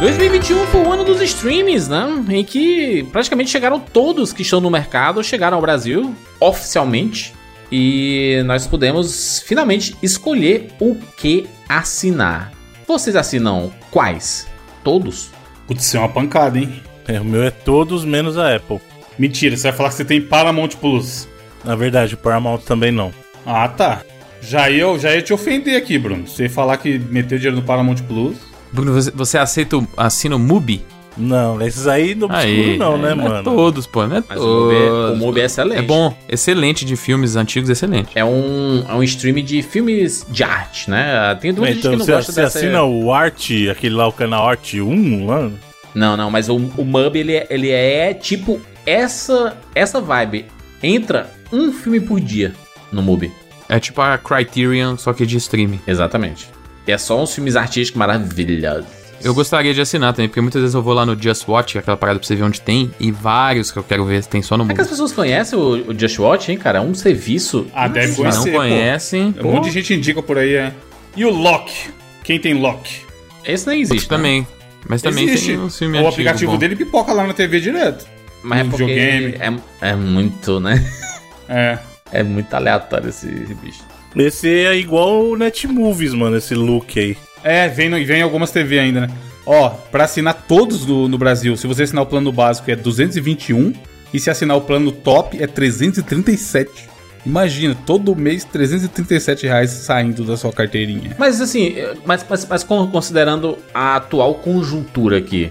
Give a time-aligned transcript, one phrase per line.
[0.00, 2.24] 2021 foi o ano dos streams, né?
[2.28, 7.34] Em que praticamente chegaram todos que estão no mercado, chegaram ao Brasil oficialmente.
[7.70, 12.52] E nós pudemos finalmente escolher o que assinar.
[12.86, 14.46] Vocês assinam quais?
[14.84, 15.30] Todos?
[15.66, 16.80] Putz, isso é uma pancada, hein?
[17.08, 18.80] É, o meu é todos menos a Apple.
[19.18, 21.28] Mentira, você vai falar que você tem Paramount Plus.
[21.64, 23.12] Na verdade, o Paramount também não.
[23.44, 24.02] Ah, tá.
[24.40, 26.26] Já ia, já ia te ofender aqui, Bruno.
[26.26, 28.47] Você falar que meteu dinheiro no Paramount Plus.
[28.72, 30.84] Bruno, você, você aceita o, assina o Mubi?
[31.16, 33.36] Não, esses aí no obscuro Aí, não, né, é, mano?
[33.38, 35.10] É todos, pô, não é Mas o Mubi, é- todos.
[35.10, 35.78] o Mubi é excelente.
[35.78, 38.10] É bom, excelente de filmes antigos, excelente.
[38.14, 41.34] É um, é um stream de filmes de arte, né?
[41.40, 42.58] Tem muita gente Então, que não você, gosta você dessa...
[42.58, 45.50] assina o Art, aquele lá, o canal Art 1 lá?
[45.92, 50.46] Não, não, mas o, o Mubi, ele, é- ele é tipo essa, essa vibe.
[50.80, 52.52] Entra um filme por dia
[52.92, 53.32] no Mubi.
[53.68, 55.80] É tipo a Criterion, só que de streaming.
[55.84, 56.48] Exatamente.
[56.90, 58.86] É só uns filmes artísticos maravilhosos.
[59.22, 61.96] Eu gostaria de assinar também, porque muitas vezes eu vou lá no Just Watch, aquela
[61.96, 64.62] parada pra você ver onde tem, e vários que eu quero ver tem só no
[64.62, 66.78] Como é que as pessoas conhecem o, o Just Watch, hein, cara?
[66.78, 67.66] É um serviço.
[67.74, 68.38] Ah, deve conhecer.
[68.38, 68.58] não pô.
[68.58, 70.72] conhecem, Um monte de gente indica por aí, é.
[71.16, 71.72] E o Lock?
[72.22, 73.00] Quem tem Lock?
[73.44, 74.08] Esse nem existe.
[74.08, 74.16] né?
[74.16, 74.46] também.
[74.88, 75.48] Mas também Existe.
[75.48, 76.58] tem um filme o antigo aplicativo bom.
[76.58, 78.06] dele pipoca lá na TV direto.
[78.42, 79.34] Mas é no videogame.
[79.80, 80.84] é, é muito, né?
[81.48, 81.78] É.
[82.10, 83.82] É muito aleatório esse bicho.
[84.16, 87.16] Esse é igual o Netmovies, mano, esse look aí.
[87.44, 89.10] É, vem, no- vem algumas TV ainda, né?
[89.46, 93.72] Ó, pra assinar todos do- no Brasil, se você assinar o plano básico é 221
[94.12, 96.88] e se assinar o plano top é 337.
[97.24, 101.14] Imagina, todo mês 337 reais saindo da sua carteirinha.
[101.18, 105.50] Mas assim, mas, mas, mas con- considerando a atual conjuntura aqui,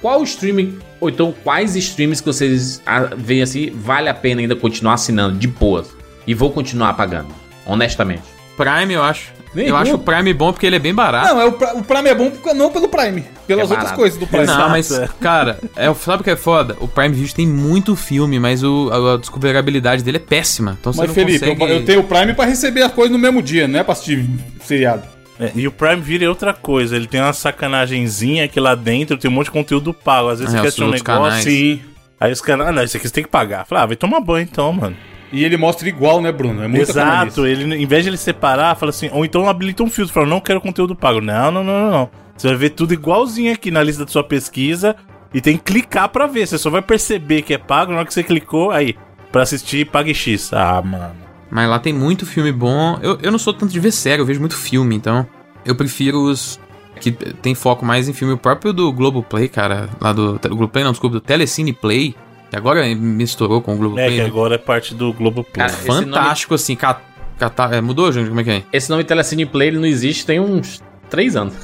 [0.00, 4.54] qual streaming, ou então quais streams que vocês ah, veem assim, vale a pena ainda
[4.54, 5.88] continuar assinando de boas?
[6.26, 7.28] E vou continuar pagando,
[7.66, 8.22] honestamente.
[8.56, 9.34] Prime, eu acho.
[9.54, 9.80] Nem eu bom.
[9.80, 11.28] acho o Prime bom porque ele é bem barato.
[11.28, 14.18] Não, é o, o Prime é bom porque- não pelo Prime, pelas É outras coisas
[14.18, 14.44] do Prime.
[14.46, 16.76] Não, mas, cara, é, sabe o que é foda?
[16.80, 20.76] O Prime Video tem muito filme, mas o, a, a descoberabilidade dele é péssima.
[20.78, 21.62] Então você Mas não Felipe, consegue...
[21.62, 23.92] eu, eu tenho o Prime pra receber as coisas no mesmo dia, não é pra
[23.92, 24.28] assistir
[24.60, 25.04] seriado.
[25.38, 29.16] É, e o Prime Video é outra coisa, ele tem uma sacanagemzinha que lá dentro
[29.18, 30.28] tem um monte de conteúdo pago.
[30.28, 31.44] Às vezes É, você quer assistir um negócio, canais.
[31.44, 31.80] Sim.
[32.20, 33.64] aí os caras, ah, não, isso aqui você tem que pagar.
[33.66, 34.96] Fala, ah, vai tomar banho então, mano.
[35.32, 36.62] E ele mostra igual, né, Bruno?
[36.62, 39.90] É muita Exato, ele, em vez de ele separar, fala assim, ou então habilita um
[39.90, 41.20] filtro, fala, não quero conteúdo pago.
[41.20, 42.10] Não, não, não, não, não.
[42.36, 44.94] Você vai ver tudo igualzinho aqui na lista da sua pesquisa
[45.32, 46.46] e tem que clicar pra ver.
[46.46, 48.94] Você só vai perceber que é pago na hora que você clicou, aí,
[49.32, 50.52] pra assistir, pague X.
[50.52, 51.14] Ah, mano.
[51.50, 52.98] Mas lá tem muito filme bom.
[53.02, 55.26] Eu, eu não sou tanto de ver série, eu vejo muito filme, então
[55.64, 56.60] eu prefiro os
[57.00, 58.34] que tem foco mais em filme.
[58.34, 62.14] O próprio do Globoplay, cara, lá do, do Globoplay, não, desculpa, do Telecine Play,
[62.56, 64.10] que agora misturou com o É, Globoplay.
[64.10, 64.24] que né?
[64.26, 65.66] agora é parte do Globoplay.
[65.66, 67.00] Cara, esse Fantástico, assim, ca,
[67.38, 68.28] cata- é, mudou, gente?
[68.28, 68.62] Como é que é?
[68.72, 71.54] Esse nome Telecine Play ele não existe tem uns 3 anos.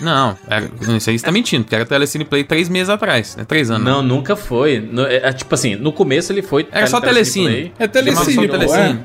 [0.00, 3.46] Não, era, isso aí você tá mentindo, porque era Telecine Play três meses atrás, né?
[3.46, 3.82] Três anos.
[3.82, 4.78] Não, nunca foi.
[4.78, 6.68] No- é, é, tipo assim, no começo ele foi.
[6.70, 7.46] Era só Telecine.
[7.46, 9.00] Play, É Chamava Telecine, só pô, Telecine.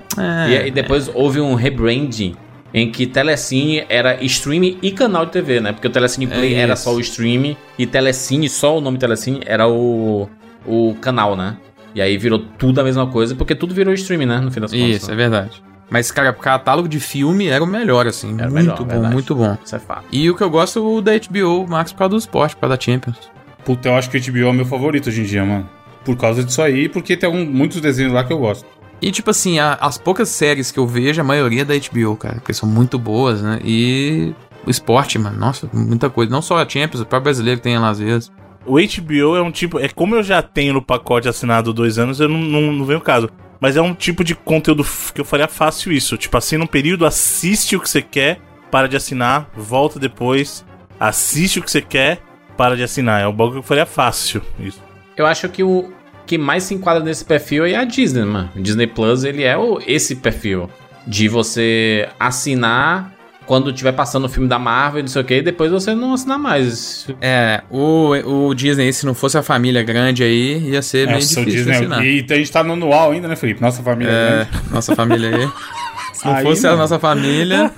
[0.49, 2.35] E, É, aí depois houve um rebranding
[2.73, 5.71] em que Telecine era streaming e canal de TV, né?
[5.71, 6.83] Porque o Telecine Play É era isso.
[6.83, 10.27] só o streaming e Telecine, só o nome Telecine, era o,
[10.65, 11.57] o canal, né?
[11.93, 14.39] E aí virou tudo a mesma coisa, porque tudo virou streaming, né?
[14.39, 14.87] No fim das contas.
[14.95, 15.13] Isso, né?
[15.13, 15.63] é verdade.
[15.89, 18.33] Mas, cara, o catálogo de filme era o melhor, assim.
[18.39, 19.13] Era o muito melhor, bom, verdade.
[19.13, 19.57] muito bom.
[19.63, 20.05] Isso é fato.
[20.11, 22.61] E o que eu gosto é o da HBO Max por causa do esporte, por
[22.61, 23.17] causa da Champions.
[23.65, 25.69] Puta, eu acho que o HBO é o meu favorito hoje em dia, mano.
[26.05, 28.65] Por causa disso aí, porque tem algum, muitos desenhos lá que eu gosto.
[29.01, 32.15] E, tipo assim, a- as poucas séries que eu vejo, a maioria é da HBO,
[32.15, 33.59] cara, porque são muito boas, né?
[33.65, 34.33] E
[34.65, 36.31] o esporte, mano, nossa, muita coisa.
[36.31, 38.31] Não só a Champions, o próprio brasileiro tem ela às vezes.
[38.65, 39.79] O HBO é um tipo.
[39.79, 42.99] É como eu já tenho no pacote assinado dois anos, eu não, não, não venho
[42.99, 43.29] o caso.
[43.59, 44.83] Mas é um tipo de conteúdo
[45.13, 46.17] que eu faria fácil isso.
[46.17, 48.39] Tipo, assina um período, assiste o que você quer,
[48.71, 50.65] para de assinar, volta depois,
[50.99, 52.21] assiste o que você quer,
[52.57, 53.21] para de assinar.
[53.21, 54.41] É um bagulho que eu faria fácil.
[54.59, 54.81] Isso.
[55.15, 55.91] Eu acho que o
[56.25, 58.49] que mais se enquadra nesse perfil é a Disney, mano.
[58.55, 60.69] Disney Plus, ele é o, esse perfil
[61.05, 63.13] de você assinar
[63.51, 66.13] quando tiver passando o filme da Marvel e não sei o que, depois você não
[66.13, 67.05] assinar mais.
[67.19, 68.11] É, o,
[68.47, 71.57] o Disney, se não fosse a família grande aí, ia ser meio Nossa, o difícil
[71.65, 71.73] Disney.
[71.75, 72.05] assinar.
[72.05, 73.61] E a gente tá no anual ainda, né, Felipe?
[73.61, 74.71] Nossa família é É, grande.
[74.73, 75.49] nossa família aí.
[76.15, 77.69] Se não Aí, fosse a nossa família.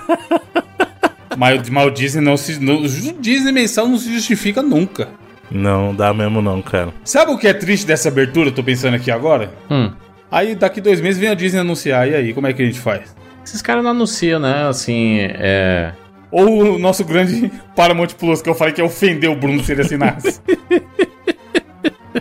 [1.35, 2.59] Mas, mas o Disney não se.
[2.59, 2.87] não- o
[3.19, 5.07] Disney mensal não se justifica nunca.
[5.49, 6.93] Não dá mesmo, não, cara.
[7.03, 8.49] Sabe o que é triste dessa abertura?
[8.49, 9.51] Eu tô pensando aqui agora.
[9.71, 9.91] Hum.
[10.31, 12.07] Aí daqui dois meses vem a Disney anunciar.
[12.07, 13.15] E aí, como é que a gente faz?
[13.43, 14.67] Esses caras não anunciam, né?
[14.67, 15.93] Assim, é.
[16.31, 19.71] Ou o nosso grande Paramount Plus, que eu falei que ia ofender o Bruno se
[19.71, 20.41] ele assinasse.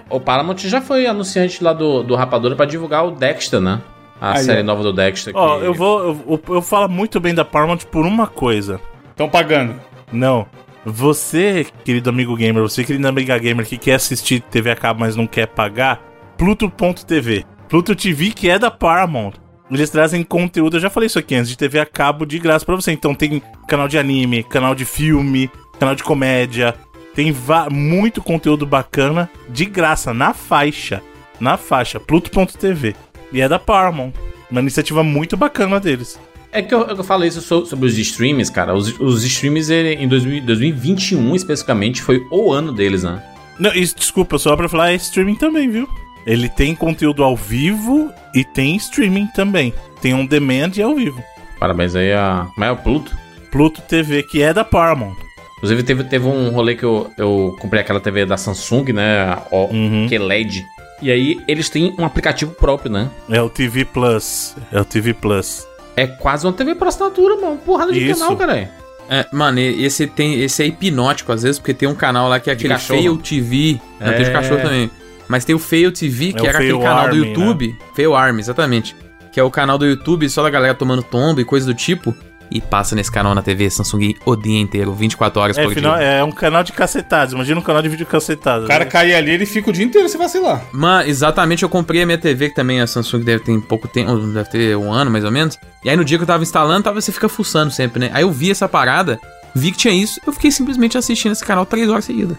[0.09, 3.81] O Paramount já foi anunciante lá do, do Rapadura pra divulgar o Dexter, né?
[4.21, 5.33] A Aí, série nova do Dexter.
[5.37, 6.01] Ó, que- eu vou.
[6.01, 8.81] Eu, eu, eu falo muito bem da Paramount por uma coisa.
[9.11, 9.75] Estão pagando.
[10.11, 10.47] Não.
[10.85, 15.15] Você, querido amigo gamer, você, querida amiga gamer que quer assistir TV a cabo, mas
[15.17, 16.01] não quer pagar,
[16.37, 17.45] Pluto.tv.
[17.69, 19.33] Pluto TV que é da Paramount.
[19.75, 22.65] Eles trazem conteúdo, eu já falei isso aqui antes, de TV a cabo de graça
[22.65, 22.93] pra você.
[22.93, 26.75] Então tem canal de anime, canal de filme, canal de comédia.
[27.15, 27.35] Tem
[27.71, 31.03] muito conteúdo bacana de graça, na faixa.
[31.41, 32.95] Na faixa, Pluto.tv.
[33.33, 34.13] E é da Paramount.
[34.51, 36.19] Uma iniciativa muito bacana deles.
[36.53, 38.75] É que eu, eu falei isso so- sobre os streams, cara.
[38.75, 43.23] Os, os streams em 2000 2021 especificamente foi o ano deles, né?
[43.59, 45.89] Não, isso, desculpa, só pra falar, é streaming também, viu?
[46.27, 49.73] Ele tem conteúdo ao vivo e tem streaming também.
[50.01, 51.23] Tem on demand e ao vivo.
[51.59, 52.47] Parabéns aí a.
[52.55, 53.17] Como é o Pluto?
[53.51, 55.15] Pluto TV, que é da Paramount.
[55.59, 59.37] Inclusive, teve, teve um rolê que eu, eu comprei aquela TV da Samsung, né?
[59.51, 60.09] O- Uhum.
[60.09, 60.65] QLED.
[61.01, 63.09] E aí, eles têm um aplicativo próprio, né?
[63.31, 64.57] É o TV Plus.
[64.73, 65.67] É o TV Plus.
[65.97, 67.59] É quase uma TV por assinatura, mano.
[67.59, 68.21] Porrada de Isso.
[68.21, 68.71] canal, cara.
[69.11, 72.49] É, mano, esse, tem, esse é hipnótico às vezes, porque tem um canal lá que
[72.51, 73.01] é De aquele cachorro.
[73.01, 73.81] Fail TV.
[74.01, 74.33] Não, tem de É.
[74.33, 74.91] cachorro também.
[75.33, 77.79] Mas tem o Fail TV, que É o era aquele canal do Army, YouTube.
[77.97, 78.95] Fail Army, exatamente.
[79.33, 82.15] Que é o canal do YouTube só da galera tomando tombo e coisa do tipo.
[82.51, 85.97] E passa nesse canal na TV Samsung o dia inteiro, 24 horas É, por final,
[85.97, 86.05] dia.
[86.05, 87.33] é um canal de cacetados.
[87.33, 88.67] Imagina um canal de vídeo cacetados.
[88.67, 90.63] O cara cair ali, ele fica o dia inteiro se vacilar.
[90.71, 94.19] Mano, exatamente, eu comprei a minha TV, que também a Samsung deve ter pouco tempo,
[94.19, 95.59] deve ter um ano mais ou menos.
[95.83, 98.11] E aí no dia que eu tava instalando, tava, você fica fuçando sempre, né?
[98.13, 99.19] Aí eu vi essa parada,
[99.55, 102.37] vi que tinha isso, eu fiquei simplesmente assistindo esse canal três horas seguidas.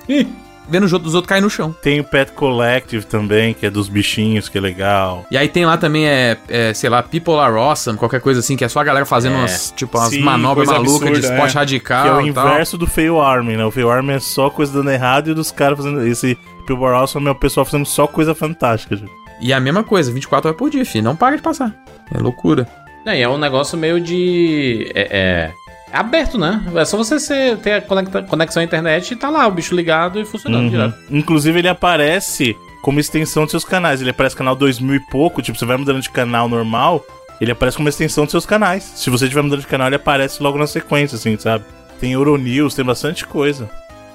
[0.69, 1.75] Vendo os outros, os outros cair no chão.
[1.81, 5.25] Tem o Pet Collective também, que é dos bichinhos, que é legal.
[5.30, 8.56] E aí tem lá também, é, é, sei lá, People Are Awesome, qualquer coisa assim,
[8.56, 9.39] que é só a galera fazendo É.
[9.39, 11.60] umas, tipo, umas Sim, manobras malucas de esporte é.
[11.60, 12.48] radical que é o tal.
[12.48, 13.65] inverso do Fail Army, né?
[13.65, 16.06] O Fail Army é só coisa dando errado e dos caras fazendo.
[16.07, 19.12] Esse People Are Awesome é o pessoal fazendo só coisa fantástica, gente.
[19.42, 21.74] E a mesma coisa, 24 horas por dia, filho, não para de passar.
[22.13, 22.65] É loucura.
[23.06, 24.89] É, e é um negócio meio de.
[24.95, 25.51] É, é,
[25.94, 26.62] é aberto, né?
[26.75, 27.81] É só você ser- ter a
[28.24, 30.69] conexão à internet e tá lá o bicho ligado e funcionando Uhum.
[30.69, 30.95] direto.
[31.12, 34.01] Inclusive, ele aparece como extensão dos seus canais.
[34.01, 37.06] Ele aparece canal 2000 e pouco, tipo, você vai mudando de canal normal,
[37.40, 38.84] ele aparece como extensão dos seus canais.
[38.95, 41.63] Se você estiver mudando de canal, ele aparece logo na sequência, assim, sabe?
[42.00, 43.69] Tem Euronews, tem bastante coisa.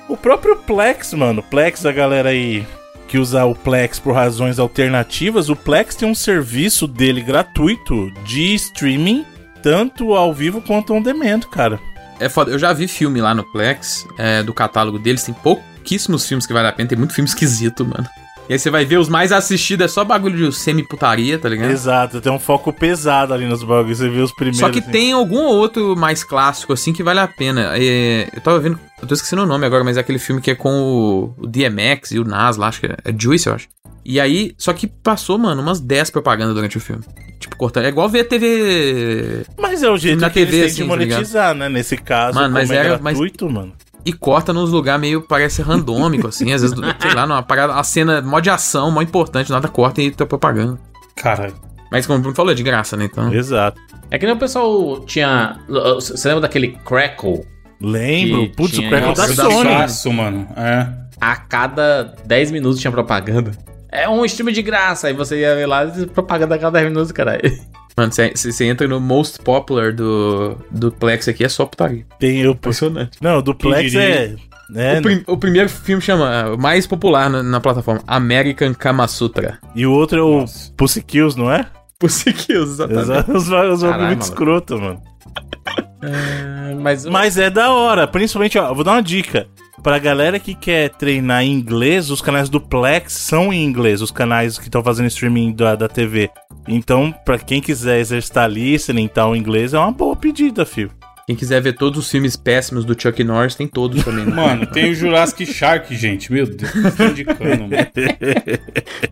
[0.08, 1.42] O próprio Plex, mano.
[1.42, 2.66] Plex, a galera aí
[3.06, 8.54] que usa o Plex por razões alternativas, o Plex tem um serviço dele gratuito de
[8.54, 9.24] streaming,
[9.68, 11.78] tanto ao vivo quanto on demand, cara.
[12.18, 12.50] É foda.
[12.50, 15.22] Eu já vi filme lá no Plex, é, do catálogo deles.
[15.22, 16.88] Tem pouquíssimos filmes que vale a pena.
[16.88, 18.08] Tem muito filme esquisito, mano.
[18.48, 21.70] E aí você vai ver os mais assistidos, é só bagulho de semi-putaria, tá ligado?
[21.70, 23.98] Exato, tem um foco pesado ali nos bagulhos.
[23.98, 24.58] Você vê os primeiros.
[24.60, 24.90] Só que assim.
[24.90, 27.72] tem algum outro mais clássico, assim, que vale a pena.
[27.76, 30.50] É, eu tava vendo, eu tô esquecendo o nome agora, mas é aquele filme que
[30.50, 33.54] é com o, o DMX e o Nas lá, acho que é, é Juice, eu
[33.54, 33.68] acho.
[34.04, 37.02] E aí, só que passou, mano, umas 10 propagandas durante o filme.
[37.38, 37.84] Tipo, cortando.
[37.84, 40.82] É igual ver a TV Mas é o jeito Na que eles TV, têm assim,
[40.82, 41.16] de tá ligado?
[41.16, 41.68] monetizar, né?
[41.68, 43.74] Nesse caso, Mano, mas é era- mas- gratuito, mano.
[44.08, 46.52] E corta nos lugares meio, parece randômico, assim.
[46.52, 50.00] Às vezes, sei lá, numa parada, a cena mó de ação, mó importante, nada corta
[50.00, 50.78] e tá propaganda.
[51.14, 51.52] Cara,
[51.92, 53.04] Mas como o Bruno falou, é de graça, né?
[53.04, 53.32] Então.
[53.32, 53.78] Exato.
[54.10, 55.58] É que nem o pessoal tinha.
[55.68, 57.44] Você lembra daquele Crackle?
[57.80, 58.48] Lembro.
[58.56, 59.68] Putz, o Crackle da Sony.
[59.68, 60.48] Fácil, mano.
[60.56, 60.88] É.
[61.20, 63.50] A cada 10 minutos tinha propaganda.
[63.90, 65.06] É um stream de graça.
[65.08, 67.40] Aí você ia ver lá propaganda a cada 10 minutos, caralho.
[67.96, 72.04] Mano, você você entra no most popular do, do Plex aqui, é só putaria.
[72.18, 72.52] Tem o.
[72.52, 73.18] Impressionante.
[73.20, 74.36] Não, o Duplex Quem é.
[74.76, 79.08] é o, prim- o primeiro filme chama, o mais popular na, na plataforma, American Kama
[79.08, 79.58] Sutra.
[79.74, 80.72] E o outro é o Nossa.
[80.76, 81.66] Pussy Kills, não é?
[81.98, 83.02] Pussy Kills, exatamente.
[83.02, 83.32] Exato.
[83.36, 84.30] Os jogos Caralho, muito mano.
[84.30, 85.02] escroto, mano.
[86.80, 88.06] Mas, Mas é da hora.
[88.06, 89.48] Principalmente, ó, vou dar uma dica.
[89.82, 94.10] Pra galera que quer treinar em inglês, os canais do Plex são em inglês, os
[94.10, 96.30] canais que estão fazendo streaming da, da TV.
[96.66, 100.90] Então, pra quem quiser exercitar listening e tal, o inglês é uma boa pedida, fio.
[101.26, 104.24] Quem quiser ver todos os filmes péssimos do Chuck Norris, tem todos também.
[104.24, 104.34] né?
[104.34, 106.32] Mano, tem o Jurassic Shark, gente.
[106.32, 107.68] Meu Deus, tô indicando, mano.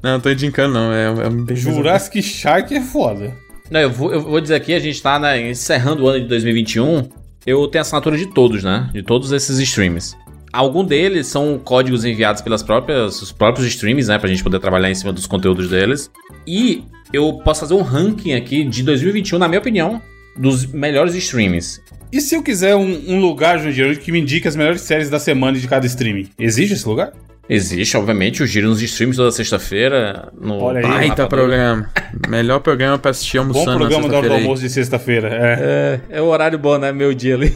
[0.03, 3.35] não, não tô indicando não, é, é bem Jurassic Shark é foda.
[3.71, 6.29] Não, eu vou, eu vou dizer aqui, a gente tá né, encerrando o ano de
[6.29, 7.09] 2021.
[7.47, 8.89] Eu tenho assinatura de todos, né?
[8.93, 10.17] De todos esses streams.
[10.57, 14.19] Algum deles são códigos enviados pelas próprias, os próprios streams, né?
[14.19, 16.11] Pra gente poder trabalhar em cima dos conteúdos deles.
[16.47, 16.83] E
[17.13, 20.01] eu posso fazer um ranking aqui de 2021, na minha opinião,
[20.35, 21.83] dos melhores streams.
[22.11, 25.19] E se eu quiser um, um lugar, Jundiaí, que me indique as melhores séries da
[25.19, 26.31] semana de cada streaming?
[26.39, 27.13] Existe esse lugar?
[27.49, 30.33] Existe, obviamente, o Giro nos streams toda sexta-feira.
[30.41, 31.29] No Olha aí, Baita Rapadura.
[31.29, 31.91] programa.
[32.29, 35.29] Melhor programa pra assistir Bom almoçando programa da hora do almoço de sexta-feira.
[35.31, 36.01] É.
[36.11, 36.93] É, é o horário bom, né?
[36.93, 37.55] Meu dia ali.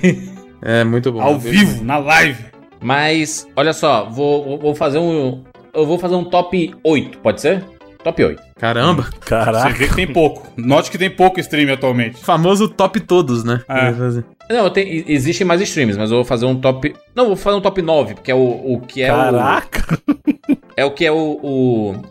[0.63, 1.23] É, muito bom.
[1.23, 2.50] Ao vivo, na live.
[2.83, 5.43] Mas, olha só, vou, vou- fazer um.
[5.75, 7.63] Eu vou fazer um top 8, pode ser?
[8.03, 8.43] Top 8.
[8.59, 9.03] Caramba.
[9.03, 9.69] Você Caraca.
[9.75, 10.49] vê que tem pouco.
[10.57, 12.17] Note que tem pouco stream atualmente.
[12.19, 13.63] Famoso top todos, né?
[13.69, 14.55] É.
[14.55, 16.95] Não, tenho- existem mais streams, mas eu vou fazer um top.
[17.15, 18.39] Não, vou fazer um top 9, porque é o,
[18.75, 19.99] o que é Caraca!
[20.09, 20.21] o.
[20.77, 21.39] É o que é o.
[21.43, 22.03] o-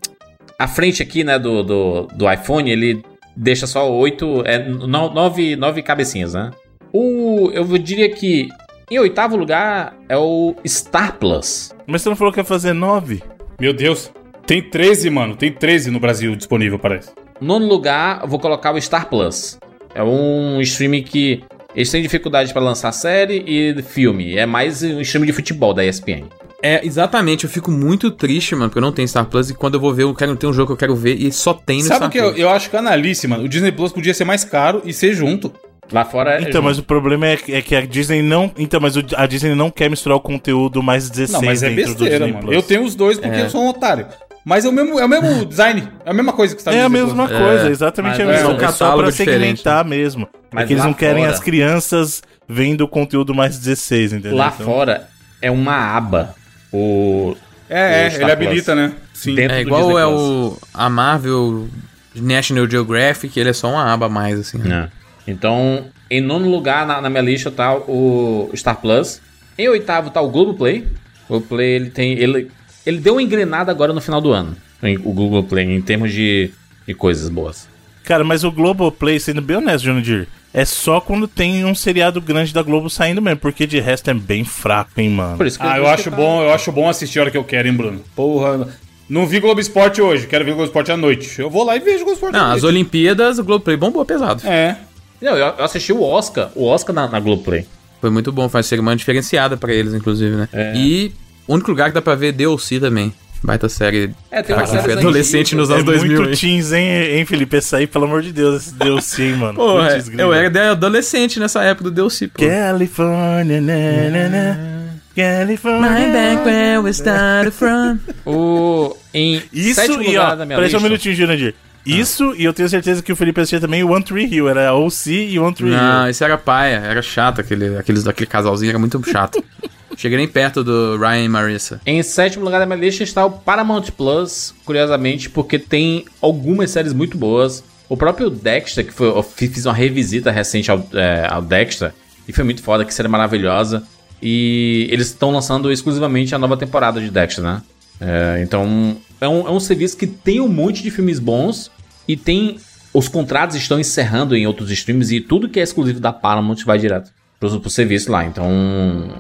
[0.59, 3.01] a frente aqui, né, do, do, do iPhone, ele
[3.35, 4.43] deixa só oito.
[4.45, 6.51] É, no- nove, nove cabecinhas, né?
[6.93, 7.49] O.
[7.51, 8.47] Eu diria que.
[8.91, 11.71] Em oitavo lugar é o Star Plus.
[11.85, 13.21] Mas você não falou que ia fazer nove?
[13.59, 14.11] Meu Deus.
[14.47, 15.35] Tem 13, mano.
[15.35, 17.11] Tem 13 no Brasil disponível, parece.
[17.39, 19.59] Nono lugar, eu vou colocar o Star Plus.
[19.93, 21.43] É um streaming que
[21.75, 24.35] eles têm dificuldade pra lançar série e filme.
[24.35, 26.25] É mais um streaming de futebol da ESPN.
[26.61, 29.75] É, exatamente, eu fico muito triste, mano, porque eu não tenho Star Plus e quando
[29.75, 31.77] eu vou ver, eu quero ter um jogo que eu quero ver e só tem
[31.77, 32.39] no Sabe Star o que eu, Plus.
[32.39, 33.45] eu acho canalice, mano?
[33.45, 35.53] O Disney Plus podia ser mais caro e ser junto.
[35.91, 36.41] Lá fora é.
[36.43, 38.51] Então, mas o problema é, que- é que a Disney não.
[38.57, 41.69] Então, mas o- a Disney não quer misturar o conteúdo mais 16 Não, mas é
[41.69, 42.45] dentro do besteira, Disney mano.
[42.45, 42.55] Plus.
[42.55, 44.05] Eu tenho os dois porque eu sou um otário.
[44.45, 45.87] Mas é o mesmo, é o mesmo design.
[46.05, 47.39] É a mesma coisa que está no É a Disney mesma Plus.
[47.39, 48.65] coisa, É, exatamente a mas mesma é coisa.
[48.65, 50.27] É só pra segmentar mesmo.
[50.51, 54.37] Mas é que eles não querem fora- as crianças vendo o conteúdo mais 16, entendeu?
[54.37, 55.07] Lá Então- fora
[55.41, 56.35] é uma aba.
[56.71, 57.35] O.
[57.69, 58.31] É, é, O Star ele Plus.
[58.47, 58.93] habilita, né?
[59.13, 59.35] Sim.
[59.35, 61.67] Dentro É do igual Disney é o a Marvel
[62.15, 64.57] National Geographic, ele é só uma aba a mais, assim.
[64.57, 64.89] né?
[64.95, 64.98] É.
[65.29, 69.21] Então, em nono lugar na, na minha lista tá o Star Plus.
[69.57, 70.85] Em oitavo tá o Globoplay.
[71.25, 72.13] O Globoplay, ele tem.
[72.13, 72.49] Ele,
[72.85, 74.55] ele deu uma engrenada agora no final do ano.
[74.81, 76.49] em- O Google Play, em termos de,
[76.87, 77.67] de coisas boas.
[78.03, 82.51] Cara, mas o Globoplay, sendo bem honesto, Deere, é só quando tem um seriado grande
[82.51, 85.37] da Globo saindo mesmo, porque de resto é bem fraco, hein, mano.
[85.37, 87.31] Por isso que Ah, eu acho que tá- bom, eu acho bom assistir a hora
[87.31, 88.01] que eu quero, hein, Bruno?
[88.15, 88.67] Porra.
[89.07, 91.39] Não vi Globo Esporte hoje, quero ver Globo Esporte à noite.
[91.39, 92.65] Eu vou lá e vejo Globo Esporte à Não, as noite.
[92.65, 94.41] Olimpíadas, o Globoplay bombou pesado.
[94.47, 94.75] É.
[95.21, 97.65] Não, eu eu assisti o Oscar, o Oscar na, na Globoplay.
[97.99, 100.49] Foi muito bom, faz cerimônia diferenciada pra eles, inclusive, né?
[100.53, 100.73] É.
[100.75, 101.13] E
[101.47, 103.13] o único lugar que dá pra ver DLC também.
[103.41, 104.13] Baita série.
[104.29, 105.69] É, tem umas quem foi séries adolescente antigas.
[105.69, 106.17] nos anos é 2000.
[106.17, 106.37] muito hein?
[106.37, 107.57] teens, hein, hein, Felipe?
[107.57, 109.55] Esse aí, pelo amor de Deus, esse DLC, hein, mano.
[109.55, 112.45] Pô, é, eu era adolescente nessa época do DLC, pô.
[112.45, 114.79] California, na, na, na,
[115.15, 116.43] California.
[116.43, 117.97] where we started from.
[118.25, 121.55] O, em Isso sétimo e, lugar ó, da minha peraí só um minutinho, Jurandir.
[121.85, 124.47] Isso, e eu tenho certeza que o Felipe assistia também o One Tree Hill.
[124.49, 126.09] Era OC e One Tree Não, Hill.
[126.09, 129.43] esse era paia, era chato, aquele, aqueles, aquele casalzinho era muito chato.
[129.97, 131.81] Cheguei nem perto do Ryan e Marissa.
[131.85, 136.93] Em sétimo lugar da minha lista está o Paramount Plus, curiosamente, porque tem algumas séries
[136.93, 137.63] muito boas.
[137.89, 141.91] O próprio Dexter, que foi, eu fi- fiz uma revisita recente ao, é, ao Dexter,
[142.27, 143.83] e foi muito foda, que série maravilhosa.
[144.21, 147.61] E eles estão lançando exclusivamente a nova temporada de Dexter, né?
[148.01, 151.71] É, então, é um, é um serviço que tem um monte de filmes bons
[152.07, 152.57] e tem.
[152.93, 156.79] Os contratos estão encerrando em outros streams e tudo que é exclusivo da Paramount vai
[156.79, 158.25] direto pro, pro serviço lá.
[158.25, 158.49] Então,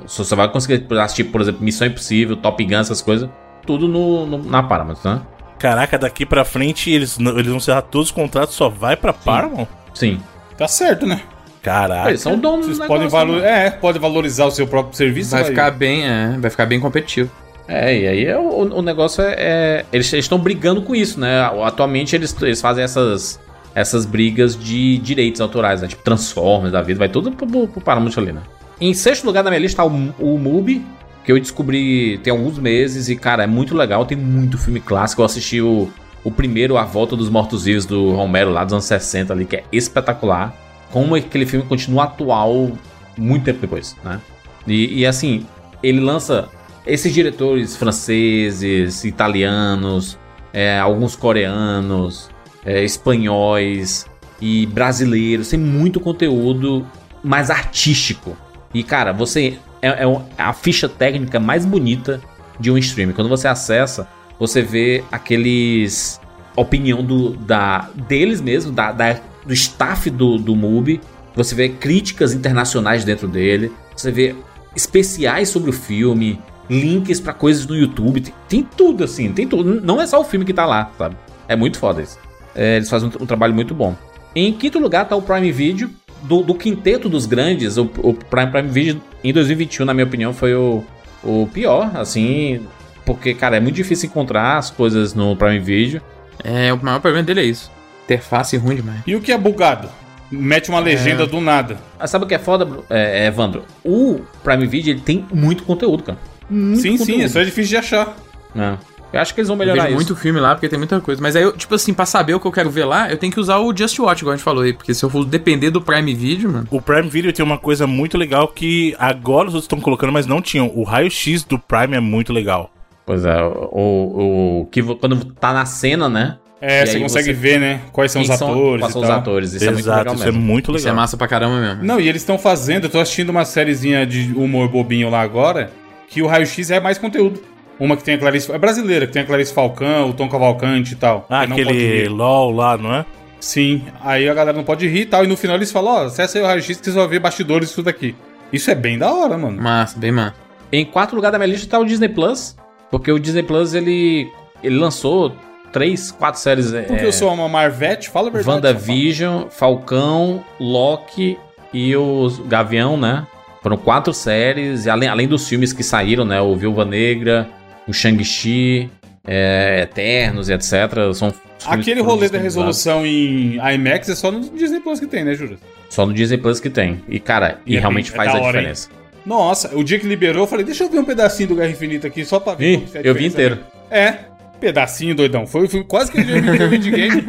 [0.07, 3.29] se você vai conseguir assistir, por exemplo, Missão Impossível, Top Gun, essas coisas,
[3.67, 5.21] tudo no, no- na Paramount, né?
[5.59, 9.13] Caraca, daqui pra frente eles, não- eles vão encerrar todos os contratos, só vai pra
[9.13, 9.67] Paramount?
[9.93, 10.19] Sim.
[10.57, 11.21] Tá certo, né?
[11.61, 12.09] Caraca.
[12.09, 13.39] Eles são donos Vocês do podem negócio, valo...
[13.41, 13.67] né?
[13.67, 15.31] É, pode valorizar o seu próprio serviço.
[15.31, 17.29] Vai ficar bem, é, vai ficar bem competitivo.
[17.69, 19.35] É, e aí é o, o negócio é.
[19.37, 21.43] é- eles estão brigando com isso, né?
[21.63, 23.39] Atualmente eles, eles fazem essas,
[23.75, 25.87] essas brigas de direitos autorais, né?
[25.87, 28.41] Tipo Transformers da vida, vai tudo pro, pro, Paramount ali, né?
[28.81, 30.83] Em sexto lugar na minha lista tá o, o Mubi,
[31.23, 35.21] que eu descobri tem alguns meses e, cara, é muito legal, tem muito filme clássico.
[35.21, 35.87] Eu assisti o,
[36.23, 39.63] o primeiro, A Volta dos Mortos-Vivos, do Romero, lá dos anos 60 ali, que é
[39.71, 40.55] espetacular.
[40.91, 42.71] Como aquele filme continua atual
[43.15, 44.19] muito tempo depois, né?
[44.65, 45.45] E, e, assim,
[45.83, 46.49] ele lança
[46.85, 50.17] esses diretores franceses, italianos,
[50.53, 52.29] é, alguns coreanos,
[52.65, 54.05] é, espanhóis
[54.41, 55.49] e brasileiros.
[55.49, 56.85] Tem muito conteúdo
[57.23, 58.35] mais artístico.
[58.73, 59.57] E, cara, você.
[59.81, 62.19] É, é a ficha técnica mais bonita
[62.59, 63.13] de um stream.
[63.13, 64.07] Quando você acessa,
[64.39, 66.19] você vê aqueles.
[66.55, 70.99] Opinião do, da, deles mesmo, da, da- do staff do, do MUBI.
[71.35, 73.71] Você vê críticas internacionais dentro dele.
[73.95, 74.35] Você vê
[74.75, 78.21] especiais sobre o filme, links pra coisas no YouTube.
[78.21, 79.81] Tem, tem tudo assim, tem tudo.
[79.81, 81.15] Não é só o filme que tá lá, sabe?
[81.47, 82.19] É muito foda isso.
[82.55, 83.95] É, eles fazem um, um trabalho muito bom.
[84.35, 85.89] Em quinto lugar tá o Prime Video.
[86.21, 90.33] Do, do quinteto dos grandes, o, o Prime, Prime Video em 2021, na minha opinião,
[90.33, 90.83] foi o,
[91.23, 92.67] o pior, assim.
[93.05, 96.01] Porque, cara, é muito difícil encontrar as coisas no Prime Video.
[96.43, 97.71] É, o maior problema dele é isso.
[98.03, 99.01] Interface ruim demais.
[99.07, 99.89] E o que é bugado?
[100.31, 101.77] Mete uma legenda do nada.
[101.97, 103.63] Ah, sabe o que é foda, é, é, Evandro?
[103.83, 106.19] O Prime Video ele tem muito conteúdo, cara.
[106.49, 107.23] Muito sim, sim, conteúdo.
[107.23, 108.15] é só difícil de achar.
[108.55, 108.73] É.
[109.11, 109.95] Eu acho que eles vão Eu melhorar vejo isso.
[109.95, 111.19] muito filme lá, porque tem muita coisa.
[111.19, 113.33] Mas aí, eu, tipo assim, pra saber o que eu quero ver lá, eu tenho
[113.33, 114.71] que usar o Just Watch, igual a gente falou aí.
[114.71, 116.67] Porque se eu for depender do Prime Video, mano.
[116.69, 120.27] O Prime Video tem uma coisa muito legal que agora os outros estão colocando, mas
[120.27, 120.71] não tinham.
[120.75, 122.69] O raio-x do Prime é muito legal.
[123.03, 126.37] Pois é, o, o que quando tá na cena, né?
[126.61, 127.81] É, E você consegue você- ver, né?
[127.91, 128.81] Quais são os atores.
[128.81, 129.17] Quais e são os tal.
[129.17, 129.53] atores.
[129.53, 130.39] Isso é muito Exato, legal isso mesmo.
[130.39, 130.95] é muito Isso é legal.
[131.01, 131.83] massa pra caramba mesmo.
[131.83, 135.71] Não, e eles estão fazendo, eu tô assistindo uma sériezinha de humor bobinho lá agora,
[136.09, 137.41] que o Raio-X é mais conteúdo.
[137.79, 138.51] Uma que tem a Clarice.
[138.51, 141.25] É brasileira, que tem a Clarice Falcão, o Tom Cavalcante e tal.
[141.29, 142.09] Ah, aquele.
[142.09, 143.05] LOL lá, não é?
[143.39, 145.23] Sim, aí a galera não pode rir e tal.
[145.23, 147.69] E no final eles falam: Ó, acessa aí o Raio-X que você vai ver bastidores
[147.69, 148.15] disso daqui.
[148.51, 149.61] Isso é bem da hora, mano.
[149.61, 150.35] Massa, bem massa.
[150.71, 152.55] Em quarto lugar da minha lista tá o Disney Plus.
[152.91, 154.29] Porque o Disney Plus, ele,
[154.63, 155.33] ele lançou
[155.71, 156.71] três, quatro séries.
[156.71, 158.55] Porque é, eu sou uma Marvete, fala a verdade.
[158.55, 161.37] WandaVision, Falcão, Loki
[161.71, 163.25] e o Gavião, né?
[163.61, 166.39] Foram quatro séries, e além, além dos filmes que saíram, né?
[166.39, 167.47] O Viúva Negra,
[167.87, 168.89] o Shang-Chi,
[169.27, 170.71] é, Eternos e etc.
[171.13, 171.33] São
[171.65, 175.57] Aquele rolê da resolução em IMAX é só no Disney Plus que tem, né, Júlio?
[175.89, 177.01] Só no Disney Plus que tem.
[177.07, 178.47] E, cara, e, E é realmente é faz a hora, hein?
[178.47, 178.89] diferença.
[179.25, 182.07] Nossa, o dia que liberou, eu falei, deixa eu ver um pedacinho do Guerra Infinita
[182.07, 182.79] aqui, só pra ver.
[182.79, 183.59] Ih, eu vi inteiro.
[183.91, 184.15] É,
[184.59, 185.47] pedacinho, doidão.
[185.47, 187.23] Foi, foi quase que eu vi inteiro de game.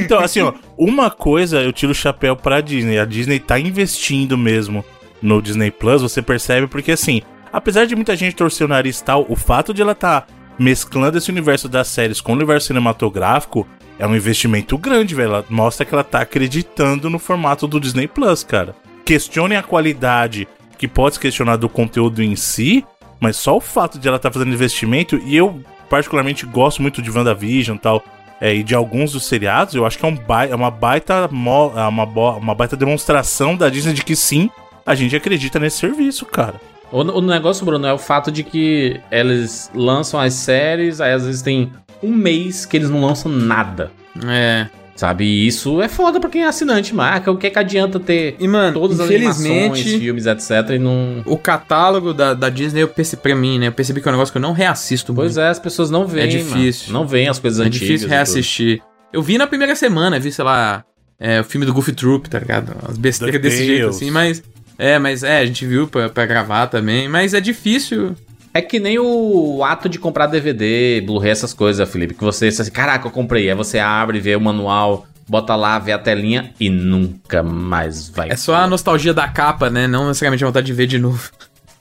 [0.00, 2.98] Então, assim, ó, uma coisa eu tiro o chapéu pra Disney.
[2.98, 4.84] A Disney tá investindo mesmo
[5.22, 7.20] no Disney Plus, você percebe, porque assim,
[7.52, 10.26] apesar de muita gente torcer o nariz e tal, o fato de ela tá
[10.58, 13.66] mesclando esse universo das séries com o universo cinematográfico
[13.98, 15.28] é um investimento grande, velho.
[15.28, 18.74] Ela mostra que ela tá acreditando no formato do Disney Plus, cara.
[19.04, 22.82] Questionem a qualidade, que pode se questionar do conteúdo em si,
[23.20, 27.10] mas só o fato de ela estar fazendo investimento, e eu particularmente gosto muito de
[27.10, 28.02] WandaVision e tal,
[28.40, 31.28] é, e de alguns dos seriados, eu acho que é, um bai- é uma, baita
[31.30, 34.48] mo- é uma, uma baita demonstração da Disney de que sim,
[34.86, 36.54] a gente acredita nesse serviço, cara.
[36.90, 41.26] O, o negócio, Bruno, é o fato de que eles lançam as séries, aí às
[41.26, 41.70] vezes tem
[42.02, 43.90] um mês que eles não lançam nada.
[44.26, 44.66] É.
[45.00, 45.24] Sabe?
[45.24, 47.32] E isso é foda pra quem é assinante, marca.
[47.32, 50.50] O que é que adianta ter E, mano, todas as animações, filmes, etc.
[50.74, 51.22] e não.
[51.24, 53.68] o catálogo da, da Disney, eu percebi, pra mim, né?
[53.68, 56.06] Eu percebi que é um negócio que eu não reassisto Pois é, as pessoas não
[56.06, 56.24] veem.
[56.24, 56.88] É difícil.
[56.88, 56.98] mano.
[56.98, 57.80] Não veem as coisas É antigas.
[57.80, 58.14] difícil e tudo.
[58.14, 58.82] reassistir.
[59.10, 60.84] Eu vi na primeira semana, vi, sei lá,
[61.18, 62.76] é, o filme do Goofy Troop, tá ligado?
[62.86, 64.42] As besteiras desse jeito, assim, mas.
[64.78, 68.14] É, mas é, a gente viu pra, pra gravar também, mas é difícil.
[68.52, 72.14] É que nem o ato de comprar DVD, Blu-ray, essas coisas, Felipe.
[72.14, 73.48] Que você assim, caraca, eu comprei.
[73.48, 78.28] Aí você abre, vê o manual, bota lá, vê a telinha e nunca mais vai.
[78.30, 79.86] É só a nostalgia da capa, né?
[79.86, 81.30] Não necessariamente a vontade de ver de novo.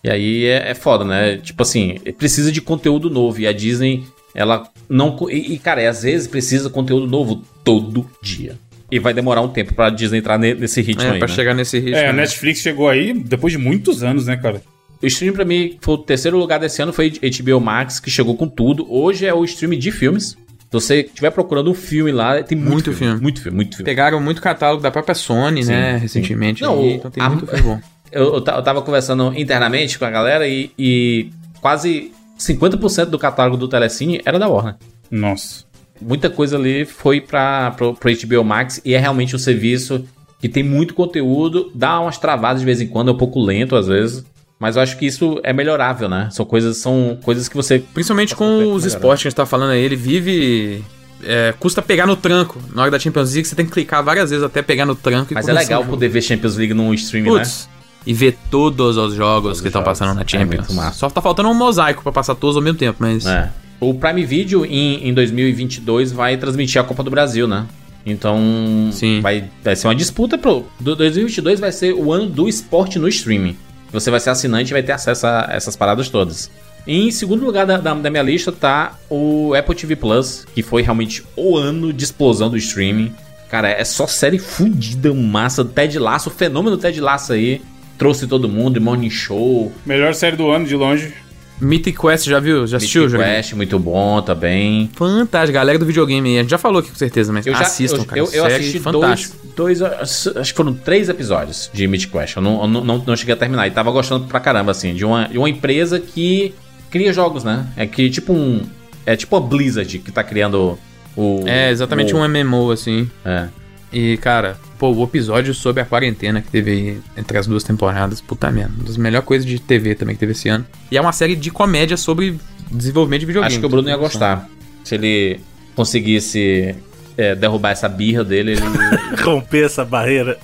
[0.03, 1.37] E aí é, é foda, né?
[1.37, 3.39] Tipo assim, precisa de conteúdo novo.
[3.41, 4.03] E a Disney,
[4.35, 5.17] ela não.
[5.29, 8.55] E, e, cara, às vezes precisa de conteúdo novo todo dia.
[8.91, 11.19] E vai demorar um tempo pra Disney entrar ne- nesse ritmo É, aí.
[11.19, 11.33] pra né?
[11.33, 11.95] chegar nesse ritmo.
[11.97, 12.21] É, a né?
[12.21, 14.61] Netflix chegou aí depois de muitos anos, né, cara?
[15.01, 18.35] O stream pra mim foi o terceiro lugar desse ano, foi HBO Max, que chegou
[18.35, 18.85] com tudo.
[18.91, 20.29] Hoje é o stream de filmes.
[20.31, 20.37] Se
[20.73, 23.21] você estiver procurando um filme lá, tem muito, Muito filme, filme.
[23.21, 23.85] Muito filme, muito filme.
[23.89, 25.93] Pegaram muito catálogo da própria Sony, Sim, né?
[25.95, 25.99] sim.
[26.01, 26.61] Recentemente.
[26.61, 27.79] Não, aí, o- então tem a- muito filme bom.
[28.11, 31.29] Eu, eu tava conversando internamente com a galera e, e
[31.61, 34.77] quase 50% do catálogo do Telecine era da Warner.
[35.11, 35.63] Nossa.
[36.01, 40.05] Muita coisa ali foi para pro, pro HBO Max e é realmente um serviço
[40.41, 43.75] que tem muito conteúdo, dá umas travadas de vez em quando, é um pouco lento
[43.75, 44.23] às vezes,
[44.59, 46.27] mas eu acho que isso é melhorável, né?
[46.31, 49.71] São coisas, são coisas que você Principalmente com os esportes que a gente tá falando
[49.71, 50.83] aí, ele vive.
[51.23, 52.59] é, custa pegar no tranco.
[52.73, 55.31] Na hora da Champions League, você tem que clicar várias vezes até pegar no tranco
[55.31, 57.39] e Mas é legal poder ver Champions League num streaming, né?
[57.39, 57.69] Putz,
[58.05, 60.73] e ver todos os jogos Todos que estão passando na É Champions.
[60.73, 60.97] massa.
[60.97, 63.25] Só tá faltando um mosaico pra passar todos ao mesmo tempo, mas.
[63.25, 63.49] É.
[63.81, 67.65] O Prime Video em, em 2022 vai transmitir a Copa do Brasil, né?
[68.05, 69.19] Então Sim.
[69.21, 70.65] Vai, vai ser uma disputa pro.
[70.79, 73.57] do- 2022 vai ser o ano do esporte no streaming.
[73.91, 76.49] Você vai ser assinante e vai ter acesso a essas paradas todas.
[76.87, 80.81] Em segundo lugar da, da, da minha lista tá o Apple TV Plus, que foi
[80.81, 83.13] realmente o ano de explosão do streaming.
[83.49, 85.65] Cara, é só série fudida, massa.
[85.65, 87.61] Ted Lasso, o fenômeno Ted Lasso aí.
[87.97, 91.13] Trouxe todo mundo, Morning Show, Melhor série do ano, de longe.
[91.61, 92.65] Mythic Quest, já viu?
[92.65, 93.35] Já assistiu, Mythic Jorge?
[93.35, 94.89] Quest, muito bom também.
[94.93, 96.37] Fantástico, galera do videogame.
[96.37, 98.19] A gente já falou aqui com certeza, mas Eu já assistam, eu, cara.
[98.19, 99.35] eu, eu série assisti fantástico.
[99.55, 99.91] dois, dois,
[100.37, 102.35] acho que foram três episódios de Mythic Quest.
[102.37, 103.67] Eu não, eu não, não, não cheguei a terminar.
[103.67, 106.53] E tava gostando pra caramba, assim, de uma, de uma empresa que
[106.89, 107.67] cria jogos, né?
[107.75, 108.61] É que tipo um.
[109.05, 110.77] É tipo a Blizzard que tá criando
[111.15, 111.43] o.
[111.45, 113.09] É, exatamente o, um MMO, assim.
[113.25, 113.47] É.
[113.91, 118.21] E, cara, pô, o episódio sobre a quarentena que teve aí entre as duas temporadas,
[118.21, 120.65] puta merda, uma das melhores coisas de TV também que teve esse ano.
[120.89, 122.39] E é uma série de comédia sobre
[122.71, 123.53] desenvolvimento de videogame.
[123.53, 124.49] Acho que o Bruno ia gostar.
[124.83, 125.41] Se ele
[125.75, 126.75] conseguisse
[127.17, 128.61] é, derrubar essa birra dele, ele,
[129.21, 130.39] Romper essa barreira.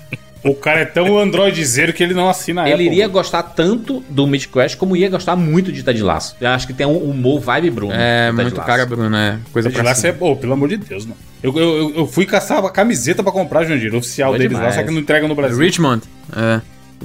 [0.45, 2.85] O cara é tão androidezeiro que ele não assina a ele Apple.
[2.87, 6.35] iria gostar tanto do Mythic Quest como ia gostar muito de Ted Lasso.
[6.39, 7.93] Eu acho que tem um humor vibe Bruno.
[7.93, 8.67] É, muito Lasso.
[8.67, 11.17] cara, Bruno, é coisa Ted pra Lasso é bom, pelo amor de Deus, mano.
[11.41, 14.59] Eu, eu, eu- eu fui caçar a camiseta pra comprar, Jandir, oficial Boa deles lá,
[14.59, 14.75] demais.
[14.75, 15.57] só que não entrega no Brasil.
[15.57, 16.03] Richmond,
[16.35, 16.61] é.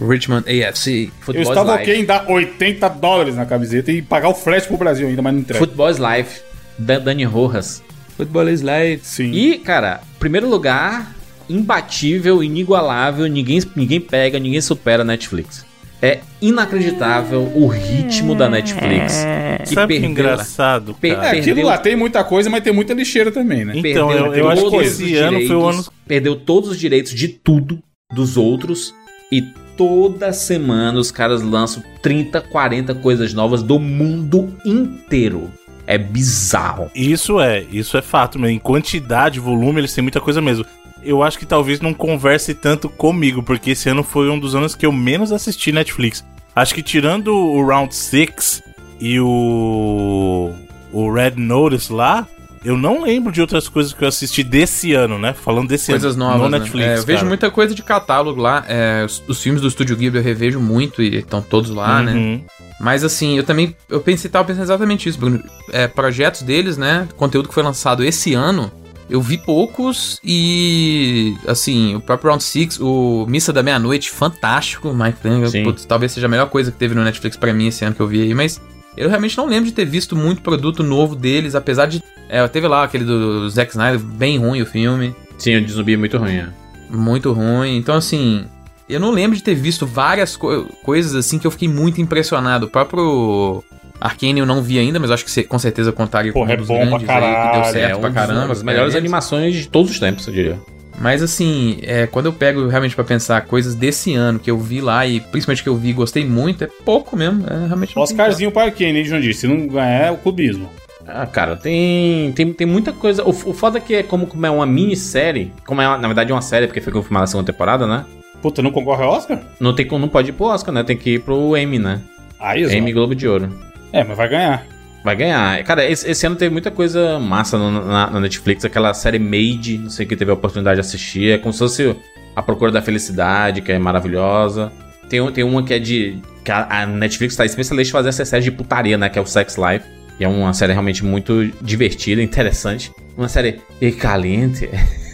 [0.06, 1.04] Richmond AFC.
[1.06, 1.82] Eu Football's estava Life.
[1.90, 5.32] ok em dar 80 dólares na camiseta e pagar o frete pro Brasil ainda, mas
[5.32, 5.58] não entrega.
[5.58, 6.40] Football's Life,
[6.78, 7.82] da Dani Rojas.
[8.16, 9.00] Football is life.
[9.02, 9.30] Sim.
[9.32, 11.14] E, cara, primeiro lugar,
[11.50, 15.64] imbatível, inigualável, ninguém, ninguém pega, ninguém supera a Netflix.
[16.02, 19.26] É inacreditável o ritmo da Netflix.
[19.66, 21.26] Que Sabe que é perdeu- engraçado, Per- cara?
[21.26, 23.72] É, aquilo perdeu- lá tem muita coisa, mas tem muita lixeira também, né?
[23.76, 25.92] Então, perdeu eu, eu acho que todos esse os ano foi o direitos, ano.
[26.06, 27.78] Perdeu todos os direitos de tudo
[28.12, 28.94] dos outros.
[29.32, 29.42] E
[29.76, 35.50] toda semana os caras lançam 30, 40 coisas novas do mundo inteiro.
[35.86, 36.90] É bizarro.
[36.94, 40.64] Isso é, isso é fato, mas em quantidade, volume, eles têm muita coisa mesmo.
[41.02, 44.74] Eu acho que talvez não converse tanto comigo, porque esse ano foi um dos anos
[44.74, 46.24] que eu menos assisti Netflix.
[46.54, 48.62] Acho que tirando o Round 6
[49.00, 50.52] e o.
[50.92, 52.26] o Red Notice lá,
[52.62, 55.32] eu não lembro de outras coisas que eu assisti desse ano, né?
[55.32, 56.24] Falando desse Coisas ano.
[56.24, 56.58] novas, no né?
[56.58, 56.88] Netflix.
[56.88, 58.64] É, eu vejo muita coisa de catálogo lá.
[58.68, 62.12] é, os, os filmes do Estúdio Ghibli eu revejo muito e estão todos lá, né?
[62.12, 62.44] Uhum.
[62.78, 65.42] Mas assim, eu também eu pensei, tava pensando exatamente isso, Bruno.
[65.72, 67.08] É, projetos deles, né?
[67.16, 68.70] Conteúdo que foi lançado esse ano,
[69.10, 75.18] eu vi poucos e assim, o próprio Round 6, o Missa da Meia-Noite, fantástico, Mike
[75.20, 77.94] Flanagan, putz, talvez seja a melhor coisa que teve no Netflix pra mim esse ano
[77.94, 78.60] que eu vi aí, mas
[78.96, 82.68] eu realmente não lembro de ter visto muito produto novo deles, apesar de é, teve
[82.68, 85.14] lá aquele do Zack Snyder, bem ruim o filme.
[85.36, 86.36] Sim, o de zumbi é muito ruim.
[86.36, 86.48] é.
[86.88, 87.76] Muito ruim.
[87.76, 88.44] Então, assim,
[88.88, 92.66] eu não lembro de ter visto várias co- coisas assim que eu fiquei muito impressionado.
[92.66, 93.64] O próprio
[94.00, 96.54] Arcane eu não vi ainda, mas acho que você com certeza contaria Porra, com um
[96.54, 98.40] é dos bom pra grandes aí, que deu caralho, certo é um pra caramba.
[98.40, 100.58] uma das melhores é, animações de todos os tempos, eu diria.
[100.98, 104.80] Mas assim, é, quando eu pego realmente pra pensar coisas desse ano que eu vi
[104.80, 107.44] lá e principalmente que eu vi e gostei muito, é pouco mesmo.
[107.46, 109.40] É realmente Oscarzinho para quem, né, João disse?
[109.40, 110.68] Se não ganhar, é o clubismo.
[111.06, 113.24] Ah, cara, tem, tem, tem muita coisa.
[113.24, 116.32] O, o foda é que é como, como é uma minissérie, como é, na verdade,
[116.32, 118.04] uma série, porque foi confirmada a segunda temporada, né?
[118.42, 119.40] Puta, não concorre ao Oscar?
[119.58, 120.84] Não, tem, não pode ir pro Oscar, né?
[120.84, 122.00] Tem que ir pro Emmy, né?
[122.38, 122.76] Aí, exato.
[122.76, 123.69] Emmy Globo de Ouro.
[123.92, 124.66] É, mas vai ganhar.
[125.02, 125.64] Vai ganhar.
[125.64, 128.64] Cara, esse, esse ano teve muita coisa massa no- na, na Netflix.
[128.64, 131.32] Aquela série Made, não sei quem teve a oportunidade de assistir.
[131.32, 131.96] É como se fosse
[132.36, 134.70] A Procura da Felicidade, que é maravilhosa.
[135.08, 136.18] Tem, tem uma que é de.
[136.44, 139.08] Que a, a Netflix tá especialista em fazer essa série de putaria, né?
[139.08, 139.84] Que é o Sex Life.
[140.20, 142.92] E é uma série realmente muito divertida, interessante.
[143.16, 144.68] Uma série e caliente.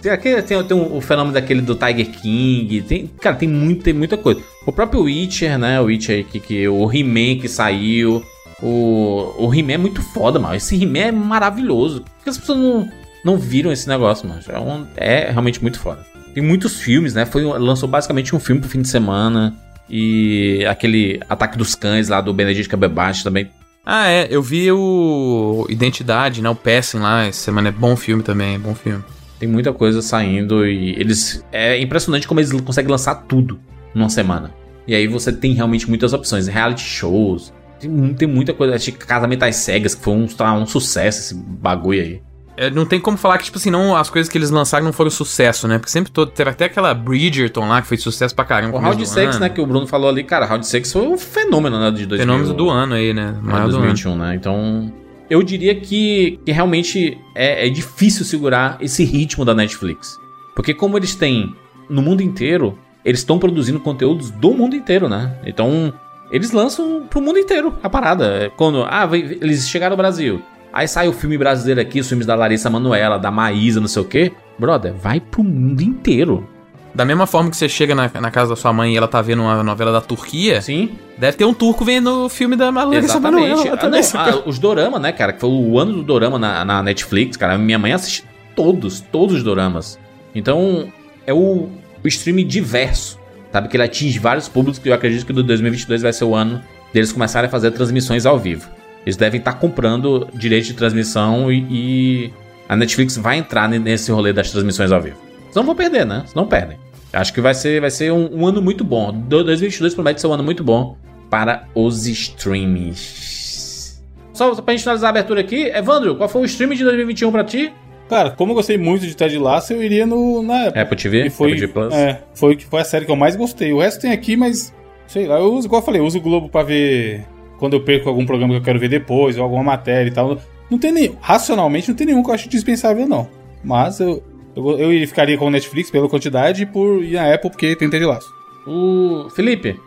[0.00, 2.82] Tem, aquele, tem, tem o fenômeno daquele do Tiger King.
[2.82, 4.40] Tem, cara, tem, muito, tem muita coisa.
[4.66, 5.80] O próprio Witcher, né?
[5.80, 8.24] O Witcher que, que, o He-Man que saiu.
[8.62, 10.54] O, o He-Man é muito foda, mano.
[10.54, 12.00] Esse He-Man é maravilhoso.
[12.02, 12.88] Por que as pessoas não,
[13.24, 14.40] não viram esse negócio, mano?
[14.48, 16.04] É, um- é realmente muito foda.
[16.34, 17.24] Tem muitos filmes, né?
[17.26, 19.54] Foi, lançou basicamente um filme pro fim de semana.
[19.88, 23.50] E aquele Ataque dos Cães lá do Benedict Cumberbatch também.
[23.84, 26.48] Ah, é, eu vi o Identidade, né?
[26.48, 29.02] O Passing lá, essa semana é bom filme também, é bom filme.
[29.40, 31.42] Tem muita coisa saindo e eles.
[31.50, 33.58] É impressionante como eles conseguem lançar tudo
[33.94, 34.52] numa semana.
[34.86, 36.46] E aí você tem realmente muitas opções.
[36.46, 37.50] Reality shows.
[37.80, 38.74] Tem, tem muita coisa.
[38.74, 42.22] Acho que Casamento às Cegas, que foi um, tá, um sucesso esse bagulho aí.
[42.54, 44.92] É, não tem como falar que, tipo assim, não, as coisas que eles lançaram não
[44.92, 45.78] foram sucesso, né?
[45.78, 48.76] Porque sempre todo, teve até aquela Bridgerton lá que foi sucesso pra caramba.
[48.76, 49.40] O Round do 6, ano.
[49.40, 52.18] né, que o Bruno falou ali, cara, Round 6 foi um fenômeno, né, de 2000,
[52.18, 53.32] Fenômeno do ano aí, né?
[53.32, 53.86] né, Maior do ano.
[53.86, 54.34] 2021, né?
[54.34, 54.92] Então,
[55.30, 60.18] eu diria que, que realmente é, é difícil segurar esse ritmo da Netflix.
[60.56, 61.54] Porque como eles têm
[61.88, 65.38] no mundo inteiro, eles estão produzindo conteúdos do mundo inteiro, né?
[65.46, 65.94] Então,
[66.32, 68.44] eles lançam pro mundo inteiro a parada.
[68.44, 70.42] É Quando, ah, eles chegaram no Brasil.
[70.72, 74.02] Aí sai o filme brasileiro aqui, os filmes da Larissa Manoela, da Maísa, não sei
[74.02, 74.32] o quê.
[74.58, 76.46] Brother, vai pro mundo inteiro.
[76.94, 79.22] Da mesma forma que você chega na, na casa da sua mãe e ela tá
[79.22, 82.98] vendo uma novela da Turquia, Sim, deve ter um turco vendo o filme da Larissa
[83.18, 83.68] Exatamente.
[83.68, 84.02] Ah, também.
[84.12, 85.32] não, ah, os dorama, né, cara?
[85.32, 87.56] Que foi o ano do dorama na, na Netflix, cara.
[87.56, 88.24] Minha mãe assiste
[88.56, 89.98] todos, todos os doramas.
[90.34, 90.92] Então,
[91.26, 91.68] é o,
[92.02, 93.18] o streaming diverso,
[93.52, 93.68] sabe?
[93.68, 96.60] Que ele atinge vários públicos que eu acredito que do 2022 vai ser o ano
[96.92, 98.68] deles começarem a fazer transmissões ao vivo.
[99.06, 102.32] Eles devem estar comprando direito de transmissão e, e
[102.68, 105.16] a Netflix vai entrar ne- nesse rolê das transmissões ao vivo.
[105.50, 106.24] Senão vão perder, né?
[106.26, 106.78] Senão perdem.
[107.12, 109.12] Acho que vai ser, vai ser um, um ano muito bom.
[109.12, 110.96] Do- 2022 promete ser um ano muito bom
[111.28, 114.00] para os streams.
[114.32, 117.30] Só, só pra gente finalizar a abertura aqui, Evandro, qual foi o stream de 2021
[117.32, 117.72] pra ti?
[118.08, 120.82] Cara, como eu gostei muito de Ted Lasso, eu iria no, na época.
[120.82, 121.94] Apple TV, E foi, Apple Plus.
[121.94, 123.72] é, foi, foi a série que eu mais gostei.
[123.72, 124.74] O resto tem aqui, mas
[125.06, 127.24] sei lá, eu uso, igual eu falei, eu uso o Globo pra ver
[127.58, 130.38] quando eu perco algum programa que eu quero ver depois, ou alguma matéria e tal.
[130.70, 133.28] Não tem nem, racionalmente, não tem nenhum que eu acho dispensável, não.
[133.62, 134.22] Mas eu,
[134.56, 137.88] eu, eu ficaria com o Netflix pela quantidade e por e a Apple porque tem
[137.90, 138.28] Ted Lasso.
[138.66, 139.78] O Felipe.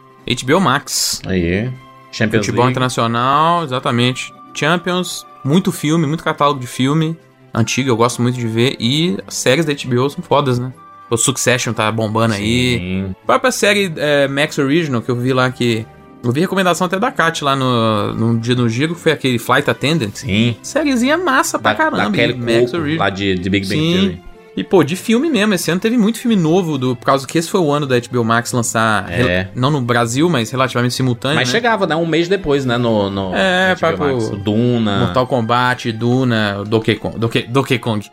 [0.45, 1.21] HBO Max.
[1.26, 1.69] Aí.
[2.12, 2.71] Champions Futebol League.
[2.73, 4.34] internacional, exatamente.
[4.54, 7.17] Champions, muito filme, muito catálogo de filme.
[7.54, 8.76] Antigo, eu gosto muito de ver.
[8.80, 10.71] E as séries da HBO são fodas, né?
[11.10, 12.78] O Succession tá bombando aí.
[12.80, 13.15] Sim.
[13.23, 15.86] A própria série é, Max Original, que eu vi lá que
[16.23, 19.38] Eu vi recomendação até da Kat lá no, no dia no giro, que foi aquele
[19.38, 20.15] Flight Attendant.
[20.15, 20.56] Sim.
[20.63, 21.97] Sériezinha massa pra Da, caramba.
[22.06, 23.06] da Kelly e Max Original.
[23.06, 23.93] lá de, de Big Bang Sim.
[23.93, 24.21] Theory.
[24.56, 25.54] E, pô, de filme mesmo.
[25.56, 28.00] Esse ano teve muito filme novo, do, por causa que esse foi o ano da
[28.00, 29.12] HBO Max lançar.
[29.12, 29.16] É.
[29.16, 31.38] rel- Não no Brasil, mas relativamente simultâneo.
[31.38, 31.52] Mas né?
[31.52, 31.96] chegava, né?
[31.96, 32.78] Um mês depois, né?
[32.78, 34.30] No, no É, no HBO papo- Max.
[34.44, 37.18] Duna, Mortal Kombat, Duna, Donkey Kong.
[37.18, 38.08] Donkey, Donkey Kong.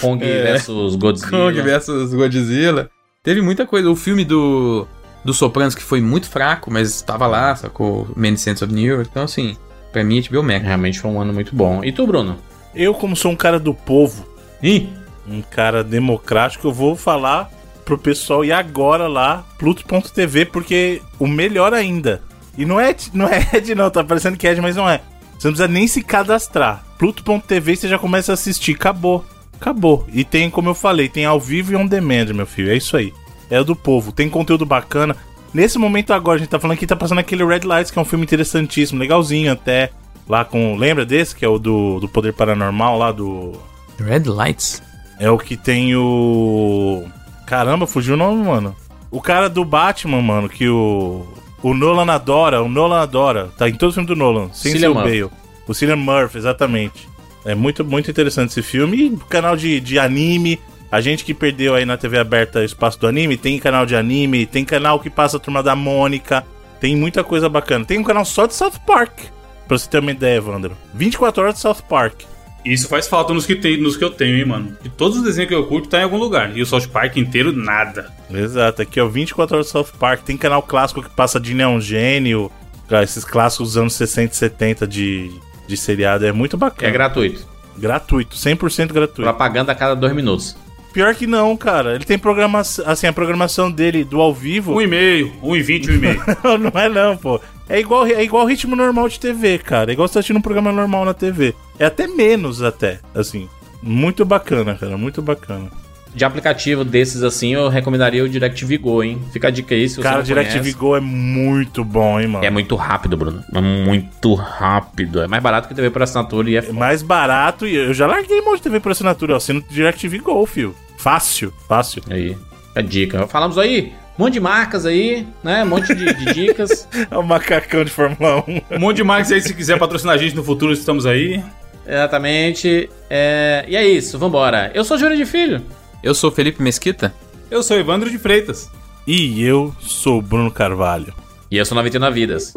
[0.00, 0.42] Kong É.
[0.42, 1.30] versus Godzilla.
[1.30, 2.88] Kong versus Godzilla.
[3.24, 3.90] Teve muita coisa.
[3.90, 4.86] O filme do,
[5.24, 8.08] do Sopranos, que foi muito fraco, mas tava lá, sacou?
[8.14, 9.08] Many Sense of New York.
[9.10, 9.56] Então, assim,
[9.92, 10.64] pra mim, HBO Max.
[10.64, 11.82] Realmente foi um ano muito bom.
[11.84, 12.36] E tu, Bruno?
[12.72, 14.24] Eu, como sou um cara do povo,
[14.62, 14.88] Ih,
[15.30, 17.50] um cara democrático, eu vou falar
[17.84, 22.22] pro pessoal ir agora lá, Pluto.tv, porque o melhor ainda.
[22.56, 25.00] E não é, não é Ed, não, tá parecendo que é Ed, mas não é.
[25.38, 26.84] Você não precisa nem se cadastrar.
[26.98, 28.74] Pluto.tv você já começa a assistir.
[28.74, 29.24] Acabou.
[29.58, 30.06] Acabou.
[30.12, 32.70] E tem, como eu falei, tem ao vivo e on demand, meu filho.
[32.70, 33.12] É isso aí.
[33.48, 34.12] É do povo.
[34.12, 35.16] Tem conteúdo bacana.
[35.52, 38.02] Nesse momento agora, a gente tá falando que tá passando aquele Red Lights, que é
[38.02, 39.90] um filme interessantíssimo, legalzinho até.
[40.28, 40.76] Lá com.
[40.76, 41.34] Lembra desse?
[41.34, 43.52] Que é o do, do Poder Paranormal lá do.
[43.98, 44.82] Red Lights.
[45.20, 47.04] É o que tem o.
[47.46, 48.74] Caramba, fugiu o nome, mano.
[49.10, 51.26] O cara do Batman, mano, que o.
[51.62, 53.50] O Nolan adora, o Nolan adora.
[53.58, 54.94] Tá em todo filme do Nolan, sem ser Cillian.
[54.94, 55.30] Bale.
[55.68, 57.06] O Cillian Murphy, exatamente.
[57.44, 58.96] É muito, muito interessante esse filme.
[58.96, 60.58] E canal de, de anime.
[60.90, 63.94] A gente que perdeu aí na TV aberta o espaço do anime, tem canal de
[63.94, 66.44] anime, tem canal que passa a turma da Mônica.
[66.80, 67.84] Tem muita coisa bacana.
[67.84, 69.20] Tem um canal só de South Park.
[69.68, 70.76] Pra você ter uma ideia, Evandro.
[70.94, 72.22] 24 horas de South Park.
[72.64, 74.76] Isso faz falta nos que, tem, nos que eu tenho, hein, mano.
[74.84, 76.56] E todos os desenhos que eu curto tá em algum lugar.
[76.56, 78.10] E o South Park inteiro, nada.
[78.30, 80.22] Exato, aqui ó, 24 horas de South Park.
[80.22, 82.50] Tem canal clássico que passa de Neon Gênio,
[82.88, 85.30] cara, esses clássicos dos anos 60 e 70 de,
[85.66, 86.26] de seriado.
[86.26, 86.92] É muito é bacana.
[86.92, 87.46] gratuito.
[87.78, 89.22] gratuito, 100% gratuito.
[89.22, 90.56] Propaganda a cada dois minutos.
[90.92, 91.94] Pior que não, cara.
[91.94, 94.74] Ele tem programação, assim, a programação dele do ao vivo.
[94.74, 96.22] Um e meio, um e vinte, um e meio.
[96.58, 97.40] não é não, pô.
[97.68, 99.90] É igual, é igual ritmo normal de TV, cara.
[99.90, 101.54] É igual você tá assistindo um programa normal na TV.
[101.78, 103.48] É até menos, até, assim.
[103.82, 105.70] Muito bacana, cara, muito bacana.
[106.14, 109.20] De aplicativo desses assim, eu recomendaria o DirecTV Go, hein?
[109.32, 110.72] Fica a dica aí, se você cara, não DirecTV.
[110.72, 112.44] Go é muito bom, hein, mano.
[112.44, 113.44] É muito rápido, Bruno.
[113.54, 115.22] É muito rápido.
[115.22, 118.06] É mais barato que TV por assinatura e é É mais barato e eu já
[118.06, 120.74] larguei um monte de TV por assinatura, ó, sendo DirecTV Go, fio.
[120.98, 122.02] Fácil, fácil.
[122.10, 122.36] Aí,
[122.74, 123.26] a dica.
[123.28, 125.62] Falamos aí, um monte de marcas aí, né?
[125.62, 126.88] Um monte de, de dicas.
[127.10, 128.76] É o macacão de Fórmula 1.
[128.76, 131.42] Um monte de marcas aí, se quiser patrocinar a gente no futuro, estamos aí.
[131.86, 132.90] Exatamente.
[133.08, 134.70] É, E é isso, vambora.
[134.74, 135.62] Eu sou Júlio de Filho.
[136.02, 137.14] Eu sou Felipe Mesquita.
[137.50, 138.70] Eu sou Evandro de Freitas.
[139.06, 141.12] E eu sou o Bruno Carvalho.
[141.50, 142.54] E eu sou 99 Vidas.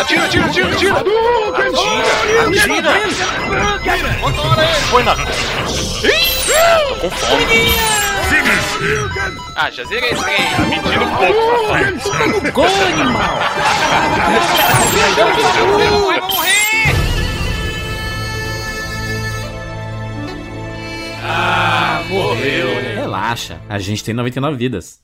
[0.00, 0.94] Atira, atira, atira, atira.
[1.56, 2.92] Atira, atira.
[4.90, 5.16] Põe na.
[7.00, 7.46] Com fome.
[9.56, 10.36] Ah, já zerei esse trem.
[10.36, 12.50] Tá mentindo um pouco, rapaz.
[12.52, 13.38] Gol, animal.
[16.06, 16.20] Vai
[22.08, 22.94] morrer!
[22.94, 25.00] Relaxa, a gente tem 99 vidas.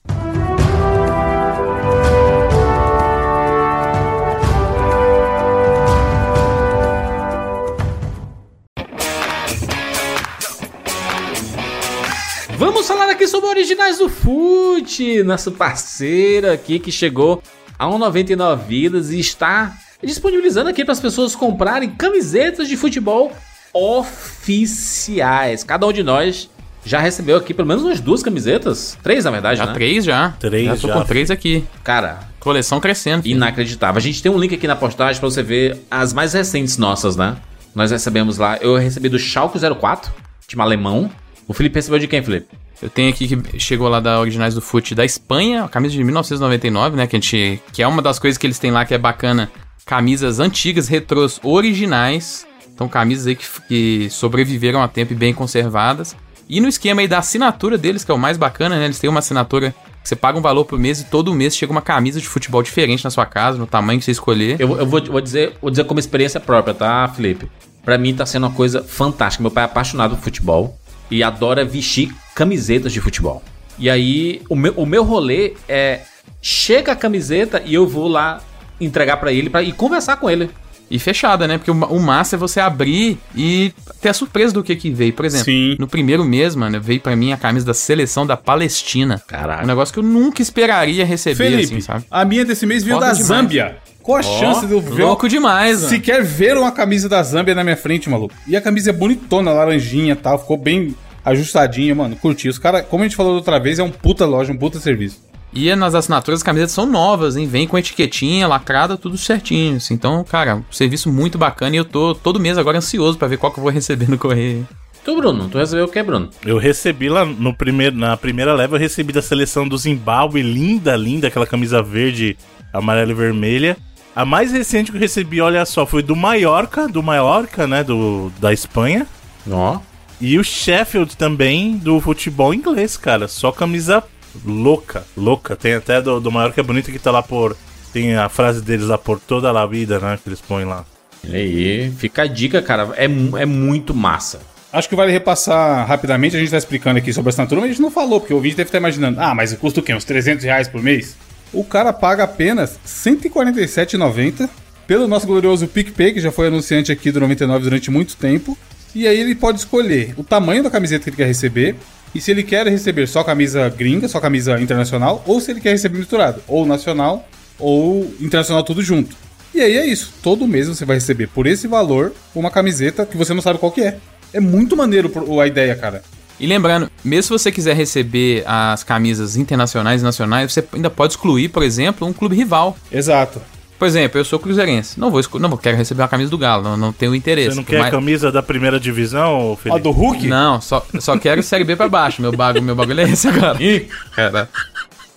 [12.85, 17.41] Vamos falar aqui sobre originais do FUT, nosso parceiro aqui que chegou
[17.79, 23.31] a 1,99 vidas e está disponibilizando aqui para as pessoas comprarem camisetas de futebol
[23.73, 25.63] oficiais.
[25.63, 26.49] Cada um de nós
[26.83, 29.73] já recebeu aqui pelo menos umas duas camisetas, três na verdade, Já né?
[29.73, 30.33] três já.
[30.37, 30.75] Três já.
[30.75, 30.93] tô já.
[30.93, 31.63] com três aqui.
[31.85, 33.23] Cara, Coleção crescendo.
[33.23, 33.37] filho.
[33.37, 33.97] inacreditável.
[33.97, 37.15] A gente tem um link aqui na postagem para você ver as mais recentes nossas,
[37.15, 37.37] né?
[37.73, 40.11] Nós recebemos lá, eu recebi do Schalke 04,
[40.45, 41.09] time alemão.
[41.47, 42.62] O Felipe recebeu de quem, Felipe?
[42.83, 46.03] Eu tenho aqui que chegou lá da Originais do Fute da Espanha, a camisa de
[46.03, 47.07] 1999, né?
[47.07, 49.49] Que, a gente, que é uma das coisas que eles têm lá que é bacana.
[49.85, 52.45] Camisas antigas, retrôs originais.
[52.73, 56.13] Então, camisas aí que, que sobreviveram a tempo e bem conservadas.
[56.49, 58.83] E no esquema aí da assinatura deles, que é o mais bacana, né?
[58.83, 61.81] Eles têm uma assinatura você paga um valor por mês e todo mês chega uma
[61.81, 64.59] camisa de futebol diferente na sua casa, no tamanho que você escolher.
[64.59, 67.49] Eu, eu vou, vou dizer, vou dizer como experiência própria, tá, Felipe?
[67.85, 69.41] Pra mim tá sendo uma coisa fantástica.
[69.41, 70.77] Meu pai é apaixonado por futebol
[71.09, 73.43] e adora vestir camisetas de futebol.
[73.77, 76.01] E aí, o meu, o meu rolê é
[76.41, 78.41] chega a camiseta e eu vou lá
[78.79, 80.49] entregar pra ele pra, e conversar com ele.
[80.91, 81.57] E fechada, né?
[81.57, 85.13] Porque o, o massa é você abrir e ter a surpresa do que que veio.
[85.13, 85.75] Por exemplo, Sim.
[85.79, 89.19] no primeiro mês, mano, veio pra mim a camisa da seleção da Palestina.
[89.25, 89.63] Caraca.
[89.63, 92.05] Um negócio que eu nunca esperaria receber, Felipe, assim, sabe?
[92.11, 93.27] a minha desse mês veio Foda da demais.
[93.27, 93.77] Zâmbia.
[94.03, 95.89] Qual a chance de eu ver Louco demais, mano.
[95.89, 98.35] sequer ver uma camisa da Zâmbia na minha frente, maluco?
[98.45, 102.15] E a camisa é bonitona, laranjinha e tal, ficou bem ajustadinha, mano.
[102.17, 102.49] Curti.
[102.49, 104.79] Os caras, como a gente falou da outra vez, é um puta loja, um puta
[104.79, 105.21] serviço.
[105.53, 107.47] E nas assinaturas as camisetas são novas, hein?
[107.47, 109.77] Vem com etiquetinha, lacrada, tudo certinho.
[109.77, 109.93] assim.
[109.93, 113.37] Então, cara, um serviço muito bacana e eu tô todo mês agora ansioso pra ver
[113.37, 114.67] qual que eu vou receber no correio.
[115.05, 116.29] Tu, Bruno, tu recebeu o que, Bruno?
[116.45, 120.95] Eu recebi lá no primeiro, na primeira leva, eu recebi da seleção do Zimbábue, linda,
[120.95, 122.37] linda, aquela camisa verde,
[122.71, 123.77] amarela e vermelha.
[124.15, 128.31] A mais recente que eu recebi, olha só, foi do Mallorca, do Mallorca, né, do,
[128.39, 129.07] da Espanha.
[129.49, 129.79] Ó.
[130.21, 133.27] E o Sheffield também, do futebol inglês, cara.
[133.27, 134.03] Só camisa
[134.45, 135.55] louca, louca.
[135.55, 137.57] Tem até do, do Mallorca é bonito que tá lá por...
[137.91, 140.85] Tem a frase deles lá, por toda a vida, né, que eles põem lá.
[141.23, 142.89] E aí, fica a dica, cara.
[142.95, 144.39] É, é muito massa.
[144.71, 147.73] Acho que vale repassar rapidamente, a gente tá explicando aqui sobre a assinatura, mas a
[147.73, 149.93] gente não falou, porque o ouvinte deve estar imaginando, ah, mas custa o quê?
[149.93, 151.15] Uns 300 reais por mês?
[151.53, 154.49] O cara paga apenas R$ 147,90
[154.87, 158.57] pelo nosso glorioso PicPay, que já foi anunciante aqui do 99 durante muito tempo.
[158.95, 161.75] E aí ele pode escolher o tamanho da camiseta que ele quer receber,
[162.13, 165.71] e se ele quer receber só camisa gringa, só camisa internacional, ou se ele quer
[165.71, 169.15] receber misturado, ou nacional, ou internacional tudo junto.
[169.53, 173.17] E aí é isso, todo mês você vai receber por esse valor uma camiseta que
[173.17, 173.97] você não sabe qual que é.
[174.33, 176.03] É muito maneiro a ideia, cara.
[176.39, 181.13] E lembrando, mesmo se você quiser receber as camisas internacionais e nacionais, você ainda pode
[181.13, 182.77] excluir, por exemplo, um clube rival.
[182.91, 183.39] Exato.
[183.79, 184.97] Por exemplo, eu sou cruzeirense.
[184.99, 187.49] Não vou exclu- não quero receber uma camisa do Galo, não, não tenho interesse.
[187.49, 189.81] Você não quer Mas- a camisa da primeira divisão, A Felipe?
[189.81, 190.25] do Hulk?
[190.27, 192.21] Não, só, só quero Série B pra baixo.
[192.21, 193.61] Meu bagulho, meu bagulho é esse agora.
[193.61, 194.47] Ih, cara.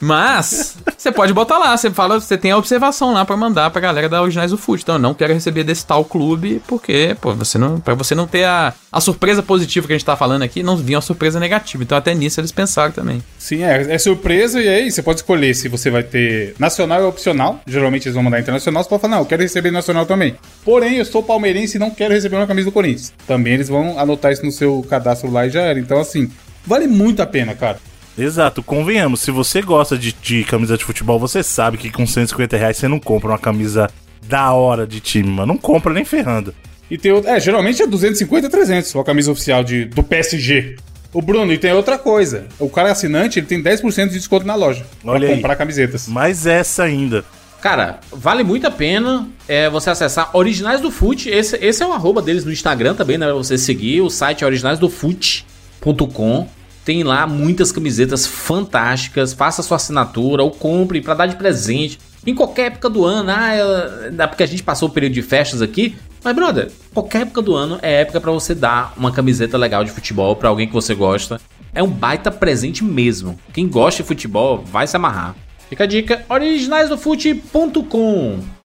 [0.01, 3.81] Mas, você pode botar lá, você fala, você tem a observação lá pra mandar pra
[3.81, 4.83] galera da Originais do Foot.
[4.83, 8.27] Então, eu não quero receber desse tal clube, porque, pô, você não, pra você não
[8.27, 11.41] ter a, a surpresa positiva que a gente tá falando aqui, não vir uma surpresa
[11.41, 11.83] negativa.
[11.83, 13.23] Então, até nisso eles pensaram também.
[13.39, 17.05] Sim, é, é surpresa e aí você pode escolher se você vai ter nacional é
[17.05, 17.61] opcional.
[17.67, 20.37] Geralmente eles vão mandar internacional, você pode falar, não, eu quero receber nacional também.
[20.65, 23.13] Porém, eu sou palmeirense e não quero receber uma camisa do Corinthians.
[23.27, 25.79] Também eles vão anotar isso no seu cadastro lá e já era.
[25.79, 26.31] Então, assim,
[26.67, 27.79] vale muito a pena, cara.
[28.19, 32.57] Exato, convenhamos, se você gosta de, de camisa de futebol, você sabe que com 150
[32.57, 33.91] reais você não compra uma camisa
[34.27, 35.53] da hora de time, mano.
[35.53, 36.55] Não compra nem ferrando.
[36.91, 40.77] E tem outro, é, geralmente é 250 300 a camisa oficial de, do PSG.
[41.13, 42.47] O Bruno, e tem outra coisa.
[42.59, 44.85] O cara assinante, ele tem 10% de desconto na loja.
[45.05, 45.37] Olha pra aí.
[45.37, 46.09] comprar camisetas.
[46.09, 47.25] Mas essa ainda.
[47.61, 51.29] Cara, vale muito a pena é, você acessar Originais do Foot.
[51.29, 53.27] Esse, esse é o arroba deles no Instagram também, né?
[53.27, 54.03] Pra você seguir.
[54.03, 56.49] O site é originaisdofute.com.
[56.87, 59.33] Tem lá muitas camisetas fantásticas.
[59.33, 61.99] Faça sua assinatura ou compre pra dar de presente.
[62.25, 63.29] Em qualquer época do ano.
[63.29, 65.97] Ah, é, porque a gente passou o período de festas aqui.
[66.23, 69.91] Mas, brother, qualquer época do ano é época pra você dar uma camiseta legal de
[69.91, 71.41] futebol pra alguém que você gosta.
[71.75, 73.37] É um baita presente mesmo.
[73.53, 75.35] Quem gosta de futebol vai se amarrar.
[75.69, 78.56] Fica a dica, originaisdofute.com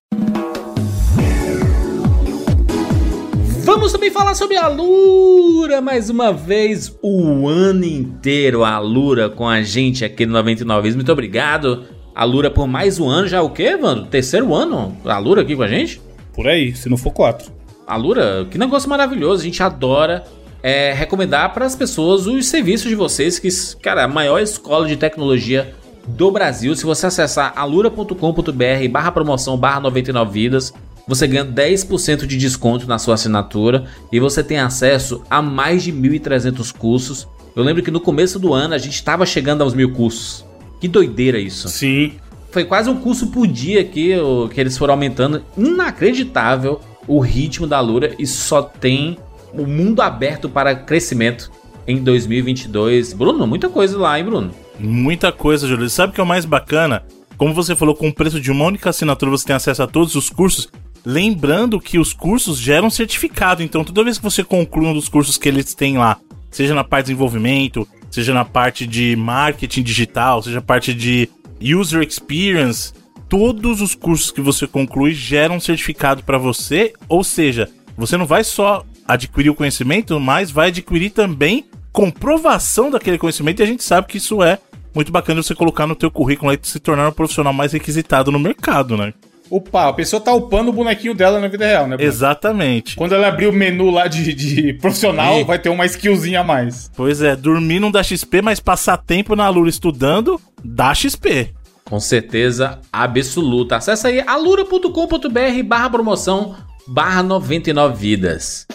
[3.82, 9.48] Vamos também falar sobre a Lura mais uma vez, o ano inteiro a Lura com
[9.48, 13.50] a gente aqui no 99 Muito obrigado, a Lura por mais um ano, já o
[13.50, 14.06] quê, mano?
[14.06, 16.00] Terceiro ano, a Lura aqui com a gente?
[16.32, 17.50] Por aí, se não for quatro.
[17.84, 20.22] A Lura, que negócio maravilhoso, a gente adora
[20.62, 23.48] é, recomendar para as pessoas os serviços de vocês, que,
[23.82, 25.74] cara, a maior escola de tecnologia
[26.06, 26.76] do Brasil.
[26.76, 30.72] Se você acessar alura.com.br barra promoção barra 99 vidas,
[31.06, 35.92] você ganha 10% de desconto na sua assinatura e você tem acesso a mais de
[35.92, 37.28] 1.300 cursos.
[37.54, 40.44] Eu lembro que no começo do ano a gente estava chegando aos mil cursos.
[40.80, 41.68] Que doideira isso.
[41.68, 42.12] Sim.
[42.50, 44.14] Foi quase um curso por dia que,
[44.52, 45.42] que eles foram aumentando.
[45.56, 49.18] Inacreditável o ritmo da Lura e só tem
[49.52, 51.50] o mundo aberto para crescimento
[51.86, 53.12] em 2022.
[53.12, 54.50] Bruno, muita coisa lá, hein, Bruno?
[54.78, 55.88] Muita coisa, Júlio.
[55.90, 57.02] Sabe o que é o mais bacana?
[57.36, 60.14] Como você falou, com o preço de uma única assinatura você tem acesso a todos
[60.14, 60.68] os cursos.
[61.04, 63.62] Lembrando que os cursos geram certificado.
[63.62, 66.18] Então, toda vez que você conclui um dos cursos que eles têm lá,
[66.50, 71.28] seja na parte de desenvolvimento, seja na parte de marketing digital, seja parte de
[71.60, 72.92] user experience,
[73.28, 76.92] todos os cursos que você conclui geram certificado para você.
[77.08, 83.18] Ou seja, você não vai só adquirir o conhecimento, mas vai adquirir também comprovação daquele
[83.18, 83.60] conhecimento.
[83.60, 84.58] E a gente sabe que isso é
[84.94, 88.38] muito bacana você colocar no teu currículo e se tornar um profissional mais requisitado no
[88.38, 89.14] mercado, né?
[89.54, 91.94] Opa, a pessoa tá upando o bonequinho dela na vida real, né?
[91.98, 92.10] Bruno?
[92.10, 92.96] Exatamente.
[92.96, 96.42] Quando ela abrir o menu lá de, de profissional, E- vai ter uma skillzinha a
[96.42, 96.90] mais.
[96.96, 101.50] Pois é, dormir não dá XP, mas passar tempo na Lura estudando dá XP.
[101.84, 103.76] Com certeza absoluta.
[103.76, 106.54] Acesse aí alura.com.br barra promoção
[106.86, 108.66] barra 99 vidas.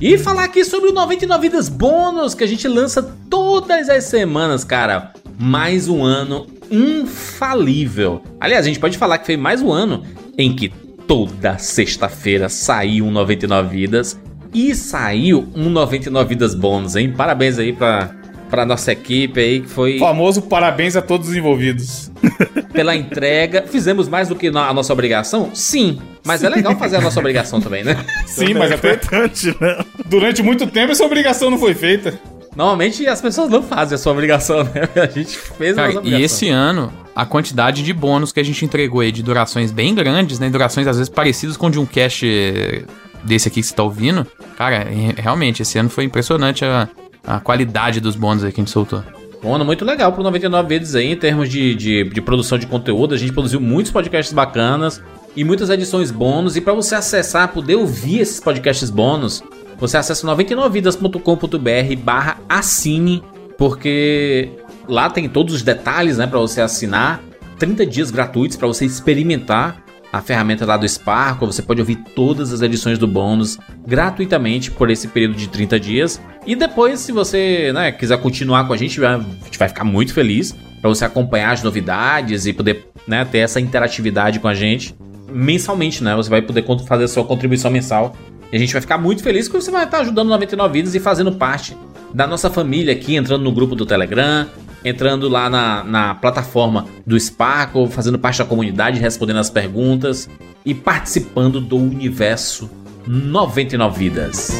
[0.00, 3.00] E falar aqui sobre o 99 vidas bônus que a gente lança
[3.30, 5.12] todas as semanas, cara.
[5.38, 8.22] Mais um ano infalível.
[8.40, 10.02] Aliás, a gente pode falar que foi mais um ano
[10.36, 10.68] em que
[11.06, 14.20] toda sexta-feira saiu um 99 vidas
[14.52, 17.12] e saiu um 99 vidas bônus, hein?
[17.16, 18.10] Parabéns aí pra,
[18.50, 22.10] pra nossa equipe aí que foi Famoso parabéns a todos os envolvidos.
[22.72, 23.64] pela entrega.
[23.66, 25.50] Fizemos mais do que a nossa obrigação?
[25.52, 25.98] Sim.
[26.24, 28.04] Mas é legal fazer a nossa obrigação também, né?
[28.26, 29.84] Sim, mas é até importante, né?
[30.06, 32.18] durante muito tempo essa obrigação não foi feita.
[32.58, 34.88] Normalmente as pessoas não fazem a sua obrigação, né?
[34.96, 36.24] A gente fez a Cara, nossa e obrigação.
[36.24, 40.40] esse ano, a quantidade de bônus que a gente entregou aí de durações bem grandes,
[40.40, 40.50] né?
[40.50, 42.84] Durações às vezes parecidas com de um cache
[43.22, 44.26] desse aqui que você tá ouvindo.
[44.56, 46.88] Cara, re- realmente, esse ano foi impressionante a,
[47.24, 49.04] a qualidade dos bônus aí que a gente soltou.
[49.44, 52.66] Um ano muito legal pro 99 vezes aí, em termos de, de, de produção de
[52.66, 53.14] conteúdo.
[53.14, 55.00] A gente produziu muitos podcasts bacanas
[55.36, 56.56] e muitas edições bônus.
[56.56, 59.44] E para você acessar, poder ouvir esses podcasts bônus,
[59.78, 63.22] você acessa 99vidas.com.br barra assine,
[63.56, 64.50] porque
[64.88, 67.22] lá tem todos os detalhes, né, para você assinar.
[67.58, 71.46] 30 dias gratuitos para você experimentar a ferramenta lá do Sparkle.
[71.46, 76.20] Você pode ouvir todas as edições do bônus gratuitamente por esse período de 30 dias.
[76.46, 80.14] E depois, se você né, quiser continuar com a gente, a gente vai ficar muito
[80.14, 84.94] feliz para você acompanhar as novidades e poder né, ter essa interatividade com a gente
[85.30, 86.16] mensalmente, né?
[86.16, 88.16] Você vai poder fazer a sua contribuição mensal.
[88.52, 91.00] E a gente vai ficar muito feliz que você vai estar ajudando 99 Vidas e
[91.00, 91.76] fazendo parte
[92.12, 94.46] da nossa família aqui, entrando no grupo do Telegram,
[94.84, 100.28] entrando lá na, na plataforma do Sparkle, fazendo parte da comunidade, respondendo as perguntas
[100.64, 102.70] e participando do universo
[103.06, 104.50] 99 Vidas.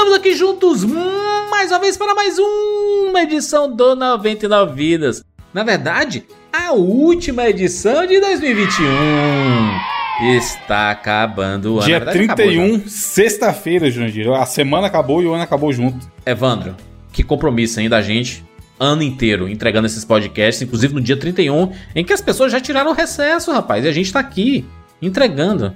[0.00, 5.22] Estamos aqui juntos mais uma vez para mais uma edição do 99 Vidas.
[5.52, 8.86] Na verdade, a última edição de 2021.
[10.38, 11.84] Está acabando o ano.
[11.84, 12.62] Dia verdade, acabou já.
[12.62, 14.26] 31, sexta-feira, Jurandir.
[14.32, 16.10] A semana acabou e o ano acabou junto.
[16.24, 16.74] Evandro,
[17.12, 18.42] que compromisso, hein, da gente.
[18.78, 22.92] Ano inteiro entregando esses podcasts, inclusive no dia 31, em que as pessoas já tiraram
[22.92, 23.84] o recesso, rapaz.
[23.84, 24.64] E a gente tá aqui
[25.02, 25.74] entregando.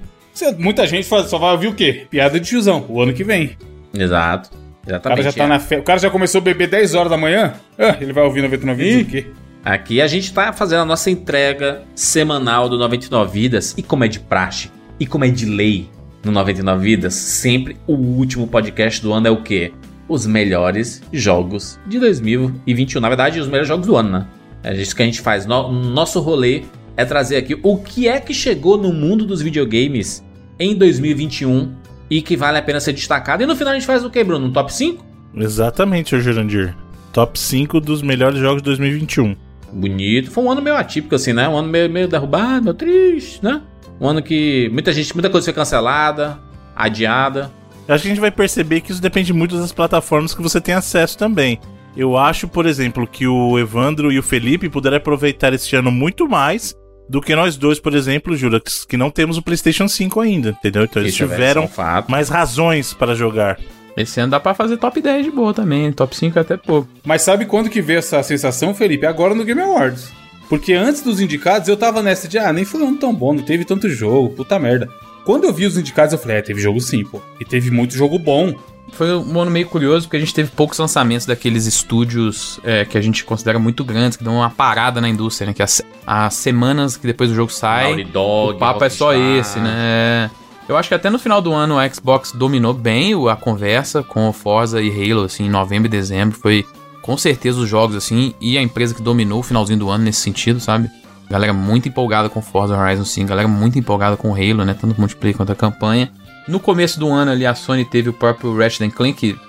[0.57, 2.07] Muita gente só vai ouvir o quê?
[2.09, 3.55] Piada de tiozão, o ano que vem.
[3.97, 4.49] Exato.
[4.83, 5.23] O cara Exatamente.
[5.23, 5.75] já tá na fe...
[5.77, 7.53] O cara já começou a beber 10 horas da manhã?
[7.77, 9.27] Ah, ele vai ouvir 99 vídeos o quê?
[9.63, 13.73] Aqui a gente tá fazendo a nossa entrega semanal do 99 Vidas.
[13.75, 14.69] E como é de praxe,
[14.99, 15.89] e como é de lei
[16.23, 19.71] no 99 Vidas, sempre o último podcast do ano é o quê?
[20.07, 23.01] Os melhores jogos de 2021.
[23.01, 24.27] Na verdade, os melhores jogos do ano, né?
[24.63, 25.47] É isso que a gente faz.
[25.47, 26.63] No- nosso rolê
[26.95, 30.23] é trazer aqui o que é que chegou no mundo dos videogames
[30.59, 31.73] em 2021
[32.09, 33.43] e que vale a pena ser destacado.
[33.43, 34.47] E no final a gente faz o quê, Bruno?
[34.47, 35.05] Um top 5?
[35.35, 36.75] Exatamente, ô Jurandir.
[37.11, 39.35] Top 5 dos melhores jogos de 2021.
[39.71, 40.31] Bonito.
[40.31, 41.47] Foi um ano meio atípico, assim, né?
[41.47, 43.61] Um ano meio, meio derrubado, meio triste, né?
[43.99, 46.39] Um ano que muita gente, muita coisa foi cancelada,
[46.75, 47.51] adiada.
[47.87, 50.59] Eu acho que a gente vai perceber que isso depende muito das plataformas que você
[50.59, 51.59] tem acesso também.
[51.95, 56.27] Eu acho, por exemplo, que o Evandro e o Felipe puderam aproveitar este ano muito
[56.27, 56.75] mais
[57.07, 60.83] do que nós dois, por exemplo, Jura, que não temos o PlayStation 5 ainda, entendeu?
[60.83, 62.09] Então eles Isso é tiveram fato.
[62.09, 63.59] mais razões para jogar.
[63.95, 66.89] Esse ano dá pra fazer top 10 de boa também, top 5 é até pouco.
[67.05, 69.05] Mas sabe quando que veio essa sensação, Felipe?
[69.05, 70.11] Agora no Game Awards.
[70.49, 73.33] Porque antes dos indicados eu tava nessa de, ah, nem foi um ano tão bom,
[73.33, 74.89] não teve tanto jogo, puta merda.
[75.25, 77.19] Quando eu vi os indicados, eu falei, é, teve jogo sim, pô.
[77.39, 78.53] E teve muito jogo bom.
[78.91, 82.97] Foi um ano meio curioso porque a gente teve poucos lançamentos daqueles estúdios é, que
[82.97, 85.53] a gente considera muito grandes, que dão uma parada na indústria, né?
[85.53, 89.59] Que as, as semanas que depois o jogo sai, Dog, o papo é só esse,
[89.59, 90.29] né?
[90.67, 94.27] Eu acho que até no final do ano o Xbox dominou bem a conversa com
[94.27, 96.37] o Forza e Halo, assim, em novembro e dezembro.
[96.37, 96.65] Foi
[97.01, 100.21] com certeza os jogos, assim, e a empresa que dominou o finalzinho do ano nesse
[100.21, 100.89] sentido, sabe?
[101.29, 104.75] Galera muito empolgada com Forza Horizon 5, galera muito empolgada com Halo, né?
[104.79, 106.11] Tanto o multiplayer quanto a campanha.
[106.47, 109.39] No começo do ano ali, a Sony teve o próprio Ratchet Clank, que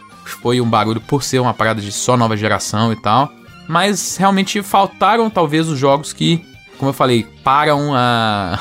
[0.42, 3.30] foi um barulho por ser uma parada de só nova geração e tal.
[3.68, 6.44] Mas realmente faltaram talvez os jogos que,
[6.78, 8.59] como eu falei, param a,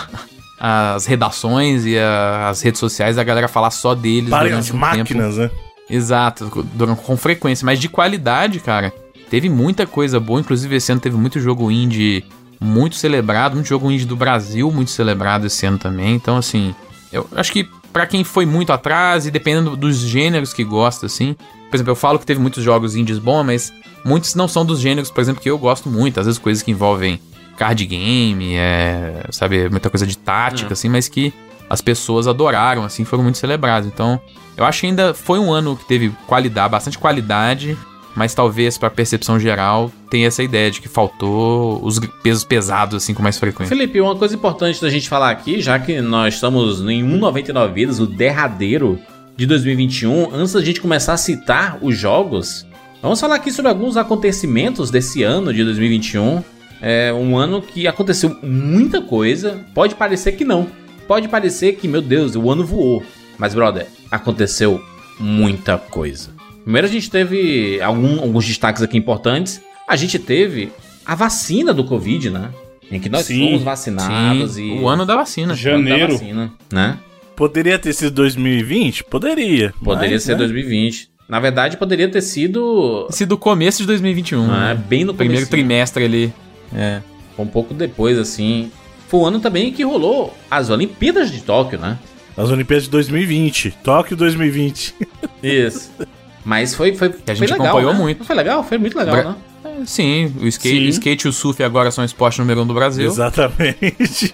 [0.59, 4.73] as redações e a- as redes sociais da galera falar só deles durante as um
[4.73, 4.77] tempo.
[4.79, 5.49] máquinas, né?
[5.89, 8.91] Exato, durante, com frequência, mas de qualidade, cara.
[9.29, 12.23] Teve muita coisa boa, inclusive esse ano teve muito jogo indie
[12.59, 16.15] muito celebrado, muito jogo indie do Brasil muito celebrado esse ano também.
[16.15, 16.73] Então, assim,
[17.11, 21.33] eu acho que pra quem foi muito atrás e dependendo dos gêneros que gosta, assim.
[21.69, 23.73] Por exemplo, eu falo que teve muitos jogos indies bons, mas
[24.03, 26.19] muitos não são dos gêneros, por exemplo, que eu gosto muito.
[26.19, 27.21] Às vezes coisas que envolvem
[27.55, 31.33] card game, é, sabe, muita coisa de tática, assim, mas que
[31.69, 33.87] as pessoas adoraram, assim, foram muito celebrados.
[33.87, 34.19] Então,
[34.57, 37.77] eu acho que ainda foi um ano que teve qualidade, bastante qualidade,
[38.15, 43.13] mas talvez pra percepção geral tenha essa ideia de que faltou os pesos pesados, assim,
[43.13, 43.75] com mais frequência.
[43.75, 47.99] Felipe, uma coisa importante da gente falar aqui, já que nós estamos em 1,99 vidas,
[47.99, 48.99] o derradeiro
[49.35, 52.65] de 2021, antes da gente começar a citar os jogos,
[53.01, 56.41] vamos falar aqui sobre alguns acontecimentos desse ano de 2021.
[56.81, 59.65] É um ano que aconteceu muita coisa.
[59.73, 60.67] Pode parecer que não.
[61.07, 63.03] Pode parecer que, meu Deus, o ano voou.
[63.37, 64.81] Mas, brother, aconteceu
[65.19, 66.34] muita coisa.
[66.65, 69.61] Primeiro a gente teve algum- alguns destaques aqui importantes.
[69.87, 70.71] A gente teve
[71.05, 72.49] a vacina do Covid, né?
[72.91, 74.79] Em que nós Sim, fomos vacinados Sim, e.
[74.81, 75.47] o ano da vacina.
[75.47, 76.13] o ano da Janeiro.
[76.13, 76.97] vacina, né?
[77.35, 79.03] Poderia ter sido 2020?
[79.05, 79.73] Poderia.
[79.83, 80.39] Poderia mas, ser né?
[80.39, 81.09] 2020.
[81.29, 83.07] Na verdade, poderia ter sido.
[83.09, 84.45] Esse do começo de 2021.
[84.47, 84.83] né, né?
[84.87, 85.49] bem no Primeiro comecinho.
[85.67, 86.33] trimestre ali.
[86.73, 87.01] É.
[87.37, 88.71] Um pouco depois, assim.
[89.07, 91.97] Foi o ano também que rolou as Olimpíadas de Tóquio, né?
[92.37, 93.71] As Olimpíadas de 2020.
[93.83, 94.95] Tóquio 2020.
[95.43, 95.91] Isso.
[96.45, 97.99] Mas foi, foi, a foi gente legal, acompanhou né?
[97.99, 98.23] muito.
[98.23, 99.35] Foi legal, foi muito legal, Bra- né?
[99.81, 100.85] É, Sim, o skate, Sim.
[100.85, 103.05] o skate e o surf agora são o esporte número um do Brasil.
[103.07, 104.33] Exatamente.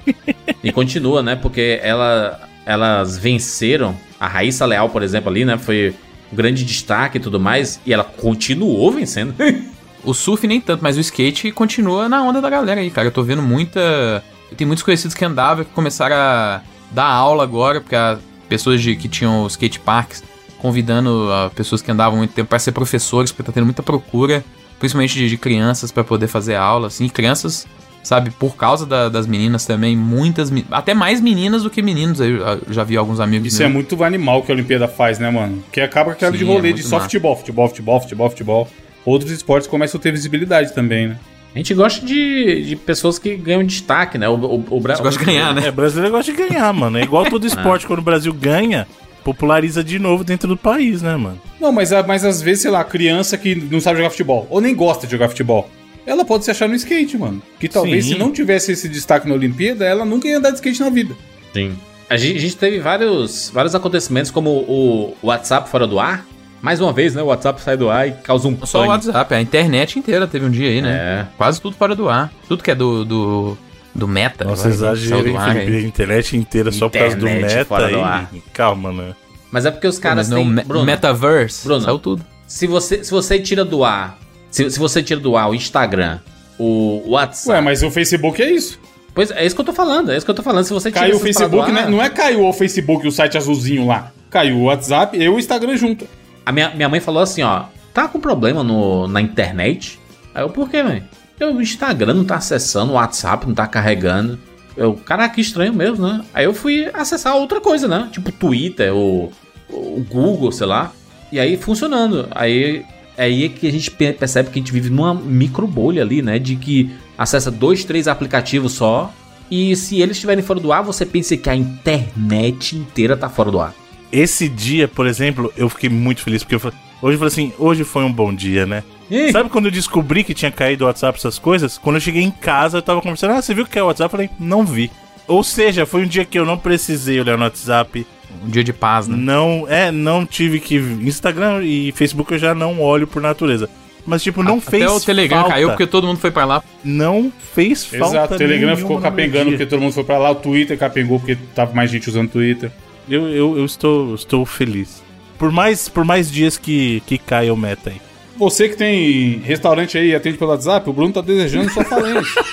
[0.63, 1.35] E continua, né?
[1.35, 3.95] Porque ela, elas venceram.
[4.19, 5.57] A Raíssa Leal, por exemplo, ali, né?
[5.57, 5.95] Foi
[6.31, 7.79] um grande destaque e tudo mais.
[7.85, 9.33] E ela continuou vencendo.
[10.03, 13.09] O surf nem tanto, mas o skate continua na onda da galera aí, cara.
[13.09, 14.23] Eu tô vendo muita.
[14.57, 18.17] Tem muitos conhecidos que andavam que começaram a dar aula agora, porque as
[18.49, 20.23] pessoas de, que tinham skate parks
[20.61, 24.43] convidando ah, pessoas que andavam muito tempo para ser professores, porque tá tendo muita procura,
[24.79, 27.07] principalmente de, de crianças para poder fazer aula, assim.
[27.09, 27.67] Crianças,
[28.03, 30.51] sabe, por causa da- das meninas também, muitas.
[30.71, 32.19] Até mais meninas do que meninos.
[32.19, 33.53] Eu, eu já vi alguns amigos.
[33.53, 33.73] Isso é meus.
[33.75, 35.63] muito animal que a Olimpíada faz, né, mano?
[35.71, 38.69] Que acaba aquela de é rolê de muito só futebol, futebol, futebol, futebol, futebol.
[39.05, 41.17] Outros esportes começam a ter visibilidade também, né?
[41.53, 44.29] A gente gosta de, de pessoas que ganham destaque, né?
[44.29, 45.67] O, o, o Bra- Você gosta de ganhar, né?
[45.67, 46.97] É, brasileiro gosta de ganhar, mano.
[46.97, 48.87] É igual todo esporte, quando o Brasil ganha,
[49.23, 51.39] populariza de novo dentro do país, né, mano?
[51.59, 54.47] Não, mas, a- mas às vezes, sei lá, a criança que não sabe jogar futebol,
[54.49, 55.69] ou nem gosta de jogar futebol,
[56.05, 57.41] ela pode se achar no skate, mano.
[57.59, 58.13] Que talvez Sim.
[58.13, 61.15] se não tivesse esse destaque na Olimpíada, ela nunca ia andar de skate na vida.
[61.53, 61.73] Sim.
[62.09, 66.25] A gente, a gente teve vários, vários acontecimentos, como o WhatsApp fora do ar.
[66.61, 67.21] Mais uma vez, né?
[67.23, 69.07] O WhatsApp sai do ar e causa um Só o pânico.
[69.07, 70.91] WhatsApp, a internet inteira teve um dia aí, né?
[70.91, 71.25] É.
[71.37, 72.31] Quase tudo fora do ar.
[72.47, 73.57] Tudo que é do, do,
[73.93, 74.45] do meta.
[74.45, 75.37] Nossa, Felipe?
[75.37, 75.75] aí.
[75.77, 77.93] A internet inteira só por causa do meta fora aí.
[77.93, 78.29] do ar.
[78.53, 79.13] Calma, né?
[79.51, 80.47] Mas é porque os caras não, têm...
[80.49, 81.81] me- Bruno, Metaverse, Bruno.
[81.81, 82.25] saiu tudo.
[82.47, 84.17] se, você, se você tira do ar...
[84.49, 86.19] Se, se você tira do ar o Instagram,
[86.57, 87.49] o WhatsApp...
[87.57, 88.79] Ué, mas o Facebook é isso.
[89.13, 90.63] Pois é isso que eu tô falando, é isso que eu tô falando.
[90.63, 91.81] Se você tira Caiu o Facebook, né?
[91.81, 94.11] ar- Não é caiu o Facebook, o site azulzinho lá.
[94.29, 96.07] Caiu o WhatsApp e o Instagram junto.
[96.45, 97.63] A minha, minha mãe falou assim, ó...
[97.93, 99.99] Tá com problema no, na internet?
[100.33, 101.03] Aí eu, por quê, mãe?
[101.41, 104.37] Eu, o Instagram não tá acessando, o WhatsApp não tá carregando.
[104.77, 106.21] Eu, caraca, que estranho mesmo, né?
[106.33, 108.07] Aí eu fui acessar outra coisa, né?
[108.11, 109.33] Tipo Twitter, ou
[109.69, 110.91] o Google, sei lá.
[111.31, 112.27] E aí funcionando.
[112.31, 112.85] Aí
[113.17, 116.21] é aí que a gente pe- percebe que a gente vive numa micro bolha ali,
[116.21, 116.37] né?
[116.37, 119.11] De que acessa dois, três aplicativos só.
[119.49, 123.49] E se eles estiverem fora do ar, você pensa que a internet inteira tá fora
[123.51, 123.73] do ar.
[124.11, 126.59] Esse dia, por exemplo, eu fiquei muito feliz, porque eu
[127.01, 128.83] hoje eu falei assim, hoje foi um bom dia, né?
[129.31, 131.77] Sabe quando eu descobri que tinha caído o WhatsApp, essas coisas?
[131.77, 133.87] Quando eu cheguei em casa, eu tava conversando, ah, você viu o que é o
[133.87, 134.05] WhatsApp?
[134.05, 134.91] Eu falei, não vi.
[135.27, 138.05] Ou seja, foi um dia que eu não precisei olhar no WhatsApp,
[138.43, 139.15] Um dia de paz, né?
[139.17, 140.75] não, é, não tive que...
[140.75, 143.69] Instagram e Facebook eu já não olho por natureza.
[144.05, 145.53] Mas, tipo, não fez Até o Telegram falta.
[145.53, 146.63] caiu porque todo mundo foi pra lá.
[146.83, 150.35] Não fez falta Exato, o Telegram ficou capengando porque todo mundo foi pra lá, o
[150.35, 152.71] Twitter capengou porque tava mais gente usando Twitter.
[153.07, 155.03] Eu, eu, eu estou, estou feliz.
[155.37, 158.01] Por mais, por mais dias que, que caia o meta aí.
[158.41, 162.43] Você que tem restaurante aí e atende pelo WhatsApp, o Bruno tá desejando sua falência.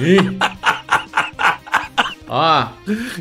[2.28, 2.66] Ó,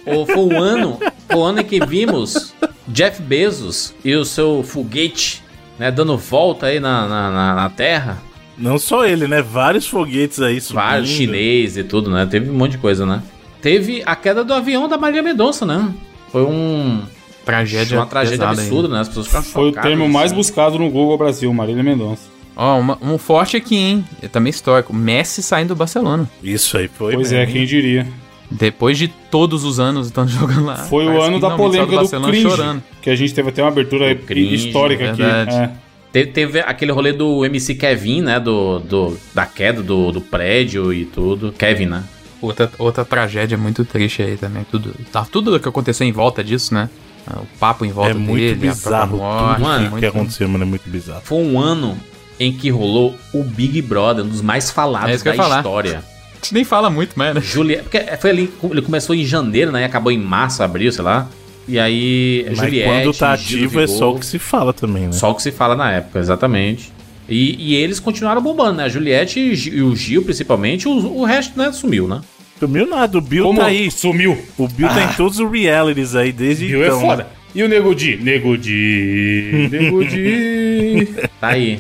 [0.07, 2.55] o- foi um ano, foi um ano em que vimos
[2.88, 5.43] Jeff Bezos e o seu foguete,
[5.78, 8.17] né, dando volta aí na, na, na- na Terra.
[8.57, 9.39] Não só ele, né?
[9.41, 10.82] Vários foguetes aí subindo.
[10.84, 12.26] Vários chineses e tudo, né?
[12.26, 13.22] Teve um monte de coisa, né?
[13.61, 15.88] Teve a queda do avião da Maria Mendonça, né?
[16.32, 17.03] Foi um,
[17.49, 18.99] Tragédia uma tragédia pesada absurda, né?
[19.01, 20.35] As pessoas ficaram Foi o termo mais assim.
[20.35, 22.23] buscado no Google Brasil, Marília Mendonça.
[22.55, 24.05] Ó, uma- um forte aqui, hein?
[24.21, 24.93] É também histórico.
[24.93, 26.29] Messi saindo do Barcelona.
[26.43, 27.13] Isso aí foi.
[27.13, 28.05] Pois é, quem diria.
[28.51, 30.75] Depois de todos os anos estando jogando lá.
[30.75, 32.83] Foi o ano da polêmica do Barcelona cringe, chorando.
[33.01, 35.21] que a gente teve até uma abertura Do cringe, histórica aqui.
[35.21, 35.55] verdade.
[35.55, 35.71] É.
[36.11, 38.39] Teve, teve aquele rolê do MC Kevin, né?
[38.39, 41.51] Do, do, da queda do, do prédio e tudo.
[41.51, 42.03] Kevin, né?
[42.41, 44.65] Outra, outra tragédia muito triste aí também.
[44.71, 46.89] Tudo, tá, tudo que aconteceu em volta disso, né?
[47.28, 49.55] O papo em volta É muito dele, bizarro morte.
[49.55, 50.63] tudo mano, que- muito- que aconteceu, mano.
[50.63, 51.22] É muito bizarro.
[51.24, 51.97] Foi um ano
[52.39, 55.57] em que rolou o Big Brother, um dos mais falados É isso que eu da
[55.57, 56.03] história.
[56.36, 57.41] gente nem fala muito, mas né?
[57.41, 57.84] Juliette.
[57.84, 58.53] Porque foi ali.
[58.63, 59.82] Ele começou em janeiro, né?
[59.82, 61.28] E acabou em março, abril, sei lá.
[61.67, 62.89] E aí, Mas Juliette.
[63.03, 65.11] quando tá ativo é só o que se fala também, né?
[65.11, 66.91] Só o que se fala na época, exatamente.
[67.28, 68.86] E, e eles continuaram bombando, né?
[68.86, 72.22] A Juliette e e o Gil, principalmente, o, o resto, né, sumiu, né?
[72.60, 73.89] Sumiu nada, o Bill Como tá aí.
[73.89, 74.38] sumiu?
[74.57, 76.97] O Bill tá em todos os realities aí desde Bill então.
[76.97, 77.28] é foda.
[77.55, 78.18] E o Nego Di?
[78.18, 81.07] Nego Di, Nego Di.
[81.39, 81.80] Tá aí.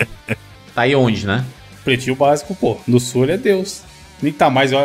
[0.73, 1.43] tá aí onde, né?
[1.83, 2.77] Pretinho básico, pô.
[2.87, 3.81] No sul ele é Deus.
[4.21, 4.79] Nem tá mais, eu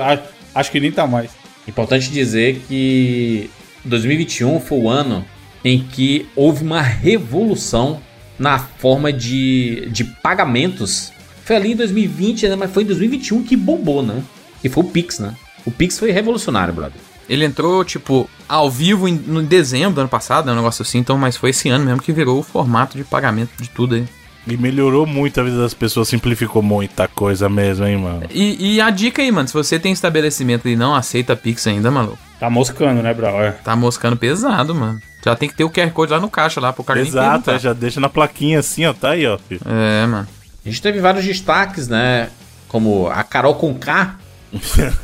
[0.55, 1.31] acho que nem tá mais.
[1.67, 3.49] Importante dizer que
[3.85, 5.25] 2021 foi o ano
[5.65, 8.01] em que houve uma revolução
[8.39, 11.13] na forma de, de pagamentos.
[11.45, 12.57] Foi ali em 2020, né?
[12.57, 14.23] Mas foi em 2021 que bombou, né?
[14.63, 15.35] E foi o Pix, né?
[15.65, 17.01] O Pix foi revolucionário, brother.
[17.29, 20.53] Ele entrou, tipo, ao vivo em, no dezembro do ano passado, né?
[20.53, 23.51] Um negócio assim, então, mas foi esse ano mesmo que virou o formato de pagamento
[23.61, 24.07] de tudo aí.
[24.47, 28.25] E melhorou muito a vida das pessoas, simplificou muita coisa mesmo, hein, mano.
[28.31, 31.91] E, e a dica aí, mano, se você tem estabelecimento e não aceita Pix ainda,
[31.91, 33.43] maluco, Tá moscando, né, Brau?
[33.43, 33.53] É.
[33.53, 35.01] tá moscando pesado, mano.
[35.25, 37.59] Já tem que ter o QR Code lá no caixa lá pro cara Exato, é,
[37.59, 39.39] já deixa na plaquinha assim, ó, tá aí, ó.
[39.39, 39.63] filho.
[39.65, 40.29] É, mano.
[40.65, 42.29] A gente teve vários destaques, né?
[42.69, 44.17] Como a Carol Conká.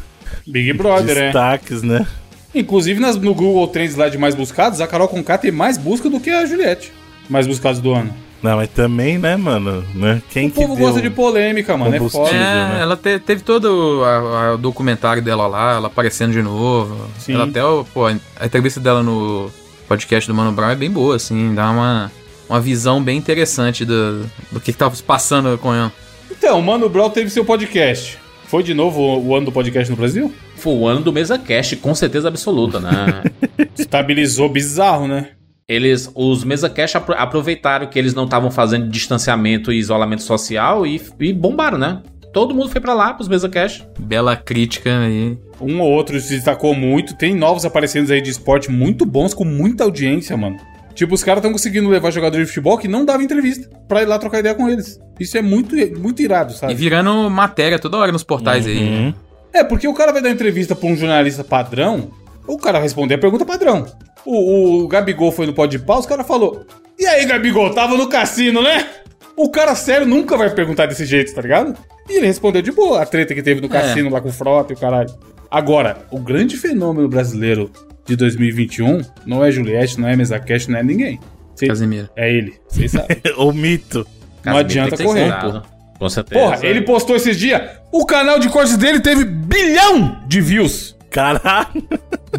[0.50, 1.24] Big Brother, é.
[1.26, 2.06] Destaques, né?
[2.54, 6.08] Inclusive nas- no Google Trends lá de mais buscados, a Carol Conká tem mais busca
[6.10, 6.92] do que a Juliette.
[7.28, 8.12] Mais buscados do ano.
[8.42, 9.84] Não, mas também, né, mano?
[9.94, 10.22] Né?
[10.30, 11.94] Quem O que povo gosta de polêmica, mano.
[11.94, 12.30] É foda.
[12.30, 12.78] É, né?
[12.80, 17.06] ela te- teve todo o documentário dela lá, ela aparecendo de novo.
[17.18, 17.34] Sim.
[17.34, 18.12] Ela até, o- pô, a
[18.46, 19.50] entrevista dela no
[19.86, 22.10] podcast do Mano Brown é bem boa, assim, dá uma,
[22.48, 25.92] uma visão bem interessante do, do que, que tava se passando com ela.
[26.30, 28.18] Então, o Mano Brown teve seu podcast.
[28.50, 30.32] Foi de novo o, o ano do podcast no Brasil?
[30.56, 33.22] Foi o ano do Mesa Cast, com certeza absoluta, né?
[33.78, 35.28] Estabilizou bizarro, né?
[35.68, 40.84] eles, os Mesa Cast apro- aproveitaram que eles não estavam fazendo distanciamento e isolamento social
[40.84, 42.02] e, e bombaram, né?
[42.32, 43.86] Todo mundo foi pra lá, pros Mesa Cast.
[43.96, 45.38] Bela crítica aí.
[45.60, 47.14] Um ou outro se destacou muito.
[47.16, 50.56] Tem novos aparecendo aí de esporte muito bons, com muita audiência, mano.
[51.00, 54.04] Tipo, os caras estão conseguindo levar jogadores de futebol que não davam entrevista pra ir
[54.04, 55.00] lá trocar ideia com eles.
[55.18, 56.74] Isso é muito, muito irado, E sabe?
[56.74, 58.76] virando matéria toda hora nos portais aí.
[58.76, 59.14] Uhum.
[59.50, 62.10] É, porque o cara vai dar entrevista pra um jornalista padrão,
[62.46, 63.86] o cara vai responder a pergunta padrão.
[64.26, 66.66] O, o Gabigol foi no pó de pau, os caras falou:
[66.98, 68.86] E aí, Gabigol, tava no cassino, né?
[69.34, 71.74] O cara sério nunca vai perguntar desse jeito, tá ligado?
[72.10, 74.74] E ele respondeu de boa a treta que teve no cassino lá com o Frota
[74.74, 75.08] e o caralho.
[75.50, 77.70] Agora, o grande fenômeno brasileiro
[78.10, 81.20] de 2021 não é Juliette, não é Mesacash, não é ninguém.
[81.54, 82.08] Cê- Casemiro.
[82.16, 83.16] É ele, vocês sabem.
[83.38, 83.98] o mito.
[84.44, 85.62] Não Casimiro adianta correr, cuidado.
[85.98, 86.40] Com certeza.
[86.40, 87.60] Porra, ele postou esses dias,
[87.92, 90.96] o canal de cortes dele teve bilhão de views.
[91.10, 91.68] Caralho.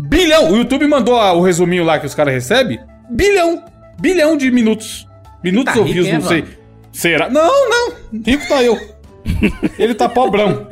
[0.01, 0.51] Bilhão!
[0.51, 2.80] O YouTube mandou o resuminho lá que os caras recebem.
[3.09, 3.63] Bilhão!
[3.99, 5.05] Bilhão de minutos.
[5.43, 6.45] Minutos Tá ou views, não sei.
[6.91, 7.30] Será?
[7.30, 7.93] Não, não.
[8.26, 8.80] Rico tá eu.
[9.78, 10.67] Ele tá pobrão.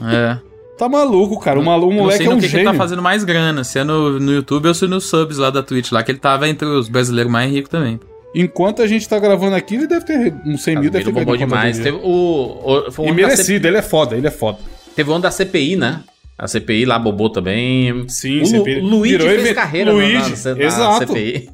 [0.00, 0.38] É.
[0.78, 1.58] Tá maluco, cara.
[1.58, 2.72] O maluco, o moleque é no um que, que ele gênio.
[2.72, 5.50] tá fazendo mais grana, se é no, no YouTube ou se é nos subs lá
[5.50, 7.98] da Twitch lá, que ele tava entre os brasileiros mais ricos também.
[8.34, 11.36] Enquanto a gente tá gravando aqui, ele deve ter uns 100 mil, deve ter bombou
[11.36, 11.78] demais.
[11.78, 14.58] Teve o, o, foi o E merecido, ele é foda, ele é foda.
[14.94, 16.00] Teve o ano da CPI, né?
[16.38, 18.04] A CPI lá bobou também.
[18.08, 18.80] Sim, o Lu, CPI.
[18.80, 21.06] Luigi Virou fez carreira Luigi, na, na, na exato.
[21.08, 21.50] CPI.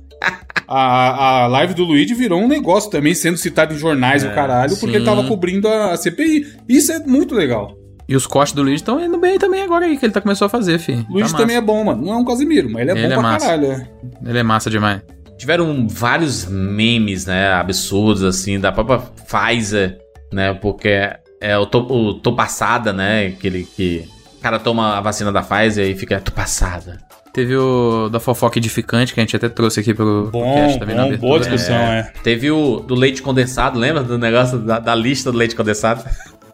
[0.66, 4.34] A, a live do Luigi virou um negócio também, sendo citado em jornais É, o
[4.34, 4.96] caralho, porque sim.
[4.96, 6.46] ele tava cobrindo a, a CPI.
[6.68, 7.76] Isso é muito legal.
[8.08, 10.44] E os cortes do Luigi estão indo bem também agora aí, que ele tá começou
[10.46, 11.06] a fazer, fi.
[11.08, 12.04] Luigi tá também é bom, mano.
[12.04, 13.46] Não é um Casimiro, mas ele é Ele bom é pra massa.
[13.46, 13.66] caralho.
[13.72, 13.88] é.
[14.26, 15.00] Ele é massa demais.
[15.38, 17.52] Tiveram vários memes, né?
[17.54, 19.98] Absurdos, assim, da própria Pfizer,
[20.32, 20.52] né?
[20.54, 23.26] Porque é o, to, o tô passada, né?
[23.28, 24.06] Aquele que.
[24.38, 26.98] O cara toma a vacina da Pfizer e fica tô passada.
[27.32, 30.94] Teve o da fofoca edificante, que a gente até trouxe aqui pro Bom, cast também
[30.94, 31.28] na bom, abertura.
[31.30, 32.12] boa discussão, é.
[32.22, 36.04] Teve o do leite condensado, lembra do negócio da, da lista do leite condensado?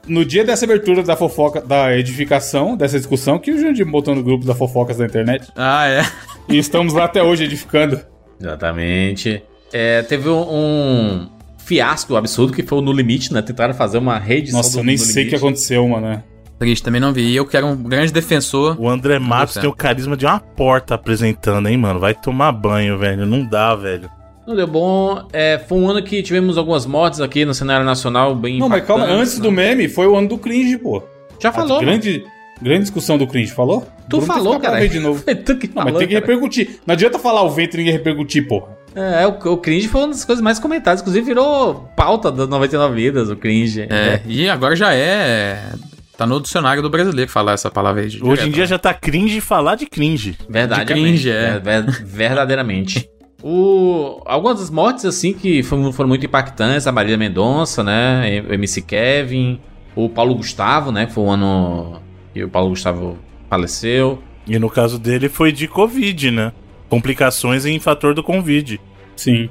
[0.07, 4.23] No dia dessa abertura da fofoca, da edificação, dessa discussão, que o Jandir botou no
[4.23, 5.49] grupo da fofocas da internet.
[5.55, 6.03] Ah, é.
[6.49, 8.01] E estamos lá até hoje edificando.
[8.41, 9.43] Exatamente.
[9.73, 11.29] É, teve um, um
[11.59, 13.43] fiasco absurdo que foi o No Limite, né?
[13.43, 16.09] Tentaram fazer uma rede Nossa, eu nem sei o que aconteceu, mano.
[16.09, 16.25] né?
[16.59, 17.23] Triste, também não vi.
[17.23, 18.77] E eu que era um grande defensor.
[18.79, 21.99] O André Matos tem o carisma de uma porta apresentando, hein, mano?
[21.99, 23.25] Vai tomar banho, velho.
[23.25, 24.11] Não dá, velho.
[24.51, 25.27] Não deu bom.
[25.33, 28.85] É, foi um ano que tivemos algumas mortes aqui no cenário nacional bem Não, mas
[28.85, 29.43] calma, antes né?
[29.45, 31.03] do meme foi o ano do cringe, pô.
[31.41, 31.79] Já falou.
[31.79, 32.25] A grande,
[32.61, 33.87] grande discussão do cringe, falou?
[34.09, 34.89] Tu Bruno falou, cara.
[34.89, 35.23] de novo.
[35.47, 36.27] Tu que Não, falou, mas tem que cara.
[36.27, 36.81] repercutir.
[36.85, 38.77] Não adianta falar o vento e ninguém repercutir, porra.
[38.93, 41.01] É, o, o cringe foi uma das coisas mais comentadas.
[41.01, 43.83] Inclusive virou pauta das 99 vidas, o cringe.
[43.83, 45.63] É, e agora já é.
[46.17, 48.09] Tá no dicionário do brasileiro falar essa palavra aí.
[48.09, 48.67] de Hoje em dia né?
[48.67, 50.37] já tá cringe falar de cringe.
[50.49, 51.59] Verdade, De cringe, é.
[51.61, 53.09] ver- verdadeiramente.
[53.43, 58.45] O, algumas das mortes, assim, que foram, foram muito impactantes, a Marília Mendonça, né?
[58.49, 59.61] O MC Kevin,
[59.97, 61.07] o Paulo Gustavo, né?
[61.07, 62.01] Que foi um ano
[62.35, 63.19] e o Paulo Gustavo
[63.49, 64.23] faleceu.
[64.47, 66.53] E no caso dele foi de Covid, né?
[66.89, 68.81] Complicações em fator do Covid.
[69.17, 69.49] Sim.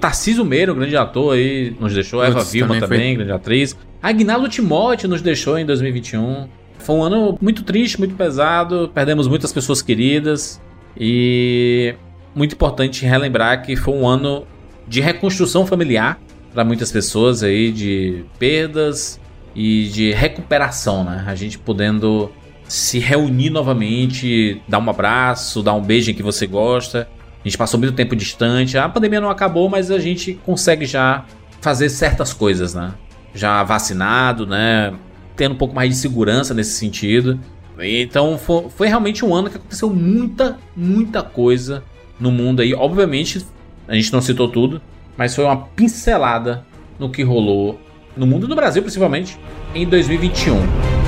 [0.00, 2.20] Tarcísio Meira, um grande ator aí, nos deixou.
[2.20, 3.76] Putz, Eva Vilma também também, foi- grande atriz.
[4.02, 6.48] Agnaldo Timóteo nos deixou em 2021.
[6.78, 8.90] Foi um ano muito triste, muito pesado.
[8.94, 10.60] Perdemos muitas pessoas queridas.
[10.96, 11.94] E
[12.38, 14.46] muito importante relembrar que foi um ano
[14.86, 16.18] de reconstrução familiar
[16.54, 19.20] para muitas pessoas aí, de perdas
[19.54, 21.24] e de recuperação, né?
[21.26, 22.30] A gente podendo
[22.66, 27.08] se reunir novamente, dar um abraço, dar um beijo em que você gosta.
[27.44, 28.78] A gente passou muito tempo distante.
[28.78, 31.24] A pandemia não acabou, mas a gente consegue já
[31.60, 32.94] fazer certas coisas, né?
[33.34, 34.94] Já vacinado, né?
[35.36, 37.38] Tendo um pouco mais de segurança nesse sentido.
[37.80, 41.82] Então foi, foi realmente um ano que aconteceu muita, muita coisa
[42.18, 42.74] no mundo aí.
[42.74, 43.44] Obviamente,
[43.86, 44.80] a gente não citou tudo,
[45.16, 46.64] mas foi uma pincelada
[46.98, 47.80] no que rolou
[48.16, 49.38] no mundo e no Brasil, principalmente,
[49.74, 50.98] em 2021.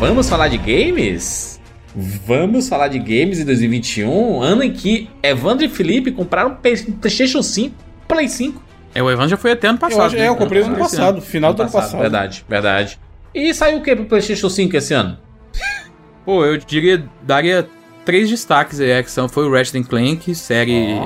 [0.00, 1.47] Vamos falar de games?
[1.94, 7.42] Vamos falar de games em 2021, ano em que Evandro e Felipe compraram um PlayStation
[7.42, 7.74] 5,
[8.06, 8.62] Play 5.
[8.94, 10.06] É, o Evan já foi até ano Eu, passado.
[10.06, 12.00] acho, é, eu comprei no ano Esse passado, final do ano passado.
[12.00, 12.98] Verdade, verdade.
[13.34, 15.18] E saiu o que pro PlayStation 5 esse ano?
[16.24, 17.68] Pô, eu diria, daria
[18.04, 21.00] três destaques aí, que são, foi o Ratchet Clank, série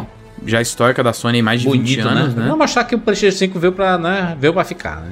[0.45, 2.41] já histórica da Sony há mais de 20 Bonito, anos, né?
[2.41, 2.47] né?
[2.49, 5.11] Vamos mostrar que o PlayStation 5 veio pra, né, veio pra ficar, né?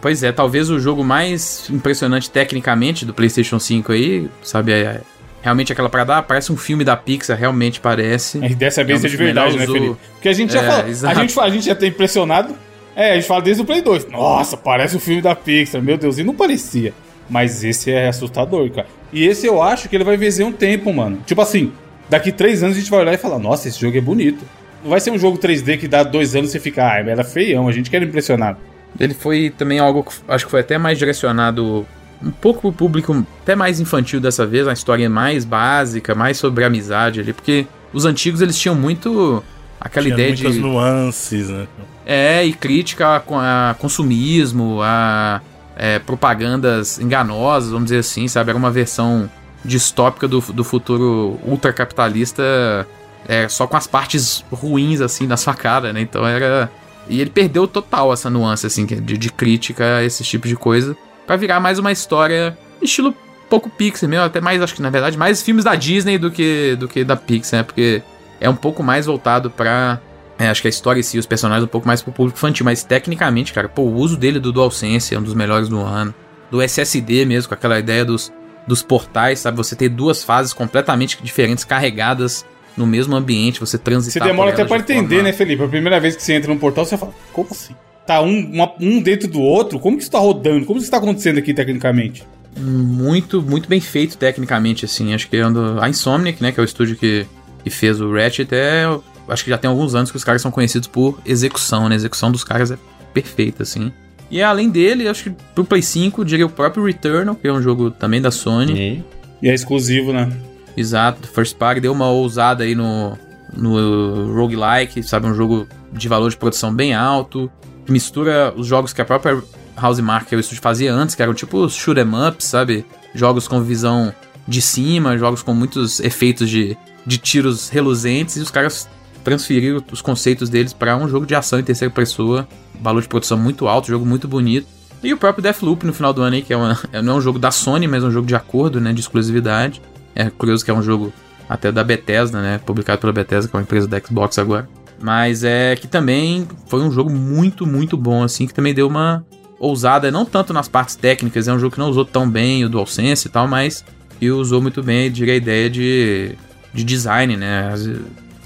[0.00, 4.72] Pois é, talvez o jogo mais impressionante tecnicamente do PlayStation 5 aí, sabe?
[4.72, 5.00] É,
[5.42, 8.38] realmente aquela parada, ah, parece um filme da Pixar, realmente parece.
[8.38, 9.96] E dessa É vez um é de verdade, né, Felipe?
[10.14, 12.54] Porque a gente já É, fala, a gente, a gente já tá impressionado.
[12.96, 14.08] É, a gente fala desde o Play 2.
[14.10, 16.92] Nossa, parece o filme da Pixar, meu Deus, e não parecia.
[17.28, 18.88] Mas esse é assustador, cara.
[19.12, 21.18] E esse eu acho que ele vai vencer um tempo, mano.
[21.26, 21.72] Tipo assim,
[22.08, 24.44] daqui três anos a gente vai olhar e falar, nossa, esse jogo é bonito.
[24.82, 27.22] Não vai ser um jogo 3D que dá dois anos e você fica, ah, era
[27.22, 28.58] feião, a gente quer impressionar.
[28.98, 31.86] Ele foi também algo que acho que foi até mais direcionado
[32.22, 36.64] um pouco pro público até mais infantil dessa vez, uma história mais básica, mais sobre
[36.64, 39.42] amizade ali, porque os antigos eles tinham muito
[39.80, 41.66] aquela Tinha ideia muitas de nuances, né?
[42.04, 45.40] é e crítica a, a consumismo, a
[45.76, 48.50] é, propagandas enganosas, vamos dizer assim, sabe?
[48.50, 49.30] Era uma versão
[49.64, 52.86] distópica do, do futuro ultracapitalista
[53.28, 56.00] é, só com as partes ruins, assim, na sua cara, né?
[56.00, 56.70] Então era.
[57.10, 60.54] E ele perdeu total essa nuance, assim, é de, de crítica a esse tipo de
[60.54, 60.96] coisa,
[61.26, 63.14] pra virar mais uma história estilo
[63.50, 66.76] pouco Pixar mesmo, até mais, acho que na verdade, mais filmes da Disney do que,
[66.76, 67.64] do que da Pixar, né?
[67.64, 68.00] Porque
[68.40, 70.00] é um pouco mais voltado pra.
[70.38, 72.64] é, acho que a história em si, os personagens, um pouco mais pro público infantil,
[72.64, 76.14] mas tecnicamente, cara, pô, o uso dele do DualSense é um dos melhores do ano.
[76.48, 78.32] Do SSD mesmo, com aquela ideia dos,
[78.66, 79.56] dos portais, sabe?
[79.56, 82.46] Você ter duas fases completamente diferentes carregadas
[82.80, 84.26] no mesmo ambiente, você Você transitar.
[84.26, 85.62] demora por até de entender, forma- né, Felipe?
[85.62, 87.74] A primeira vez que você entra num portal, você fala, como assim?
[88.06, 89.78] Tá um, uma- um dentro do outro?
[89.78, 90.66] Como que isso tá rodando?
[90.66, 92.24] Como que isso tá acontecendo aqui tecnicamente?
[92.58, 95.14] muito, muito bem feito tecnicamente, assim.
[95.14, 97.24] Acho que é um do- a Insomniac, né, que é o estúdio que,
[97.62, 98.84] que fez o Ratchet, é,
[99.28, 101.94] acho que já tem alguns anos que os caras são conhecidos por execução, né?
[101.94, 102.78] A execução dos caras é
[103.14, 103.92] perfeita, assim.
[104.30, 107.62] E além dele, acho que pro Play 5, diria o próprio Returnal, que é um
[107.62, 109.04] jogo também da Sony.
[109.42, 110.28] E é exclusivo, né?
[110.76, 113.18] Exato, First Party deu uma ousada aí no,
[113.52, 115.26] no roguelike, sabe?
[115.26, 117.50] Um jogo de valor de produção bem alto,
[117.84, 119.42] que mistura os jogos que a própria
[119.80, 122.84] Housemarque, que é o estúdio, fazia antes, que eram tipo shoot 'em ups, sabe?
[123.14, 124.12] Jogos com visão
[124.46, 128.88] de cima, jogos com muitos efeitos de, de tiros reluzentes, e os caras
[129.24, 132.48] transferiram os conceitos deles para um jogo de ação em terceira pessoa,
[132.80, 134.66] valor de produção muito alto, jogo muito bonito.
[135.02, 137.20] E o próprio Deathloop no final do ano aí, que é uma, não é um
[137.20, 139.80] jogo da Sony, mas é um jogo de acordo, né, de exclusividade.
[140.14, 141.12] É curioso que é um jogo
[141.48, 144.68] até da Bethesda, né, publicado pela Bethesda, que é uma empresa da Xbox agora.
[145.00, 149.24] Mas é que também foi um jogo muito, muito bom, assim, que também deu uma
[149.58, 152.68] ousada, não tanto nas partes técnicas, é um jogo que não usou tão bem o
[152.68, 153.84] DualSense e tal, mas
[154.18, 156.36] que usou muito bem, diria a ideia de,
[156.72, 157.88] de design, né, as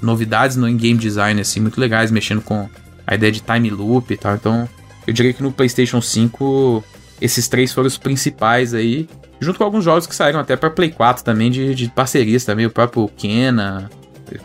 [0.01, 2.67] novidades no in-game design, assim, muito legais, mexendo com
[3.05, 4.67] a ideia de time loop e tal, então
[5.05, 6.83] eu diria que no PlayStation 5
[7.21, 9.07] esses três foram os principais aí,
[9.39, 12.65] junto com alguns jogos que saíram até para Play 4 também, de, de parcerias também,
[12.65, 13.89] o próprio Kena,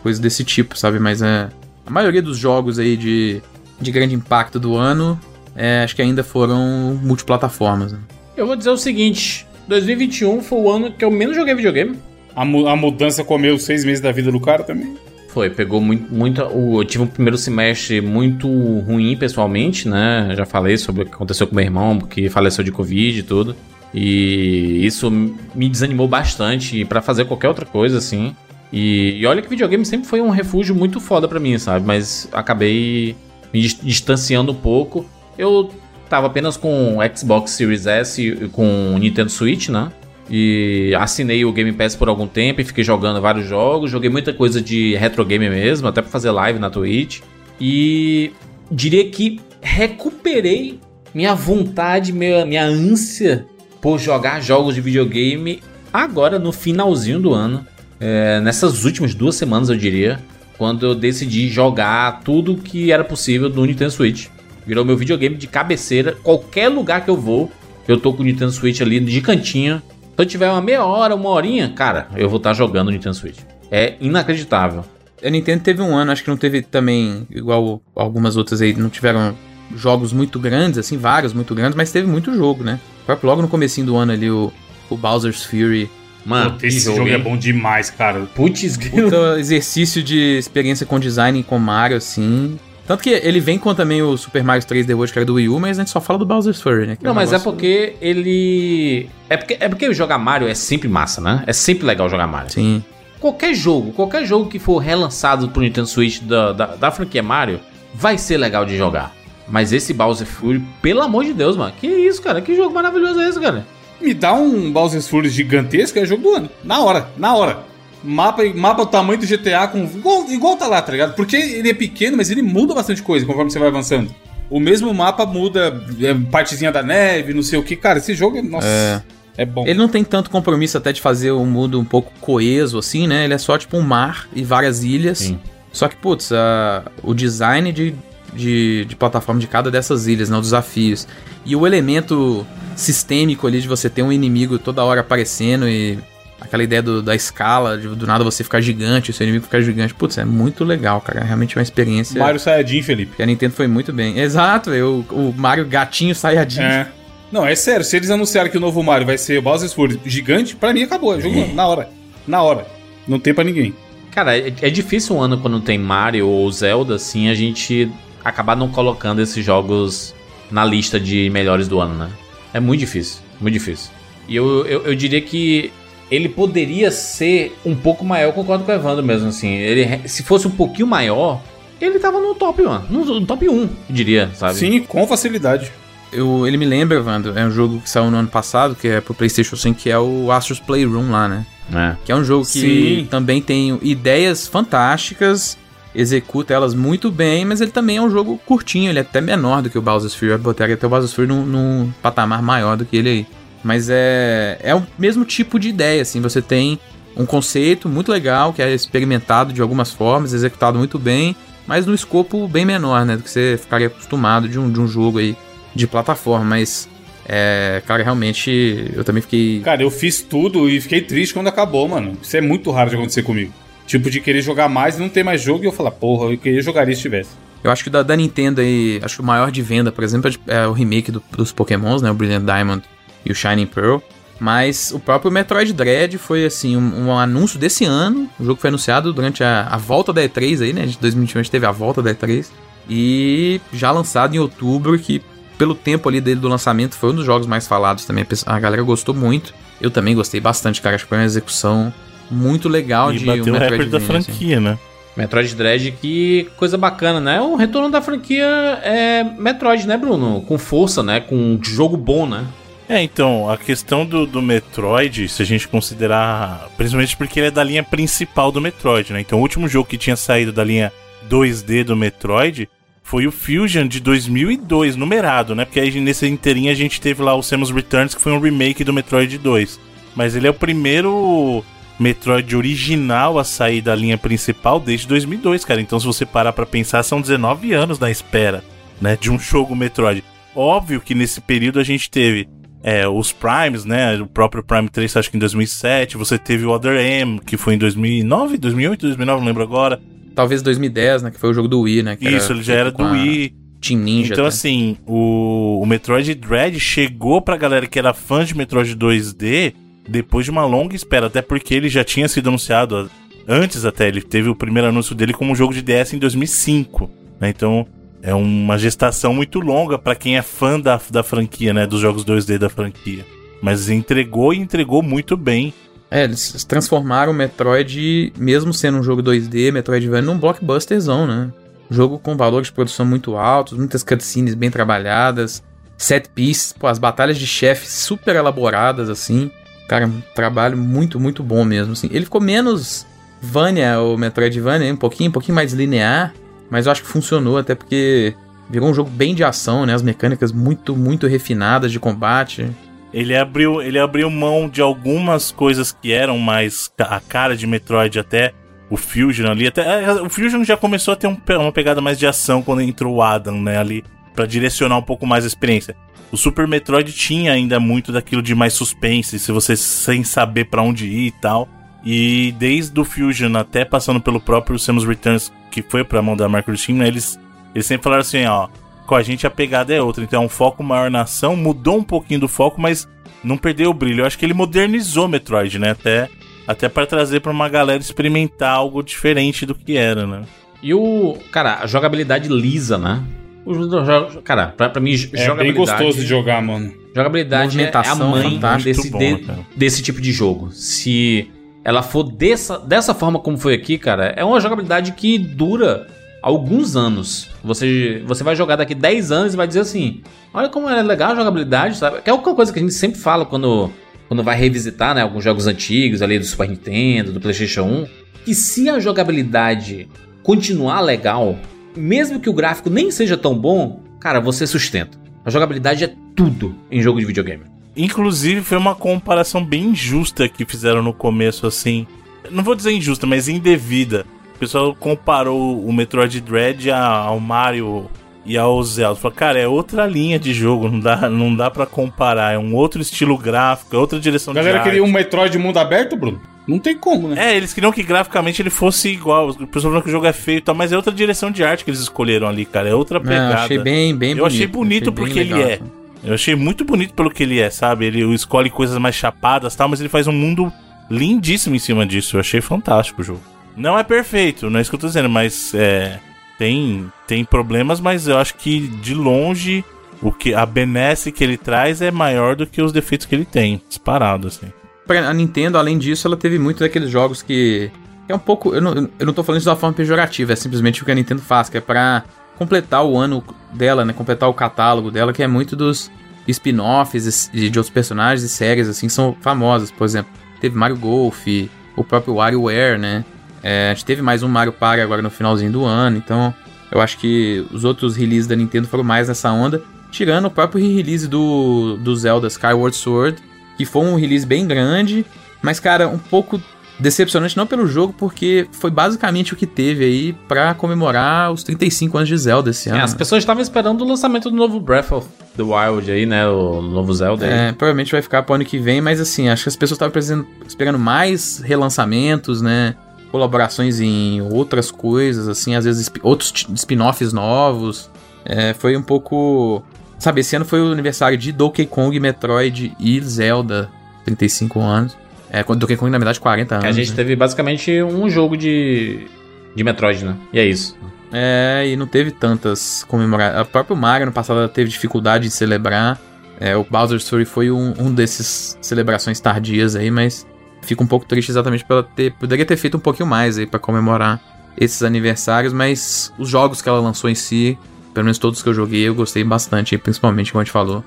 [0.03, 0.99] coisas desse tipo, sabe?
[0.99, 1.49] Mas é,
[1.85, 3.41] a maioria dos jogos aí de,
[3.79, 5.19] de grande impacto do ano,
[5.55, 7.91] é, acho que ainda foram multiplataformas.
[7.93, 7.99] Né?
[8.37, 11.97] Eu vou dizer o seguinte: 2021 foi o ano que eu menos joguei videogame.
[12.35, 14.95] A, mu- a mudança comeu seis meses da vida do cara também.
[15.29, 16.45] Foi, pegou muito, muita.
[16.47, 18.47] O, eu tive um primeiro semestre muito
[18.81, 20.33] ruim pessoalmente, né?
[20.35, 23.55] Já falei sobre o que aconteceu com meu irmão, que faleceu de Covid e tudo.
[23.93, 28.35] E isso me desanimou bastante para fazer qualquer outra coisa, assim.
[28.71, 31.85] E, e, olha que videogame sempre foi um refúgio muito foda pra mim, sabe?
[31.85, 33.15] Mas acabei
[33.53, 35.05] me distanciando um pouco.
[35.37, 35.69] Eu
[36.09, 39.91] tava apenas com Xbox Series S e com Nintendo Switch, né?
[40.29, 43.91] E assinei o Game Pass por algum tempo e fiquei jogando vários jogos.
[43.91, 47.19] Joguei muita coisa de retro game mesmo, até pra fazer live na Twitch.
[47.59, 48.31] E
[48.71, 50.79] diria que recuperei
[51.13, 53.45] minha vontade, minha, minha ânsia
[53.81, 55.61] por jogar jogos de videogame
[55.91, 57.65] agora no finalzinho do ano.
[57.99, 60.19] É, nessas últimas duas semanas, eu diria.
[60.57, 64.27] Quando eu decidi jogar tudo que era possível no Nintendo Switch.
[64.65, 66.15] Virou meu videogame de cabeceira.
[66.21, 67.51] Qualquer lugar que eu vou,
[67.87, 69.81] eu tô com o Nintendo Switch ali de cantinho
[70.21, 72.91] se eu tiver uma meia hora, uma horinha, cara, eu vou estar tá jogando o
[72.91, 73.39] Nintendo Switch.
[73.71, 74.85] É inacreditável.
[75.23, 78.87] A Nintendo teve um ano, acho que não teve também, igual algumas outras aí, não
[78.87, 79.35] tiveram
[79.75, 82.79] jogos muito grandes, assim, vários muito grandes, mas teve muito jogo, né?
[83.23, 84.51] Logo no comecinho do ano ali, o,
[84.89, 85.89] o Bowser's Fury.
[86.25, 88.19] Mano, Puta, esse jogo, jogo é bom demais, cara.
[88.35, 92.59] Putz, Puta exercício de experiência com design com Mario, assim.
[92.85, 95.49] Tanto que ele vem com também o Super Mario 3D World, que era do Wii
[95.49, 96.97] U, mas a gente só fala do Bowser's Fury, né?
[97.01, 99.09] Não, é um mas é porque ele.
[99.29, 101.43] É porque, é porque jogar Mario é sempre massa, né?
[101.47, 102.51] É sempre legal jogar Mario.
[102.51, 102.83] Sim.
[103.19, 107.59] Qualquer jogo, qualquer jogo que for relançado pro Nintendo Switch da, da, da franquia Mario,
[107.93, 109.13] vai ser legal de jogar.
[109.47, 111.73] Mas esse Bowser Fury, pelo amor de Deus, mano.
[111.79, 112.41] Que isso, cara?
[112.41, 113.65] Que jogo maravilhoso é esse, cara?
[113.99, 116.49] Me dá um Bowser Fury gigantesco, é jogo do ano.
[116.63, 117.63] Na hora, na hora.
[118.03, 119.83] Mapa, mapa o tamanho do GTA com.
[119.83, 121.15] Igual, igual tá lá, tá ligado?
[121.15, 124.13] Porque ele é pequeno, mas ele muda bastante coisa conforme você vai avançando.
[124.49, 127.75] O mesmo mapa muda é, partezinha da neve, não sei o que.
[127.75, 128.41] Cara, esse jogo é.
[128.41, 128.67] Nossa.
[128.67, 129.01] É.
[129.37, 129.65] É bom.
[129.65, 133.23] Ele não tem tanto compromisso até de fazer o mundo um pouco coeso, assim, né?
[133.23, 135.19] Ele é só tipo um mar e várias ilhas.
[135.19, 135.39] Sim.
[135.71, 137.95] Só que, putz, a, o design de,
[138.33, 140.37] de, de, plataforma de cada dessas ilhas, né?
[140.37, 141.07] Os desafios.
[141.45, 145.97] E o elemento sistêmico ali de você ter um inimigo toda hora aparecendo e
[146.39, 149.61] aquela ideia do, da escala, de, do nada você ficar gigante, o seu inimigo ficar
[149.61, 149.93] gigante.
[149.93, 151.21] Putz, é muito legal, cara.
[151.21, 152.19] É realmente uma experiência.
[152.19, 153.15] Mario Saiyajin, Felipe.
[153.15, 154.19] Que a Nintendo foi muito bem.
[154.19, 156.61] Exato, eu, o Mario Gatinho Saiyajin.
[156.61, 156.87] É.
[157.31, 160.01] Não, é sério, se eles anunciarem que o novo Mario vai ser o Bowser's Fury
[160.05, 161.15] gigante, pra mim acabou.
[161.15, 161.53] É jogo é.
[161.53, 161.89] na hora.
[162.27, 162.67] Na hora.
[163.07, 163.73] Não tem pra ninguém.
[164.11, 167.89] Cara, é, é difícil um ano quando tem Mario ou Zelda, assim, a gente
[168.23, 170.13] acabar não colocando esses jogos
[170.49, 172.09] na lista de melhores do ano, né?
[172.53, 173.91] É muito difícil, muito difícil.
[174.27, 175.71] E eu, eu, eu diria que
[176.09, 179.49] ele poderia ser um pouco maior, eu concordo com o Evandro mesmo, assim.
[179.53, 181.41] Ele, se fosse um pouquinho maior,
[181.79, 182.85] ele tava no top, mano.
[182.89, 184.55] No, top 1, diria, sabe?
[184.55, 185.71] Sim, com facilidade.
[186.11, 188.99] Eu, ele me lembra, Evandro, é um jogo que saiu no ano passado, que é
[188.99, 191.45] pro PlayStation 5, que é o Astro's Playroom lá, né?
[191.73, 191.95] É.
[192.03, 193.07] Que é um jogo que Sim.
[193.09, 195.57] também tem ideias fantásticas,
[195.93, 199.61] executa elas muito bem, mas ele também é um jogo curtinho, ele é até menor
[199.61, 200.31] do que o Bowser's Fury.
[200.31, 203.27] Eu botaria até o Bowser's Fury num, num patamar maior do que ele aí.
[203.63, 206.19] Mas é, é o mesmo tipo de ideia, assim.
[206.21, 206.79] Você tem
[207.15, 211.35] um conceito muito legal, que é experimentado de algumas formas, executado muito bem,
[211.67, 213.17] mas no escopo bem menor, né?
[213.17, 215.35] Do que você ficaria acostumado de um, de um jogo aí
[215.75, 216.45] de plataforma.
[216.45, 216.89] Mas,
[217.27, 219.61] é, cara, realmente eu também fiquei.
[219.61, 222.17] Cara, eu fiz tudo e fiquei triste quando acabou, mano.
[222.21, 223.53] Isso é muito raro de acontecer comigo.
[223.85, 226.37] Tipo, de querer jogar mais e não ter mais jogo e eu falar, porra, eu
[226.37, 227.31] queria jogar isso se tivesse.
[227.63, 230.31] Eu acho que da, da Nintendo aí, acho que o maior de venda, por exemplo,
[230.47, 232.09] é o remake do, dos Pokémons, né?
[232.09, 232.83] O Brilliant Diamond
[233.25, 233.99] e o Shining Pearl.
[234.39, 238.27] Mas o próprio Metroid Dread foi assim um, um, anúncio desse ano.
[238.39, 240.87] O jogo foi anunciado durante a, a volta da E3 aí, né?
[240.87, 242.47] De 2021 a gente teve a volta da E3.
[242.89, 245.21] E já lançado em outubro, que
[245.59, 248.25] pelo tempo ali dele do lançamento foi um dos jogos mais falados também.
[248.47, 249.53] A galera gostou muito.
[249.79, 250.95] Eu também gostei bastante, cara.
[250.95, 251.93] Acho que foi uma execução
[252.31, 254.07] muito legal e de bateu um o recorde da assim.
[254.07, 254.65] franquia, assim.
[254.65, 254.79] né?
[255.15, 257.41] Metroid Dread, que coisa bacana, né?
[257.41, 258.45] O retorno da franquia
[258.81, 260.41] é Metroid, né, Bruno?
[260.47, 261.19] Com força, né?
[261.19, 262.45] Com um jogo bom, né?
[262.87, 266.69] É, então, a questão do, do Metroid, se a gente considerar.
[266.77, 269.21] Principalmente porque ele é da linha principal do Metroid, né?
[269.21, 270.91] Então, o último jogo que tinha saído da linha
[271.29, 272.69] 2D do Metroid
[273.01, 275.65] foi o Fusion de 2002, numerado, né?
[275.65, 278.83] Porque aí nesse inteirinho a gente teve lá o Samus Returns, que foi um remake
[278.83, 279.79] do Metroid 2.
[280.15, 281.63] Mas ele é o primeiro
[282.01, 285.79] Metroid original a sair da linha principal desde 2002, cara.
[285.79, 288.63] Então, se você parar pra pensar, são 19 anos na espera,
[288.99, 289.15] né?
[289.15, 290.23] De um jogo Metroid.
[290.55, 292.49] Óbvio que nesse período a gente teve
[292.81, 294.19] é, os Primes, né?
[294.19, 296.17] O próprio Prime 3, acho que em 2007.
[296.17, 300.01] Você teve o Other M, que foi em 2009, 2008, 2009, não lembro agora.
[300.33, 301.29] Talvez 2010, né?
[301.29, 302.17] Que foi o jogo do Wii, né?
[302.19, 303.53] Isso, ele já era do Wii.
[303.79, 304.33] Team Ninja.
[304.33, 304.55] Então, até.
[304.55, 309.73] assim, o, o Metroid Dread chegou pra galera que era fã de Metroid 2D
[310.11, 313.09] depois de uma longa espera, até porque ele já tinha sido anunciado
[313.47, 314.07] antes até.
[314.07, 317.09] Ele teve o primeiro anúncio dele como um jogo de DS em 2005,
[317.39, 317.49] né?
[317.49, 317.87] Então,
[318.21, 321.87] é uma gestação muito longa para quem é fã da, da franquia, né?
[321.87, 323.25] Dos jogos 2D da franquia.
[323.61, 325.73] Mas entregou e entregou muito bem.
[326.09, 331.51] É, eles transformaram o Metroid, mesmo sendo um jogo 2D, Metroidvania, num blockbusterzão, né?
[331.89, 335.63] Jogo com valores de produção muito altos, muitas cutscenes bem trabalhadas,
[335.97, 339.51] set pieces, pô, as batalhas de chefe super elaboradas, assim.
[339.87, 342.09] Cara, um trabalho muito, muito bom mesmo, assim.
[342.11, 343.05] Ele ficou menos
[343.41, 346.33] Vania, o Metroidvania, um pouquinho, um pouquinho mais linear,
[346.69, 348.35] mas eu acho que funcionou, até porque
[348.69, 349.93] virou um jogo bem de ação, né?
[349.93, 352.69] As mecânicas muito, muito refinadas de combate.
[353.13, 358.17] Ele abriu, ele abriu mão de algumas coisas que eram mais a cara de Metroid
[358.17, 358.53] até
[358.89, 362.19] o Fusion ali, até é, o Fusion já começou a ter um uma pegada mais
[362.19, 364.03] de ação quando entrou o Adam, né, ali
[364.33, 365.95] Pra direcionar um pouco mais a experiência.
[366.31, 370.81] O Super Metroid tinha ainda muito daquilo de mais suspense, se você sem saber pra
[370.81, 371.67] onde ir e tal.
[372.03, 376.47] E desde o Fusion até passando pelo próprio Samus Returns, que foi pra mão da
[376.47, 377.39] Microsoft, né, eles
[377.73, 378.67] eles sempre falaram assim, ó,
[379.05, 380.23] com a gente a pegada é outra.
[380.23, 383.07] Então é um foco maior na ação, mudou um pouquinho do foco, mas
[383.43, 384.21] não perdeu o brilho.
[384.21, 385.91] Eu acho que ele modernizou Metroid, né?
[385.91, 386.29] Até,
[386.67, 390.43] até para trazer pra uma galera experimentar algo diferente do que era, né?
[390.81, 391.37] E o.
[391.51, 393.23] Cara, a jogabilidade lisa, né?
[393.65, 395.63] O jo- Cara, pra, pra mim, É jogabilidade.
[395.63, 396.93] bem gostoso de jogar, mano.
[397.15, 399.45] Jogabilidade é a mãe desse, bom, de-
[399.75, 400.71] desse tipo de jogo.
[400.71, 401.49] Se
[401.83, 406.07] ela for dessa, dessa forma como foi aqui, cara, é uma jogabilidade que dura
[406.41, 407.49] alguns anos.
[407.63, 410.21] Você, você vai jogar daqui 10 anos e vai dizer assim:
[410.53, 412.21] olha como é legal a jogabilidade, sabe?
[412.21, 413.91] Que é uma coisa que a gente sempre fala quando,
[414.27, 418.07] quando vai revisitar né, alguns jogos antigos ali do Super Nintendo, do PlayStation 1.
[418.43, 420.07] Que se a jogabilidade
[420.41, 421.59] continuar legal,
[421.95, 425.17] mesmo que o gráfico nem seja tão bom, cara, você sustenta.
[425.43, 427.63] A jogabilidade é tudo em jogo de videogame.
[427.95, 432.07] Inclusive, foi uma comparação bem injusta que fizeram no começo, assim.
[432.49, 434.25] Não vou dizer injusta, mas indevida.
[434.55, 438.09] O pessoal comparou o Metroid Dread ao Mario
[438.45, 439.15] e ao Zelda.
[439.19, 442.53] Falou, cara, é outra linha de jogo, não dá, não dá pra comparar.
[442.53, 445.77] É um outro estilo gráfico, é outra direção A galera de queria um Metroid mundo
[445.77, 446.41] aberto, Bruno?
[446.67, 447.51] Não tem como, né?
[447.53, 449.49] É, eles queriam que graficamente ele fosse igual.
[449.49, 451.63] O pessoal falando que o jogo é feio e tal, mas é outra direção de
[451.63, 452.87] arte que eles escolheram ali, cara.
[452.87, 453.55] É outra Não, pegada.
[453.55, 454.53] achei bem, bem Eu bonito.
[454.53, 455.73] achei bonito achei bem porque ele é.
[455.73, 455.91] assim.
[456.23, 458.05] Eu achei muito bonito pelo que ele é, sabe?
[458.05, 460.71] Ele escolhe coisas mais chapadas e tal, mas ele faz um mundo
[461.09, 462.37] lindíssimo em cima disso.
[462.37, 463.41] Eu achei fantástico o jogo.
[463.75, 466.19] Não é perfeito, não é isso que eu tô dizendo, mas é.
[466.61, 469.83] Tem, tem problemas, mas eu acho que de longe
[470.21, 473.45] o que a benesse que ele traz é maior do que os defeitos que ele
[473.45, 473.81] tem.
[473.89, 474.71] Disparado, assim.
[475.09, 477.89] A Nintendo, além disso, ela teve muito daqueles jogos que.
[478.29, 478.75] é um pouco.
[478.75, 481.11] Eu não, eu não tô falando isso de uma forma pejorativa, é simplesmente o que
[481.11, 482.25] a Nintendo faz, que é pra
[482.59, 483.43] completar o ano
[483.73, 484.13] dela, né?
[484.13, 486.11] Completar o catálogo dela, que é muito dos
[486.47, 489.89] spin-offs e- de outros personagens e séries, assim, são famosas.
[489.89, 491.47] Por exemplo, teve Mario Golf,
[491.95, 493.25] o próprio WarioWare, né?
[493.63, 496.53] É, a gente teve mais um Mario Party agora no finalzinho do ano, então
[496.91, 499.81] eu acho que os outros releases da Nintendo foram mais nessa onda,
[500.11, 503.37] tirando o próprio release do, do Zelda Skyward Sword,
[503.77, 505.25] que foi um release bem grande,
[505.61, 506.59] mas cara, um pouco
[506.99, 512.15] decepcionante não pelo jogo, porque foi basicamente o que teve aí pra comemorar os 35
[512.17, 513.03] anos de Zelda esse É, ano.
[513.03, 516.47] as pessoas estavam esperando o lançamento do novo Breath of the Wild aí, né?
[516.47, 517.51] O novo Zelda aí.
[517.51, 520.45] É, provavelmente vai ficar pro ano que vem, mas assim, acho que as pessoas estavam
[520.67, 522.95] esperando mais relançamentos, né?
[523.31, 528.09] Colaborações em outras coisas, assim, às vezes outros spin-offs novos.
[528.43, 529.83] É, foi um pouco.
[530.19, 533.89] Sabe, esse ano foi o aniversário de Donkey Kong, Metroid e Zelda,
[534.25, 535.17] 35 anos.
[535.49, 536.87] É, Donkey Kong, na verdade, 40 anos.
[536.87, 537.15] a gente né?
[537.15, 539.27] teve basicamente um jogo de,
[539.75, 540.35] de Metroid, né?
[540.53, 540.95] E é isso.
[541.31, 543.67] É, e não teve tantas comemorações.
[543.67, 546.19] O próprio Mario no passado teve dificuldade de celebrar.
[546.59, 550.45] É, o Bowser's Fury foi um, um desses celebrações tardias aí, mas
[550.81, 552.33] fico um pouco triste exatamente pela ter.
[552.33, 554.41] Poderia ter feito um pouquinho mais aí pra comemorar
[554.77, 557.77] esses aniversários, mas os jogos que ela lançou em si,
[558.13, 561.03] pelo menos todos que eu joguei, eu gostei bastante, principalmente, como a gente falou,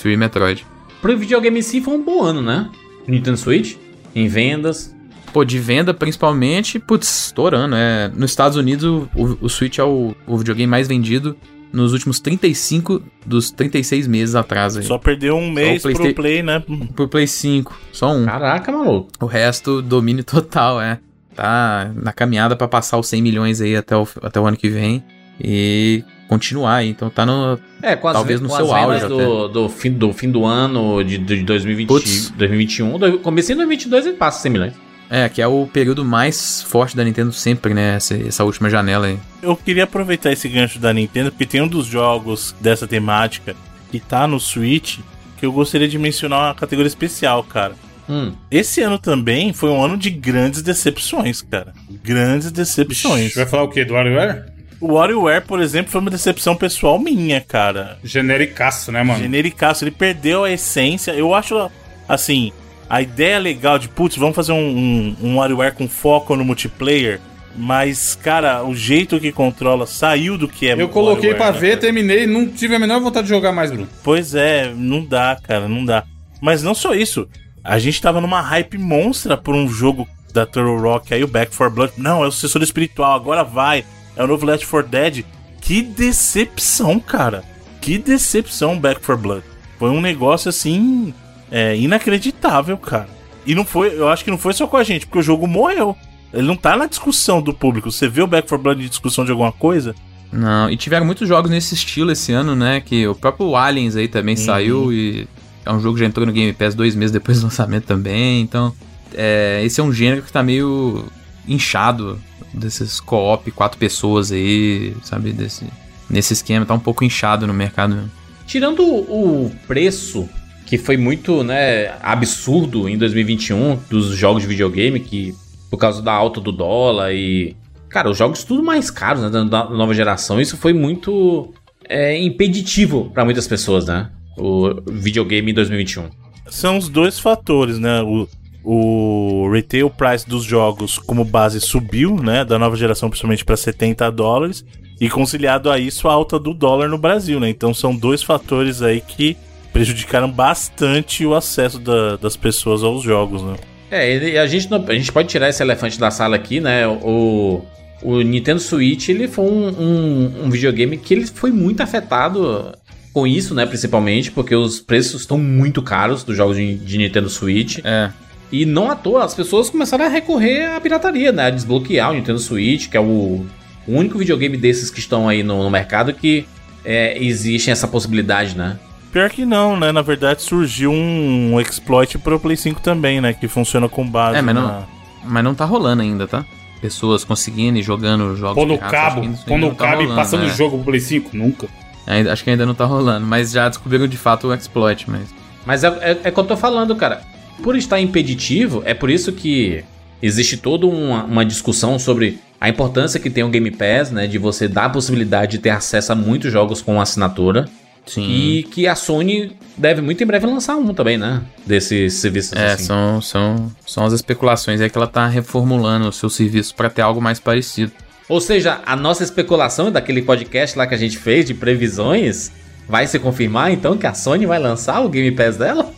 [0.00, 0.66] Fury e Metroid.
[1.00, 2.68] Pro videogame em si foi um bom ano, né?
[3.06, 3.76] Nintendo Switch,
[4.14, 4.94] em vendas.
[5.32, 7.74] Pô, de venda principalmente, putz, estourando.
[7.76, 11.36] É, nos Estados Unidos, o, o Switch é o, o videogame mais vendido
[11.72, 14.82] nos últimos 35 dos 36 meses atrás aí.
[14.84, 16.62] Só perdeu um mês pro Playsta- Play, né?
[16.96, 18.24] Por Play 5, só um.
[18.24, 19.08] Caraca, maluco.
[19.20, 20.98] O resto, domínio total, é.
[21.34, 24.68] Tá na caminhada pra passar os 100 milhões aí até o, até o ano que
[24.68, 25.04] vem.
[25.40, 26.88] E continuar aí.
[26.88, 27.58] Então tá no.
[27.80, 30.44] É, com as, Talvez ve- no com seu auge do, do, fim, do fim do
[30.44, 32.30] ano de, de 2020, Putz.
[32.30, 32.98] 2021.
[32.98, 34.74] Do, comecei em 2022 ele passa 100 milhões.
[35.10, 37.96] É, que é o período mais forte da Nintendo sempre, né?
[37.96, 39.18] Essa, essa última janela aí.
[39.42, 43.56] Eu queria aproveitar esse gancho da Nintendo, porque tem um dos jogos dessa temática
[43.90, 44.98] que tá no Switch,
[45.38, 47.74] que eu gostaria de mencionar uma categoria especial, cara.
[48.08, 48.32] Hum.
[48.50, 51.72] Esse ano também foi um ano de grandes decepções, cara.
[52.02, 53.34] Grandes decepções.
[53.34, 53.84] Vai falar o quê?
[53.84, 54.44] Do WarioWare?
[54.80, 57.98] O WarioWare, por exemplo, foi uma decepção pessoal minha, cara.
[58.02, 59.20] Genericaço, né, mano?
[59.20, 61.12] Genericaço, ele perdeu a essência.
[61.12, 61.70] Eu acho,
[62.08, 62.52] assim,
[62.88, 67.20] a ideia legal de, putz, vamos fazer um, um, um WarioWare com foco no multiplayer.
[67.56, 71.68] Mas, cara, o jeito que controla saiu do que é Eu coloquei pra né, ver,
[71.70, 71.80] cara?
[71.80, 73.88] terminei, não tive a menor vontade de jogar mais, Bruno.
[74.04, 76.04] Pois é, não dá, cara, não dá.
[76.40, 77.28] Mas não só isso.
[77.64, 81.54] A gente tava numa hype monstra por um jogo da Turtle Rock, aí o Back
[81.54, 81.92] 4 Blood.
[81.96, 83.84] Não, é o sucessor espiritual, agora vai.
[84.16, 85.24] É o novo Left 4 Dead.
[85.60, 87.42] Que decepção, cara.
[87.80, 89.44] Que decepção Back 4 Blood.
[89.78, 91.12] Foi um negócio assim.
[91.50, 93.08] É, inacreditável, cara.
[93.46, 95.46] E não foi, eu acho que não foi só com a gente, porque o jogo
[95.46, 95.96] morreu.
[96.32, 97.90] Ele não tá na discussão do público.
[97.90, 99.94] Você vê o Back 4 Blood em discussão de alguma coisa?
[100.30, 102.80] Não, e tiveram muitos jogos nesse estilo esse ano, né?
[102.80, 105.26] Que o próprio Aliens aí também saiu e
[105.64, 108.42] é um jogo que já entrou no Game Pass dois meses depois do lançamento também.
[108.42, 108.74] Então,
[109.14, 111.06] é, esse é um gênero que tá meio
[111.46, 112.20] inchado
[112.52, 115.32] desses co-op, quatro pessoas aí, sabe?
[115.32, 115.64] Desse,
[116.10, 118.10] nesse esquema, tá um pouco inchado no mercado mesmo.
[118.46, 120.28] Tirando o preço,
[120.68, 125.34] que foi muito né, absurdo em 2021 dos jogos de videogame, que
[125.70, 127.56] por causa da alta do dólar e.
[127.88, 131.54] Cara, os jogos tudo mais caros né, da, nova geração, isso foi muito
[131.88, 134.10] é, impeditivo pra muitas pessoas, né?
[134.36, 136.10] O videogame em 2021.
[136.50, 138.02] São os dois fatores, né?
[138.02, 138.28] O,
[138.62, 142.44] o retail price dos jogos como base subiu, né?
[142.44, 144.66] Da nova geração, principalmente para 70 dólares.
[145.00, 147.48] E conciliado a isso, a alta do dólar no Brasil, né?
[147.48, 149.34] Então são dois fatores aí que
[149.78, 153.54] prejudicaram bastante o acesso da- das pessoas aos jogos, né?
[153.90, 156.86] É, ele- a gente, não- a gente pode tirar esse elefante da sala aqui, né?
[156.88, 157.62] O,
[158.02, 162.72] o Nintendo Switch ele foi um, um- um videogame que ele foi muito afetado
[163.14, 163.64] com isso, né?
[163.66, 167.78] Principalmente porque os preços estão muito caros dos jogos de, de Nintendo Switch.
[167.84, 168.10] É.
[168.50, 171.44] E não à toa, as pessoas começaram a recorrer à pirataria, né?
[171.46, 173.46] A desbloquear o Nintendo Switch, que é o,
[173.86, 176.46] o único videogame desses que estão aí no, no mercado que
[176.84, 178.76] é, existe essa possibilidade, né?
[179.12, 179.90] Pior que não, né?
[179.90, 183.32] Na verdade surgiu um exploit pro Play 5 também, né?
[183.32, 184.82] Que funciona com base É, mas não- na...
[185.24, 186.44] Mas não tá rolando ainda, tá?
[186.80, 190.06] Pessoas conseguindo e jogando jogos Pô no piratas, acho cabo, no não tá cabo e
[190.14, 190.54] passando o é.
[190.54, 191.36] jogo pro Play 5?
[191.36, 191.68] Nunca.
[192.06, 195.34] Ainda- acho que ainda não tá rolando, mas já descobriram de fato o exploit, mas...
[195.66, 197.20] Mas é, é, é o que eu tô falando, cara.
[197.62, 199.84] Por estar impeditivo, é por isso que
[200.22, 204.26] existe toda uma, uma discussão sobre a importância que tem o Game Pass, né?
[204.26, 207.68] De você dar a possibilidade de ter acesso a muitos jogos com assinatura.
[208.08, 208.28] Sim.
[208.28, 211.42] E que a Sony deve muito em breve lançar um também, né?
[211.66, 212.84] Desses serviços É, assim.
[212.84, 214.80] são, são, são as especulações.
[214.80, 217.92] É que ela tá reformulando o seu serviço pra ter algo mais parecido.
[218.28, 222.52] Ou seja, a nossa especulação daquele podcast lá que a gente fez de previsões
[222.88, 225.92] vai se confirmar então que a Sony vai lançar o Game Pass dela?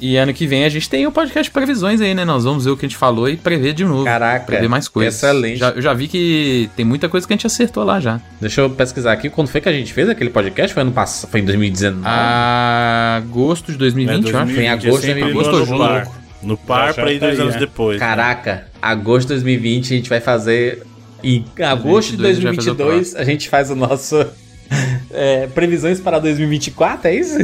[0.00, 2.24] E ano que vem a gente tem o podcast de previsões aí, né?
[2.24, 4.04] Nós vamos ver o que a gente falou e prever de novo.
[4.04, 5.14] Caraca, Prever mais coisas.
[5.14, 5.58] excelente.
[5.58, 8.18] Já, eu já vi que tem muita coisa que a gente acertou lá já.
[8.40, 9.28] Deixa eu pesquisar aqui.
[9.28, 10.72] Quando foi que a gente fez aquele podcast?
[10.72, 11.30] Foi ano passado?
[11.30, 12.02] Foi em 2019?
[12.06, 14.54] Agosto de 2020, eu acho.
[14.54, 15.34] Foi em agosto de é sempre 2020.
[15.34, 16.04] no Agosto par.
[16.04, 16.20] julho.
[16.42, 17.60] No par pra ir tá dois aí, anos né?
[17.60, 17.98] depois.
[17.98, 20.82] Caraca, agosto de 2020 a gente vai fazer.
[21.22, 24.26] Em agosto de 2022 a gente vai fazer o 2022 a gente faz o nosso.
[25.12, 27.36] é, previsões para 2024, é isso?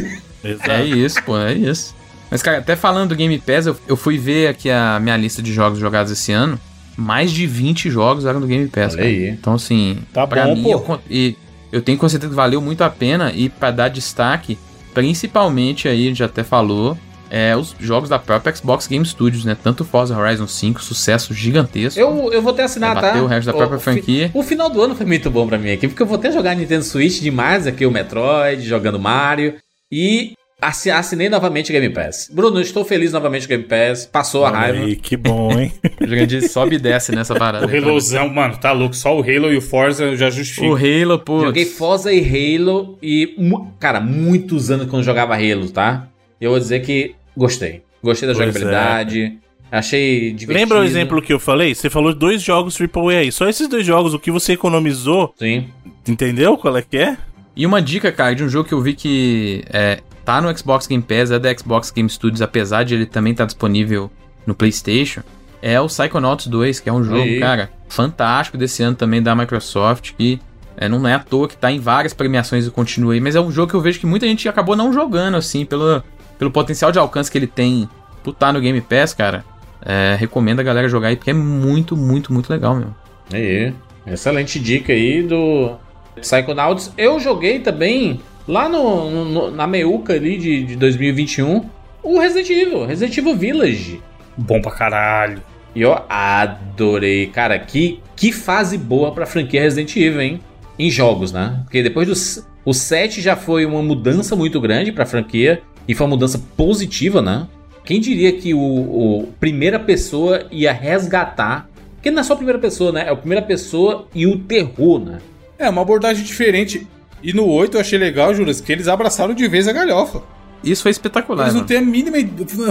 [0.42, 0.70] Exato.
[0.70, 1.94] É isso, pô, é isso.
[2.30, 5.40] Mas, cara, até falando do Game Pass, eu, eu fui ver aqui a minha lista
[5.42, 6.58] de jogos jogados esse ano.
[6.96, 9.08] Mais de 20 jogos eram do Game Pass, Olha cara.
[9.08, 9.28] aí.
[9.28, 10.70] Então, assim, Tá pra bom, mim, pô.
[10.72, 11.36] eu, e
[11.70, 13.32] eu tenho com certeza que valeu muito a pena.
[13.34, 14.58] E pra dar destaque,
[14.94, 16.96] principalmente aí, a gente já até falou,
[17.30, 19.56] é os jogos da própria Xbox Game Studios, né?
[19.62, 22.00] Tanto Forza Horizon 5, sucesso gigantesco.
[22.00, 23.22] Eu, eu vou ter assinar, É, tá?
[23.22, 24.30] o resto da própria fi- franquia.
[24.34, 26.54] O final do ano foi muito bom pra mim aqui, porque eu vou ter jogar
[26.56, 29.54] Nintendo Switch demais aqui, o Metroid, jogando Mario.
[29.92, 32.30] E assinei novamente o Game Pass.
[32.32, 34.06] Bruno, eu estou feliz novamente com o Game Pass.
[34.06, 34.78] Passou a Olha raiva.
[34.84, 35.72] aí, que bom, hein?
[36.00, 37.66] O grande sobe e desce nessa parada.
[37.66, 38.94] O Halozão, mano, tá louco.
[38.94, 40.66] Só o Halo e o Forza já justifica.
[40.66, 41.40] O Halo, pô.
[41.40, 42.20] Joguei Forza e
[42.58, 43.34] Halo e,
[43.78, 46.08] cara, muitos anos que eu não jogava Halo, tá?
[46.40, 47.82] E eu vou dizer que gostei.
[48.02, 49.38] Gostei da Pois jogabilidade.
[49.70, 50.52] Achei divertido.
[50.52, 51.74] Lembra o exemplo que eu falei?
[51.74, 53.32] Você falou dois jogos AAA aí.
[53.32, 55.68] Só esses dois jogos, o que você economizou, Sim.
[56.06, 57.16] entendeu qual é que é?
[57.56, 60.88] E uma dica, cara, de um jogo que eu vi que é, tá no Xbox
[60.88, 64.10] Game Pass, é da Xbox Game Studios, apesar de ele também estar disponível
[64.44, 65.22] no PlayStation,
[65.62, 70.12] é o Psychonauts 2, que é um jogo, cara, fantástico desse ano também da Microsoft,
[70.18, 70.40] que
[70.76, 73.40] é, não é à toa que tá em várias premiações e continua aí, mas é
[73.40, 76.02] um jogo que eu vejo que muita gente acabou não jogando, assim, pelo,
[76.38, 77.88] pelo potencial de alcance que ele tem
[78.24, 79.44] por estar no Game Pass, cara.
[79.80, 82.92] É, recomendo a galera jogar aí, porque é muito, muito, muito legal, meu.
[83.32, 83.72] Aí.
[84.04, 85.76] Excelente dica aí do
[86.20, 86.92] Psychonauts.
[86.98, 91.64] Eu joguei também lá no, no- na meiuca ali de, de 2021
[92.02, 94.00] o Resident Evil, Resident Evil Village.
[94.36, 95.42] Bom pra caralho.
[95.74, 97.26] E eu adorei.
[97.26, 100.40] Cara, que, que fase boa pra franquia Resident Evil, hein?
[100.78, 101.60] Em jogos, né?
[101.64, 102.46] Porque depois do.
[102.64, 105.62] O 7 já foi uma mudança muito grande pra franquia.
[105.88, 107.46] E foi uma mudança positiva, né?
[107.84, 111.68] Quem diria que o, o primeira pessoa ia resgatar.
[111.94, 113.04] Porque não é só a primeira pessoa, né?
[113.06, 115.18] É a primeira pessoa e o terror, né?
[115.58, 116.86] É, uma abordagem diferente.
[117.26, 120.22] E no 8 eu achei legal, Juras, que eles abraçaram de vez a galhofa.
[120.62, 121.46] Isso foi espetacular.
[121.46, 121.66] Eles não mano.
[121.66, 122.16] têm a mínima.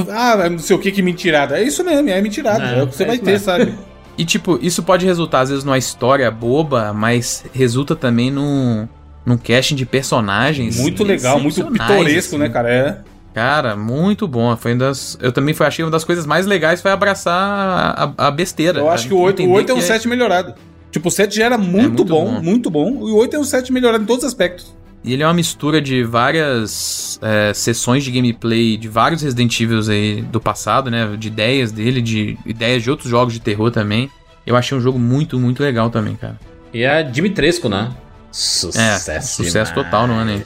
[0.10, 1.60] Ah, não sei o que que mentirada.
[1.60, 2.64] É isso mesmo, é mentirada.
[2.64, 3.46] É, É, o que você é vai ter, mesmo.
[3.46, 3.74] sabe?
[4.18, 8.88] E tipo, isso pode resultar às vezes numa história boba, mas resulta também num,
[9.26, 10.80] num casting de personagens.
[10.80, 12.38] Muito legal, muito pitoresco, assim.
[12.38, 12.74] né, cara?
[12.74, 12.98] É.
[13.34, 14.56] Cara, muito bom.
[14.56, 15.18] Foi uma das.
[15.22, 18.80] Eu também foi, achei uma das coisas mais legais foi abraçar a, a besteira.
[18.80, 20.54] Eu acho que o 8, o Entender 8 é um que 7 melhorado.
[20.96, 22.42] Tipo, o 7 já era muito, muito bom, bom.
[22.42, 22.90] muito bom.
[23.06, 24.74] E o 8 é um 7 melhorado em todos os aspectos.
[25.04, 29.82] E ele é uma mistura de várias é, sessões de gameplay de vários Resident Evil
[29.92, 31.18] aí do passado, né?
[31.18, 34.10] De ideias dele, de ideias de outros jogos de terror também.
[34.48, 36.40] Eu achei um jogo muito, muito legal também, cara.
[36.74, 37.92] E a Dimitrescu, né?
[37.92, 39.44] É, Sucesso.
[39.44, 39.92] sucesso demais.
[39.92, 40.46] total no ano aí.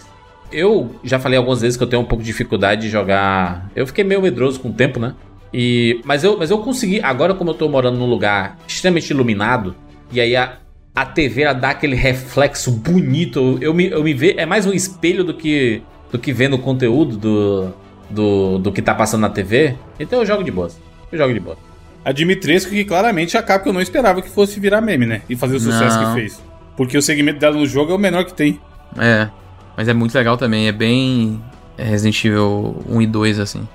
[0.52, 3.70] Eu já falei algumas vezes que eu tenho um pouco de dificuldade de jogar.
[3.76, 5.14] Eu fiquei meio medroso com o tempo, né?
[5.54, 7.00] E, mas, eu, mas eu consegui.
[7.04, 9.76] Agora, como eu tô morando num lugar extremamente iluminado,
[10.12, 10.58] e aí a,
[10.96, 13.58] a TV ela dá aquele reflexo bonito.
[13.62, 15.82] Eu me, eu me ve, É mais um espelho do que,
[16.12, 17.74] do que vendo o conteúdo do,
[18.10, 19.76] do, do que tá passando na TV.
[20.00, 20.80] Então eu jogo de boas.
[21.12, 21.58] Eu jogo de boa.
[22.04, 25.22] A Dimitrescu, que claramente a Capcom não esperava que fosse virar meme, né?
[25.30, 26.14] E fazer o sucesso Não.
[26.16, 26.42] que fez.
[26.78, 28.60] Porque o segmento dela no jogo é o menor que tem.
[28.98, 29.28] É,
[29.76, 30.68] mas é muito legal também.
[30.68, 31.42] É bem
[31.78, 33.68] é Resident Evil 1 e 2, assim.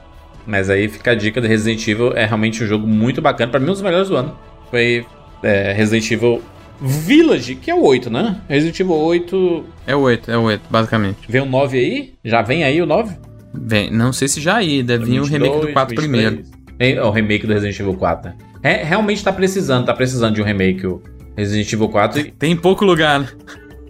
[0.47, 2.13] Mas aí fica a dica do Resident Evil.
[2.15, 3.51] É realmente um jogo muito bacana.
[3.51, 4.37] Pra mim, um dos melhores do ano.
[4.71, 5.07] Foi
[5.45, 6.43] é, Resident Evil
[6.81, 8.41] Village, que é o 8, né?
[8.49, 9.65] Resident Evil 8.
[9.87, 11.19] É o 8, é o 8, basicamente.
[11.29, 12.15] Vem o 9 aí?
[12.25, 13.15] Já vem aí o 9?
[13.55, 16.43] Vem, não sei se já aí, deve vir o remake do 4 primeiro.
[16.79, 18.37] É o remake do Resident Evil 4, né?
[18.63, 21.01] É, realmente tá precisando, tá precisando de um remake o
[21.37, 22.21] Resident Evil 4.
[22.21, 23.29] E, Tem pouco lugar, né?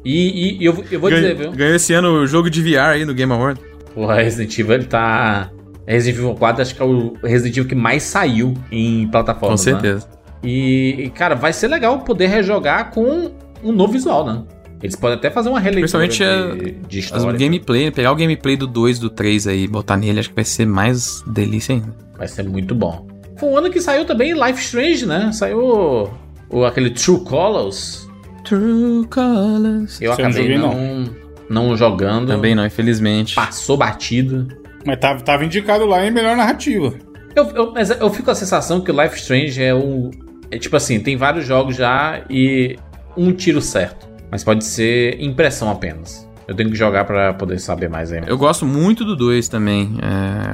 [0.05, 1.53] e, e eu, eu vou dizer, viu?
[1.53, 3.61] Ganhou esse ano o jogo de VR aí no Game Award.
[3.95, 5.51] Porra, Resident Evil ele tá.
[5.87, 9.65] Resident Evil 4 acho que é o Resident Evil que mais saiu em Com plataformas.
[9.65, 10.01] né?
[10.45, 13.31] E, e, cara, vai ser legal poder rejogar com
[13.63, 14.43] um novo visual, né?
[14.83, 17.39] Eles podem até fazer uma releitura Principalmente de, de As história.
[17.39, 20.45] gameplay, pegar o gameplay do 2, do 3 aí e botar nele, acho que vai
[20.45, 21.95] ser mais delícia ainda.
[22.19, 23.07] Vai ser muito bom.
[23.39, 25.33] Foi um ano que saiu também Life Strange, né?
[25.33, 26.11] Saiu o,
[26.51, 28.07] o- aquele True Colors.
[28.45, 30.01] True Colors.
[30.03, 31.11] Eu não acabei joguei, não,
[31.49, 32.27] não jogando.
[32.29, 33.35] Também não, infelizmente.
[33.35, 34.47] Passou batido.
[34.85, 36.93] Mas tava, tava indicado lá em melhor narrativa.
[37.35, 40.11] Eu, eu- mas eu fico com a sensação que o Life Strange é um.
[40.55, 42.79] É tipo assim, tem vários jogos já e
[43.17, 44.09] um tiro certo.
[44.31, 46.29] Mas pode ser impressão apenas.
[46.47, 48.23] Eu tenho que jogar pra poder saber mais aí.
[48.25, 49.97] Eu gosto muito do 2 também.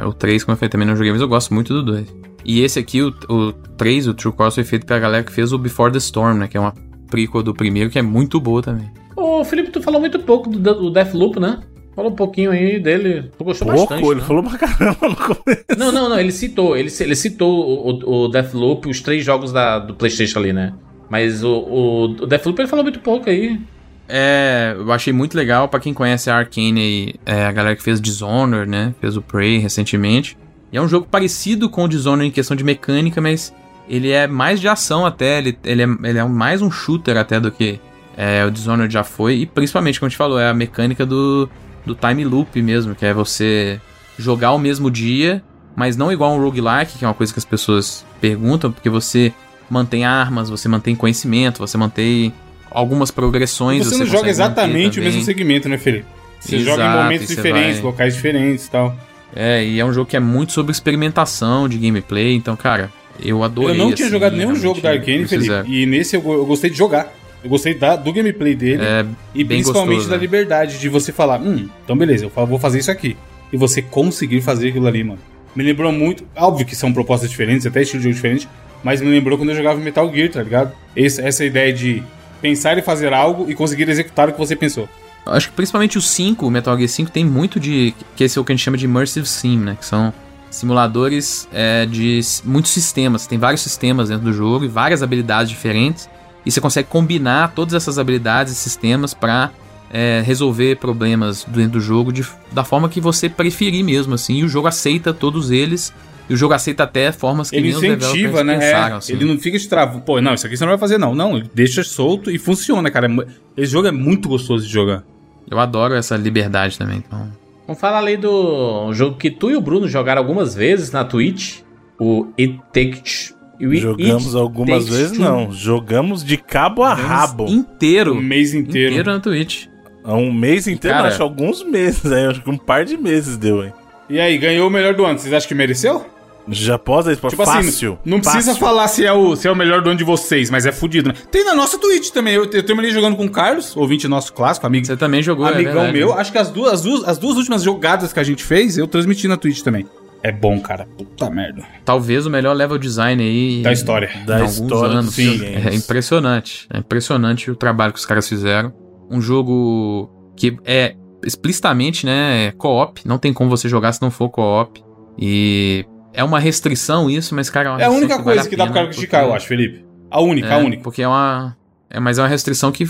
[0.01, 2.15] É, o 3, como eu falei, também não joguei, mas eu gosto muito do 2.
[2.47, 5.53] E esse aqui, o, o 3, o True Colors, foi feito pela galera que fez
[5.53, 6.49] o Before the Storm, né?
[6.49, 6.73] Que é uma
[7.11, 8.91] prequel do primeiro, que é muito boa também.
[9.17, 11.59] Ô, Felipe, tu falou muito pouco do, do Deathloop, né?
[11.95, 13.31] Falou um pouquinho aí dele.
[13.37, 14.07] Tu gostou Pouco, bastante.
[14.07, 14.27] ele né?
[14.27, 15.65] falou pra caramba no começo.
[15.77, 16.19] Não, não, não.
[16.19, 16.77] Ele citou.
[16.77, 20.73] Ele, ele citou o, o Deathloop, os três jogos da, do PlayStation ali, né?
[21.09, 23.61] Mas o, o, o Deathloop ele falou muito pouco aí.
[24.09, 27.83] É, eu achei muito legal pra quem conhece a Arkane aí, é, a galera que
[27.83, 28.95] fez Dishonored, né?
[29.01, 30.37] Fez o Prey recentemente.
[30.73, 33.55] E é um jogo parecido com o Dishonored em questão de mecânica, mas
[33.89, 37.41] ele é mais de ação até, ele, ele, é, ele é mais um shooter até
[37.41, 37.81] do que
[38.17, 39.37] é, o Dishonored já foi.
[39.37, 41.49] E principalmente, como a gente falou, é a mecânica do,
[41.85, 43.81] do time loop mesmo, que é você
[44.19, 45.43] jogar o mesmo dia,
[45.75, 49.33] mas não igual um roguelike, que é uma coisa que as pessoas perguntam, porque você
[49.69, 52.33] mantém armas, você mantém conhecimento, você mantém
[52.71, 53.79] algumas progressões.
[53.85, 56.05] você não consegue joga exatamente o mesmo segmento, né, Felipe?
[56.41, 58.97] Você Exato, joga em momentos você diferentes, vai- locais diferentes e tal.
[59.35, 62.91] É, e é um jogo que é muito sobre experimentação de gameplay, então, cara,
[63.23, 63.75] eu adorei.
[63.75, 65.53] eu não tinha assim, jogado nenhum jogo da Arkane, Felipe.
[65.69, 67.13] E nesse eu, eu gostei de jogar.
[67.43, 68.83] Eu gostei da- do gameplay dele.
[68.83, 69.05] É,
[69.35, 70.21] e principalmente gostoso, da né?
[70.23, 73.17] liberdade de você falar, hum, então beleza, eu vou fazer isso aqui.
[73.53, 75.19] E você conseguir fazer aquilo ali, mano.
[75.57, 78.49] Me lembrou muito, óbvio que são propostas diferentes, até estilo de jogo diferente,
[78.85, 80.73] mas me lembrou quando eu jogava Metal Gear, tá ligado?
[80.95, 82.03] Esse- essa ideia de
[82.41, 84.89] pensar e fazer algo e conseguir executar o que você pensou.
[85.27, 87.95] Acho que principalmente o 5, o Metal Gear 5, tem muito de.
[88.17, 89.77] que esse é o que a gente chama de Immersive Sim, né?
[89.79, 90.13] Que são
[90.51, 93.27] simuladores é, de muitos sistemas.
[93.27, 96.09] Tem vários sistemas dentro do jogo e várias habilidades diferentes.
[96.51, 99.51] E você consegue combinar todas essas habilidades e sistemas pra
[99.93, 104.39] é, resolver problemas dentro do jogo de- da forma que você preferir mesmo, assim.
[104.39, 105.93] E o jogo aceita todos eles.
[106.29, 108.55] E o jogo aceita até formas que Ele nem incentiva, né?
[108.55, 109.13] É, pensaram, assim.
[109.13, 110.01] Ele não fica de travo.
[110.01, 111.15] Pô, não, isso aqui você não vai fazer, não.
[111.15, 113.09] Não, ele deixa solto e funciona, cara.
[113.57, 115.03] É Esse jogo é muito gostoso de jogar.
[115.51, 117.29] Eu adoro essa liberdade também, então...
[117.67, 121.61] Vamos falar ali do jogo que tu e o Bruno jogaram algumas vezes na Twitch.
[122.01, 123.35] O It Takes,
[123.67, 125.21] We Jogamos algumas vezes, Two.
[125.25, 125.53] não.
[125.53, 127.47] Jogamos de cabo a rabo.
[127.49, 128.13] Inteiro.
[128.15, 128.91] O mês inteiro.
[128.93, 129.67] Inteiro na Twitch.
[130.05, 132.29] Um mês inteiro, Cara- acho que alguns meses, né?
[132.29, 133.73] Acho que um par de meses deu, hein?
[134.09, 135.19] E aí, ganhou o melhor do ano.
[135.19, 136.05] Vocês acham que mereceu?
[136.49, 137.93] Já após a Sport Tipo fácil.
[137.93, 138.61] assim, não precisa fácil.
[138.67, 141.11] falar se é, o, se é o melhor do ano de vocês, mas é fudido,
[141.11, 141.15] né?
[141.31, 142.35] Tem na nossa Twitch também.
[142.35, 145.53] Eu, eu terminei jogando com o Carlos, ouvinte nosso clássico, amigo, Você também jogou, é
[145.53, 145.93] amigão verdade.
[145.99, 146.13] meu.
[146.15, 148.89] Acho que as duas, as, duas, as duas últimas jogadas que a gente fez, eu
[148.89, 149.87] transmiti na Twitch também.
[150.23, 150.87] É bom, cara.
[150.99, 151.63] Puta merda.
[151.85, 153.63] Talvez o melhor level design aí.
[153.63, 154.11] Da história.
[154.27, 155.07] Da história anos.
[155.07, 155.39] dos sim.
[155.39, 155.67] games.
[155.67, 156.67] É impressionante.
[156.73, 158.73] É impressionante o trabalho que os caras fizeram.
[159.11, 160.95] Um jogo que é
[161.25, 163.07] explicitamente, né, é co-op.
[163.07, 164.83] Não tem como você jogar se não for co-op.
[165.19, 167.73] E é uma restrição isso, mas, cara...
[167.73, 169.47] uma É a única vale coisa que dá pro cara pena, criticar, porque- eu acho,
[169.47, 169.85] Felipe.
[170.11, 170.83] A única, é, a única.
[170.83, 171.57] Porque é uma...
[171.89, 172.89] É, mas é uma restrição que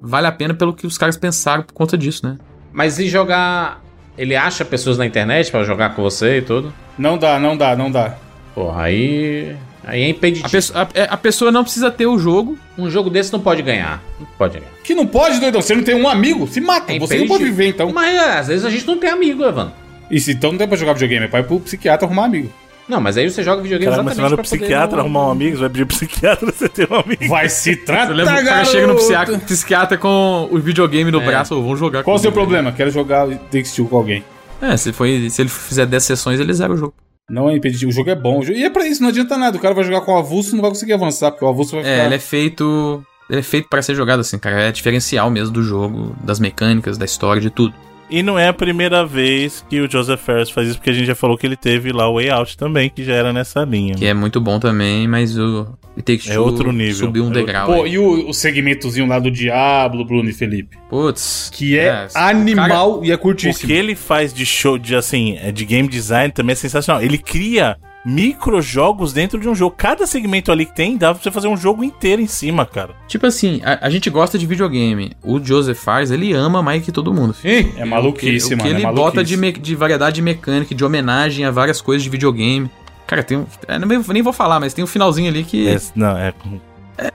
[0.00, 2.38] vale a pena pelo que os caras pensaram por conta disso, né?
[2.72, 3.82] Mas e jogar.
[4.20, 6.72] Ele acha pessoas na internet pra jogar com você e tudo?
[6.98, 8.16] Não dá, não dá, não dá.
[8.54, 9.56] Porra, aí.
[9.82, 10.46] Aí é impeditivo.
[10.46, 12.58] A, pessoa- a- é, a pessoa não precisa ter o jogo.
[12.76, 14.02] Um jogo desse não pode ganhar.
[14.20, 14.70] Não pode ganhar.
[14.84, 15.62] Que não pode, doidão.
[15.62, 16.92] Você não tem um amigo, se mata.
[16.94, 17.90] É você não pode viver, então.
[17.94, 19.72] Mas é, às vezes a gente não tem amigo, Evandro.
[20.10, 22.52] E se então não tem pra jogar videogame, é pra ir pro psiquiatra arrumar amigo.
[22.90, 25.00] Não, mas aí você joga videogame Cara, mas você vai exatamente no psiquiatra poder...
[25.02, 27.28] arrumar um amigo, você vai pedir pro psiquiatra você ter um amigo.
[27.28, 31.10] Vai se tratar, Você lembra que o cara chega no psiquiatra, psiquiatra com o videogame
[31.12, 31.24] no É.
[31.26, 32.72] braço, ou vão jogar Qual o seu problema?
[32.72, 34.24] Quero jogar Takes Two com alguém.
[34.60, 36.92] É, se, foi, se ele fizer 10 sessões, ele zera o jogo.
[37.30, 37.90] Não é impeditivo.
[37.90, 38.42] O jogo é bom.
[38.42, 39.56] E é pra isso, não adianta nada.
[39.56, 41.84] O cara vai jogar com o avulso não vai conseguir avançar, porque o avulso vai
[41.84, 41.94] ficar.
[41.94, 43.02] É, ele é feito.
[43.30, 44.62] Ele é feito pra ser jogado assim, cara.
[44.62, 47.72] É diferencial mesmo do jogo, das mecânicas, da história, de tudo.
[48.10, 51.06] E não é a primeira vez que o Joseph Ferris faz isso, porque a gente
[51.06, 53.94] já falou que ele teve lá o Way Out também, que já era nessa linha.
[53.94, 56.94] Que é muito bom também, mas o It Takes É outro nível.
[57.06, 57.66] subiu um É outro- degrau.
[57.66, 57.92] Pô, aí.
[57.92, 60.76] e o, o segmentozinho lá do Diablo, Bruno e Felipe?
[60.88, 61.50] Putz.
[61.54, 63.68] Que é, o cara- animal e é O curtíssimo.
[63.68, 67.02] que ele faz de show, de assim, é, de game design também é sensacional.
[67.02, 69.74] Ele cria microjogos dentro de um jogo.
[69.76, 72.94] Cada segmento ali que tem, dá pra você fazer um jogo inteiro em cima, cara.
[73.06, 75.12] Tipo assim, a, a gente gosta de videogame.
[75.22, 77.34] O Joseph Fares, ele ama mais que todo mundo.
[77.34, 77.72] filho.
[77.76, 78.62] É maluquice, o que, mano.
[78.62, 79.24] O que é ele bota maluquice.
[79.24, 82.70] de, me- de variedade de mecânica, de homenagem a várias coisas de videogame.
[83.06, 83.46] Cara, tem um.
[83.66, 85.68] é, nem vou falar, mas tem um finalzinho ali que.
[85.68, 86.32] É, não, é.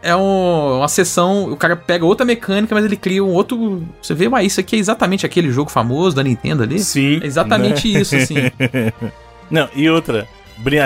[0.01, 3.83] É um- uma sessão, o cara pega outra mecânica, mas ele cria um outro.
[4.01, 6.79] Você vê, mas isso aqui é exatamente aquele jogo famoso da Nintendo ali?
[6.79, 7.19] Sim.
[7.21, 8.35] É exatamente isso, assim.
[9.49, 10.27] Não, e outra.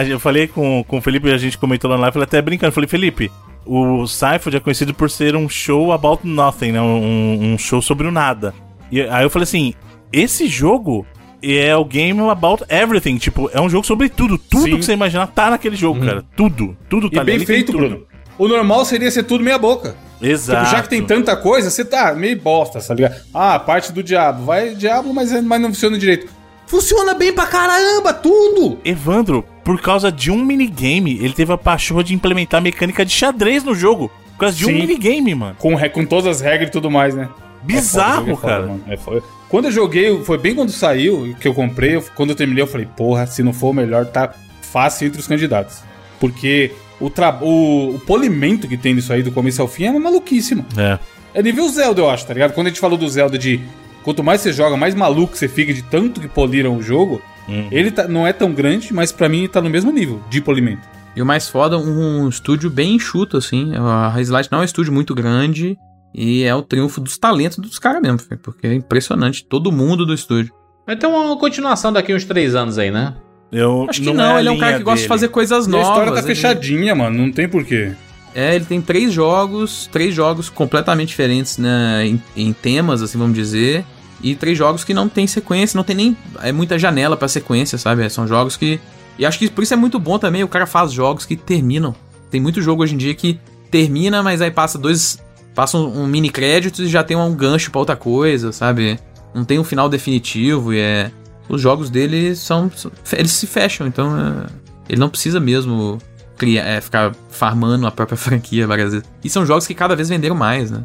[0.10, 2.72] Eu falei com, com o Felipe, a gente comentou lá na live, eu até brincando.
[2.72, 3.32] Falei, Felipe,
[3.66, 6.82] o Cypher é conhecido por ser um show about nothing, né?
[6.82, 8.54] Um, um show sobre o nada.
[8.92, 9.74] E aí eu falei assim:
[10.12, 11.06] esse jogo
[11.42, 13.18] é o game about everything.
[13.18, 14.38] Tipo, é um jogo sobre tudo.
[14.38, 14.76] Tudo Sim.
[14.78, 16.24] que você imaginar tá naquele jogo, cara.
[16.36, 16.76] Tudo.
[16.90, 17.38] Tudo E tá ali.
[17.38, 17.72] bem feito.
[17.72, 18.02] Bruno.
[18.38, 19.96] O normal seria ser tudo meia boca.
[20.22, 20.64] Exato.
[20.66, 23.16] Tipo, já que tem tanta coisa, você tá meio bosta, tá ligado?
[23.34, 24.44] Ah, parte do diabo.
[24.46, 26.28] Vai diabo, mas, é- mas não funciona direito.
[26.70, 28.78] Funciona bem pra caramba, tudo!
[28.86, 33.64] Evandro, por causa de um minigame, ele teve a paixão de implementar mecânica de xadrez
[33.64, 34.12] no jogo.
[34.34, 34.74] Por causa de um Sim.
[34.76, 35.56] minigame, mano.
[35.58, 37.28] Com, com todas as regras e tudo mais, né?
[37.64, 38.68] Bizarro, É foda, é foda, cara.
[38.68, 38.84] mano.
[38.88, 39.24] É foda.
[39.50, 42.68] Quando eu joguei, foi bem quando saiu, que eu comprei, eu- quando eu terminei, eu
[42.68, 44.32] falei, porra, se não for o melhor, tá
[44.62, 45.80] fácil entre os candidatos.
[46.20, 46.72] Porque
[47.02, 47.08] o,
[47.42, 50.68] o, o polimento que tem nisso aí, do começo ao fim, é uma maluquice, mano.
[50.78, 51.00] É.
[51.34, 52.54] É nível Zelda, eu acho, tá ligado?
[52.54, 53.60] Quando a gente falou do Zelda de
[54.04, 57.68] quanto mais você joga, mais maluco você fica de tanto que poliram o jogo, Hum.
[57.72, 60.88] ele tá- não é tão grande, mas pra mim tá no mesmo nível de polimento.
[61.16, 63.74] E o mais foda, um estúdio bem enxuto, assim.
[63.76, 65.78] A Highlight não é um estúdio muito grande.
[66.14, 69.46] E é o triunfo dos talentos dos caras mesmo, filho, porque é impressionante.
[69.46, 70.52] Todo mundo do estúdio.
[70.88, 73.14] Vai ter uma continuação daqui uns três anos aí, né?
[73.52, 75.08] Eu, Acho que não, a ele é um cara que gosta de dele.
[75.10, 75.88] fazer coisas E a novas.
[75.88, 77.92] história tá ele- fechadinha, mano, não tem porquê.
[78.36, 83.36] É, ele tem três jogos, três jogos completamente diferentes né, em, em temas, assim, vamos
[83.36, 83.84] dizer.
[84.22, 87.78] E três jogos que não tem sequência, não tem nem é muita janela pra sequência,
[87.78, 88.08] sabe?
[88.10, 88.80] São jogos que.
[89.18, 91.96] E acho que por isso é muito bom também, o cara faz jogos que terminam.
[92.30, 93.40] Tem muito jogo hoje em dia que
[93.72, 95.20] termina, mas aí passa dois.
[95.56, 99.00] Passa um, um mini crédito e já tem um gancho pra outra coisa, sabe?
[99.34, 101.12] Não tem um final definitivo e é.
[101.48, 102.70] Os jogos dele são.
[102.76, 104.16] são- eles se fecham, então.
[104.20, 104.46] é,
[104.90, 105.98] ele não precisa mesmo
[106.40, 109.08] criar, é, ficar farmando a própria franquia várias vezes.
[109.24, 110.84] E são jogos que cada vez venderam mais, né?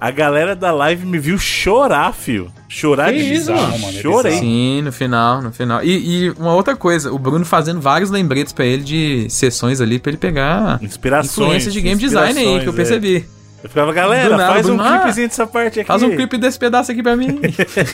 [0.00, 2.52] A galera da live me viu chorar, fio.
[2.68, 4.32] Chorar Que de isso, bizarro, mano, Chorei.
[4.38, 5.82] Sim, no final, no final.
[5.82, 9.98] E, e uma outra coisa, o Bruno fazendo vários lembretes pra ele de sessões ali
[9.98, 11.32] pra ele pegar Inspirações.
[11.48, 13.16] influência de game design aí, que eu percebi.
[13.16, 13.38] é.
[13.64, 15.88] Eu ficava, galera, nada, faz um Bruno, ah, clipezinho dessa parte aqui.
[15.88, 17.40] Faz um clipe desse pedaço aqui pra mim.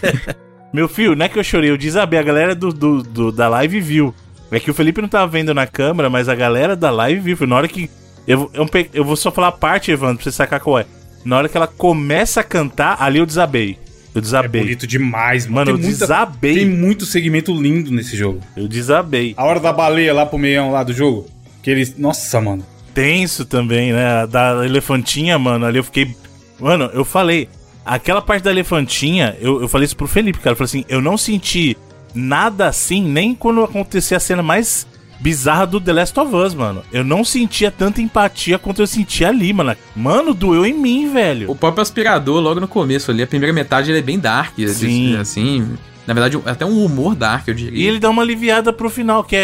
[0.74, 2.18] Meu filho, não é que eu chorei, eu desabei.
[2.18, 4.14] A galera do, do, do- da live viu.
[4.56, 7.46] É que o Felipe não tava vendo na câmera, mas a galera da live viu.
[7.46, 7.90] Na hora que.
[8.26, 10.86] Eu, vou- eu, eu vou só falar a parte, Evandro, pra você sacar qual é.
[11.24, 13.78] Na hora que ela começa a cantar, ali eu desabei.
[14.14, 14.62] Eu É desabei.
[14.62, 15.56] bonito demais, mano.
[15.56, 16.54] Mano, eu muita- desabei.
[16.54, 18.40] tem muito segmento lindo nesse jogo.
[18.56, 19.34] Eu desabei.
[19.36, 21.26] A hora da baleia lá pro meião lá do jogo.
[21.62, 21.96] Que eles.
[21.98, 22.64] Nossa, mano.
[22.94, 24.26] tenso também, né?
[24.28, 26.14] Da elefantinha, mano, ali eu fiquei.
[26.60, 27.48] Mano, eu falei.
[27.84, 30.52] Aquela parte da elefantinha, eu, eu falei isso pro Felipe, cara.
[30.52, 31.76] Eu falei assim: eu não senti
[32.14, 34.86] nada assim, nem quando acontecia a cena mais
[35.20, 36.82] bizarra do The Last of Us, mano.
[36.92, 39.74] Eu não sentia tanta empatia quanto eu sentia ali, mano.
[39.96, 41.50] Mano, doeu em mim, velho.
[41.50, 45.16] O próprio aspirador, logo no começo ali, a primeira metade ele é bem dark, Sim.
[45.16, 45.76] assim.
[46.06, 47.78] Na verdade, até um humor dark, eu diria.
[47.78, 49.40] E ele dá uma aliviada pro final, que é,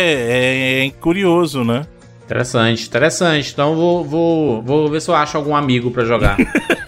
[0.82, 1.86] é- é curioso, né?
[2.26, 3.50] Interessante, interessante.
[3.52, 6.36] Então vou, vou, vou ver se eu acho algum amigo pra jogar.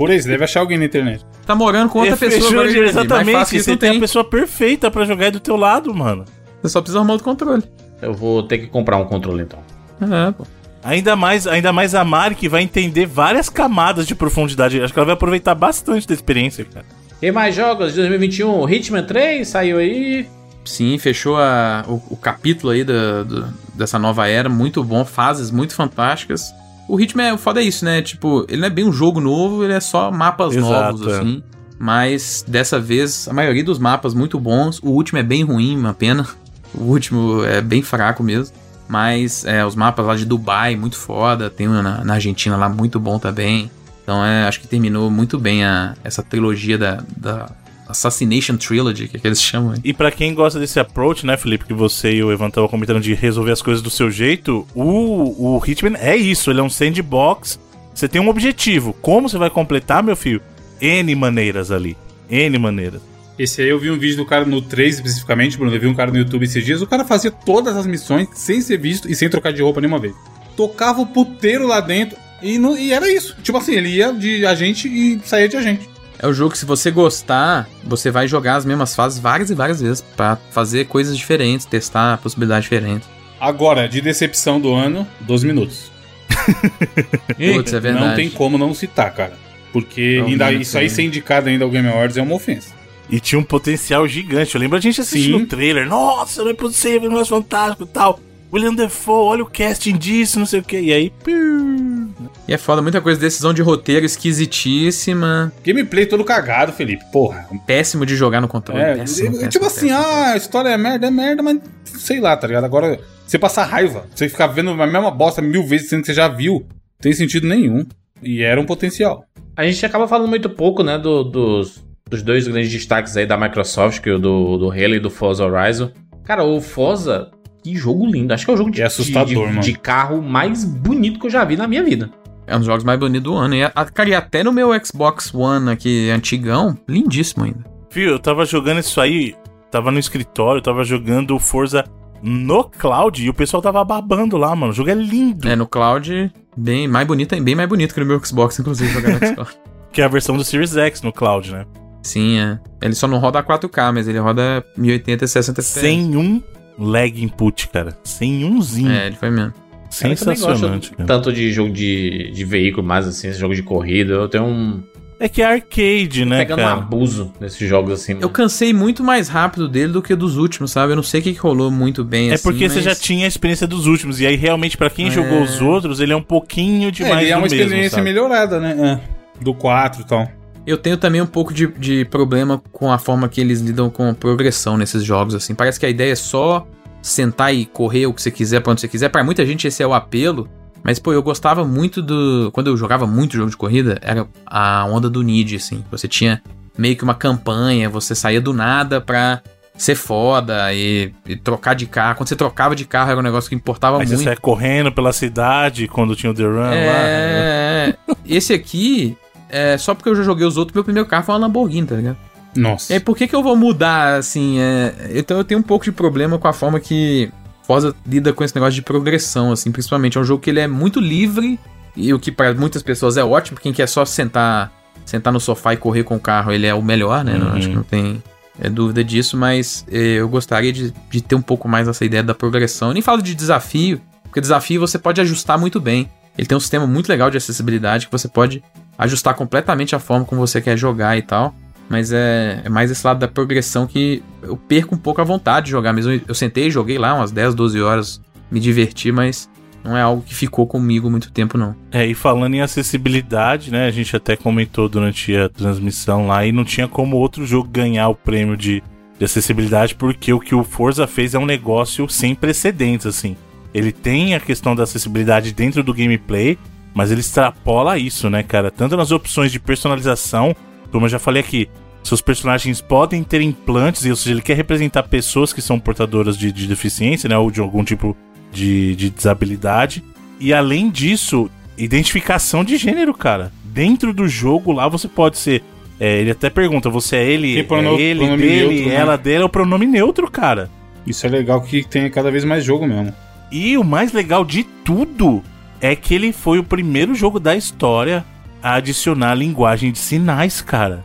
[0.00, 1.22] Procura isso, deve achar alguém na internet.
[1.46, 2.88] Tá morando com outra É, pessoa fechou, agora.
[2.88, 5.94] Exatamente, Mais fácil que você tem a pessoa perfeita pra jogar aí do teu lado,
[5.94, 6.24] mano.
[6.62, 7.62] Você só precisa arrumar o controle.
[8.00, 9.58] eu vou ter que comprar um controle então.
[10.00, 10.46] É, pô.
[10.82, 14.80] Ainda mais, ainda mais a Mari que vai entender várias camadas de profundidade.
[14.80, 16.86] Acho que ela vai aproveitar bastante da experiência, cara.
[17.20, 18.66] Quem mais jogos de 2021?
[18.70, 20.26] Hitman 3 saiu aí.
[20.64, 25.50] Sim, fechou a- o, o capítulo aí da, do- dessa nova era, muito bom, fases
[25.50, 26.42] muito fantásticas.
[26.90, 28.02] O Hitman, é, o foda é isso, né?
[28.02, 31.18] Tipo, ele não é bem um jogo novo, ele é só mapas Exato, novos, é.
[31.18, 31.42] assim.
[31.78, 34.80] Mas dessa vez, a maioria dos mapas muito bons.
[34.82, 36.26] O último é bem ruim, uma pena.
[36.74, 38.54] O último é bem fraco mesmo.
[38.88, 41.48] Mas é, os mapas lá de Dubai, muito foda.
[41.48, 43.70] Tem um na, na Argentina lá, muito bom também.
[44.02, 47.50] Então é, acho que terminou muito bem a, essa trilogia da, da
[47.90, 49.74] Assassination Trilogy, que, é que eles chamam.
[49.84, 53.00] E pra quem gosta desse approach, né, Felipe, que você e o Evan estavam comentando
[53.00, 56.70] de resolver as coisas do seu jeito, o, o Hitman é isso, ele é um
[56.70, 57.58] sandbox.
[57.94, 58.92] Você tem um objetivo.
[59.02, 60.40] Como você vai completar, meu filho?
[60.80, 61.96] N maneiras ali.
[62.30, 63.02] N maneiras.
[63.38, 65.74] Esse aí eu vi um vídeo do cara no 3 especificamente, Bruno.
[65.74, 66.80] Eu vi um cara no YouTube esses dias.
[66.82, 69.98] O cara fazia todas as missões sem ser visto e sem trocar de roupa nenhuma
[69.98, 70.14] vez.
[70.56, 73.36] Tocava o puteiro lá dentro e, não- e era isso.
[73.42, 75.88] Tipo assim, ele ia de agente e saía de agente.
[76.22, 79.54] É o jogo que se você gostar, você vai jogar as mesmas fases várias e
[79.54, 83.08] várias vezes pra fazer coisas diferentes, testar possibilidades diferentes.
[83.40, 85.90] Agora, de decepção do ano, 12 minutos.
[87.54, 88.06] Putz, é verdade.
[88.06, 89.32] Não tem como não citar, cara.
[89.72, 92.74] Porque Não, ainda, não isso aí ser indicado ainda ao Game Awards é uma ofensa.
[93.08, 94.54] E tinha um potencial gigante.
[94.54, 95.88] Eu lembro a gente assistindo o trailer.
[95.88, 98.20] Nossa, não é possível, não é fantástico e tal.
[98.52, 100.78] William Defoe, olha o casting disso, não sei o que.
[100.80, 102.10] E aí, piu.
[102.48, 107.04] E é foda, muita coisa, decisão de roteiro esquisitíssima, Gameplay todo cagado, Felipe.
[107.12, 107.46] Porra.
[107.66, 108.80] péssimo de jogar no controle.
[108.82, 110.04] É, péssimo, péssimo, tipo assim, péssimo.
[110.04, 112.64] ah, a história é merda, é merda, mas sei lá, tá ligado?
[112.64, 116.14] Agora, você passar raiva, você ficar vendo a mesma bosta mil vezes sendo que você
[116.14, 116.66] já viu, não
[117.00, 117.84] tem sentido nenhum.
[118.22, 119.24] E era um potencial.
[119.56, 123.36] A gente acaba falando muito pouco, né, do- dos, dos dois grandes destaques aí da
[123.38, 125.90] Microsoft, que é o do, do Halo e do Forza Horizon.
[126.24, 127.30] Cara, o Forza,
[127.62, 128.32] que jogo lindo.
[128.32, 131.30] Acho que é o jogo de, É assustador, de, de- carro mais bonito que eu
[131.30, 132.10] já vi na minha vida.
[132.46, 133.54] É um dos jogos mais bonitos do ano.
[133.54, 137.64] E, a- cara, e até no meu Xbox One aqui, antigão, lindíssimo ainda.
[137.90, 139.34] Fio, eu tava jogando isso aí,
[139.70, 141.84] tava no escritório, tava jogando o Forza
[142.22, 144.72] no cloud e o pessoal tava babando lá, mano.
[144.72, 145.48] O jogo é lindo.
[145.48, 149.18] É, no cloud, bem mais bonito, bem mais bonito que no meu Xbox, inclusive, jogar
[149.20, 149.56] no Xbox.
[149.92, 151.66] Que é a versão do Series X no cloud, né?
[152.00, 152.60] Sim, é.
[152.80, 155.80] Ele só não roda a 4K, mas ele roda 1080 e 60 FPS.
[155.80, 156.40] Sem um
[156.78, 157.96] lag input, cara.
[158.04, 158.90] Sem umzinho.
[158.90, 159.52] É, ele foi mesmo.
[159.90, 161.06] Sensacionante, cara.
[161.06, 164.12] tanto de jogo de, de veículo, mais assim, jogo de corrida.
[164.14, 164.82] Eu tenho um.
[165.18, 166.78] É que é arcade, né, pegando um cara?
[166.78, 168.16] abuso nesses jogos assim.
[168.20, 170.92] Eu cansei muito mais rápido dele do que dos últimos, sabe?
[170.92, 172.94] Eu não sei o que, que rolou muito bem É assim, porque você mas- já
[172.94, 174.18] tinha a experiência dos últimos.
[174.18, 175.10] E aí, realmente, pra quem É.
[175.10, 177.90] jogou os outros, ele é um pouquinho demais é, ele é do uma mesmo, experiência
[177.90, 178.02] sabe?
[178.04, 179.00] melhorada, né?
[179.38, 179.42] É.
[179.44, 180.30] Do 4 e tal.
[180.70, 184.14] Eu tenho também um pouco de, de problema com a forma que eles lidam com
[184.14, 185.54] progressão nesses jogos, assim.
[185.54, 186.66] Parece que a ideia é só
[187.02, 189.08] sentar e correr o que você quiser pra onde você quiser.
[189.08, 190.48] Pra muita gente esse é o apelo.
[190.82, 192.50] Mas, pô, eu gostava muito do...
[192.52, 195.84] Quando eu jogava muito jogo de corrida, era a onda do Need, assim.
[195.90, 196.42] Você tinha
[196.78, 199.42] meio que uma campanha, você saía do nada pra
[199.76, 202.16] ser foda e, e trocar de carro.
[202.16, 204.26] Quando você trocava de carro era um negócio que importava Aí você muito.
[204.26, 206.72] sai correndo pela cidade quando tinha o The Run lá.
[206.74, 207.94] É,
[208.26, 209.16] esse aqui,
[209.50, 211.96] é, só porque eu já joguei os outros, meu primeiro carro foi uma Lamborghini, tá
[211.96, 212.16] ligado?
[212.56, 212.92] Nossa.
[212.92, 215.84] E aí, por que que eu vou mudar, assim, é, então eu tenho um pouco
[215.84, 217.30] de problema com a forma que
[217.62, 220.66] Forza lida com esse negócio de progressão, assim, principalmente, é um jogo que ele é
[220.66, 221.58] muito livre,
[221.96, 224.72] e o que para muitas pessoas é ótimo, quem quer só sentar,
[225.04, 227.52] sentar no sofá e correr com o carro, ele é o melhor, né, Não- Uhum.
[227.56, 228.20] acho que não tem
[228.60, 232.22] é, dúvida disso, mas é, eu gostaria de, de ter um pouco mais essa ideia
[232.24, 236.46] da progressão, eu nem falo de desafio, porque desafio você pode ajustar muito bem, ele
[236.48, 238.62] tem um sistema muito legal de acessibilidade que você pode
[239.00, 241.54] ajustar completamente a forma como você quer jogar e tal.
[241.88, 245.66] Mas é, é mais esse lado da progressão que eu perco um pouco a vontade
[245.66, 246.20] de jogar mesmo.
[246.28, 249.50] Eu, sentei e joguei lá umas 10, 12 horas, me diverti, mas
[249.82, 251.74] não é algo que ficou comigo muito tempo, não.
[251.90, 253.86] É, e falando em acessibilidade, né?
[253.86, 258.08] A gente até comentou durante a transmissão lá e não tinha como outro jogo ganhar
[258.08, 258.82] o prêmio de,
[259.18, 263.36] de acessibilidade, porque o que o Forza fez é um negócio sem precedentes, assim.
[263.74, 266.56] Ele tem a questão da acessibilidade dentro do gameplay,
[266.94, 268.70] mas ele extrapola isso, né, cara?
[268.70, 270.54] Tanto nas opções de personalização,
[270.90, 271.68] como eu já falei aqui,
[272.02, 276.50] seus personagens podem ter implantes, ou seja, ele quer representar pessoas que são portadoras de,
[276.50, 278.16] de deficiência, né, ou de algum tipo
[278.52, 280.02] de, de desabilidade.
[280.40, 283.52] E além disso, identificação de gênero, cara.
[283.64, 285.62] Dentro do jogo lá você pode ser.
[286.00, 288.94] é, ele até pergunta: você é ele, Tem prono- é ele, dele, neutro, né?
[288.94, 290.70] ela, dele, é o pronome neutro, cara.
[291.06, 293.12] Isso é legal que tenha cada vez mais jogo mesmo.
[293.52, 295.42] E o mais legal de tudo
[295.80, 298.24] é que ele foi o primeiro jogo da história
[298.62, 301.04] a adicionar linguagem de sinais, cara.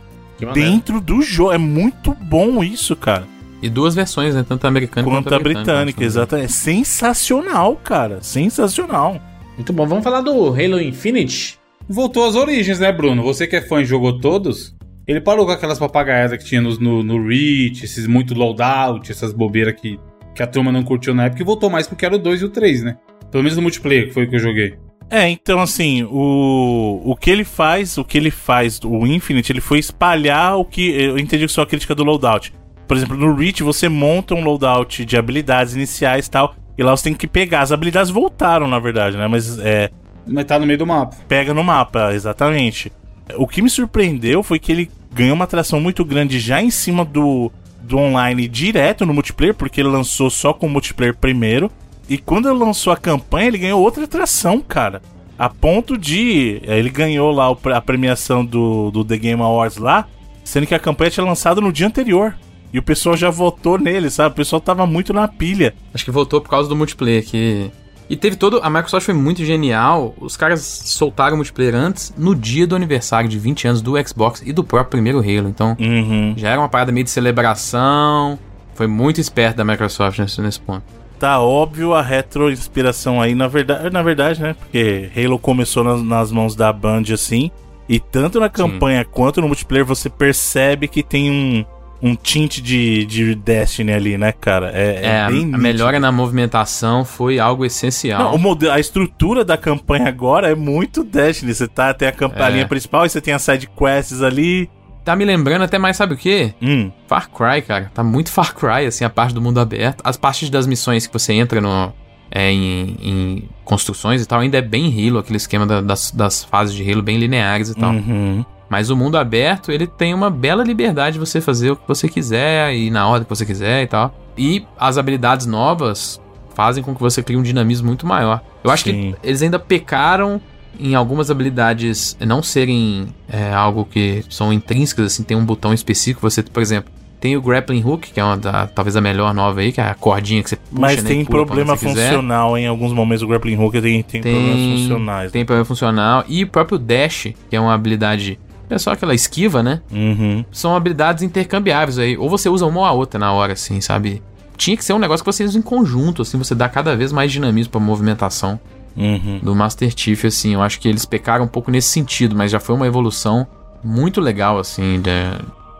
[0.52, 1.52] Dentro do jogo.
[1.52, 3.24] É muito bom isso, cara.
[3.62, 4.44] E duas versões, né?
[4.46, 6.06] Tanto a americana Quanto a britânica, né?
[6.06, 6.36] exato.
[6.36, 8.18] É sensacional, cara.
[8.22, 9.20] Sensacional.
[9.56, 9.86] Muito bom.
[9.86, 11.58] Vamos falar do Halo Infinite.
[11.88, 13.22] Voltou às origens, né, Bruno?
[13.22, 14.74] Você que é fã e jogou todos,
[15.06, 19.32] ele parou com aquelas papagaiadas que tinha nos- no, no Reach, esses muito loadout, essas
[19.32, 19.98] bobeiras que,
[20.34, 22.44] que a turma não curtiu na época, e voltou mais porque era o 2 e
[22.44, 22.96] o 3, né?
[23.30, 24.74] Pelo menos no multiplayer, que foi o que eu joguei.
[25.08, 29.60] É, então assim, o, o que ele faz, o que ele faz, o Infinite, ele
[29.60, 30.90] foi espalhar o que.
[30.90, 32.52] Eu entendi que só a crítica do loadout.
[32.88, 36.96] Por exemplo, no Reach você monta um loadout de habilidades iniciais e tal, e lá
[36.96, 37.60] você tem que pegar.
[37.62, 39.28] As habilidades voltaram, na verdade, né?
[39.28, 39.90] Mas é,
[40.26, 41.16] Mas tá no meio do mapa.
[41.28, 42.92] pega no mapa, exatamente.
[43.36, 47.04] O que me surpreendeu foi que ele ganhou uma atração muito grande já em cima
[47.04, 47.50] do,
[47.82, 51.70] do online direto no multiplayer, porque ele lançou só com o multiplayer primeiro.
[52.08, 55.02] E quando ele lançou a campanha, ele ganhou outra atração, cara.
[55.38, 56.60] A ponto de.
[56.66, 60.06] eh, Ele ganhou lá a premiação do, do The Game Awards lá,
[60.44, 62.34] sendo que a campanha tinha lançado no dia anterior.
[62.72, 64.32] E o pessoal já votou nele, sabe?
[64.32, 65.74] O pessoal tava muito na pilha.
[65.92, 67.70] Acho que voltou por causa do multiplayer que.
[68.08, 68.60] E teve todo.
[68.62, 70.14] A Microsoft foi muito genial.
[70.20, 74.42] Os caras soltaram o multiplayer antes, no dia do aniversário de 20 anos do Xbox
[74.46, 75.48] e do próprio primeiro Halo.
[75.48, 76.34] Então, Uhum.
[76.36, 78.38] já era uma parada meio de celebração.
[78.74, 80.84] Foi muito esperto da Microsoft nesse, nesse ponto.
[81.18, 84.54] Tá óbvio a retro-inspiração aí, na verdade, na verdade, né?
[84.58, 87.50] Porque Halo começou nas, nas mãos da Band assim.
[87.88, 91.64] E tanto na campanha quanto no multiplayer você percebe que tem um,
[92.02, 94.72] um tint de, de Destiny ali, né, cara?
[94.74, 95.58] É, é É, a, bem a nítido.
[95.58, 98.18] melhora na movimentação foi algo essencial.
[98.24, 101.54] Não, o modelo, a estrutura da campanha agora é muito Destiny.
[101.54, 102.64] Você tá, tem a, camp- a É.
[102.64, 104.68] principal e você tem as side quests ali.
[105.06, 106.52] Tá me lembrando até mais, sabe o quê?
[106.60, 107.90] Hum, Far Cry, cara.
[107.94, 110.02] Tá muito Far Cry, assim, a parte do mundo aberto.
[110.04, 111.92] As partes das missões que você entra no,
[112.30, 116.42] é, em, em construções e tal, ainda é bem Halo, aquele esquema da- das, das
[116.44, 117.92] fases de Halo bem lineares e tal.
[117.92, 118.44] uhum.
[118.68, 122.08] Mas o mundo aberto, ele tem uma bela liberdade de você fazer o que você
[122.08, 124.12] quiser e na ordem que você quiser e tal.
[124.36, 126.20] E as habilidades novas
[126.52, 128.40] fazem com que você crie um dinamismo muito maior.
[128.64, 129.12] Eu acho Sim.
[129.12, 130.40] que eles ainda pecaram
[130.78, 136.20] em algumas habilidades não serem é, algo que são intrínsecas, assim, tem um botão específico.
[136.28, 139.60] Você, por exemplo, tem o grappling hook, que é uma da, talvez a melhor nova
[139.60, 142.08] aí, que é a cordinha que você puxa, Mas né, tem problema quiser.
[142.08, 143.22] funcional em alguns momentos.
[143.22, 145.32] O grappling hook tem, tem, problemas Tem, funcionais.
[145.32, 146.24] tem problema funcional.
[146.28, 148.38] E o próprio dash, que é uma habilidade...
[148.68, 149.80] É só aquela esquiva, né?
[149.92, 150.44] Uhum.
[150.50, 152.16] são habilidades intercambiáveis aí.
[152.16, 154.20] Ou você usa uma ou a outra na hora, assim, sabe?
[154.56, 157.12] Tinha que ser um negócio que você usa em conjunto, assim, você dá cada vez
[157.12, 158.58] mais dinamismo pra movimentação
[158.96, 159.40] Uhum.
[159.42, 160.54] do Master Chief, assim.
[160.54, 163.46] Eu acho que eles pecaram um pouco nesse sentido, mas já foi uma evolução
[163.82, 165.10] muito legal, assim, de,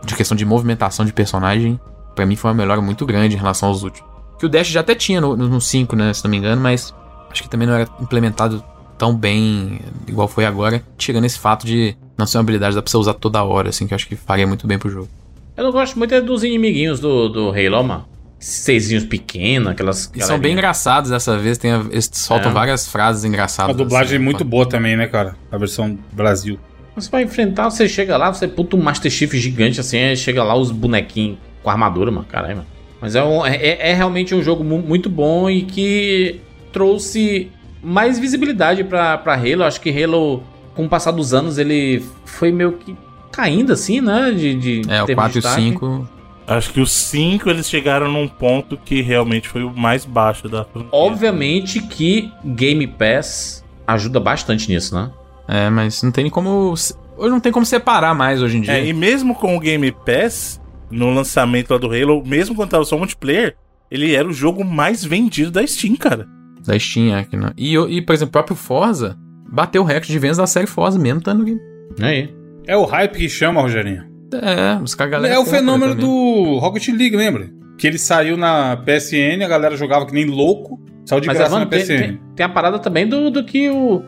[0.05, 1.79] de questão de movimentação de personagem.
[2.15, 4.09] Pra mim foi uma melhora muito grande em relação aos últimos.
[4.39, 6.93] Que o Dash já até tinha no, no 5, né, se não me engano, mas
[7.31, 8.63] acho que também não era implementado
[8.97, 12.89] tão bem igual foi agora, tirando esse fato de não ser uma habilidade dá pra
[12.89, 15.07] você usar toda hora, assim, que eu acho que faria muito bem pro jogo.
[15.55, 18.05] Eu não gosto muito é dos inimiguinhos do, do Halo, mano.
[18.39, 20.11] Seisinhos pequenos, aquelas.
[20.15, 22.53] E são bem engraçados dessa vez, tem a- eles soltam É.
[22.53, 23.75] várias frases A engraçadas.
[23.75, 25.35] dublagem é assim, muito boa também, né, cara?
[25.51, 26.59] A versão Brasil.
[26.95, 30.43] Você vai enfrentar, você chega lá, você puta um Master Chief gigante assim, aí chega
[30.43, 32.25] lá os bonequinhos com armadura, mano.
[32.29, 32.67] Caralho, mano.
[33.01, 36.39] Mas é, um- é, é realmente um jogo mu- muito bom e que
[36.71, 37.51] trouxe
[37.83, 39.63] mais visibilidade pra, pra Halo.
[39.63, 40.43] Acho que Halo,
[40.75, 42.95] com o passar dos anos, ele foi meio que
[43.31, 44.31] caindo assim, né?
[44.31, 45.61] De, de É, o termos 4 e o de destaque.
[45.61, 46.09] 5.
[46.47, 50.63] Acho que os 5 eles chegaram num ponto que realmente foi o mais baixo da
[50.63, 50.89] franquia.
[50.93, 55.11] Obviamente que Game Pass ajuda bastante nisso, né?
[55.47, 56.75] É, mas não tem como.
[56.77, 58.73] se- Hoje não tem como separar mais hoje em dia.
[58.73, 62.85] É, e mesmo com o Game Pass, no lançamento lá do Halo, mesmo quando tava
[62.85, 63.55] só multiplayer,
[63.89, 66.27] ele era o jogo mais vendido da Steam, cara.
[66.65, 67.51] Da Steam aqui, né?
[67.57, 69.17] E, e, por exemplo, o próprio Forza
[69.49, 71.59] bateu o recorde de vendas da série Forza mesmo, tá no game.
[72.01, 72.33] Aí.
[72.67, 74.03] É o hype que chama, Rogerinho.
[74.33, 75.35] É, os caras galera.
[75.35, 76.05] é o fenômeno também.
[76.09, 77.49] do Rocket League, lembra?
[77.77, 81.51] Que ele saiu na PSN, a galera jogava que nem louco, saiu de Mas graça
[81.55, 81.97] Evandro, na tem, PSN.
[82.07, 84.03] tem, tem a parada também do, do que o.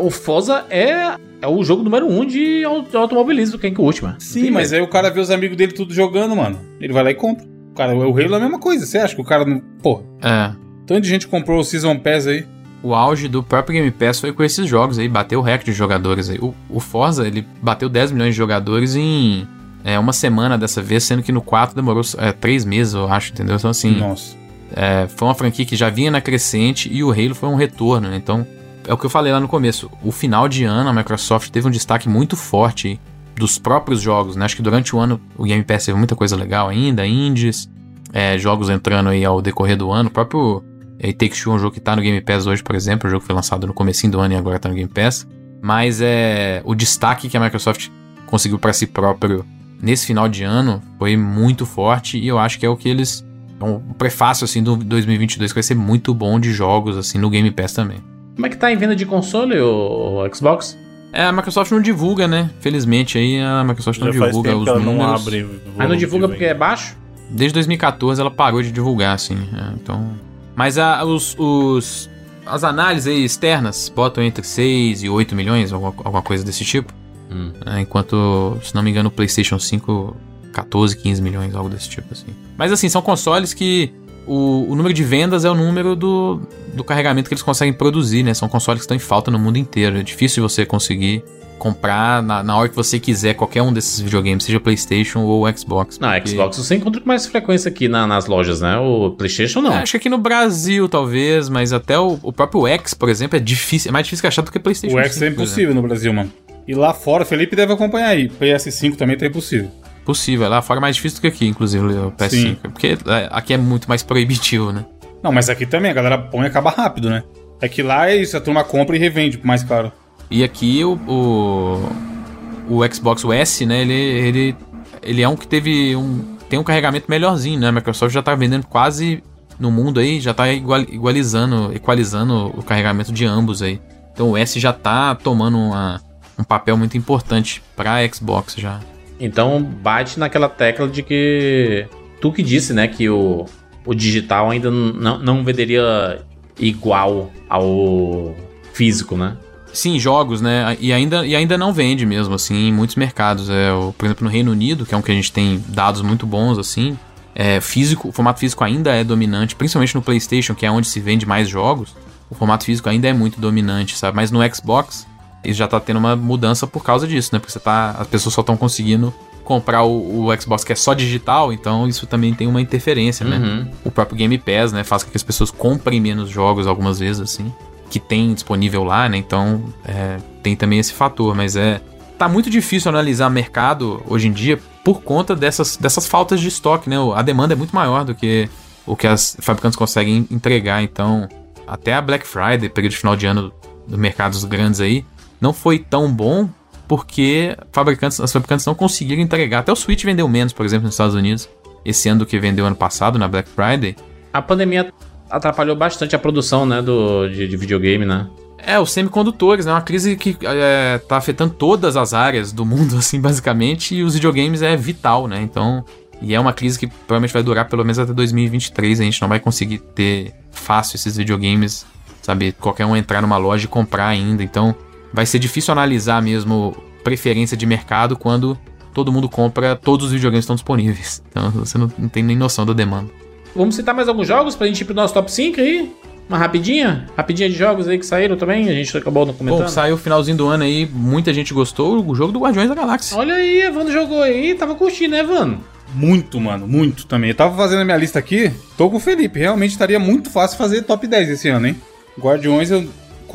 [0.00, 4.02] O Forza é, é o jogo número um de au- de automobilismo, quem que curte,
[4.02, 4.16] mano.
[4.18, 6.58] Sim, mas aí o cara vê os amigos dele tudo jogando, mano.
[6.80, 7.44] Ele vai lá e compra.
[7.76, 8.86] Cara, o Halo é a mesma coisa.
[8.86, 9.60] Você acha que o cara não.
[9.82, 10.02] Porra.
[10.22, 10.52] É.
[10.86, 12.46] Tanto de gente comprou o Season Pass aí.
[12.82, 15.76] O auge do próprio Game Pass foi com esses jogos aí, bateu o recorde de
[15.76, 16.38] jogadores aí.
[16.38, 19.46] O, o Forza, ele bateu 10 milhões de jogadores em
[19.84, 23.32] é, uma semana dessa vez, sendo que no 4 demorou é, 3 meses, eu acho,
[23.32, 23.56] entendeu?
[23.56, 24.34] Então, assim, Nossa.
[24.74, 28.08] é, foi uma franquia que já vinha na crescente e o Halo foi um retorno,
[28.08, 28.16] né?
[28.16, 28.46] Então,
[28.88, 29.90] é o que eu falei lá no começo.
[30.02, 32.98] O final de ano, a Microsoft teve um destaque muito forte
[33.36, 34.46] dos próprios jogos, né?
[34.46, 37.68] Acho que durante o ano o Game Pass teve muita coisa legal ainda, indies,
[38.12, 40.08] é, jogos entrando aí ao decorrer do ano.
[40.08, 40.64] O próprio
[40.98, 43.08] é, Take Two é um jogo que tá no Game Pass hoje, por exemplo.
[43.08, 45.26] O jogo foi lançado no comecinho do ano e agora tá no Game Pass.
[45.60, 47.88] Mas é o destaque que a Microsoft
[48.26, 49.44] conseguiu para si próprio
[49.84, 53.24] nesse final de ano foi muito forte e eu acho que é o que eles
[53.60, 57.30] é um prefácio assim do 2022 que vai ser muito bom de jogos assim no
[57.30, 57.98] Game Pass também.
[58.34, 60.76] Como é que tá em venda de console o, Xbox?
[61.12, 62.50] É, a Microsoft não divulga, né?
[62.60, 65.20] Felizmente aí a Microsoft não Já faz divulga tempo os ela não números.
[65.22, 65.46] abre.
[65.78, 66.96] Aí não divulga porque é baixo?
[67.30, 69.36] Desde 2014 ela parou de divulgar, assim.
[69.54, 70.10] é, então.
[70.56, 72.10] Mas a, os, os-
[72.44, 76.92] as análises aí externas botam entre 6 e 8 milhões, alguma, alguma coisa desse tipo.
[77.34, 77.50] Hum.
[77.66, 80.16] É, enquanto, se não me engano, o PlayStation 5,
[80.52, 82.26] 14, 15 milhões, algo desse tipo, assim.
[82.56, 83.92] Mas assim, são consoles que
[84.26, 86.40] o, o número de vendas é o número do,
[86.74, 88.32] do carregamento que eles conseguem produzir, né?
[88.34, 89.98] São consoles que estão em falta no mundo inteiro.
[89.98, 91.24] É difícil você conseguir
[91.58, 95.98] comprar na, na hora que você quiser qualquer um desses videogames, seja PlayStation ou Xbox.
[95.98, 98.76] Não, porque- Xbox você encontra com mais frequência aqui na- nas lojas, né?
[98.76, 99.72] O PlayStation não.
[99.72, 103.36] É, acho que aqui no Brasil, talvez, mas até o, o próprio X, por exemplo,
[103.36, 105.24] é difícil, é mais difícil que achar do que PlayStation O X é 5, por
[105.26, 105.42] exemplo.
[105.44, 106.30] impossível no Brasil, mano.
[106.66, 108.28] E lá fora, o Felipe deve acompanhar aí.
[108.28, 109.70] PS5 também tá impossível.
[110.04, 112.30] Possível, lá fora é mais difícil do que aqui, inclusive, o PS5.
[112.30, 112.56] Sim.
[112.62, 114.84] Porque é, aqui é muito mais proibitivo, né?
[115.22, 117.22] Não, mas aqui também, a galera põe e acaba rápido, né?
[117.60, 119.90] É que lá é isso, a turma compra e revende por mais caro.
[120.30, 124.56] E aqui o, o, o Xbox S, né, ele, ele,
[125.02, 126.36] ele é um que teve um.
[126.48, 127.68] tem um carregamento melhorzinho, né?
[127.68, 129.22] A Microsoft já tá vendendo quase
[129.58, 133.80] no mundo aí, já tá igual, igualizando, equalizando o carregamento de ambos aí.
[134.12, 136.00] Então o S já tá tomando uma,
[136.38, 138.80] um papel muito importante pra Xbox já.
[139.18, 141.86] Então bate naquela tecla de que.
[142.20, 142.88] Tu que disse, né?
[142.88, 143.46] Que o,
[143.84, 146.22] o digital ainda não, não venderia
[146.58, 148.34] igual ao
[148.72, 149.36] físico, né?
[149.72, 150.76] Sim, jogos, né?
[150.78, 153.50] E ainda, e ainda não vende mesmo, assim, em muitos mercados.
[153.50, 156.00] É, o, por exemplo, no Reino Unido, que é um que a gente tem dados
[156.00, 156.96] muito bons, assim,
[157.34, 161.00] é, físico, o formato físico ainda é dominante, principalmente no PlayStation, que é onde se
[161.00, 161.94] vende mais jogos.
[162.30, 164.14] O formato físico ainda é muito dominante, sabe?
[164.16, 165.06] Mas no Xbox,
[165.44, 167.38] isso já tá tendo uma mudança por causa disso, né?
[167.38, 169.12] Porque você tá, as pessoas só estão conseguindo
[169.44, 173.36] comprar o, o Xbox que é só digital, então isso também tem uma interferência, né?
[173.36, 173.70] Uhum.
[173.84, 177.20] O próprio Game Pass, né, faz com que as pessoas comprem menos jogos algumas vezes,
[177.20, 177.52] assim,
[177.90, 179.18] que tem disponível lá, né?
[179.18, 181.80] Então, é, tem também esse fator, mas é
[182.18, 186.88] tá muito difícil analisar mercado hoje em dia por conta dessas, dessas faltas de estoque,
[186.88, 186.96] né?
[187.14, 188.48] A demanda é muito maior do que
[188.86, 191.28] o que as fabricantes conseguem entregar, então
[191.66, 193.52] até a Black Friday, período de final de ano
[193.86, 195.04] dos mercados grandes aí,
[195.44, 196.48] não foi tão bom
[196.88, 199.60] porque fabricantes, as fabricantes não conseguiram entregar.
[199.60, 201.48] Até o Switch vendeu menos, por exemplo, nos Estados Unidos,
[201.84, 203.94] esse ano do que vendeu ano passado na Black Friday.
[204.32, 204.92] A pandemia
[205.30, 206.80] atrapalhou bastante a produção, né?
[206.80, 208.26] Do, de, de videogame, né?
[208.58, 209.72] É, os semicondutores, né?
[209.72, 214.14] Uma crise que é, tá afetando todas as áreas do mundo, assim, basicamente, e os
[214.14, 215.42] videogames é vital, né?
[215.42, 215.84] Então,
[216.22, 219.00] e é uma crise que provavelmente vai durar pelo menos até 2023.
[219.00, 221.86] A gente não vai conseguir ter fácil esses videogames,
[222.22, 222.52] sabe?
[222.52, 224.42] Qualquer um entrar numa loja e comprar ainda.
[224.42, 224.74] Então,
[225.14, 228.58] vai ser difícil analisar mesmo preferência de mercado quando
[228.92, 231.22] todo mundo compra, todos os videogames estão disponíveis.
[231.30, 233.08] Então, você não, não tem nem noção da demanda.
[233.54, 235.92] Vamos citar mais alguns jogos pra gente ir pro nosso top 5 aí?
[236.28, 237.06] Uma rapidinha?
[237.16, 239.62] Rapidinha de jogos aí que saíram também, a gente acabou não comentando.
[239.62, 242.74] Bom, saiu o finalzinho do ano aí, muita gente gostou, o jogo do Guardiões da
[242.74, 243.16] Galáxia.
[243.16, 245.60] Olha aí, Evandro jogou aí, tava curtindo, né, Evandro?
[245.94, 247.30] Muito, mano, muito também.
[247.30, 249.38] Eu tava fazendo a minha lista aqui, tô com o Felipe.
[249.38, 251.76] Realmente estaria muito fácil fazer top 10 esse ano, hein?
[252.18, 252.88] Guardiões, eu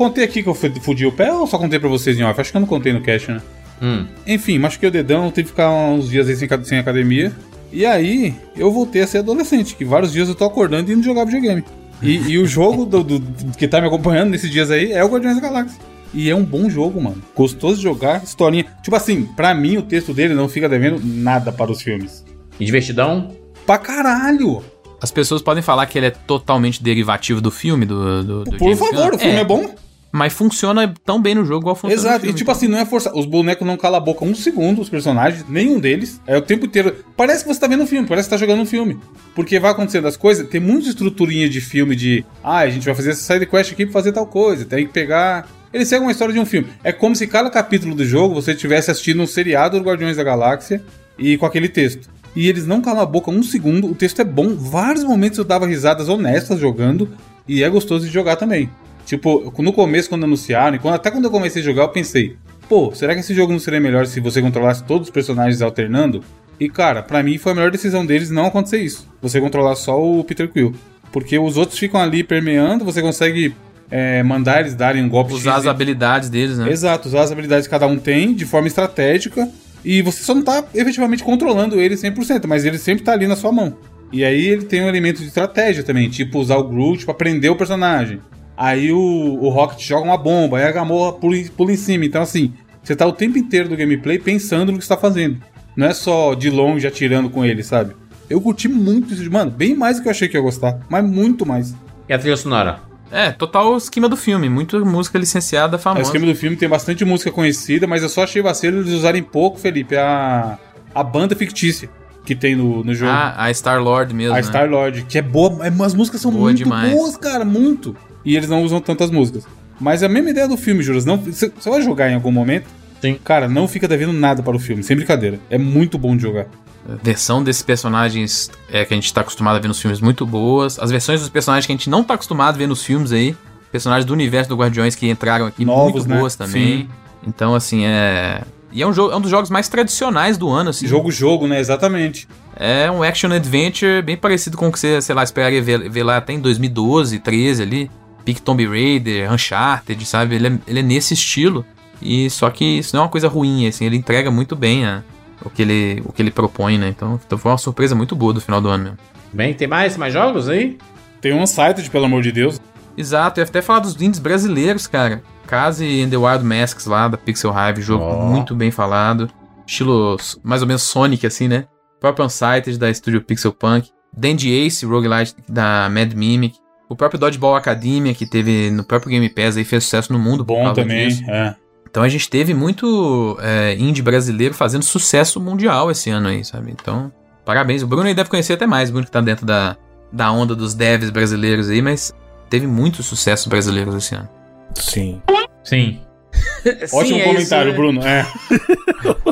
[0.04, 2.40] contei aqui que eu fu- fudi o pé ou só contei pra vocês em off?
[2.40, 3.40] Acho que eu não contei no cast, né?
[3.82, 4.06] Hum.
[4.26, 7.32] Enfim, machuquei o dedão, tive que ficar uns dias aí sem, sem academia.
[7.72, 11.02] E aí, eu voltei a ser adolescente, que vários dias eu tô acordando e indo
[11.02, 11.62] jogar videogame.
[12.02, 15.04] E, e o jogo do, do- do- que tá me acompanhando nesses dias aí é
[15.04, 15.78] o Guardiões da Galáxia.
[16.12, 17.22] E é um bom jogo, mano.
[17.36, 18.64] Gostoso de jogar, historinha.
[18.82, 22.24] Tipo assim, pra mim o texto dele não fica devendo nada para os filmes.
[22.58, 23.30] E divertidão?
[23.64, 24.62] Pra caralho!
[25.00, 28.22] As pessoas podem falar que ele é totalmente derivativo do filme, do.
[28.24, 29.16] do, do Por James favor, Gunn.
[29.16, 29.74] o filme é, bom.
[30.12, 32.34] Mas funciona tão bem no jogo igual funciona Exato, filme.
[32.34, 33.16] e tipo assim, não é força.
[33.16, 36.20] Os bonecos não calam a boca um segundo, os personagens, nenhum deles.
[36.26, 36.96] É o tempo inteiro.
[37.16, 38.98] Parece que você tá vendo um filme, parece que tá jogando um filme.
[39.34, 42.24] Porque vai acontecendo as coisas, tem muita estruturinha de filme de.
[42.42, 44.92] Ah, a gente vai fazer essa side quest aqui pra fazer tal coisa, tem que
[44.92, 45.48] pegar.
[45.72, 46.66] Eles seguem uma história de um filme.
[46.82, 50.24] É como se cada capítulo do jogo você estivesse assistindo um seriado do Guardiões da
[50.24, 50.82] Galáxia
[51.16, 52.08] e com aquele texto.
[52.34, 54.56] E eles não calam a boca um segundo, o texto é bom.
[54.56, 57.08] Vários momentos eu dava risadas honestas jogando.
[57.46, 58.70] E é gostoso de jogar também.
[59.10, 62.36] Tipo, no começo, quando anunciaram, e quando- até quando eu comecei a jogar, eu pensei,
[62.68, 66.22] pô, será que esse jogo não seria melhor se você controlasse todos os personagens alternando?
[66.60, 69.08] E cara, pra mim foi a melhor decisão deles não acontecer isso.
[69.20, 70.72] Você controlar só o Peter Quill.
[71.10, 73.52] Porque os outros ficam ali permeando, você consegue
[73.90, 76.70] é, mandar eles darem um golpe Usar X as habilidades deles, né?
[76.70, 79.48] Exato, usar as habilidades que cada um tem de forma estratégica
[79.84, 83.34] e você só não tá efetivamente controlando ele 100%, mas ele sempre tá ali na
[83.34, 83.76] sua mão.
[84.12, 87.50] E aí ele tem um elemento de estratégia também, tipo usar o Groot pra prender
[87.50, 88.20] o personagem.
[88.62, 92.04] Aí o, o Rocket joga uma bomba, aí a Gamorra pula, em- pula em cima.
[92.04, 95.38] Então assim, você tá o tempo inteiro do gameplay pensando no que você tá fazendo.
[95.74, 97.94] Não é só de longe atirando com ele, sabe?
[98.28, 101.02] Eu curti muito isso, mano, bem mais do que eu achei que ia gostar, mas
[101.04, 101.74] muito mais.
[102.06, 102.80] E a trilha sonora?
[103.10, 104.48] É, total esquema do filme.
[104.48, 106.02] Muita música licenciada O famosa.
[106.02, 109.58] esquema do filme tem bastante música conhecida, mas eu só achei vacilo eles usarem pouco,
[109.58, 110.58] Felipe, a,
[110.94, 111.88] a banda fictícia
[112.24, 113.10] que tem no, no jogo.
[113.10, 114.42] Ah, a Star-Lord mesmo, a né?
[114.42, 116.92] Star-Lord, que é boa, é, as músicas são Boa muito demais.
[116.92, 117.96] boas, cara, muito.
[118.24, 119.46] E eles não usam tantas músicas.
[119.80, 121.04] Mas é a mesma ideia do filme, Juras.
[121.04, 122.66] Não, você você vai jogar em algum momento,
[123.00, 123.18] Sim.
[123.24, 125.40] cara, não fica devendo nada para o filme, sem brincadeira.
[125.48, 126.46] É muito bom de jogar.
[126.88, 130.26] A versão desses personagens é, que a gente tá acostumado a ver nos filmes muito
[130.26, 130.78] boas.
[130.78, 133.36] As versões dos personagens que a gente não tá acostumado a ver nos filmes aí.
[133.70, 136.18] Personagens do universo do Guardiões que entraram aqui Novos, muito né?
[136.18, 136.78] boas também.
[136.78, 136.88] Sim.
[137.26, 138.42] Então, assim, é.
[138.72, 140.86] E é um, jogo, é um dos jogos mais tradicionais do ano, assim.
[140.86, 141.60] Jogo-jogo, né?
[141.60, 142.28] Exatamente.
[142.56, 146.02] É um action adventure bem parecido com o que você, sei lá, esperaria ver, ver
[146.02, 147.90] lá até em 2012, 13 ali.
[148.24, 150.34] Pick Tomb Raider, Uncharted, sabe?
[150.36, 151.64] Ele é, ele é nesse estilo.
[152.02, 155.02] E só que isso não é uma coisa ruim, assim, ele entrega muito bem a-
[155.44, 156.88] o, que ele, o que ele propõe, né?
[156.88, 158.98] Então, então foi uma surpresa muito boa do final do ano mesmo.
[159.32, 160.78] Bem, tem mais, mais jogos aí?
[161.20, 162.60] Tem um Unsighted, pelo amor de Deus.
[162.96, 165.22] Exato, eu ia até falar dos indies brasileiros, cara.
[165.46, 168.24] Case and the Wild Masks lá, da Pixel Hive, jogo Ó.
[168.26, 169.30] muito bem falado.
[169.66, 171.66] Estilo mais ou menos Sonic, assim, né?
[171.96, 173.88] O próprio Unsighted da Studio Pixel Punk.
[174.16, 176.56] Dandy Ace, Roguelite da Mad Mimic.
[176.90, 180.44] O próprio Dodgeball Academia, que teve no próprio Game Pass aí, fez sucesso no mundo.
[180.44, 181.06] Bom também.
[181.06, 181.22] disso.
[181.30, 181.54] É.
[181.88, 186.72] Então a gente teve muito é, indie brasileiro fazendo sucesso mundial esse ano aí, sabe?
[186.72, 187.12] Então,
[187.44, 187.84] parabéns.
[187.84, 189.76] O Bruno aí deve conhecer até mais, o Bruno que tá dentro da,
[190.12, 192.12] da onda dos devs brasileiros aí, mas
[192.48, 194.28] teve muitos sucessos brasileiros esse ano.
[194.74, 195.22] Sim.
[195.62, 196.00] Sim.
[196.92, 197.86] Ótimo Sim, é comentário, isso, né?
[197.86, 198.04] Bruno.
[198.04, 198.26] É.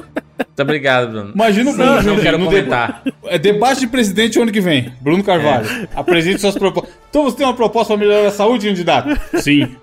[0.39, 1.33] Muito obrigado, Bruno.
[1.35, 3.03] Imagina o Sim, Bruno não Jandinho quero no comentar.
[3.27, 4.93] É debate de presidente ano que vem.
[5.01, 5.89] Bruno Carvalho.
[5.95, 6.95] Apresente suas propostas.
[7.11, 9.09] Então você tem uma proposta para melhorar a saúde, candidato?
[9.41, 9.77] Sim.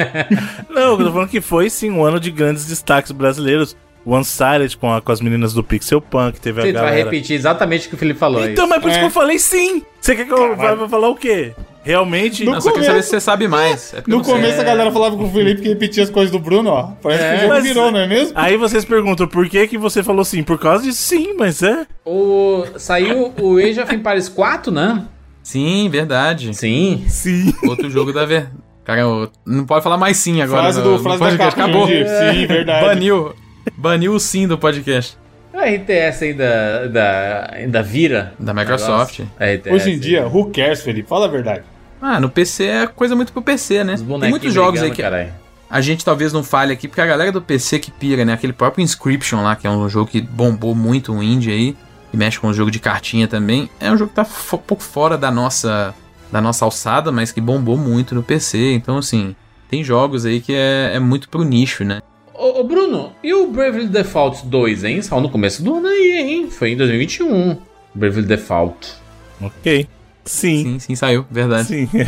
[0.70, 3.76] Não, eu tô falando que foi sim um ano de grandes destaques brasileiros.
[4.04, 7.04] One Sided com, a- com as meninas do Pixel Punk, teve a Você vai galera.
[7.04, 8.42] repetir exatamente o que o Felipe falou.
[8.42, 8.70] é Então, isso.
[8.74, 9.00] mas por isso É.
[9.00, 9.82] que eu falei sim!
[10.00, 11.52] Você quer que eu vá vá falar o quê?
[11.82, 12.44] Realmente.
[12.44, 13.94] No Não, só queria começo- saber se você sabe mais.
[13.94, 16.70] É No começo a galera falava com o Felipe que repetia as coisas do Bruno,
[16.70, 16.92] ó.
[17.02, 18.32] Parece que o jogo mas- virou, não é mesmo?
[18.34, 20.42] Aí vocês perguntam por que que você falou sim?
[20.42, 21.86] Por causa disso, sim, mas é.
[22.04, 22.64] O...
[22.76, 25.04] Saiu o Age of Empires 4, né?
[25.42, 26.52] Sim, verdade.
[26.54, 27.04] Sim.
[27.08, 27.52] Sim.
[27.66, 28.48] Outro jogo da ver.
[28.84, 29.02] Cara,
[29.46, 30.62] não pode falar mais sim agora.
[30.62, 31.56] Frase, no- do, no frase da podcast.
[31.56, 31.86] capa, Acabou.
[31.86, 32.84] Sim, verdade.
[32.86, 33.32] Baniu.
[33.76, 35.16] Baniu o sim do podcast.
[35.52, 38.32] A RTS ainda, ainda, ainda vira.
[38.38, 39.20] Da Microsoft.
[39.38, 41.08] RTS, Hoje em dia, who cares, Felipe?
[41.08, 41.62] Fala a verdade.
[42.00, 43.96] Ah, no PC é coisa muito pro PC, né?
[43.96, 45.32] Tem muitos jogos aí que caralho.
[45.68, 48.32] a gente talvez não fale aqui, porque a galera do PC que pira, né?
[48.32, 51.76] Aquele próprio Inscription lá, que é um jogo que bombou muito o indie aí,
[52.10, 53.68] que mexe com o jogo de cartinha também.
[53.78, 55.94] É um jogo que tá um pouco fora da nossa,
[56.32, 58.72] da nossa alçada, mas que bombou muito no PC.
[58.72, 59.36] Então, assim,
[59.68, 62.00] tem jogos aí que é, é muito pro nicho, né?
[62.40, 65.02] Ô, ô, Bruno, e o Bravely Default 2, hein?
[65.02, 66.50] Saiu no começo do ano aí, hein?
[66.50, 67.58] Foi em 2021.
[67.94, 68.94] Bravely Default.
[69.42, 69.86] Ok.
[70.24, 70.62] Sim.
[70.62, 71.68] Sim, sim, saiu, verdade.
[71.68, 71.88] Sim.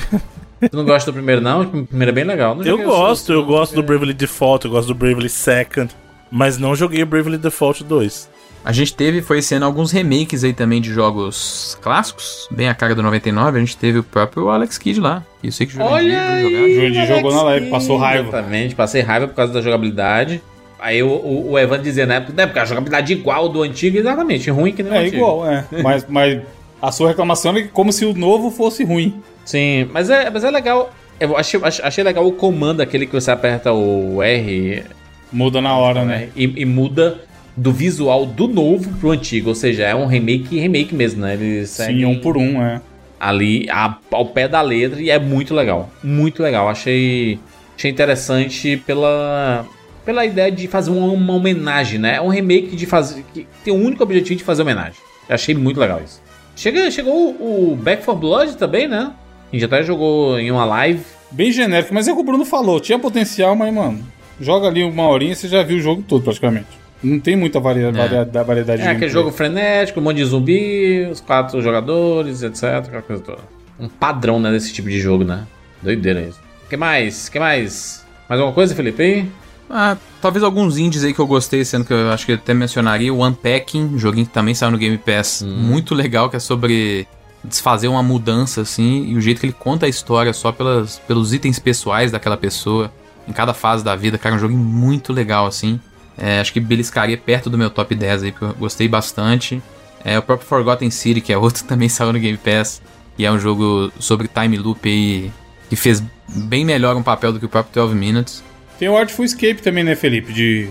[0.71, 1.61] Tu não gosta do primeiro, não?
[1.61, 2.55] O primeiro é bem legal.
[2.55, 5.95] Não Eu gosto, eu gosto do Bravely Default, eu gosto do Bravely Second,
[6.31, 8.31] mas não joguei o Bravely Default 2.
[8.65, 12.75] A gente teve, foi esse ano, alguns remakes aí também de jogos clássicos, bem a
[12.75, 13.57] cara do 99.
[13.57, 15.25] A gente teve o próprio Alex Kidd lá.
[15.41, 16.75] que Eu sei que o Jurandir Olha aí!
[16.75, 18.29] Jurandir jogou na live, passou raiva.
[18.29, 20.41] Exatamente, passei raiva por causa da jogabilidade.
[20.79, 23.99] Aí o, o, o Evan dizia na época, né, porque a jogabilidade igual do antigo,
[23.99, 25.17] exatamente, ruim que nem o É antigo.
[25.17, 25.65] igual, é.
[25.83, 26.41] Mas, mas
[26.81, 29.21] a sua reclamação é como se o novo fosse ruim.
[29.45, 30.93] Sim, mas é, mas é legal.
[31.19, 34.85] Eu achei, ach- achei legal o comando, aquele que você aperta o R,
[35.33, 36.17] Muda na hora, né?
[36.19, 37.21] né, e, e muda
[37.57, 39.51] do visual do novo pro antigo.
[39.51, 41.35] Ou seja, é um remake remake mesmo, né?
[41.35, 42.81] Eles Sim, um por um, é.
[43.21, 45.91] ali a- ao pé da letra e é muito legal.
[46.03, 46.69] Muito legal.
[46.69, 47.39] Achei,
[47.77, 49.67] achei interessante pela,
[50.05, 52.17] pela ideia de fazer uma, uma homenagem, né?
[52.17, 53.25] É um remake de fazer.
[53.35, 54.95] que tem o único objetivo de fazer homenagem.
[55.29, 56.21] Achei muito legal isso.
[56.57, 59.13] Chega, chegou o, o Back 4 Blood também, né?
[59.51, 61.03] A gente até jogou em uma live.
[61.31, 62.79] Bem genérico, mas é o que o Bruno falou.
[62.81, 64.01] Tinha potencial, mas, mano,
[64.39, 66.82] joga ali uma horinha e você já viu o jogo todo, praticamente.
[67.03, 70.25] Não tem muita varia, varia- da variedade É de aquele jogo frenético, um monte de
[70.25, 72.65] zumbi, os quatro jogadores, etc.
[72.65, 73.39] Aquela coisa toda.
[73.81, 75.45] Um padrão, né, desse tipo de jogo, né?
[75.83, 76.41] Doideira isso.
[76.71, 77.29] que mais?
[77.29, 78.05] que mais?
[78.29, 79.27] Mais alguma coisa, Felipe?
[79.69, 82.55] Ah, talvez alguns indies aí que eu gostei, sendo que eu acho que eu até
[82.55, 83.13] mencionaria.
[83.13, 85.43] O Unpacking, joguinho que também saiu no Game Pass.
[85.43, 87.07] Muito legal, que é sobre
[87.45, 91.33] desfazer uma mudança, assim, e o jeito que ele conta a história só pelas, pelos
[91.35, 92.93] itens pessoais daquela pessoa
[93.27, 94.17] em cada fase da vida.
[94.19, 95.81] Cara, é um jogo muito legal, assim.
[96.19, 99.63] É, acho que beliscaria perto do meu top 10 aí, porque eu gostei bastante.
[100.05, 102.83] É o próprio Forgotten City, que é outro que também saiu no Game Pass.
[103.19, 105.31] E é um jogo sobre time loop aí,
[105.69, 108.43] que fez bem melhor um papel do que o próprio 12 Minutes.
[108.79, 110.33] Tem o Artful Escape também, né, Felipe?
[110.33, 110.69] De.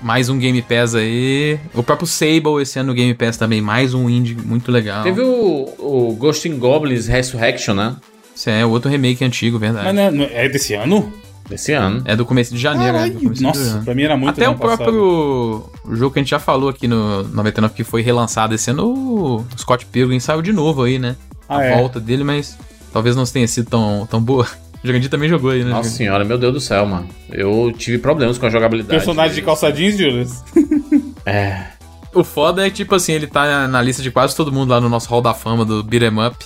[0.00, 1.58] Mais um Game Pass aí.
[1.74, 5.02] O próprio Sable esse ano no Game Pass também, mais um indie muito legal.
[5.04, 7.94] Teve o, o Ghost in Goblins Resurrection, né?
[8.34, 9.84] Esse é outro remake antigo, verdade.
[9.84, 11.12] Mas não é, não- é desse ano?
[11.48, 12.02] Desse ano.
[12.06, 13.04] É do começo de janeiro, né?
[13.04, 13.84] Do Caralho, começo de nossa, janeiro.
[13.84, 17.22] pra mim era muito Até o próprio jogo que a gente já falou aqui no
[17.24, 21.16] 99, que foi relançado esse ano, o Scott Pilgrim saiu de novo aí, né?
[21.48, 21.76] Ah, a é.
[21.76, 22.58] volta dele, mas
[22.92, 24.46] talvez não tenha sido tão, tão boa.
[24.82, 25.70] O Jurandir também jogou aí, né?
[25.70, 25.96] Nossa Jurandir?
[25.96, 27.08] senhora, meu Deus do céu, mano.
[27.32, 28.90] Eu tive problemas com a jogabilidade.
[28.90, 30.44] Personagem de calça jeans, Juras?
[31.24, 31.68] É.
[32.14, 34.82] O foda é que, tipo assim, ele tá na lista de quase todo mundo lá
[34.82, 36.36] no nosso hall da fama do Beat'em Up.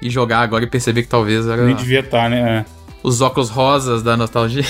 [0.00, 2.64] E jogar agora e perceber que talvez era Nem devia estar, né?
[2.64, 2.77] É.
[3.02, 4.64] os óculos rosas da nostalgia.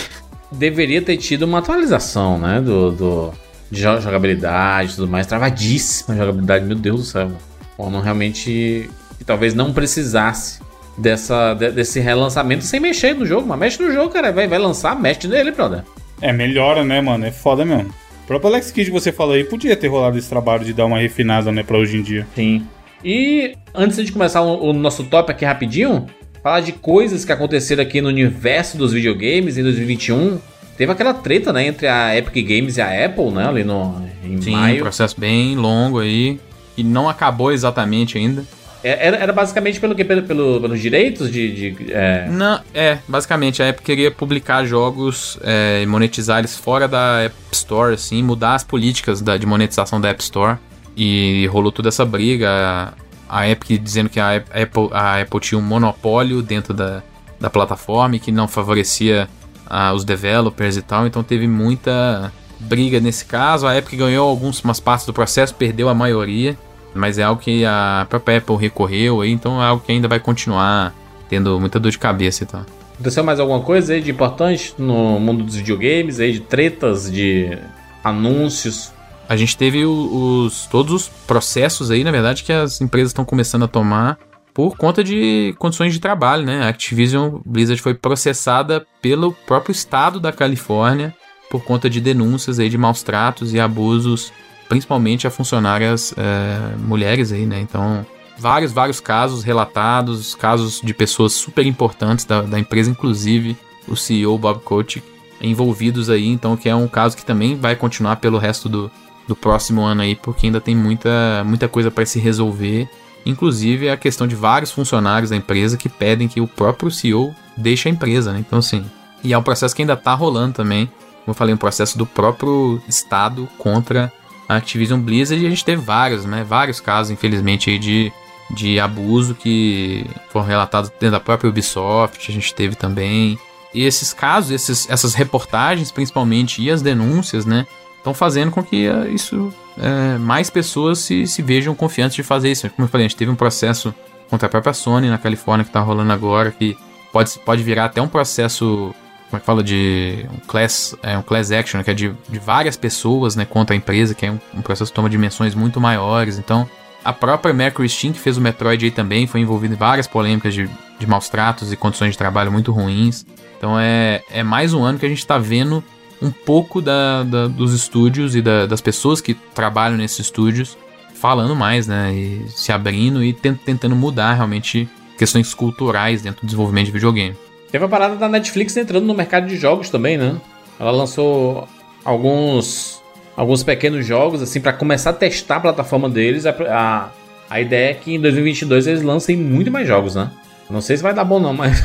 [0.51, 2.61] Deveria ter tido uma atualização, né?
[2.61, 3.33] Do, do,
[3.71, 5.27] de jo- jogabilidade e tudo mais.
[5.27, 7.31] Travadíssima a jogabilidade, meu Deus do céu.
[7.77, 8.89] Bom, não realmente.
[9.19, 10.61] Que talvez não precisasse
[10.97, 13.47] dessa, de- desse relançamento sem mexer no jogo.
[13.47, 14.33] Mas mexe no jogo, cara.
[14.33, 15.85] Vai, vai lançar, mexe nele, brother.
[16.21, 17.27] É, melhora, né, mano?
[17.27, 17.91] É foda mesmo.
[18.25, 20.99] O próprio Alex Kidd, você falou aí, podia ter rolado esse trabalho de dar uma
[20.99, 22.27] refinada, né, pra hoje em dia.
[22.35, 22.67] Sim.
[23.05, 26.07] E antes de começar o, o nosso top aqui rapidinho,
[26.43, 30.39] falar de coisas que aconteceram aqui no universo dos videogames em 2021.
[30.77, 34.41] Teve aquela treta, né, entre a Epic Games e a Apple, né, ali no, em
[34.41, 34.81] Sim, um maio.
[34.81, 36.39] processo bem longo aí.
[36.77, 38.45] E não acabou exatamente ainda.
[38.85, 40.05] É- Era, era basicamente pelo que?
[40.05, 41.73] Pelo, pelo- pelos direitos de.
[41.75, 46.87] de, é, Não, é, basicamente, a Apple queria publicar jogos é, e monetizar eles fora
[46.87, 50.59] da App Store, assim, mudar as políticas da, de monetização da App Store.
[50.97, 52.93] E rolou toda essa briga.
[53.29, 57.03] A Epic dizendo que a Apple, a Apple tinha um monopólio dentro da,
[57.41, 59.29] da plataforma e que não favorecia
[59.67, 61.07] ah, os developers e tal.
[61.07, 63.67] Então teve muita briga nesse caso.
[63.67, 66.57] A Epic ganhou algumas partes do processo, perdeu a maioria.
[66.95, 70.95] Mas é algo que a própria Apple recorreu então é algo que ainda vai continuar
[71.29, 72.65] tendo muita dor de cabeça e tal.
[72.95, 77.57] Aconteceu mais alguma coisa aí de importante no mundo dos videogames, aí de tretas, de
[78.03, 78.93] anúncios?
[79.29, 83.65] A gente teve os todos os processos aí, na verdade, que as empresas estão começando
[83.65, 84.19] a tomar
[84.55, 86.63] por conta de condições de trabalho, né?
[86.63, 91.15] A Activision Blizzard foi processada pelo próprio estado da Califórnia
[91.51, 94.33] por conta de denúncias aí de maus tratos e abusos,
[94.69, 97.61] principalmente a funcionárias eh, mulheres aí, né?
[97.61, 98.05] Então,
[98.39, 103.57] vários, vários casos relatados, casos de pessoas super importantes da, da empresa, inclusive
[103.87, 105.07] o CEO Bob Kotick,
[105.41, 108.91] envolvidos aí, então que é um caso que também vai continuar pelo resto do,
[109.29, 112.89] do próximo ano aí, porque ainda tem muita, muita coisa para se resolver.
[113.27, 117.89] Inclusive a questão de vários funcionários da empresa que pedem que o próprio CEO deixe
[117.89, 118.39] a empresa, né?
[118.39, 118.85] Então, assim.
[119.23, 120.87] E é um processo que ainda tá rolando também.
[120.87, 124.11] Como eu falei, um processo do próprio Estado contra
[124.49, 125.43] a Activision Blizzard.
[125.43, 126.43] E a gente teve vários, né?
[126.43, 128.11] Vários casos, infelizmente, aí de,
[128.51, 132.31] de abuso que foram relatados dentro da própria Ubisoft.
[132.31, 133.39] A gente teve também.
[133.75, 137.67] E esses casos, esses, essas reportagens, principalmente, e as denúncias, né?
[138.09, 142.51] Estão fazendo com que eh, isso eh, mais pessoas se, se vejam confiantes de fazer
[142.51, 142.71] isso.
[142.71, 143.95] Como eu falei, a gente teve um processo
[144.31, 146.75] contra a própria Sony na Califórnia que tá rolando agora, que
[147.13, 148.95] pode, pode virar até um processo,
[149.29, 152.39] como é que fala, de um class, é, um class action, que é de, de
[152.39, 155.79] várias pessoas né, contra a empresa, que é um, um processo que toma dimensões muito
[155.79, 156.39] maiores.
[156.39, 156.67] Então,
[157.05, 160.55] a própria Mercury Steam, que fez o Metroid aí também, foi envolvida em várias polêmicas
[160.55, 160.67] de,
[160.99, 163.27] de maus tratos e condições de trabalho muito ruins.
[163.59, 165.85] Então é, é mais um ano que a gente tá vendo
[166.21, 170.77] um pouco da, da- dos estúdios e da- das pessoas que trabalham nesses estúdios
[171.15, 172.13] falando mais, né?
[172.15, 177.37] E se abrindo e tent- tentando mudar realmente questões culturais dentro do desenvolvimento de videogame.
[177.73, 180.37] Teve a parada da Netflix entrando no mercado de jogos também, né?
[180.79, 181.69] Ela lançou
[182.05, 182.99] alguns
[183.37, 186.45] alguns pequenos jogos assim para começar a testar a plataforma deles.
[186.47, 187.09] A, a,
[187.51, 190.31] a ideia é que em 2022 eles lancem muito mais jogos, né?
[190.71, 191.81] Não sei se vai dar bom não, mas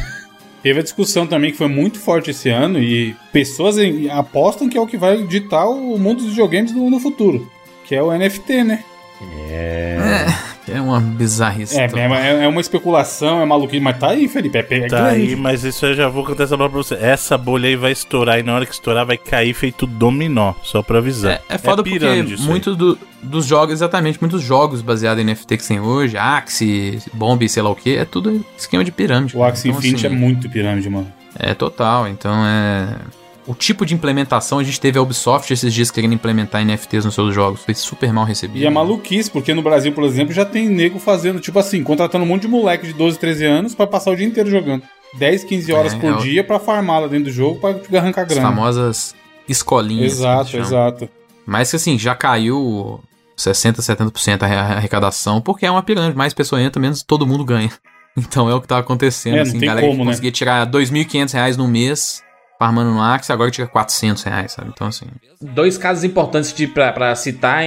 [0.64, 4.77] Teve a discussão também que foi muito forte esse ano e pessoas em- apostam que
[4.77, 7.52] é o que vai ditar o mundo dos videogames no, no futuro,
[7.85, 8.84] que é o NFT, né?
[9.52, 9.98] É,
[10.68, 11.80] é uma bizarrice.
[11.80, 12.14] É, total.
[12.15, 14.57] é, é uma especulação, é maluquice, mas tá aí, Felipe.
[14.57, 15.22] É, é Tá grande.
[15.22, 16.95] aí, mas isso eu já vou contar essa bola pra você.
[16.95, 20.81] Essa bolha aí vai estourar e na hora que estourar vai cair feito dominó, só
[20.81, 21.34] pra avisar.
[21.49, 22.49] É, é foda porque pirâmide isso aí.
[22.49, 27.48] muito do- dos jogos, exatamente, muitos jogos baseados em NFT que tem hoje, Axie, Bomb,
[27.48, 29.35] sei lá o que, é tudo esquema de pirâmide.
[29.38, 31.11] O Axie Então, Infinity assim, é muito pirâmide, mano.
[31.40, 32.88] É total, então é.
[33.45, 37.14] O tipo de implementação, a gente teve a Ubisoft esses dias querendo implementar NFTs nos
[37.14, 37.61] seus jogos.
[37.64, 38.61] Foi super mal recebido.
[38.61, 42.24] E é maluquice, porque no Brasil, por exemplo, já tem nego fazendo, tipo assim, contratando
[42.24, 44.84] um monte de moleque de 12, 13 anos pra passar o dia inteiro jogando.
[45.15, 47.99] 10, 15 horas É, por é o- dia pra farmar lá dentro do jogo pra
[47.99, 48.48] arrancar As grana.
[48.49, 49.14] famosas
[49.48, 50.14] escolinhas.
[50.14, 51.10] Exato, exato.
[51.45, 52.99] Mas que assim, já caiu
[53.36, 56.18] 60, 70% a arre- arrecadação, porque é uma pirâmide.
[56.18, 57.70] Mais pessoa entra, menos todo mundo ganha.
[58.15, 59.38] Então é o que tá acontecendo.
[59.38, 60.11] É, assim, tem galera como, que né?
[60.11, 62.23] conseguia tirar 2.500 reais no mês,
[62.59, 64.69] farmando no Axie, agora tira 400 reais, sabe?
[64.73, 65.05] Então assim...
[65.41, 67.63] Dois casos importantes de, pra, pra citar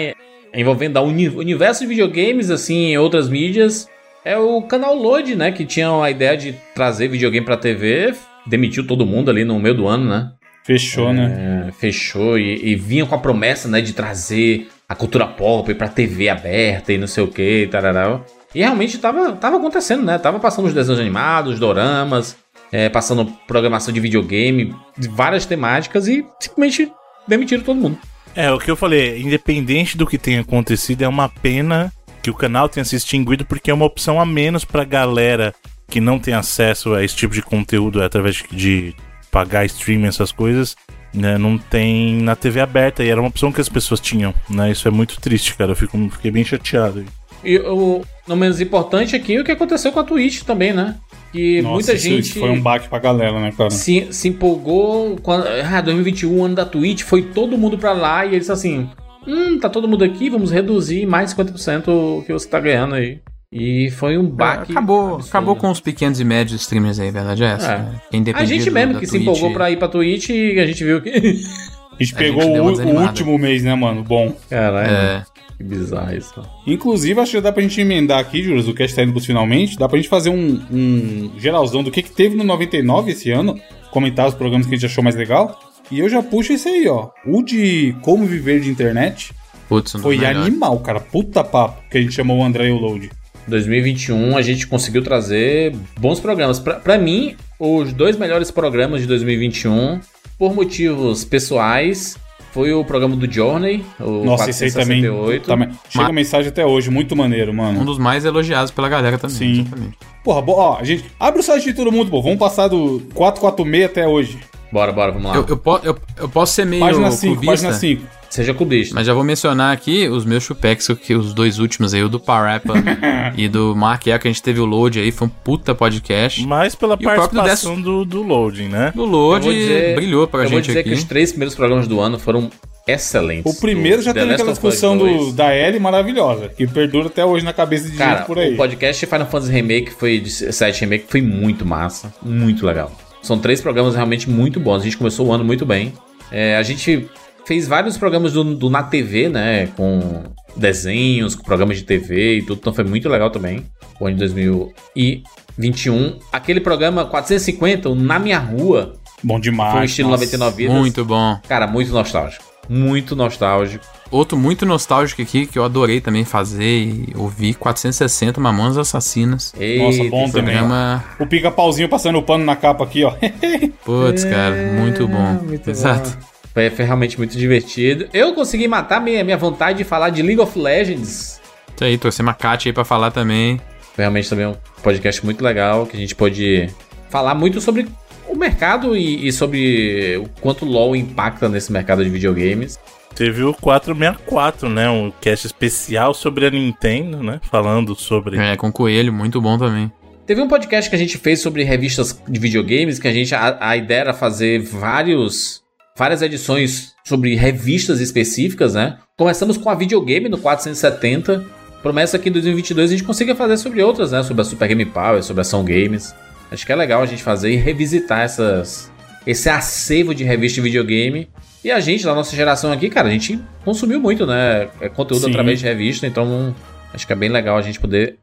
[0.54, 3.88] envolvendo o uni- universo de videogames, assim, em outras mídias.
[4.24, 5.52] É o canal Load, né?
[5.52, 8.14] Que tinha a ideia de trazer videogame pra TV.
[8.46, 10.30] Demitiu todo mundo ali no meio do ano, né?
[10.64, 11.66] Fechou, né?
[11.68, 15.86] É, fechou e, e vinha com a promessa, né, de trazer a cultura pop pra
[15.86, 18.20] TV aberta e não sei o que, e tarará.
[18.52, 20.18] E realmente tava, tava acontecendo, né?
[20.18, 22.36] Tava passando os desenhos animados, os doramas,
[22.72, 26.92] é, passando programação de videogame, de várias temáticas e simplesmente
[27.26, 27.98] demitiram todo mundo.
[28.34, 32.34] É, o que eu falei, independente do que tenha acontecido, é uma pena que o
[32.34, 35.54] canal tenha se extinguido porque é uma opção a menos pra galera
[35.88, 38.94] que não tem acesso a esse tipo de conteúdo através de, de
[39.30, 40.76] pagar streaming, essas coisas,
[41.14, 41.38] né?
[41.38, 44.70] Não tem na TV aberta e era uma opção que as pessoas tinham, né?
[44.70, 45.72] Isso é muito triste, cara.
[45.72, 47.04] Eu fico, fiquei bem chateado.
[47.46, 50.96] E o não menos importante aqui é o que aconteceu com a Twitch também, né?
[51.32, 53.70] Que Nossa, muita isso- gente foi um baque pra galera, né, cara?
[53.70, 55.46] se, se empolgou quando.
[55.46, 58.88] Ah, 2021, ano da Twitch, foi todo mundo pra lá e eles assim.
[59.26, 63.18] Hum, tá todo mundo aqui, vamos reduzir mais 50% o que você tá ganhando aí.
[63.52, 64.72] E foi um baque.
[64.72, 65.28] acabou, absurdo.
[65.28, 67.72] acabou com os pequenos e médios streamers aí, a verdade é essa.
[67.72, 67.78] É.
[67.78, 68.00] né?
[68.10, 70.82] Quem A gente mesmo que se Twitch- empolgou pra ir pra Twitch e a gente
[70.84, 71.10] viu que.
[71.10, 74.02] A gente A pegou gente deu uma o, o último mês, né, mano?
[74.04, 74.34] Bom.
[74.50, 75.24] Caralho, É,
[75.56, 76.42] que bizarro isso.
[76.66, 79.78] Inclusive, acho que dá pra gente emendar aqui, Júlio, o cast tá indo pros finalmente.
[79.78, 83.58] Dá pra gente fazer um, um geralzão do que, que teve no 99 esse ano.
[83.90, 85.58] Comentar os programas que a gente achou mais legal.
[85.90, 87.08] E eu já puxo esse aí, ó.
[87.24, 89.32] O de Como Viver de Internet
[89.68, 90.42] putz, um dos foi melhores.
[90.42, 91.00] animal, cara.
[91.00, 91.82] Puta papo.
[91.90, 93.10] Que a gente chamou o André e o Load.
[93.48, 96.58] 2021 a gente conseguiu trazer bons programas.
[96.58, 100.00] Pra mim, os dois melhores programas de 2021,
[100.38, 102.16] por motivos pessoais,
[102.56, 105.02] foi o programa do Journey, o Nossa, esse aí também.
[105.02, 105.46] 468.
[105.46, 105.68] também.
[105.90, 107.82] Chega Ma- mensagem até hoje, muito maneiro, mano.
[107.82, 109.36] Um dos mais elogiados pela galera também.
[109.36, 109.60] Sim.
[109.60, 109.98] exatamente.
[110.24, 111.04] Porra, ó, a gente.
[111.20, 112.22] Abre o site de todo mundo, pô.
[112.22, 114.38] Vamos passar do 446 até hoje.
[114.72, 115.36] Bora, bora, vamos lá.
[115.36, 118.02] Eu, eu, po- eu, eu posso ser meio Página 5, clubista, página 5.
[118.28, 118.94] Seja clubista.
[118.94, 122.18] mas já vou mencionar aqui os meus chupex, que os dois últimos aí, o do
[122.20, 122.74] Parappa
[123.36, 126.44] e do Mark que a gente teve o load aí, foi um puta podcast.
[126.44, 128.92] Mas pela E participação do, do loading, né?
[128.96, 130.88] O load dizer- brilhou pra Eu vou gente dizer aqui.
[130.90, 132.50] que os três primeiros programas do ano foram
[132.86, 133.56] excelentes.
[133.56, 135.32] O primeiro Do já teve aquela discussão do, 2.
[135.34, 138.52] da Ellie maravilhosa, que perdura até hoje na cabeça de Cara, gente por aí.
[138.54, 142.92] o podcast Final Fantasy Remake foi de 7 Remake foi muito massa, muito legal.
[143.26, 144.82] São três programas realmente muito bons.
[144.82, 145.92] A gente começou o ano muito bem.
[146.30, 147.08] É, a gente
[147.44, 149.66] fez vários programas do, do Na TV, né?
[149.76, 150.22] Com
[150.56, 152.58] desenhos, com programas de TV e tudo.
[152.58, 153.66] Então foi muito legal também.
[154.00, 156.18] O ano de 2021.
[156.32, 159.72] Aquele programa 450, o Na Minha Rua, Bom demais.
[159.72, 160.24] foi o estilo nossa.
[160.24, 160.76] 99 Vidas.
[160.76, 161.38] Muito bom.
[161.48, 162.44] Cara, muito nostálgico.
[162.68, 163.84] Muito nostálgico.
[164.10, 169.52] Outro muito nostálgico aqui, que eu adorei também fazer e ouvir, 460 Mamonas Assassinas.
[169.52, 170.56] Nossa, bom esse também.
[170.56, 173.12] Programa, O pica-pauzinho passando o pano na capa aqui, ó.
[173.84, 175.40] putz, cara, muito bom.
[175.42, 176.16] muito Exato.
[176.54, 178.08] Foi, foi realmente muito divertido.
[178.12, 181.40] Eu consegui matar minha, minha vontade de falar de League of Legends.
[181.74, 183.60] Isso aí, trouxe uma Kátia aí pra falar também.
[183.94, 186.70] Foi realmente também um podcast muito legal, que a gente pôde
[187.10, 187.86] falar muito sobre
[188.28, 192.78] o mercado e, e sobre o quanto o LoL impacta nesse mercado de videogames.
[193.14, 194.90] Teve o 464, né?
[194.90, 197.40] Um cast especial sobre a Nintendo, né?
[197.50, 198.38] Falando sobre.
[198.38, 199.90] É, com Coelho, muito bom também.
[200.26, 203.56] Teve um podcast que a gente fez sobre revistas de videogames, que a gente a,
[203.60, 205.62] a ideia era fazer vários
[205.96, 208.98] várias edições sobre revistas específicas, né?
[209.16, 211.42] Começamos com a videogame no 470.
[211.82, 214.22] Promessa que em 2022 a gente consiga fazer sobre outras, né?
[214.22, 216.14] Sobre a Super Game Power, sobre a Ação Games.
[216.50, 218.90] Acho que é legal a gente fazer e revisitar essas
[219.26, 221.28] esse acervo de revista de videogame.
[221.64, 224.68] E a gente, da nossa geração aqui, cara, a gente consumiu muito, né?
[224.80, 225.30] É conteúdo Sim.
[225.30, 226.54] através de revista, então
[226.94, 228.16] acho que é bem legal a gente poder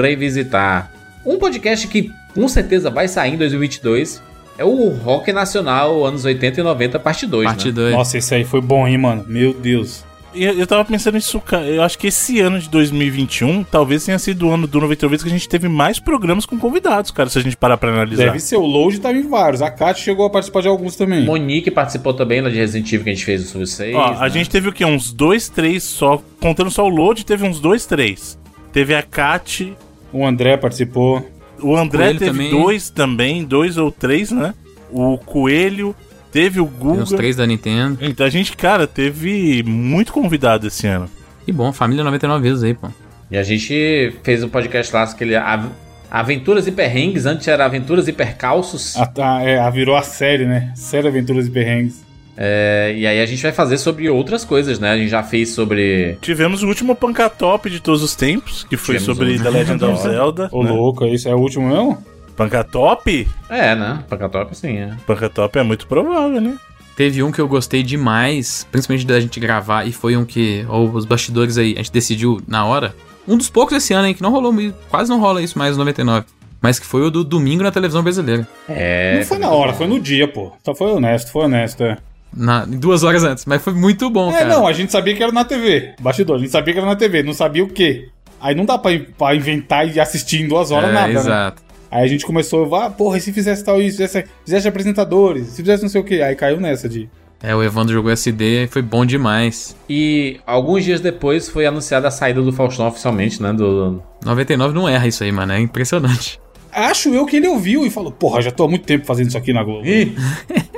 [0.00, 0.92] revisitar.
[1.26, 4.22] Um podcast que com certeza vai sair em 2022
[4.56, 7.72] é o Rock Nacional anos 80 e 90, parte 2, Parte né?
[7.72, 7.94] 2.
[7.94, 9.24] Nossa, esse aí foi bom, hein, mano?
[9.26, 10.04] Meu Deus.
[10.34, 11.66] Eu, eu tava pensando nisso, cara.
[11.66, 15.22] Eu acho que esse ano de 2021 talvez tenha sido o ano do 99 vezes
[15.24, 18.26] que a gente teve mais programas com convidados, cara, se a gente parar pra analisar.
[18.26, 19.60] Deve ser, o Load tava em vários.
[19.62, 21.24] A Kat chegou a participar de alguns também.
[21.24, 23.94] Monique participou também lá de Resident Evil que a gente fez sobre vocês.
[23.94, 24.30] Ó, a né?
[24.30, 24.84] gente teve o quê?
[24.84, 26.22] Uns dois, três só.
[26.40, 28.38] Contando só o load, teve uns dois, três.
[28.72, 29.72] Teve a Kat,
[30.12, 31.26] O André participou.
[31.60, 32.50] o André teve também.
[32.50, 34.54] dois também, dois ou três, né?
[34.92, 35.94] O Coelho,
[36.32, 37.02] teve o Tem Guga.
[37.02, 37.98] uns três da Nintendo.
[38.00, 41.08] Então a gente, cara, teve muito convidado esse ano.
[41.44, 42.88] Que bom, família 99 vezes aí, pô.
[43.30, 45.70] E a gente fez um podcast lá, aquele Av-
[46.10, 48.96] Aventuras e Perrengues, antes era Aventuras e Percalços.
[48.96, 50.72] A, a, é, a virou a série, né?
[50.74, 52.04] Série Aventuras e Perrengues.
[52.36, 54.90] É, e aí a gente vai fazer sobre outras coisas, né?
[54.90, 56.16] A gente já fez sobre.
[56.22, 59.42] Tivemos o último Pancatop de todos os tempos, que foi Tivemos sobre um.
[59.42, 60.48] The Legend of Zelda.
[60.50, 60.70] Ô, né?
[60.70, 61.98] louco, isso é o último mesmo?
[62.44, 63.28] Pancatop?
[63.48, 64.02] É, né?
[64.08, 64.90] Pancatop, sim, é.
[65.06, 66.56] Pancatop é muito provável, né?
[66.96, 70.90] Teve um que eu gostei demais, principalmente da gente gravar, e foi um que, ou
[70.90, 72.94] os bastidores aí, a gente decidiu na hora.
[73.28, 75.72] Um dos poucos esse ano, hein, que não rolou, muito- quase não rola isso mais
[75.76, 76.26] no 99.
[76.62, 78.46] Mas que foi o do domingo na televisão brasileira.
[78.68, 79.16] É.
[79.18, 80.52] não foi na hora, foi no dia, pô.
[80.64, 81.96] Só foi honesto, foi honesto, é.
[82.34, 84.48] Na, duas horas antes, mas foi muito bom, É, cara.
[84.48, 85.94] não, a gente sabia que era na TV.
[86.00, 88.08] Bastidor, a gente sabia que era na TV, não sabia o quê.
[88.40, 91.52] Aí não dá pra, pra inventar e assistir em duas horas é, nada, né?
[91.90, 95.56] Aí a gente começou, ah, porra, e se fizesse tal isso, fizesse, fizesse apresentadores, se
[95.56, 96.22] fizesse não sei o quê.
[96.22, 97.08] Aí caiu nessa de.
[97.42, 99.74] É, o Evandro jogou SD e foi bom demais.
[99.88, 103.52] E alguns dias depois foi anunciada a saída do Faustão oficialmente, né?
[103.52, 106.38] Do, 99 não erra isso aí, mano, é impressionante.
[106.70, 109.38] Acho eu que ele ouviu e falou, porra, já tô há muito tempo fazendo isso
[109.38, 109.86] aqui na Globo.
[109.86, 110.14] Ih!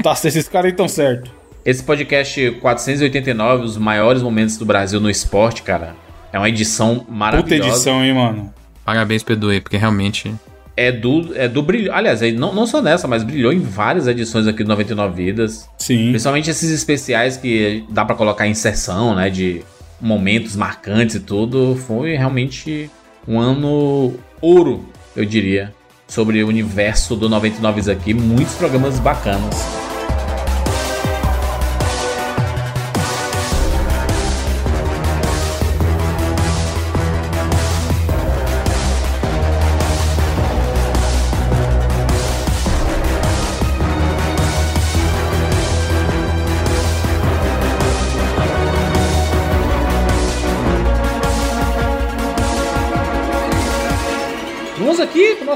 [0.00, 1.28] Tá, se esses caras aí tão certo.
[1.64, 5.96] Esse podcast 489, os maiores momentos do Brasil no esporte, cara.
[6.32, 7.68] É uma edição Puta maravilhosa.
[7.68, 8.54] edição, hein, mano.
[8.84, 10.32] Parabéns, Pedro, aí, porque realmente.
[10.80, 11.92] É do, é do brilho.
[11.92, 15.68] Aliás, não, não só nessa, mas brilhou em várias edições aqui do 99 Vidas.
[15.76, 16.10] Sim.
[16.10, 19.28] Principalmente esses especiais que dá pra colocar em sessão, né?
[19.28, 19.62] De
[20.00, 21.74] momentos marcantes e tudo.
[21.74, 22.88] Foi realmente
[23.26, 24.84] um ano ouro,
[25.16, 25.74] eu diria.
[26.06, 28.14] Sobre o universo do 99 Vidas aqui.
[28.14, 29.87] Muitos programas bacanas.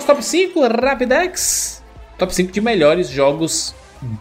[0.03, 1.83] Nosso top 5, Rapidex.
[2.19, 3.73] Top 5 de melhores jogos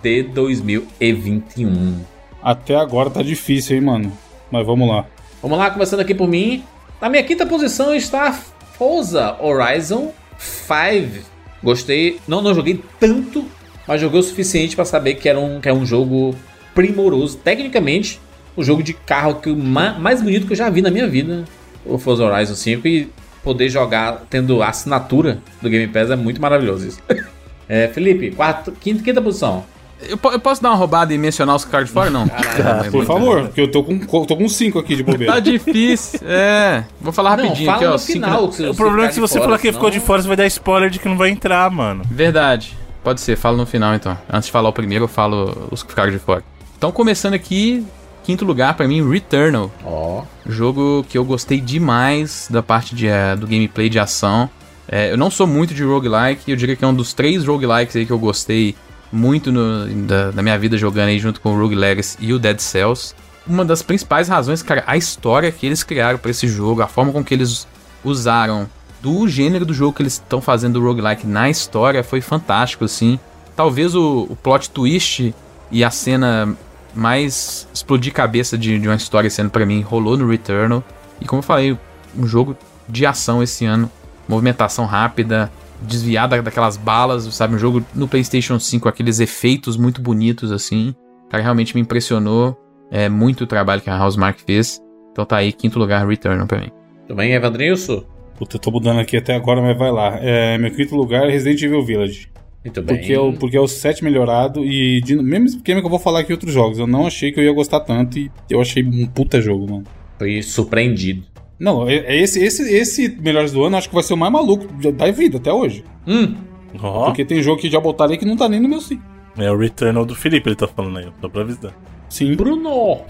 [0.01, 2.01] de 2021.
[2.41, 4.17] Até agora tá difícil, hein, mano.
[4.51, 5.05] Mas vamos lá.
[5.41, 6.63] Vamos lá, começando aqui por mim.
[7.01, 8.31] Na minha quinta posição está
[8.77, 11.25] Forza Horizon 5.
[11.63, 13.45] Gostei, não, não joguei tanto,
[13.87, 16.35] mas joguei o suficiente para saber que, era um, que é um jogo
[16.75, 17.37] primoroso.
[17.37, 18.19] Tecnicamente,
[18.55, 21.45] o jogo de carro que ma- mais bonito que eu já vi na minha vida,
[21.85, 22.87] o Forza Horizon 5.
[22.87, 23.09] E
[23.43, 26.99] poder jogar tendo a assinatura do Game Pass é muito maravilhoso isso.
[27.73, 29.63] É, Felipe, quarto, quinta, quinta posição.
[30.01, 32.09] Eu, eu posso dar uma roubada e mencionar os caras de fora?
[32.09, 32.23] Não.
[32.25, 35.39] É Por favor, porque eu tô com, tô com cinco aqui de Tá bobeira.
[35.39, 36.19] difícil.
[36.25, 36.83] É.
[36.99, 37.93] Vou falar rapidinho não, aqui, fala ó.
[37.93, 38.49] no cinco- final.
[38.49, 40.21] que O problema é que se você de falar fora, que ficou de senão- fora,
[40.21, 42.03] você vai dar spoiler de que não vai entrar, mano.
[42.11, 42.77] Verdade.
[43.01, 44.17] Pode ser, falo no final então.
[44.29, 46.43] Antes de falar o primeiro, eu falo os que ficaram de fora.
[46.77, 47.85] Então, começando aqui,
[48.31, 49.69] quinto lugar pra mim, Returnal.
[49.85, 54.49] Ó, Jogo que eu gostei demais da parte de, eh, do gameplay de ação.
[54.87, 57.95] Eh, eu não sou muito de roguelike, eu diria que é um dos três roguelikes
[57.95, 58.75] aí que eu gostei
[59.11, 62.39] muito no- da, da minha vida jogando aí junto com o Rogue Legacy e o
[62.39, 63.13] Dead Cells.
[63.45, 67.11] Uma das principais razões, cara, a história que eles criaram pra esse jogo, a forma
[67.11, 67.67] com que eles
[68.03, 68.69] usaram
[69.01, 73.19] do gênero do jogo que eles estão fazendo do roguelike na história foi fantástico, assim.
[73.55, 75.33] Talvez o, o plot twist
[75.71, 76.55] e a cena
[76.93, 80.83] mais explodir cabeça de, de uma história sendo pra mim rolou no Returnal.
[81.19, 81.77] E como eu falei,
[82.17, 82.55] um jogo
[82.87, 83.89] de ação esse ano,
[84.27, 85.51] movimentação rápida,
[85.81, 87.55] desviar da- daquelas balas, sabe?
[87.55, 90.93] Um jogo no PlayStation 5 com aqueles efeitos muito bonitos assim.
[91.29, 92.57] Cara, realmente me impressionou.
[92.91, 94.81] É muito o trabalho que a Housemark fez.
[95.11, 96.71] Então tá aí, quinto lugar, Returnal pra mim.
[97.07, 98.03] tudo bem, Evandrilson?
[98.37, 100.17] Puta, eu tô mudando aqui até agora, mas vai lá.
[100.19, 102.27] É, meu quinto lugar é Resident Evil Village.
[102.63, 102.97] Muito bem.
[102.97, 105.99] Porque é, o, porque é o 7 melhorado e de, mesmo esquema que eu vou
[105.99, 106.77] falar aqui em outros jogos.
[106.77, 109.83] Eu não achei que eu ia gostar tanto e eu achei um puta jogo, mano.
[110.19, 111.23] Fui surpreendido.
[111.59, 114.31] Não, é, é esse, esse, esse Melhores do Ano acho que vai ser o mais
[114.31, 115.83] maluco da vida até hoje.
[116.07, 116.35] Hum,
[116.79, 118.99] Ó, Porque tem jogo que já botaram aí que não tá nem no meu sim.
[119.37, 121.73] é o Returnal do Felipe, ele tá falando aí, só pra avisar.
[122.09, 122.35] Sim.
[122.35, 123.01] Bruno!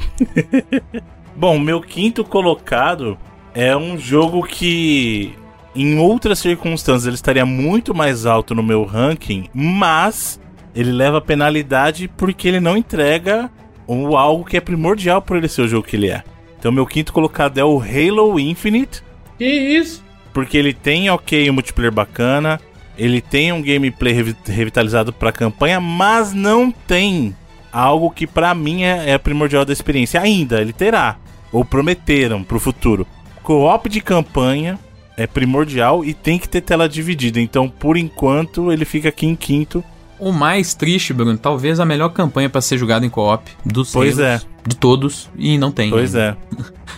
[1.36, 3.18] Bom, meu quinto colocado
[3.54, 5.34] é um jogo que,
[5.76, 10.40] em outras circunstâncias, ele estaria muito mais alto no meu ranking, mas
[10.76, 13.50] ele leva penalidade porque ele não entrega
[13.88, 16.24] o algo que é primordial para ele ser o jogo que ele é.
[16.60, 19.02] Então, meu quinto colocado é o Halo Infinite,
[19.38, 20.04] Que isso?
[20.34, 22.60] porque ele tem, ok, um multiplayer bacana,
[22.98, 27.36] ele tem um gameplay revi- revitalizado pra campanha, mas não tem
[27.72, 30.22] algo que pra mim é, é primordial da experiência.
[30.22, 31.18] Ainda, ele terá,
[31.52, 33.08] ou prometeram pro futuro.
[33.42, 34.78] Co-op de campanha
[35.18, 37.40] é primordial e tem que ter tela dividida.
[37.40, 39.84] Então, por enquanto, ele fica aqui em quinto.
[40.20, 44.20] O mais triste, Bruno, talvez a melhor campanha pra ser jogada em co-op dos Pois
[44.20, 45.90] Halos, de todos, e não tem.
[45.90, 46.38] Pois é.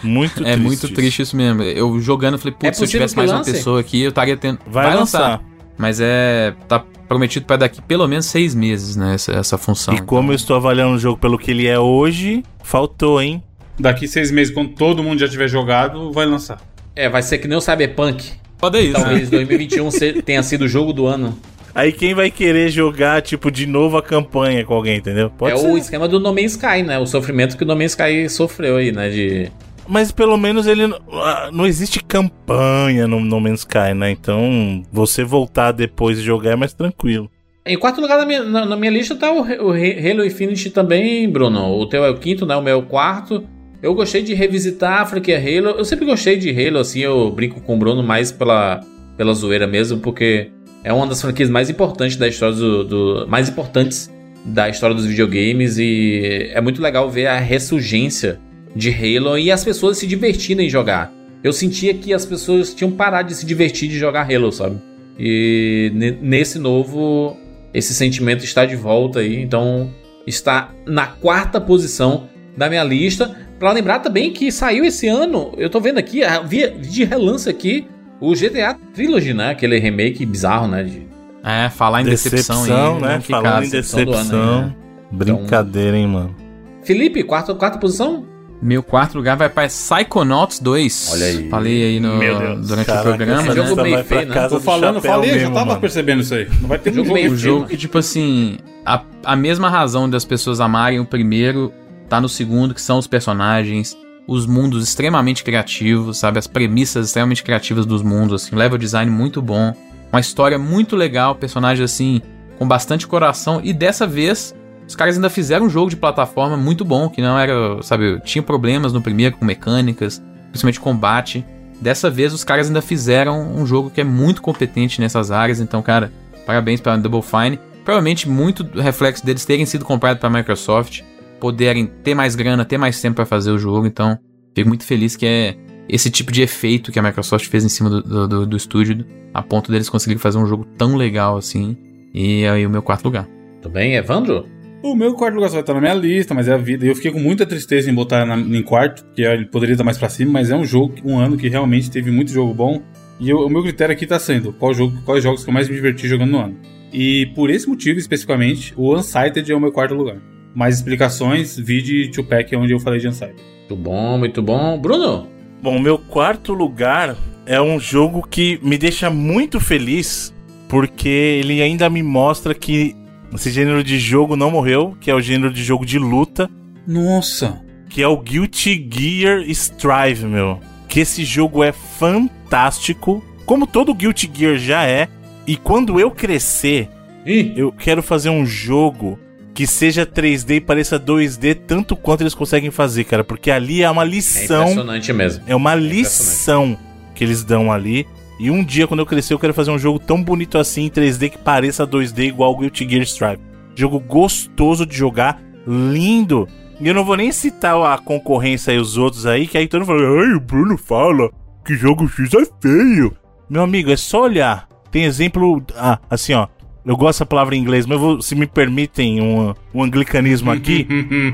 [0.03, 0.59] Muito É triste.
[0.61, 0.93] muito isso.
[0.93, 1.63] triste isso mesmo.
[1.63, 3.51] Eu jogando, falei, É putz, se eu tivesse mais uma lance?
[3.53, 4.59] pessoa aqui, eu estaria tendo.
[4.67, 5.41] Vai, lançar.
[5.77, 6.53] Mas é.
[6.67, 9.13] Tá prometido pra daqui pelo menos seis meses, né?
[9.15, 9.93] Essa, essa função.
[9.93, 13.41] E como eu estou avaliando o jogo pelo que ele é hoje, faltou, hein?
[13.79, 16.59] Daqui seis meses, quando todo mundo já tiver jogado, vai lançar.
[16.95, 18.31] É, vai ser que nem o Cyberpunk.
[18.57, 18.93] Pode isso.
[18.93, 19.03] né?
[19.03, 21.37] Talvez 2021 se- tenha sido o jogo do ano.
[21.75, 25.31] Aí quem vai querer jogar, tipo, de novo a campanha com alguém, entendeu?
[25.31, 25.67] Pode é ser.
[25.67, 26.99] o esquema do No Man's Sky, né?
[26.99, 29.09] O sofrimento que o No Man's Sky sofreu aí, né?
[29.09, 29.51] De...
[29.87, 30.83] Mas pelo menos ele.
[31.11, 34.11] ah, Não existe campanha no No Man's Sky, né?
[34.11, 37.29] Então, você voltar depois e jogar é mais tranquilo.
[37.65, 41.27] Em quarto lugar na minha, na, na minha lista tá o, o Halo Infinite também,
[41.29, 41.79] Bruno.
[41.79, 42.55] O teu é o quinto, né?
[42.55, 43.43] O meu é o quarto.
[43.83, 45.77] Eu gostei de revisitar a franquia Halo.
[45.77, 48.79] Eu sempre gostei de Halo, assim, eu brinco com o Bruno mais pela,
[49.17, 50.49] pela zoeira mesmo, porque
[50.85, 54.09] é uma das franquias mais importantes da história do, do- mais importantes
[54.45, 58.39] da história dos videogames e é muito legal ver a ressurgência
[58.73, 61.13] de Halo e as pessoas se divertindo em jogar.
[61.43, 64.77] Eu sentia que as pessoas tinham parado de se divertir de jogar Halo, sabe?
[65.19, 67.35] E ne- nesse novo,
[67.73, 69.91] esse sentimento está de volta aí, então
[70.25, 73.35] está na quarta posição da minha lista.
[73.59, 77.49] Pra lembrar também que saiu esse ano, eu tô vendo aqui, ah, vi de relance
[77.49, 77.87] aqui,
[78.19, 79.51] o GTA Trilogy, né?
[79.51, 80.83] Aquele remake bizarro, né?
[80.83, 81.07] De...
[81.43, 83.01] É, falar em decepção, aí.
[83.01, 83.13] né?
[83.15, 84.53] não fica Falando em decepção ano decepção.
[84.55, 84.75] aí, né?
[85.11, 86.35] Brincadeira, hein, mano.
[86.83, 88.25] Felipe, quarta, quarta posição?
[88.61, 91.09] Meu quarto lugar vai pra Psychonauts 2.
[91.11, 91.49] Olha aí.
[91.49, 92.67] Falei aí no, Meu Deus.
[92.67, 93.55] durante Caraca, o programa, esse né?
[93.67, 94.47] jogo meio pra feio, né?
[94.47, 95.81] Tô do falando, falei, já mesmo, tava mano.
[95.81, 96.47] percebendo isso aí.
[96.61, 97.13] Não vai ter Jogo jogo.
[97.13, 101.05] meio O feio, jogo que, tipo assim, a, a mesma razão das pessoas amarem o
[101.05, 101.73] primeiro
[102.13, 106.37] tá no segundo, que são os personagens, os mundos extremamente criativos, sabe?
[106.37, 109.73] As premissas extremamente criativas dos mundos, assim, level design muito bom,
[110.11, 112.21] uma história muito legal, personagens assim,
[112.59, 114.53] com bastante coração, e dessa vez.
[114.85, 118.43] Os caras ainda fizeram um jogo de plataforma muito bom, que não era, sabe, tinha
[118.43, 121.43] problemas no primeiro com mecânicas, principalmente combate.
[121.79, 125.81] Dessa vez os caras ainda fizeram um jogo que é muito competente nessas áreas, então,
[125.81, 126.11] cara,
[126.45, 127.57] parabéns para Double Fine.
[127.85, 131.01] Provavelmente muito reflexo deles terem sido comprados para Microsoft,
[131.43, 134.17] poderem ter mais grana, ter mais tempo para fazer o jogo, então
[134.55, 135.55] fico muito feliz que é
[135.89, 139.05] esse tipo de efeito que a Microsoft fez em cima do, do, do- do estúdio,
[139.33, 141.75] a ponto deles conseguirem fazer um jogo tão legal assim.
[142.13, 143.27] E aí o meu quarto lugar.
[143.61, 144.47] Tudo bem, Evandro?
[144.81, 146.85] O meu quarto lugar só vai estar na minha lista, mas é a vida.
[146.85, 149.83] E eu fiquei com muita tristeza em botar na, em quarto, porque ele poderia estar
[149.83, 152.81] mais pra cima, mas é um jogo, um ano que realmente teve muito jogo bom.
[153.19, 155.67] E eu- o meu critério aqui tá sendo qual jogo, quais jogos que eu mais
[155.67, 156.55] me diverti jogando no ano.
[156.93, 160.17] E por esse motivo, especificamente, o Unsighted é o meu quarto lugar.
[160.53, 163.41] Mais explicações, vide Tupac, onde eu falei de Unsighted.
[163.59, 164.79] Muito bom, muito bom.
[164.79, 165.27] Bruno?
[165.61, 167.15] Bom, meu quarto lugar
[167.45, 170.33] é um jogo que me deixa muito feliz,
[170.67, 172.95] porque ele ainda me mostra que
[173.33, 176.49] esse gênero de jogo não morreu, que é o gênero de jogo de luta,
[176.85, 177.61] Nossa!
[177.89, 180.59] que é o Guilty Gear Strive, meu.
[180.87, 185.07] Que esse jogo é fantástico, como todo Guilty Gear já é.
[185.47, 186.89] E quando eu crescer,
[187.25, 189.19] Ih, eu quero fazer um jogo
[189.53, 193.89] que seja 3D e pareça 2D tanto quanto eles conseguem fazer, cara, porque ali é
[193.89, 195.43] uma é lição impressionante mesmo.
[195.45, 196.77] é uma lição
[197.13, 198.07] que eles dão ali.
[198.39, 200.89] E um dia, quando eu crescer, eu quero fazer um jogo tão bonito assim em
[200.89, 203.41] 3D que pareça 2D igual o Guilty Gear Strive.
[203.75, 206.47] Jogo gostoso de jogar, lindo.
[206.79, 209.81] E eu não vou nem citar a concorrência e os outros aí, que aí todo
[209.81, 211.29] mundo fala, ai, o Bruno fala
[211.63, 213.15] que jogo X é feio.
[213.49, 214.67] Meu amigo, é só olhar.
[214.91, 216.47] Tem exemplo, ah, assim, ó.
[216.85, 220.87] Eu gosto dessa palavra em inglês, mas vou, se me permitem um, um anglicanismo aqui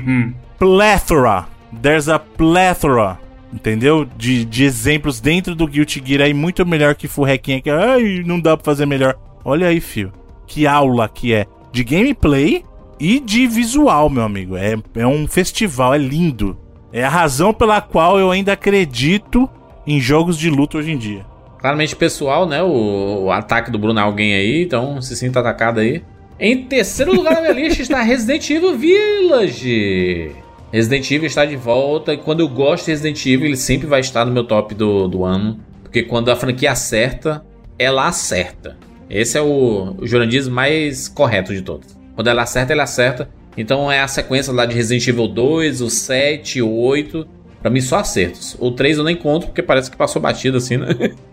[0.58, 1.46] plethora.
[1.82, 3.18] There's a plethora.
[3.52, 4.06] Entendeu?
[4.16, 8.38] De, de exemplos dentro do Guilty Gear aí muito melhor que Furrequinha que ai, não
[8.38, 9.16] dá pra fazer melhor.
[9.44, 10.12] Olha aí, fio.
[10.46, 12.64] Que aula que é de gameplay
[12.98, 14.56] e de visual, meu amigo.
[14.56, 16.56] É, é um festival, é lindo.
[16.92, 19.48] É a razão pela qual eu ainda acredito
[19.86, 21.26] em jogos de luta hoje em dia.
[21.60, 22.62] Claramente pessoal, né?
[22.62, 26.02] O, o ataque do Bruno é alguém aí, então se sinta atacado aí.
[26.38, 30.32] Em terceiro lugar na minha lista está Resident Evil Village.
[30.72, 34.00] Resident Evil está de volta e quando eu gosto de Resident Evil, ele sempre vai
[34.00, 35.60] estar no meu top do, do ano.
[35.82, 37.44] Porque quando a franquia acerta,
[37.78, 38.78] ela acerta.
[39.10, 41.94] Esse é o, o mais correto de todos.
[42.14, 43.28] Quando ela acerta, ela acerta.
[43.54, 47.28] Então é a sequência lá de Resident Evil 2, o 7, o 8.
[47.60, 48.56] Pra mim, só acertos.
[48.58, 50.86] O 3 eu nem conto porque parece que passou batido assim, né?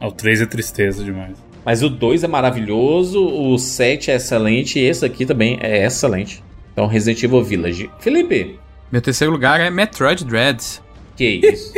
[0.00, 1.36] O 3 é tristeza demais.
[1.64, 6.42] Mas o 2 é maravilhoso, o 7 é excelente e esse aqui também é excelente.
[6.72, 7.90] Então, Resident Evil Village.
[7.98, 8.58] Felipe,
[8.90, 10.80] Meu terceiro lugar é Metroid Dread.
[11.16, 11.72] que isso?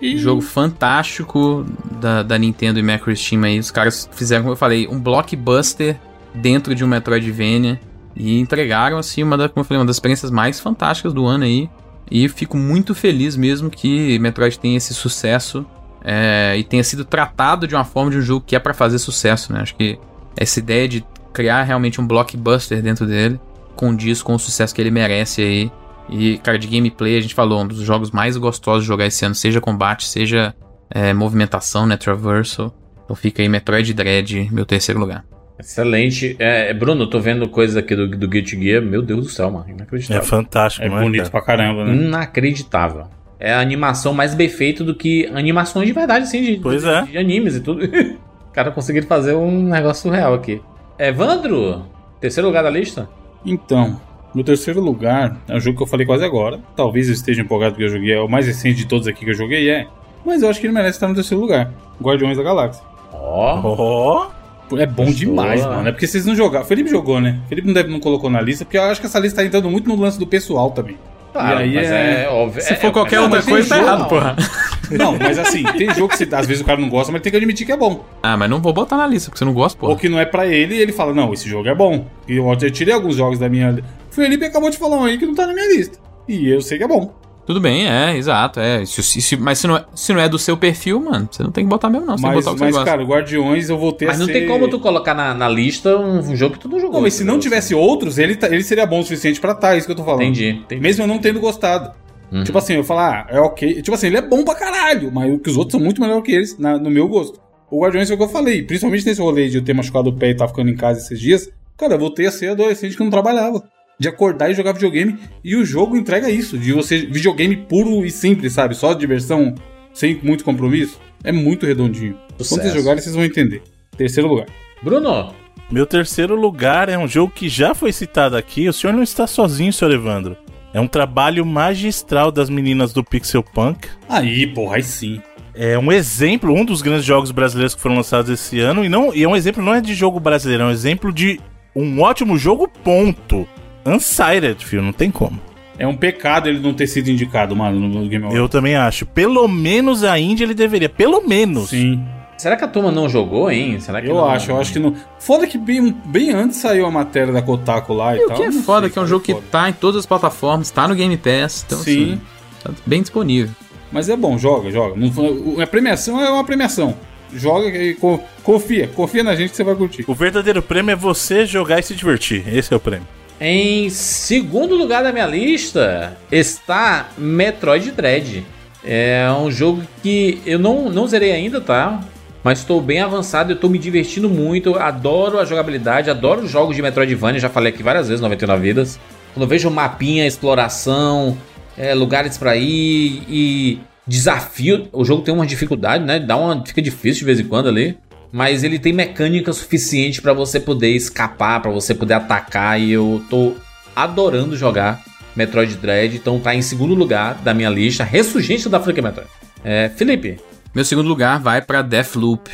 [0.16, 1.66] Jogo fantástico
[2.00, 3.58] da, da Nintendo e Macro Steam aí.
[3.58, 5.96] Os caras fizeram, como eu falei, um blockbuster
[6.34, 7.78] dentro de um Metroidvania.
[8.16, 11.44] E entregaram, assim, uma, da, como eu falei, uma das experiências mais fantásticas do ano
[11.44, 11.68] aí.
[12.10, 15.66] E fico muito feliz mesmo que Metroid tenha esse sucesso
[16.04, 18.98] é, e tenha sido tratado de uma forma de um jogo que é pra fazer
[18.98, 19.60] sucesso, né?
[19.60, 19.98] Acho que
[20.36, 23.40] essa ideia de criar realmente um blockbuster dentro dele
[23.76, 25.72] condiz com o sucesso que ele merece aí.
[26.10, 29.24] E, cara, de gameplay, a gente falou, um dos jogos mais gostosos de jogar esse
[29.24, 30.54] ano, seja combate, seja
[30.90, 32.74] é, movimentação, né, traversal.
[33.04, 35.24] Então fica aí Metroid Dread, meu terceiro lugar.
[35.58, 36.36] Excelente.
[36.38, 38.80] É, Bruno, eu tô vendo coisas aqui do, do Guilty Gear.
[38.82, 39.66] Meu Deus do céu, mano.
[39.68, 40.22] É Inacreditável.
[40.24, 41.30] fantástico, É não bonito cara?
[41.30, 41.94] pra caramba, né?
[41.94, 43.06] Inacreditável.
[43.40, 46.88] É a animação mais bem feita do que animações de verdade, assim, de, Pois de,
[46.88, 47.02] é.
[47.02, 47.80] de animes e tudo.
[47.84, 50.60] Os caras conseguiram fazer um negócio surreal aqui.
[50.98, 51.84] Evandro,
[52.20, 53.08] terceiro lugar da lista?
[53.46, 54.00] Então,
[54.34, 56.58] no terceiro lugar, é um jogo que eu falei quase agora.
[56.74, 59.30] Talvez eu esteja empolgado porque eu joguei, é o mais recente de todos aqui que
[59.30, 59.86] eu joguei, é.
[60.24, 61.72] Mas eu acho que ele merece estar no terceiro lugar.
[62.02, 62.82] Guardiões da Galáxia.
[63.12, 63.60] Ó.
[63.64, 65.88] Ó, É bom Gostou, demais, mano.
[65.88, 66.66] É porque vocês não jogaram.
[66.66, 67.38] Felipe jogou, né?
[67.48, 69.70] Felipe não, deve, não colocou na lista, porque eu acho que essa lista tá entrando
[69.70, 70.96] muito no lance do pessoal também.
[71.32, 72.62] Claro, E aí é- é, óbvio.
[72.62, 74.08] Se é- for qualquer outra coisa, tá jogo, errado, não.
[74.08, 74.36] porra.
[74.90, 77.30] Não, mas assim, tem jogo que você- às vezes o cara não gosta, mas tem
[77.30, 78.06] que admitir que é bom.
[78.22, 80.00] Ah, mas não vou botar na lista, porque você não gosta, Ou porra.
[80.00, 82.06] que não é pra ele e ele fala, não, esse jogo é bom.
[82.26, 83.84] E eu, eu tirei alguns jogos da minha.
[84.10, 85.98] O Felipe acabou de falar um aí que não tá na minha lista.
[86.26, 87.12] E eu sei que é bom.
[87.48, 88.84] Tudo bem, é, exato, é.
[88.84, 91.42] Se- se- se- mas se não, é, se não é do seu perfil, mano, você
[91.42, 92.18] não tem que botar mesmo, não.
[92.18, 92.90] Você tem que Mas, botar o que mas você gosta.
[92.90, 94.32] cara, Guardiões eu voltei Mas a não ser...
[94.34, 96.96] tem como tu colocar na, na lista um, um jogo que tu não jogou.
[96.96, 99.74] Não, mas se não tivesse outros, ele, tá- ele seria bom o suficiente pra estar,
[99.74, 100.24] é isso que eu tô falando.
[100.24, 100.82] Entendi, entendi.
[100.82, 101.90] Mesmo eu não tendo gostado.
[102.30, 102.44] Uhum.
[102.44, 103.80] Tipo assim, eu falar, ah, é ok.
[103.80, 106.32] Tipo assim, ele é bom pra caralho, mas que os outros são muito melhor que
[106.32, 107.40] eles, na- no meu gosto.
[107.70, 110.12] O Guardiões é o que eu falei, principalmente nesse rolê de eu ter machucado o
[110.12, 111.48] pé e estar ficando em casa esses dias.
[111.78, 113.62] Cara, eu voltei a ser adolescente que não trabalhava.
[113.98, 115.18] De acordar e jogar videogame.
[115.42, 116.98] E o jogo entrega isso, de você.
[116.98, 118.74] Videogame puro e simples, sabe?
[118.74, 119.54] Só diversão,
[119.92, 121.00] sem muito compromisso.
[121.24, 122.14] É muito redondinho.
[122.14, 122.62] Quando Sucesso.
[122.62, 123.62] vocês jogarem, vocês vão entender.
[123.96, 124.46] Terceiro lugar.
[124.82, 125.34] Bruno,
[125.70, 128.68] meu terceiro lugar é um jogo que já foi citado aqui.
[128.68, 130.36] O senhor não está sozinho, senhor Evandro.
[130.72, 133.88] É um trabalho magistral das meninas do Pixel Punk.
[134.08, 135.20] Aí, porra, aí sim.
[135.54, 138.84] É um exemplo, um dos grandes jogos brasileiros que foram lançados esse ano.
[138.84, 141.38] E, não, e é um exemplo, não é de jogo brasileiro, é um exemplo de
[141.74, 143.46] um ótimo jogo, ponto.
[143.86, 145.40] Unsighted, filho, não tem como.
[145.78, 148.36] É um pecado ele não ter sido indicado, mano, no Game Awards.
[148.38, 149.06] Eu também acho.
[149.06, 150.88] Pelo menos a Índia ele deveria.
[150.88, 151.70] Pelo menos.
[151.70, 152.02] Sim.
[152.36, 153.80] será que a turma não jogou, hein?
[153.80, 154.94] Será que Eu não- acho, eu acho que não.
[155.18, 158.36] Foda que bem, bem antes saiu a matéria da Kotaku lá e, E o tal.
[158.36, 159.44] que é foda, sei, que é um jogo que foda.
[159.50, 162.12] tá em todas as plataformas, tá no Game Pass, então Sim.
[162.12, 162.20] assim,
[162.62, 163.52] tá bem disponível.
[163.90, 164.94] Mas é bom, joga, joga.
[164.96, 166.94] Não, a premiação é uma premiação.
[167.34, 170.04] Joga e co- confia, confia na gente que você vai curtir.
[170.06, 172.44] O verdadeiro prêmio é você jogar e se divertir.
[172.52, 173.06] Esse é o prêmio.
[173.40, 178.44] Em segundo lugar da minha lista está Metroid Dread.
[178.84, 182.00] É um jogo que eu não, não zerei ainda, tá?
[182.42, 186.82] Mas estou bem avançado, estou me divertindo muito, adoro a jogabilidade, adoro os jogos de
[186.82, 188.98] Metroidvania, já falei aqui várias vezes, 99 vidas.
[189.34, 191.36] Quando eu vejo mapinha, exploração,
[191.76, 196.18] é, lugares pra ir e desafio, o jogo tem uma dificuldade, né?
[196.18, 197.96] Dá uma, fica difícil de vez em quando ali.
[198.32, 202.80] Mas ele tem mecânica suficiente pra você poder escapar, pra você poder atacar.
[202.80, 203.54] E eu tô
[203.96, 205.02] adorando jogar
[205.34, 206.16] Metroid Dread.
[206.16, 208.04] Então tá em segundo lugar da minha lista.
[208.04, 209.28] Ressurgência da franquia Metroid.
[209.64, 210.38] É, Felipe,
[210.74, 212.50] Meu segundo lugar vai pra Deathloop.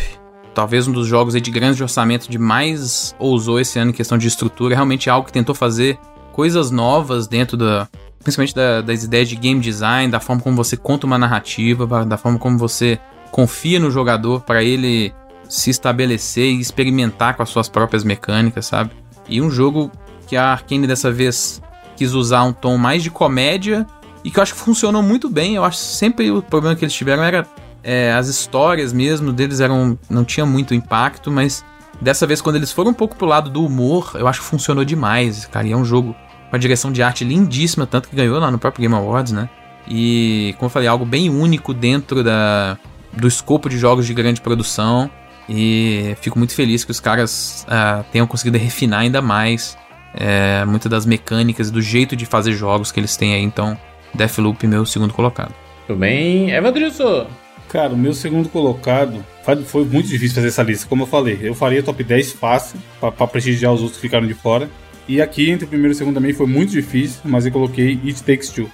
[0.55, 4.29] Talvez um dos jogos de grande orçamento de mais ousou esse ano em questão de
[4.29, 4.75] estrutura.
[4.77, 5.99] Realmente é algo que tentou fazer
[6.33, 7.89] coisas novas dentro da.
[8.23, 12.17] Principalmente da- das ideias de game design, da forma como você conta uma narrativa, da
[12.17, 12.99] forma como você
[13.31, 15.13] confia no jogador para ele
[15.49, 18.91] se estabelecer e experimentar com as suas próprias mecânicas, sabe?
[19.29, 19.91] E um jogo
[20.27, 21.63] que a Arkane dessa vez
[21.97, 23.87] quis usar um tom mais de comédia
[24.23, 25.55] e que eu acho que funcionou muito bem.
[25.55, 27.47] Eu acho que sempre o problema que eles tiveram era
[27.83, 31.65] é, as histórias mesmo deles eram não tinha muito impacto, mas
[32.01, 34.85] dessa vez quando eles foram um pouco pro lado do humor, eu acho que funcionou
[34.85, 35.67] demais, cara.
[35.67, 36.17] E é um jogo
[36.51, 39.49] com a direção de arte lindíssima, tanto que ganhou lá no próprio Game Awards, né?
[39.87, 42.79] E como eu falei, algo bem único dentro da,
[43.13, 45.11] do escopo de jogos de grande produção.
[45.49, 49.77] E fico muito feliz que os caras ah, tenham conseguido refinar ainda mais
[50.15, 53.43] é, muitas das mecânicas e do jeito de fazer jogos que eles têm aí.
[53.43, 53.79] Então,
[54.15, 55.55] Deathloop, meu segundo colocado.
[55.87, 56.51] tudo bem?
[56.51, 57.27] Evandrilson,
[57.75, 59.25] Cara, o meu segundo colocado
[59.67, 61.41] foi muito difícil fazer essa lista, como eu falei.
[61.43, 64.71] Eu faria top 10 fácil, pra prestigiar os outros que ficaram de fora.
[65.09, 67.99] E aqui, entre o primeiro e o segundo também, foi muito difícil, mas eu coloquei
[68.05, 68.71] It Takes Two.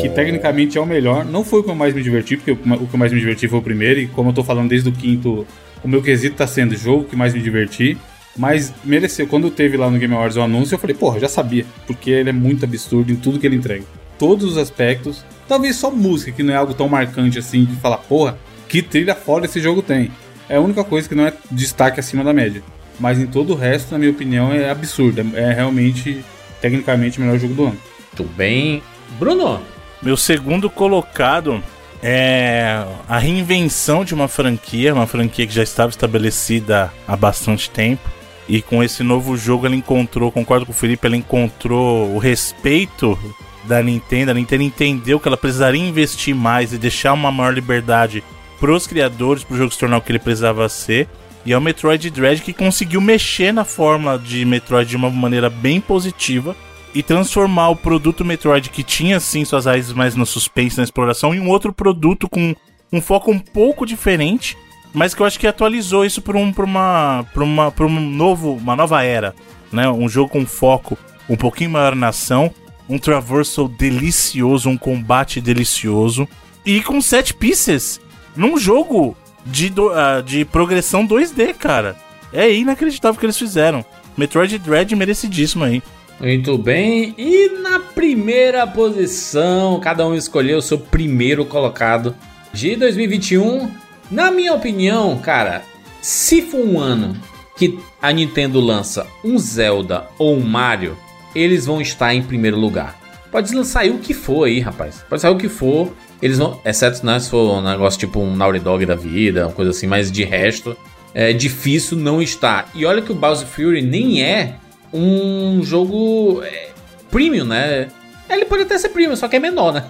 [0.00, 1.26] Que tecnicamente é o melhor.
[1.26, 3.46] Não foi o que eu mais me diverti, porque o que eu mais me diverti
[3.46, 5.46] foi o primeiro, e como eu tô falando desde o quinto,
[5.82, 7.96] o meu quesito tá sendo o jogo que mais me diverti.
[8.36, 9.26] Mas mereceu.
[9.26, 11.66] Quando teve lá no Game Awards o anúncio, eu falei, porra, já sabia.
[11.86, 13.84] Porque ele é muito absurdo em tudo que ele entrega.
[14.16, 15.24] Todos os aspectos.
[15.48, 18.38] Talvez só música, que não é algo tão marcante assim de falar, porra,
[18.68, 20.10] que trilha foda esse jogo tem.
[20.48, 22.62] É a única coisa que não é destaque acima da média.
[23.00, 25.20] Mas em todo o resto, na minha opinião, é absurdo.
[25.34, 26.24] É realmente,
[26.60, 27.78] tecnicamente, o melhor jogo do ano.
[28.18, 28.82] Muito bem.
[29.18, 29.60] Bruno,
[30.02, 31.62] Meu segundo colocado
[32.02, 38.08] é a reinvenção de uma franquia, uma franquia que já estava estabelecida há bastante tempo.
[38.48, 43.18] E com esse novo jogo ela encontrou, concordo com o Felipe, ela encontrou o respeito
[43.64, 44.30] da Nintendo.
[44.30, 48.24] A Nintendo entendeu que ela precisaria investir mais e deixar uma maior liberdade
[48.58, 51.08] pros criadores, pro jogo se tornar o que ele precisava ser.
[51.44, 55.50] E é o Metroid Dread que conseguiu mexer na fórmula de Metroid de uma maneira
[55.50, 56.56] bem positiva
[56.94, 61.34] e transformar o produto Metroid que tinha sim suas raízes mais no suspense, na exploração,
[61.34, 62.54] em um outro produto com
[62.92, 64.56] um foco um pouco diferente,
[64.94, 69.02] mas que eu acho que atualizou isso para um, uma, uma, um novo, uma nova
[69.02, 69.34] era,
[69.70, 69.88] né?
[69.90, 70.96] Um jogo com foco
[71.28, 72.50] um pouquinho maior na ação,
[72.88, 76.26] um traversal delicioso, um combate delicioso
[76.64, 78.00] e com set pieces
[78.34, 81.96] num jogo de, do- ah, de progressão 2D, cara.
[82.32, 83.84] É inacreditável o que eles fizeram.
[84.16, 85.82] Metroid Dread merecidíssimo aí.
[86.20, 87.14] Muito bem.
[87.16, 92.14] E na primeira posição, cada um escolheu o seu primeiro colocado
[92.52, 93.70] de 2021.
[94.10, 95.62] Na minha opinião, cara,
[96.02, 97.16] se for um ano
[97.56, 100.96] que a Nintendo lança um Zelda ou um Mario,
[101.34, 102.98] eles vão estar em primeiro lugar.
[103.30, 105.04] Pode sair o que for aí, rapaz.
[105.08, 105.92] Pode sair o que for.
[106.20, 106.60] Eles vão.
[106.64, 109.86] Exceto né, se for um negócio tipo um Naughty Dog da vida, uma coisa assim,
[109.86, 110.76] mas de resto,
[111.14, 112.70] é difícil não estar.
[112.74, 114.56] E olha que o Bowser Fury nem é
[114.92, 116.68] um jogo é,
[117.10, 117.88] premium, né?
[118.28, 119.84] Ele pode até ser premium, só que é menor, né?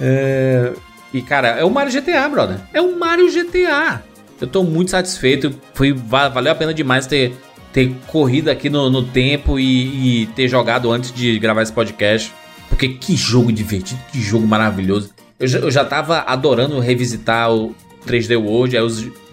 [0.00, 0.72] É,
[1.12, 2.56] E cara, é o Mario GTA, brother.
[2.72, 4.02] É o Mario GTA.
[4.40, 5.54] Eu tô muito satisfeito.
[5.74, 7.34] Foi, va- valeu a pena demais ter,
[7.72, 12.32] ter corrido aqui no, no tempo e, e ter jogado antes de gravar esse podcast.
[12.68, 15.10] Porque que jogo divertido, que jogo maravilhoso.
[15.38, 17.74] Eu já, eu já tava adorando revisitar o
[18.06, 18.88] 3D World, aí eu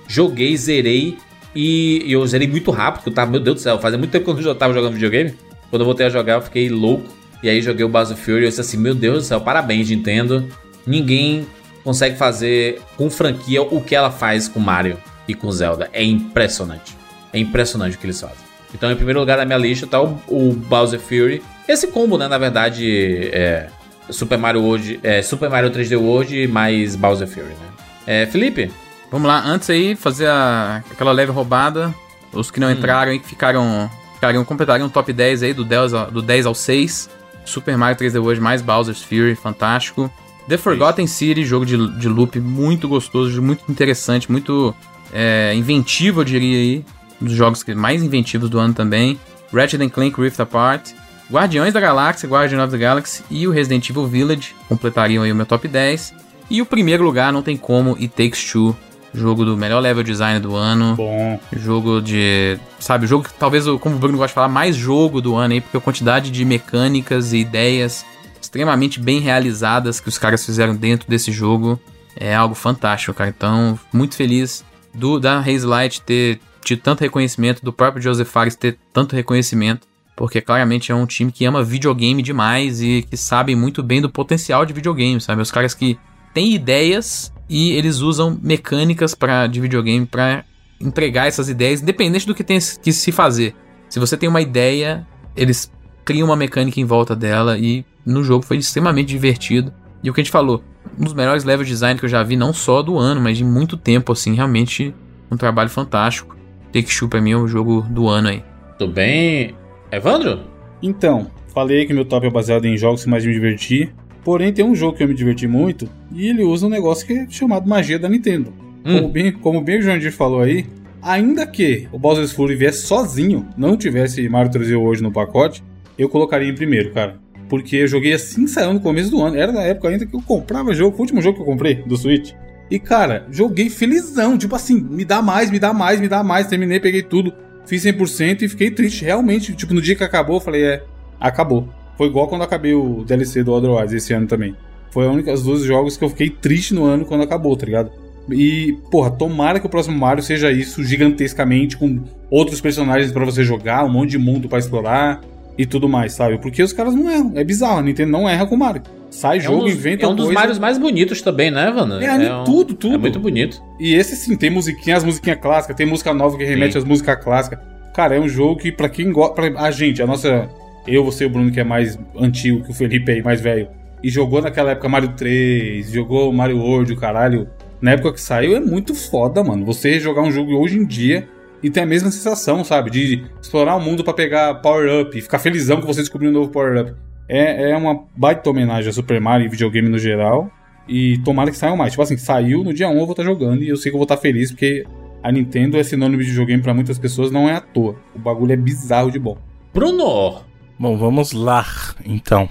[0.07, 1.17] joguei, zerei
[1.55, 4.41] e, eu zerei muito rápido, eu tava, meu Deus do céu, fazia muito tempo que
[4.41, 5.33] eu não tava jogando videogame.
[5.69, 7.07] Quando eu voltei a jogar, eu fiquei louco.
[7.41, 9.89] E aí joguei o Bowser Fury e eu disse assim, meu Deus do céu, parabéns,
[9.89, 10.47] Nintendo.
[10.85, 11.47] Ninguém
[11.83, 14.97] consegue fazer com franquia o que ela faz com Mario
[15.27, 15.89] e com Zelda.
[15.93, 16.97] É impressionante.
[17.31, 18.37] É impressionante o que eles fazem.
[18.73, 21.41] Então, em primeiro lugar na minha lista tá o, o Bowser Fury.
[21.67, 23.67] Esse combo, né, na verdade, é
[24.09, 27.69] Super Mario World, é Super Mario 3D World mais Bowser Fury, né?
[28.05, 28.71] É, Felipe,
[29.11, 31.93] Vamos lá, antes aí, fazer a- aquela leve roubada.
[32.31, 35.93] Os que não entraram aí, que ficaram, ficariam, completariam o top 10 aí, do 10,
[35.93, 37.09] ao, do 10 ao 6.
[37.43, 40.11] Super Mario 3D World mais Bowser's Fury, fantástico.
[40.47, 44.75] The Forgotten City, jogo de, de loop muito gostoso, muito interessante, muito
[45.11, 46.85] é, inventivo, eu diria aí.
[47.21, 49.19] Um dos jogos mais inventivos do ano também.
[49.51, 50.91] Ratchet and Clank Rift Apart.
[51.31, 55.35] Guardiões da Galáxia, Guardian of the Galaxy e o Resident Evil Village completariam aí o
[55.35, 56.13] meu top 10.
[56.49, 58.75] E o primeiro lugar, não tem como, It Takes Two,
[59.13, 60.95] jogo do melhor level design do ano.
[60.95, 62.57] Bom, Jogo de.
[62.79, 65.53] Sabe, jogo que talvez, o- como o Bruno gosta de falar, mais jogo do ano
[65.53, 68.05] aí, porque a quantidade de mecânicas e ideias
[68.41, 71.79] extremamente bem realizadas que os caras fizeram dentro desse jogo
[72.15, 73.29] é algo fantástico, cara.
[73.35, 74.63] Então, muito feliz
[74.93, 79.87] do da Haze Light ter tido tanto reconhecimento, do próprio Joseph Fares ter tanto reconhecimento,
[80.15, 84.09] porque claramente é um time que ama videogame demais e que sabe muito bem do
[84.09, 85.41] potencial de videogame, sabe?
[85.41, 85.97] Os caras que
[86.33, 90.45] têm ideias e eles usam mecânicas pra, de videogame para
[90.79, 93.55] entregar essas ideias, independente do que tem que se fazer.
[93.89, 95.05] Se você tem uma ideia,
[95.35, 95.71] eles
[96.05, 99.73] criam uma mecânica em volta dela e no jogo foi extremamente divertido.
[100.03, 100.63] E o que a gente falou,
[100.97, 103.43] um dos melhores level design que eu já vi, não só do ano, mas de
[103.43, 104.93] muito tempo, assim, realmente
[105.29, 106.37] um trabalho fantástico.
[106.71, 108.43] Take Two pra mim é o jogo do ano aí.
[108.77, 109.55] tudo bem?
[109.91, 110.41] Evandro?
[110.81, 113.91] então, falei que meu top é baseado em jogos que mais me diverti.
[114.23, 117.13] Porém, tem um jogo que eu me diverti muito e ele usa um negócio que
[117.13, 118.53] é chamado magia da Nintendo.
[118.83, 119.11] Como, Hum.
[119.11, 120.65] bem, como bem o Jandir falou aí,
[121.01, 125.63] ainda que o Bowser's Fury viesse sozinho, não tivesse Mario 3D hoje no pacote,
[125.97, 127.17] eu colocaria em primeiro, cara.
[127.49, 129.35] Porque eu joguei assim saiu no começo do ano.
[129.35, 130.91] Era na época ainda que eu comprava jogo.
[130.91, 132.31] Foi o último jogo que eu comprei do Switch.
[132.69, 134.37] E, cara, joguei felizão.
[134.37, 136.45] Tipo assim, me dá mais, me dá mais, me dá mais.
[136.45, 137.33] Terminei, peguei tudo.
[137.65, 139.03] Fiz 100% e fiquei triste.
[139.03, 140.83] Realmente, tipo, no dia que acabou, eu falei, é,
[141.19, 141.67] acabou.
[141.99, 144.55] Foi igual quando acabei o DLC do Otherwise esse ano também.
[144.89, 147.65] Foi a única, os dois jogos que eu fiquei triste no ano quando acabou, tá
[147.65, 147.91] ligado?
[148.31, 151.99] E, porra, tomara que o próximo Mario seja isso gigantescamente, com
[152.31, 155.19] outros personagens pra você jogar, um monte de mundo pra explorar.
[155.57, 156.37] e tudo mais, sabe?
[156.37, 157.33] Porque os caras não erram.
[157.35, 158.81] É bizarro, a Nintendo não erra com Mario.
[159.09, 160.39] Sai É jogo, um dos, inventa é um dos coisa.
[160.39, 162.01] Marios mais bonitos também, né, Vanda?
[162.01, 162.95] É, um- tudo, tudo.
[162.95, 163.61] É muito bonito.
[163.77, 166.77] E esse sim, tem musiquinha, as musiquinhas clássicas, tem música nova que remete Sim.
[166.79, 167.59] às músicas clássicas.
[167.93, 170.47] Cara, é um jogo que pra quem gosta, a gente, a nossa,
[170.87, 173.67] eu, você e o Bruno que é mais antigo que o Felipe aí, mais velho,
[174.03, 177.49] e jogou naquela época Mario 3, jogou Mario World, o caralho,
[177.81, 179.65] na época que saiu é muito foda, mano.
[179.65, 181.27] Você jogar um jogo hoje em dia
[181.61, 185.21] e ter a mesma sensação, sabe, de explorar o mundo pra pegar power up, e
[185.21, 186.93] ficar felizão que você descobriu um novo power up.
[187.27, 190.49] É, é uma baita homenagem a Super Mario e videogame no geral.
[190.87, 191.91] E tomara que saiam mais.
[191.91, 193.99] Tipo assim, saiu no dia 1 eu vou estar jogando e eu sei que eu
[193.99, 194.83] vou estar feliz porque
[195.21, 197.95] a Nintendo é sinônimo de videogame pra muitas pessoas, não é à toa.
[198.15, 199.37] O bagulho é bizarro de bom.
[199.71, 200.41] Bruno,
[200.79, 201.65] Bom, vamos lá,
[202.05, 202.47] então.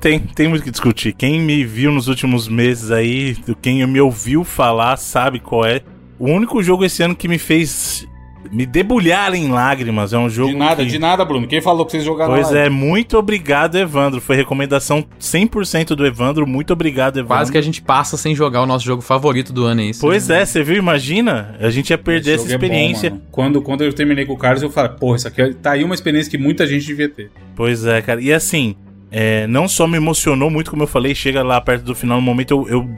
[0.00, 1.14] Tem, tem muito o que discutir.
[1.14, 5.80] Quem me viu nos últimos meses aí, quem me ouviu falar, sabe qual é.
[6.18, 8.06] O único jogo esse ano que me fez
[8.50, 10.52] me debulhar em lágrimas é um jogo.
[10.52, 10.90] de nada, que...
[10.90, 11.46] de nada, Bruno.
[11.46, 14.20] Quem falou que vocês jogaram Pois é, muito obrigado, Evandro.
[14.20, 16.46] Foi recomendação 100% do Evandro.
[16.46, 17.36] Muito obrigado, Evandro.
[17.36, 20.00] Quase que a gente passa sem jogar o nosso jogo favorito do ano, é isso?
[20.00, 20.76] Pois é, você viu?
[20.76, 23.22] Imagina, a gente ia perder Esse essa jogo é bom, experiência.
[23.30, 25.84] quando, quando eu terminei com o Carlos, eu falei, porra, isso aqui é- tá aí
[25.84, 27.30] uma experiência que muita gente devia ter.
[27.54, 28.20] Pois é, cara.
[28.20, 28.74] E assim,
[29.10, 32.22] é, não só me emocionou muito, como eu falei, chega lá perto do final, no
[32.22, 32.68] momento eu.
[32.68, 32.88] eu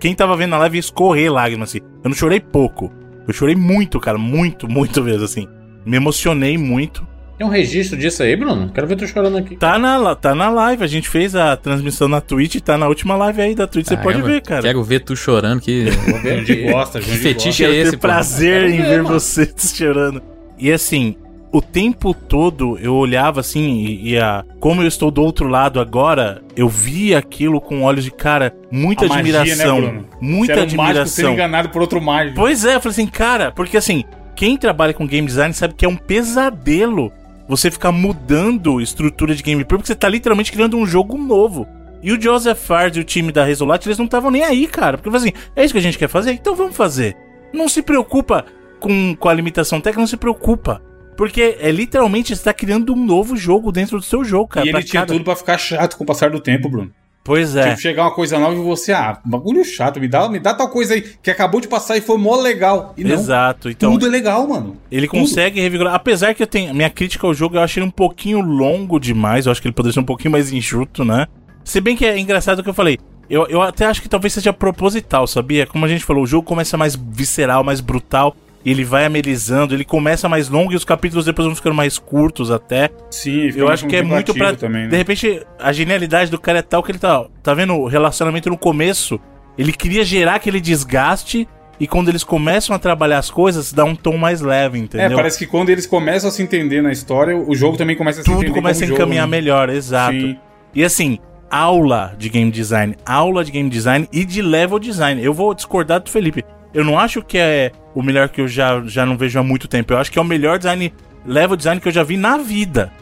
[0.00, 1.80] quem tava vendo na live ia escorrer lágrimas, assim.
[2.02, 2.90] Eu não chorei pouco.
[3.26, 4.16] Eu chorei muito, cara.
[4.18, 5.48] Muito, muito mesmo, assim.
[5.84, 7.06] Me emocionei muito.
[7.38, 8.70] tem um registro disso aí, Bruno?
[8.72, 9.56] Quero ver tu chorando aqui.
[9.56, 13.14] Tá na, tá na live, a gente fez a transmissão na Twitch, tá na última
[13.16, 14.62] live aí da Twitch, você pode Caramba, ver, cara.
[14.62, 17.64] Quero ver tu chorando, que Vou ver gosta, de fetiche gosta.
[17.64, 18.00] é Quero esse, ter pô?
[18.08, 19.20] prazer Quero em ver, ver mano.
[19.20, 20.22] você chorando.
[20.58, 21.16] E assim,
[21.52, 25.80] o tempo todo eu olhava assim e, e a, como eu estou do outro lado
[25.80, 30.08] agora, eu via aquilo com olhos de cara, muita A magia, admiração, né, Bruno?
[30.20, 31.32] muita Você era um mágico admiração.
[31.32, 32.36] enganado por outro mágico.
[32.36, 34.04] Pois é, eu falei assim, cara, porque assim,
[34.34, 37.12] quem trabalha com game design sabe que é um pesadelo
[37.48, 41.66] você ficar mudando estrutura de gameplay, porque você tá literalmente criando um jogo novo.
[42.02, 44.96] E o Joseph Fard e o time da Resolute, eles não estavam nem aí, cara.
[44.96, 46.32] Porque eu falei assim, é isso que a gente quer fazer?
[46.32, 47.16] Então vamos fazer.
[47.52, 48.44] Não se preocupa
[48.78, 50.82] com, com a limitação técnica, não se preocupa.
[51.16, 54.66] Porque é literalmente você tá criando um novo jogo dentro do seu jogo, cara.
[54.66, 56.90] e ele tinha cada- tudo pra ficar chato com o passar do tempo, Bruno.
[57.24, 57.70] Pois é.
[57.70, 60.68] Tipo, chegar uma coisa nova e você, ah, bagulho chato, me dá, me dá tal
[60.70, 62.94] coisa aí que acabou de passar e foi mó legal.
[62.96, 63.68] E não, Exato.
[63.68, 64.76] Então, tudo é legal, mano.
[64.92, 65.18] Ele Tudo.
[65.20, 65.92] consegue revigorar.
[65.94, 66.72] Apesar que eu tenho.
[66.72, 69.44] Minha crítica ao jogo, eu achei ele um pouquinho longo demais.
[69.46, 71.26] Eu acho que ele poderia ser um pouquinho mais enxuto, né?
[71.64, 72.96] Se bem que é engraçado o que eu falei.
[73.28, 75.66] Eu, eu até acho que talvez seja proposital, sabia?
[75.66, 78.36] Como a gente falou, o jogo começa mais visceral, mais brutal.
[78.66, 82.00] E ele vai amenizando, ele começa mais longo e os capítulos depois vão ficando mais
[82.00, 82.90] curtos até.
[83.12, 84.56] Sim, fica Eu acho que é muito pra.
[84.56, 84.88] também, né?
[84.88, 87.26] De repente, a genialidade do cara é tal que ele tá.
[87.44, 89.20] Tá vendo o relacionamento no começo?
[89.56, 91.48] Ele queria gerar aquele desgaste.
[91.78, 95.12] E quando eles começam a trabalhar as coisas, dá um tom mais leve, entendeu?
[95.12, 98.22] É, parece que quando eles começam a se entender na história, o jogo também começa
[98.22, 99.36] a se entender tudo começa a encaminhar jogo, né?
[99.36, 100.18] melhor, exato.
[100.18, 100.38] Sim.
[100.74, 101.18] E assim,
[101.50, 105.22] aula de game design, aula de game design e de level design.
[105.22, 106.42] Eu vou discordar do Felipe.
[106.72, 109.66] Eu não acho que é o melhor que eu já, já não vejo há muito
[109.66, 109.94] tempo.
[109.94, 110.92] Eu acho que é o melhor design,
[111.24, 112.92] level design que eu já vi na vida.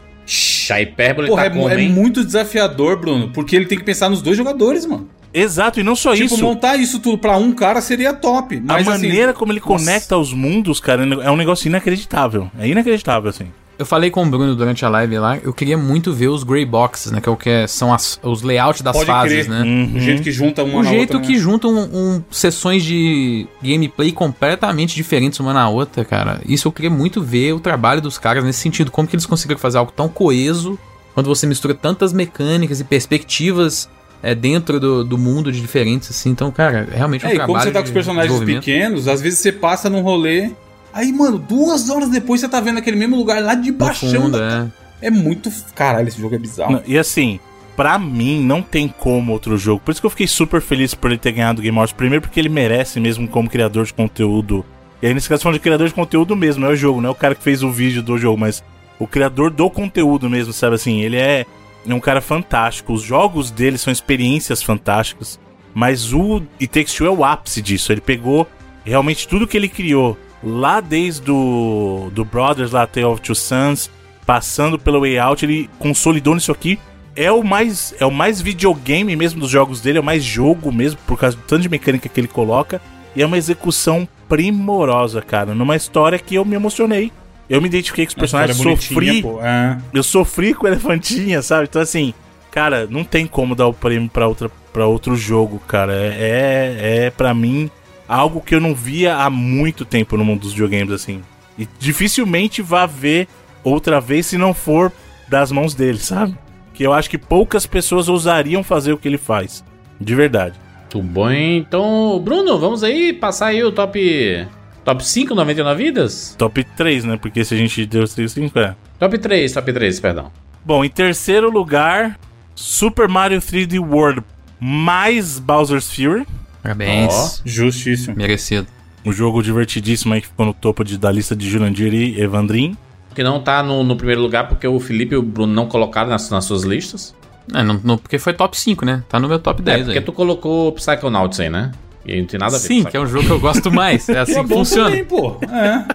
[0.71, 4.09] A hipérbole Porra, tá é, como, é muito desafiador, Bruno, porque ele tem que pensar
[4.09, 5.09] nos dois jogadores, mano.
[5.33, 6.41] Exato, e não só tipo, isso.
[6.41, 8.55] montar isso tudo pra um cara seria top.
[8.55, 9.83] A Mas assim, maneira como ele nossa.
[9.83, 12.49] conecta os mundos, cara, é um negócio inacreditável.
[12.57, 13.47] É inacreditável, assim.
[13.77, 16.65] Eu falei com o Bruno durante a live lá, eu queria muito ver os Grey
[16.65, 17.19] Boxes, né?
[17.19, 19.49] Que é o que é- são as- os layouts das Pode fases, crer.
[19.49, 19.61] né?
[19.63, 19.95] Uhum.
[19.97, 21.39] o jeito que junta uma O jeito outra, que né?
[21.39, 26.39] juntam um, sessões de gameplay completamente diferentes uma na outra, cara.
[26.47, 28.89] Isso eu queria muito ver o trabalho dos caras nesse sentido.
[28.91, 30.79] Como que eles conseguiram fazer algo tão coeso
[31.13, 33.89] quando você mistura tantas mecânicas e perspectivas
[34.23, 36.29] é, dentro do, do mundo de diferentes, assim.
[36.29, 39.07] Então, cara, é realmente um É, e trabalho como você tá com os personagens pequenos,
[39.07, 40.49] às vezes você passa num rolê.
[40.95, 44.31] Aí, mano, duas horas depois você tá vendo aquele mesmo lugar lá de baixão.
[44.31, 45.07] da- é.
[45.07, 45.51] É muito.
[45.75, 46.71] Caralho, esse jogo é bizarro.
[46.71, 47.37] Não, E assim,
[47.75, 49.81] pra mim, não tem como outro jogo.
[49.83, 51.93] Por isso que eu fiquei super feliz por ele ter ganhado o Game Awards.
[51.93, 54.65] Primeiro porque ele merece mesmo como criador de conteúdo.
[55.01, 57.11] E aí, nesse caso, falando de criador de conteúdo mesmo, é o jogo, não é
[57.11, 58.63] o cara que fez o vídeo do jogo, mas
[58.97, 61.01] o criador do conteúdo mesmo, sabe assim?
[61.01, 61.45] Ele é,
[61.85, 62.93] é um cara fantástico.
[62.93, 65.37] Os jogos dele são experiências fantásticas.
[65.73, 67.91] Mas o It Takes Two é o ápice disso.
[67.91, 68.47] Ele pegou
[68.85, 73.89] realmente tudo que ele criou lá desde o do Brothers, lá Tale of Two Sons,
[74.25, 76.79] passando pelo Way Out, ele consolidou nisso aqui.
[77.15, 80.71] É o mais é o mais videogame mesmo dos jogos dele, é o mais jogo
[80.71, 82.81] mesmo, por causa do tanto de mecânica que ele coloca.
[83.15, 85.55] E é uma execução primorosa, cara.
[85.55, 87.11] Numa história que eu me emocionei.
[87.49, 89.23] Eu me identifiquei com os personagens, sofri.
[89.41, 89.77] É.
[89.93, 91.67] Eu sofri com o elefantinha, sabe?
[91.69, 92.13] Então, assim,
[92.51, 95.93] cara, não tem como dar o prêmio pra, outra, pra outro jogo, cara.
[95.93, 97.69] É, é, pra mim,
[98.07, 101.21] algo que eu não via há muito tempo no mundo dos videogames, assim.
[101.57, 103.27] E dificilmente vá ver
[103.63, 104.91] outra vez se não for
[105.27, 106.37] das mãos dele, sabe?
[106.73, 109.63] Que eu acho que poucas pessoas ousariam fazer o que ele faz.
[109.99, 110.59] De verdade.
[110.93, 111.31] Muito bom.
[111.31, 114.47] Então, Bruno, vamos aí passar aí o top
[114.83, 116.35] top 5 99 vidas?
[116.37, 117.17] Top 3, né?
[117.17, 118.75] Porque se a gente deu 5, é.
[118.99, 120.31] Top 3, top 3, perdão.
[120.63, 122.19] Bom, em terceiro lugar,
[122.53, 124.21] Super Mario 3D World
[124.59, 126.25] mais Bowser's Fury.
[126.65, 127.41] Parabéns.
[127.45, 128.15] Justíssimo.
[128.15, 128.67] Merecido.
[129.05, 132.75] Um jogo divertidíssimo aí que ficou no topo de- da lista de Jurandir e Evandrin.
[133.13, 136.09] Que não tá no, no primeiro lugar porque o Felipe e o Bruno não colocaram
[136.09, 137.13] nas, nas suas listas.
[137.53, 139.03] É, não, não- porque foi top 5, né?
[139.07, 140.03] Tá no meu top É, 10 porque aí.
[140.03, 141.71] tu colocou Psychonauts aí, né?
[142.05, 143.39] E aí não tem nada a ver Sim, com que é um jogo que eu
[143.39, 144.09] gosto mais.
[144.09, 144.89] É assim E é que bom funciona.
[144.89, 145.37] também, pô.
[145.51, 145.85] É.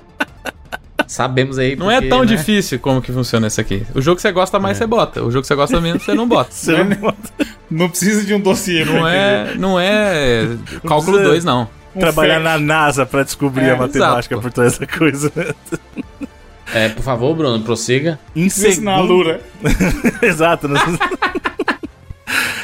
[1.11, 1.74] Sabemos aí.
[1.74, 2.27] Não é porque, tão né?
[2.27, 3.85] difícil como que funciona isso aqui.
[3.97, 5.20] O jogo que você gosta mais, você bota.
[5.24, 6.51] O jogo que você gosta menos, você não bota.
[6.55, 7.31] Você não bota-
[7.69, 9.16] Não precisa de um dossiê Não entender.
[9.16, 10.47] é, não é
[10.87, 11.69] cálculo precisa- 2, não.
[11.99, 15.32] trabalhar na NASA pra descobrir É, a matemática exato, por toda essa coisa.
[16.73, 18.16] É, por favor, Bruno, prossiga.
[18.37, 19.12] Em Isso na segundo...
[19.12, 19.41] Lura.
[20.23, 20.69] Exato.
[20.69, 20.78] né?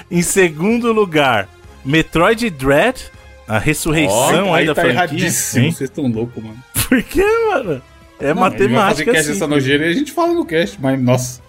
[0.08, 1.48] em segundo lugar,
[1.84, 3.10] Metroid Dread,
[3.48, 4.96] a ressurreição aí, Aí da tá franquia.
[5.00, 5.64] erradíssimo.
[5.64, 5.72] Hein?
[5.72, 6.56] Vocês estão loucos, mano.
[6.88, 7.82] Por quê, mano?
[8.20, 9.46] É Não, a gente vai fazer matemática cast assim.
[9.46, 11.40] nojeira e a gente fala no cast, mas nossa.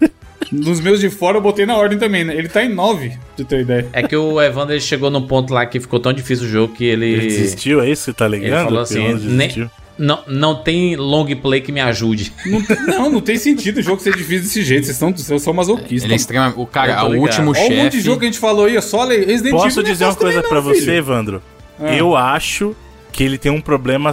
[0.52, 2.34] Nos meus de fora eu botei na ordem também, né?
[2.36, 3.88] Ele tá em 9, pra você ter ideia.
[3.92, 6.84] É que o Evander chegou num ponto lá que ficou tão difícil o jogo que
[6.84, 7.06] ele.
[7.06, 8.52] Ele desistiu, é isso que tá ligando?
[8.58, 9.16] Ele falou assim, nem-
[9.48, 9.70] desistiu?
[9.96, 12.32] Não, não tem long play que me ajude.
[12.44, 12.60] Não,
[12.98, 14.86] não, não tem sentido o jogo ser difícil desse jeito.
[14.86, 16.02] Vocês são, vocês são masoquistas.
[16.02, 16.58] Ele é extremamente.
[16.58, 17.20] O cara, o ligado.
[17.22, 18.00] último Olha o monte de chefe.
[18.00, 20.42] jogo que a gente falou aí, ó, só le- Resident Posso é dizer uma coisa
[20.42, 20.90] não, você.
[20.96, 21.40] Evandro?
[21.78, 21.94] Ah.
[21.94, 22.74] Eu acho
[23.12, 24.12] que ele tem um problema.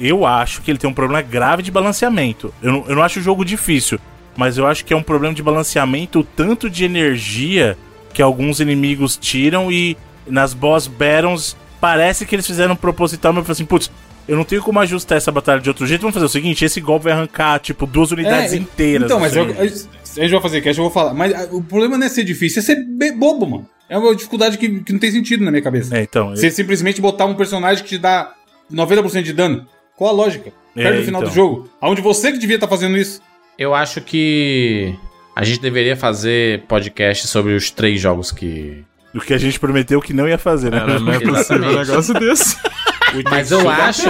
[0.00, 2.52] Eu acho que ele tem um problema grave de balanceamento.
[2.62, 3.98] Eu não, eu não acho o jogo difícil,
[4.36, 7.76] mas eu acho que é um problema de balanceamento, o tanto de energia
[8.12, 9.96] que alguns inimigos tiram e
[10.26, 13.90] nas boss battles parece que eles fizeram proposital, mas eu assim, putz,
[14.28, 16.02] eu não tenho como ajustar essa batalha de outro jeito.
[16.02, 19.06] Vamos fazer o seguinte: esse golpe vai arrancar, tipo, duas unidades É, inteiras.
[19.06, 19.50] Então, mas assim.
[19.50, 21.14] eu, a gente vai fazer cast, eu vou falar.
[21.14, 22.76] Mas ah, o problema não é ser difícil, é ser
[23.16, 23.68] bobo, mano.
[23.88, 25.96] É uma dificuldade que, que não tem sentido na minha cabeça.
[25.96, 26.30] É, então.
[26.30, 28.32] Você simplesmente botar um personagem que te dá
[28.72, 29.66] 90% de dano.
[30.00, 30.50] Qual a lógica?
[30.74, 31.30] É, Perto do final então.
[31.30, 31.68] do jogo.
[31.78, 33.20] Aonde você que devia estar fazendo isso.
[33.58, 34.94] Eu acho que
[35.36, 38.82] a gente deveria fazer podcast sobre os três jogos que.
[39.14, 40.80] O que a gente prometeu que não ia fazer, né?
[40.98, 42.56] Não é possível um negócio desse.
[43.30, 44.08] Mas eu acho.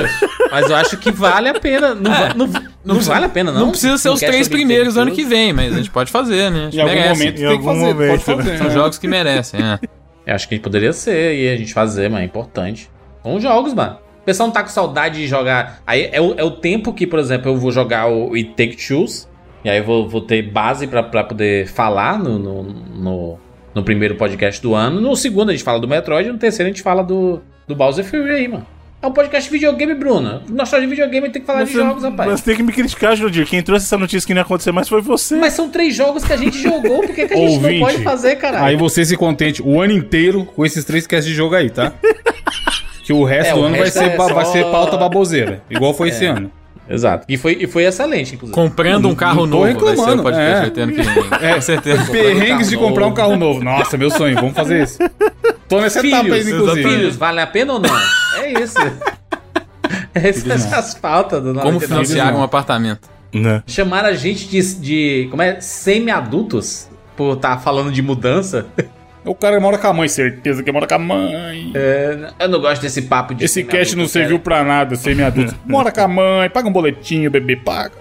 [0.52, 1.92] Mas eu acho que vale a pena.
[1.92, 3.60] Não, va- não, não precisa- vale a pena, não.
[3.62, 6.60] Não precisa ser os três primeiros ano que vem, mas a gente pode fazer, né?
[6.60, 7.18] A gente Em algum merece.
[7.18, 7.80] momento Em tem que algum fazer.
[7.94, 8.58] momento, fazer.
[8.58, 8.72] São né?
[8.74, 9.78] jogos que merecem, é.
[10.26, 12.88] Eu acho que poderia ser e a gente fazer, mas é importante.
[13.24, 13.98] São jogos, mano.
[14.20, 15.80] O pessoal não tá com saudade de jogar.
[15.86, 18.80] Aí é o, é o tempo que, por exemplo, eu vou jogar o It Take
[18.80, 19.26] Choose.
[19.64, 23.38] E aí eu vou, vou ter base pra, pra poder falar no, no, no,
[23.74, 25.00] no primeiro podcast do ano.
[25.00, 26.28] No segundo a gente fala do Metroid.
[26.28, 28.66] E no terceiro a gente fala do, do Bowser Fury aí, mano.
[29.02, 30.42] É um podcast de videogame, Bruno.
[30.50, 32.30] Nós de videogame tem que falar de jogos, rapaz.
[32.30, 33.46] Mas tem que me criticar, Jurandir.
[33.46, 35.36] Quem trouxe essa notícia que não ia acontecer mais foi você.
[35.36, 37.00] Mas são três jogos que a gente jogou.
[37.00, 38.66] Por que, que a gente Ouvinte, não pode fazer, caralho?
[38.66, 41.94] Aí você se contente o ano inteiro com esses três casts de jogo aí, tá?
[43.02, 44.64] que o resto É, do o ano vai resto ser, é ba- vai só- ser
[44.66, 45.62] pauta baboseira.
[45.70, 46.50] Igual foi esse ano.
[46.88, 47.24] Exato.
[47.28, 48.52] E foi, e foi excelente, inclusive.
[48.54, 50.70] Comprando um carro Não tô novo vai ser o reclamando, podcast é.
[50.70, 51.54] vai.
[51.54, 52.04] Com certeza.
[52.10, 53.62] Perrengues de carro comprar um carro novo.
[53.62, 54.34] Nossa, meu sonho.
[54.34, 54.98] Vamos fazer isso.
[55.68, 56.88] Tô nessa etapa Filhos, ainda, inclusive.
[56.88, 57.96] filhos, vale a pena ou não?
[58.38, 58.74] É isso.
[60.14, 61.86] Essas as pautas do Como 99.
[62.06, 63.08] financiar um apartamento.
[63.32, 63.62] Né?
[63.66, 68.66] Chamaram a gente de, de como é, semi-adultos por estar falando de mudança.
[69.24, 71.72] O cara mora com a mãe, certeza que mora com a mãe.
[71.74, 75.54] É, eu não gosto desse papo de Esse cast não semi-adulto, serviu pra nada, semi-adulto.
[75.66, 77.92] Mora com a mãe, paga um boletinho, bebê paga.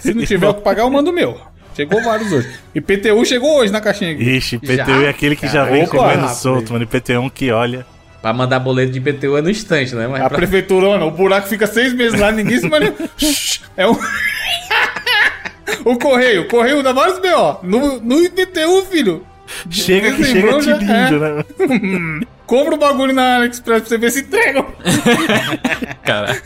[0.00, 1.40] Se não tiver o que pagar, eu mando o meu.
[1.74, 2.50] Chegou vários hoje.
[2.74, 4.22] IPTU chegou hoje na caixinha aqui.
[4.22, 5.70] Ixi, IPTU Já, é aquele que já cara.
[5.72, 6.84] vem Opa, comendo solto, mano.
[6.84, 7.84] IPTU é que olha.
[8.20, 10.06] Pra mandar boleto de IPTU é no instante, né?
[10.06, 12.94] Mas A pra- prefeitura, o buraco fica seis meses lá, ninguém se maneja.
[13.76, 13.96] É um.
[15.84, 17.56] o correio, o correio dá vários B.O.
[17.62, 19.26] No, no IPTU, filho.
[19.70, 21.34] Chega que chega já- lindo, é.
[21.36, 22.20] né?
[22.46, 24.64] Compra o bagulho na AliExpress pra você ver se entrega.
[26.04, 26.42] Cara.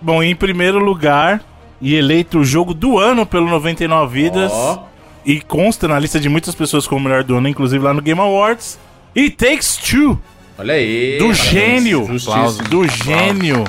[0.00, 1.42] Bom, em primeiro lugar,
[1.80, 4.84] e eleito o jogo do ano pelo 99 Vidas, Ó.
[5.24, 8.00] e consta na lista de muitas pessoas como o melhor do ano, inclusive lá no
[8.02, 8.78] Game Awards,
[9.16, 10.20] It Takes Two,
[10.56, 11.18] Olha aí.
[11.18, 11.38] do parabéns.
[11.50, 12.58] gênio, Aplausos.
[12.68, 13.64] do gênio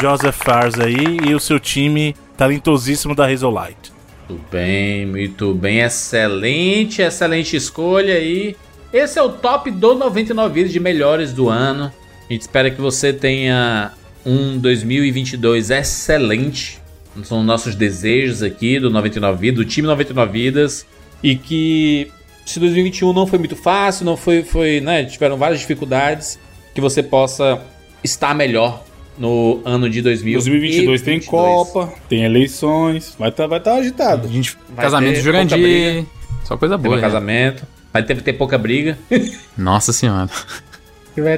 [0.00, 3.92] Joseph Fares aí, e o seu time talentosíssimo da Hazellight.
[4.28, 5.80] Muito bem, muito bem.
[5.80, 8.56] Excelente, excelente escolha aí.
[8.92, 11.92] Esse é o top do 99 vídeos de melhores do ano.
[12.28, 13.92] A gente espera que você tenha
[14.24, 16.80] um 2022 excelente.
[17.22, 20.86] São nossos desejos aqui do 99 Vidas, do time 99 Vidas.
[21.22, 22.10] E que
[22.46, 26.38] se 2021 não foi muito fácil, não foi, foi, né, tiveram várias dificuldades,
[26.74, 27.62] que você possa
[28.02, 28.84] estar melhor
[29.18, 34.28] no ano de 2022 tem Copa, tem eleições, vai estar vai tá agitado.
[34.28, 36.06] A gente, Vai casamento ter de Jurandir.
[36.44, 36.94] Só coisa Tem boa.
[36.94, 37.02] um né?
[37.02, 37.66] casamento.
[37.92, 38.98] Vai ter, ter pouca briga.
[39.56, 40.28] Nossa senhora.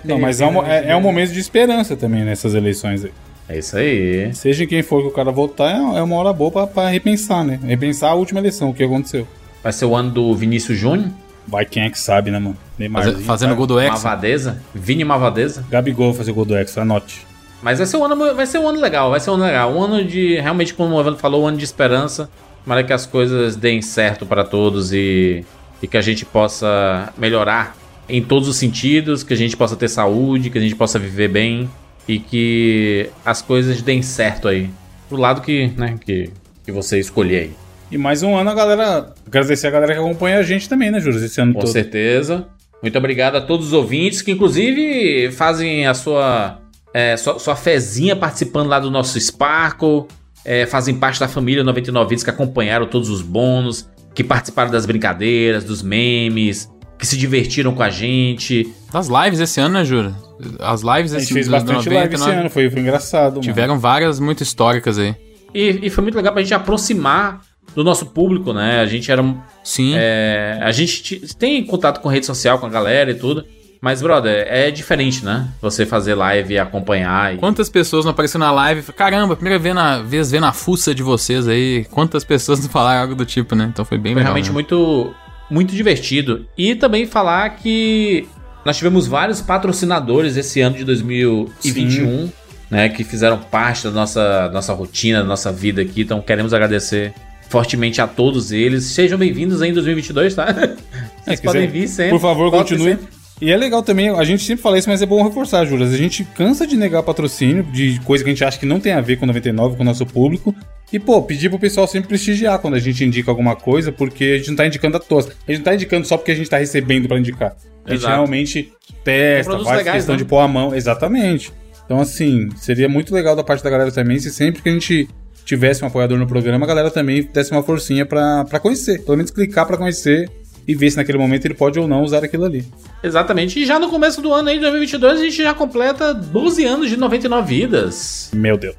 [0.04, 3.12] Não, mas é um, é, é um momento de esperança também nessas eleições aí.
[3.48, 4.34] É isso aí.
[4.34, 6.88] Seja em quem for que o cara votar, é é uma hora boa pra, pra
[6.88, 7.60] repensar, né?
[7.62, 9.28] Repensar a última eleição, o que aconteceu.
[9.62, 11.10] Vai ser o ano do Vinícius Júnior.
[11.46, 12.56] Vai quem é que sabe, né, mano?
[12.78, 13.92] Neymarzinho, fazendo gol do Hexa.
[13.92, 14.62] Mavadeza.
[14.74, 15.64] Vini Mavadeza.
[15.70, 17.25] Gabigol fazer gol do Hexa, anote.
[17.62, 19.72] Mas vai ser um ano, vai ser um ano legal, vai ser um ano legal.
[19.72, 22.28] Um ano de, realmente, como o Evandro falou, um ano de esperança.
[22.64, 25.44] Para que as coisas deem certo para todos e,
[25.80, 27.76] e que a gente possa melhorar
[28.08, 31.28] em todos os sentidos, que a gente possa ter saúde, que a gente possa viver
[31.28, 31.70] bem
[32.08, 34.68] e que as coisas deem certo aí.
[35.08, 36.30] Pro lado que, né, que,
[36.64, 37.50] que você escolher aí.
[37.90, 39.14] E mais um ano a galera.
[39.26, 41.24] Agradecer a galera que acompanha a gente também, né, Júlio?
[41.24, 41.70] Esse ano Com todo.
[41.70, 42.48] certeza.
[42.82, 46.58] Muito obrigado a todos os ouvintes que, inclusive, fazem a sua,
[46.98, 50.04] é, sua, sua fezinha participando lá do nosso Sparkle.
[50.44, 54.86] é, fazem parte da família 99 Vidas que acompanharam todos os bônus, que participaram das
[54.86, 58.72] brincadeiras, dos memes, que se divertiram com a gente.
[58.92, 60.14] Das lives esse ano, né, Jura?
[60.60, 63.30] As lives A esse gente fez bastante live esse 99, ano, foi, foi engraçado.
[63.32, 63.42] mano.
[63.42, 65.14] Tiveram várias muito históricas aí.
[65.54, 67.40] E, e foi muito legal pra gente aproximar
[67.74, 68.80] do nosso público, né?
[68.80, 69.22] A gente era.
[69.22, 69.92] um- Sim.
[69.96, 73.44] é, a gente tem contato com rede social, com a galera e tudo.
[73.86, 75.46] Mas, brother, é diferente, né?
[75.62, 77.32] Você fazer live e acompanhar.
[77.32, 77.38] E...
[77.38, 78.82] Quantas pessoas não apareceram na live?
[78.92, 81.86] Caramba, primeira vez, na, vez vendo a fuça de vocês aí.
[81.92, 83.68] Quantas pessoas não falaram algo do tipo, né?
[83.72, 84.32] Então foi bem Foi legal.
[84.32, 84.54] realmente né?
[84.54, 85.14] muito,
[85.48, 86.44] muito divertido.
[86.58, 88.26] E também falar que
[88.64, 92.28] nós tivemos vários patrocinadores esse ano de 2021,
[92.68, 92.88] né?
[92.88, 96.00] Que fizeram parte da nossa, nossa rotina, da nossa vida aqui.
[96.00, 97.14] Então queremos agradecer
[97.48, 98.82] fortemente a todos eles.
[98.82, 100.46] Sejam bem-vindos aí em 2022, tá?
[100.52, 102.10] Vocês É, podem quiser- vir sempre.
[102.10, 102.90] Por favor, continue.
[102.96, 103.16] sempre.
[103.40, 105.92] E é legal também, a gente sempre fala isso, mas é bom reforçar, Juras.
[105.92, 108.92] A gente cansa de negar patrocínio de coisa que a gente acha que não tem
[108.92, 110.54] a ver com 99, com o nosso público.
[110.90, 114.38] E, pô, pedir pro pessoal sempre prestigiar quando a gente indica alguma coisa, porque a
[114.38, 115.32] gente não tá indicando a tosse.
[115.46, 117.56] A gente não tá indicando só porque a gente tá recebendo pra indicar.
[117.84, 118.14] A gente Exato.
[118.14, 118.72] realmente
[119.04, 120.18] testa, faz legais, questão né?
[120.18, 120.74] de pôr a mão.
[120.74, 121.52] Exatamente.
[121.84, 125.08] Então, assim, seria muito legal da parte da galera também se sempre que a gente
[125.44, 129.04] tivesse um apoiador no programa, a galera também desse uma forcinha pra conhecer.
[129.04, 130.30] Pelo menos clicar pra conhecer
[130.66, 132.66] e ver se naquele momento ele pode ou não usar aquilo ali.
[133.06, 133.60] Exatamente.
[133.60, 136.96] E já no começo do ano aí, 2022, a gente já completa 12 anos de
[136.96, 138.30] 99 vidas.
[138.34, 138.76] Meu Deus.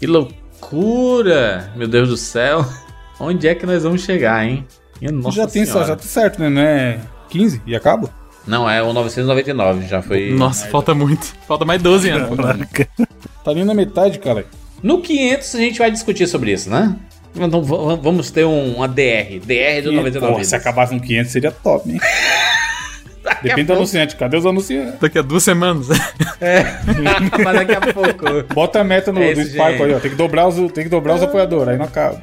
[0.00, 1.72] Que loucura!
[1.76, 2.66] Meu Deus do céu.
[3.20, 4.66] Onde é que nós vamos chegar, hein?
[5.00, 5.88] Minha Nossa já tem só, Senhora.
[5.88, 6.48] já tá certo, né?
[6.48, 7.00] Não é
[7.30, 8.10] 15 e acaba?
[8.46, 10.30] Não, é o 999, já foi.
[10.30, 11.34] Nossa, falta muito.
[11.46, 12.36] Falta mais 12 anos.
[13.44, 14.46] Tá ali na metade, cara.
[14.82, 16.96] No 500 a gente vai discutir sobre isso, né?
[17.36, 19.38] Então vamos ter um, uma DR.
[19.44, 22.00] DR do 99 Pô, se acabasse um 500 seria top, hein?
[23.42, 24.16] Depende do anunciante.
[24.16, 25.00] Cadê os anunciantes?
[25.00, 25.88] Daqui a duas semanas.
[27.44, 28.54] Mas daqui a pouco.
[28.54, 29.60] Bota a meta no, É do gente.
[29.60, 29.98] aí, ó.
[29.98, 32.20] Tem que dobrar os, tem que dobrar os apoiadores, aí não acaba.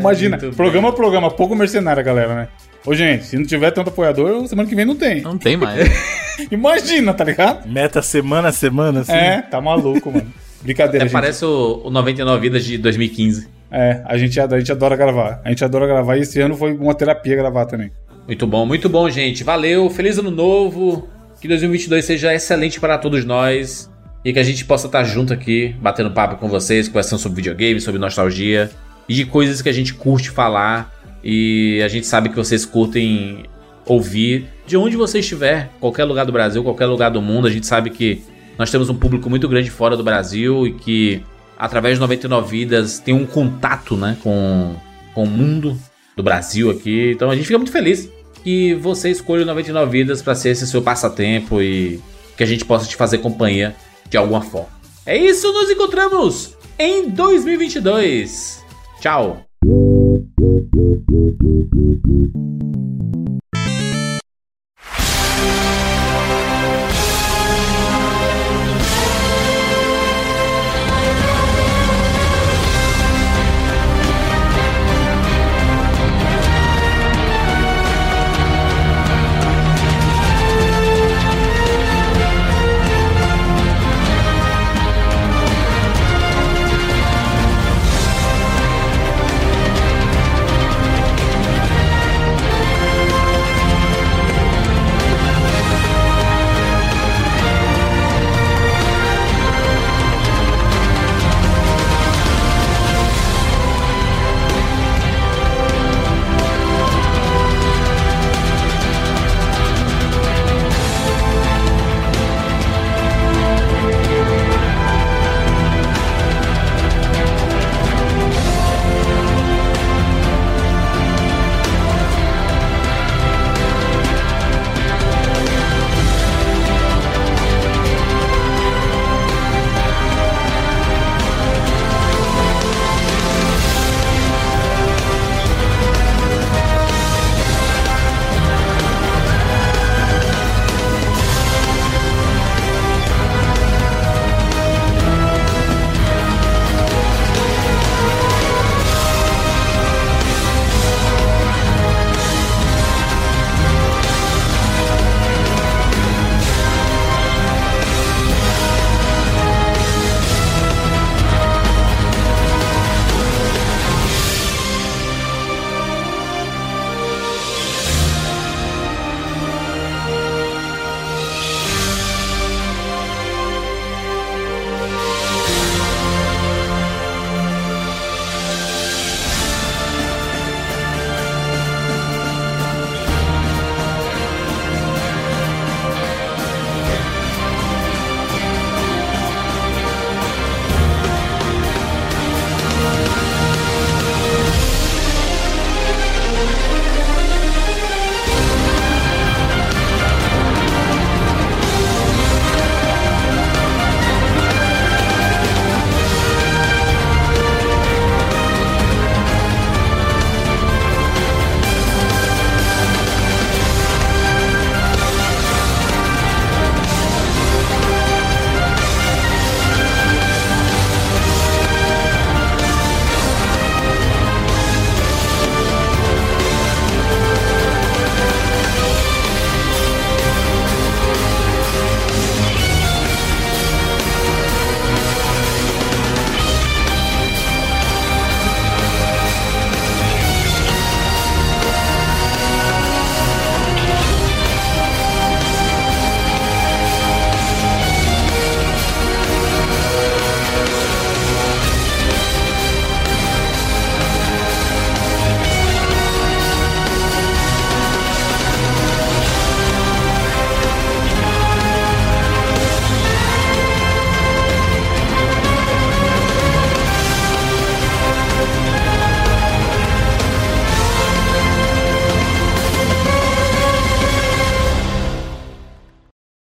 [0.00, 2.48] Imagina, muito programa a programa, pouco mercenário, galera, né?
[2.86, 5.22] Ô, gente, se não tiver tanto apoiador, semana que vem não tem.
[5.22, 5.90] Não tem mais.
[6.50, 7.66] Imagina, tá ligado?
[7.66, 9.12] Meta semana a semana, assim.
[9.12, 10.30] É, tá maluco, mano.
[10.62, 11.12] Brincadeira, Até gente.
[11.12, 13.48] parece o, o 99 vidas de 2015.
[13.70, 15.40] É, a gente, a gente adora gravar.
[15.44, 17.90] A gente adora gravar e esse ano foi uma terapia gravar também.
[18.26, 19.44] Muito bom, muito bom, gente.
[19.44, 21.08] Valeu, feliz ano novo.
[21.40, 23.90] Que 2022 seja excelente para todos nós.
[24.24, 27.84] E que a gente possa estar junto aqui, batendo papo com vocês, conversando sobre videogames,
[27.84, 28.70] sobre nostalgia
[29.06, 30.90] e de coisas que a gente curte falar.
[31.22, 33.44] E a gente sabe que vocês curtem
[33.84, 37.46] ouvir de onde você estiver, qualquer lugar do Brasil, qualquer lugar do mundo.
[37.46, 38.22] A gente sabe que
[38.58, 41.22] nós temos um público muito grande fora do Brasil e que
[41.58, 44.74] através de 99 vidas tem um contato, né, com,
[45.12, 45.78] com o mundo
[46.16, 47.12] do Brasil aqui.
[47.12, 48.08] Então a gente fica muito feliz
[48.42, 52.00] que você escolha o 99 vidas para ser esse seu passatempo e
[52.36, 53.74] que a gente possa te fazer companhia
[54.08, 54.68] de alguma forma.
[55.06, 58.62] É isso, nos encontramos em 2022.
[59.00, 59.44] Tchau.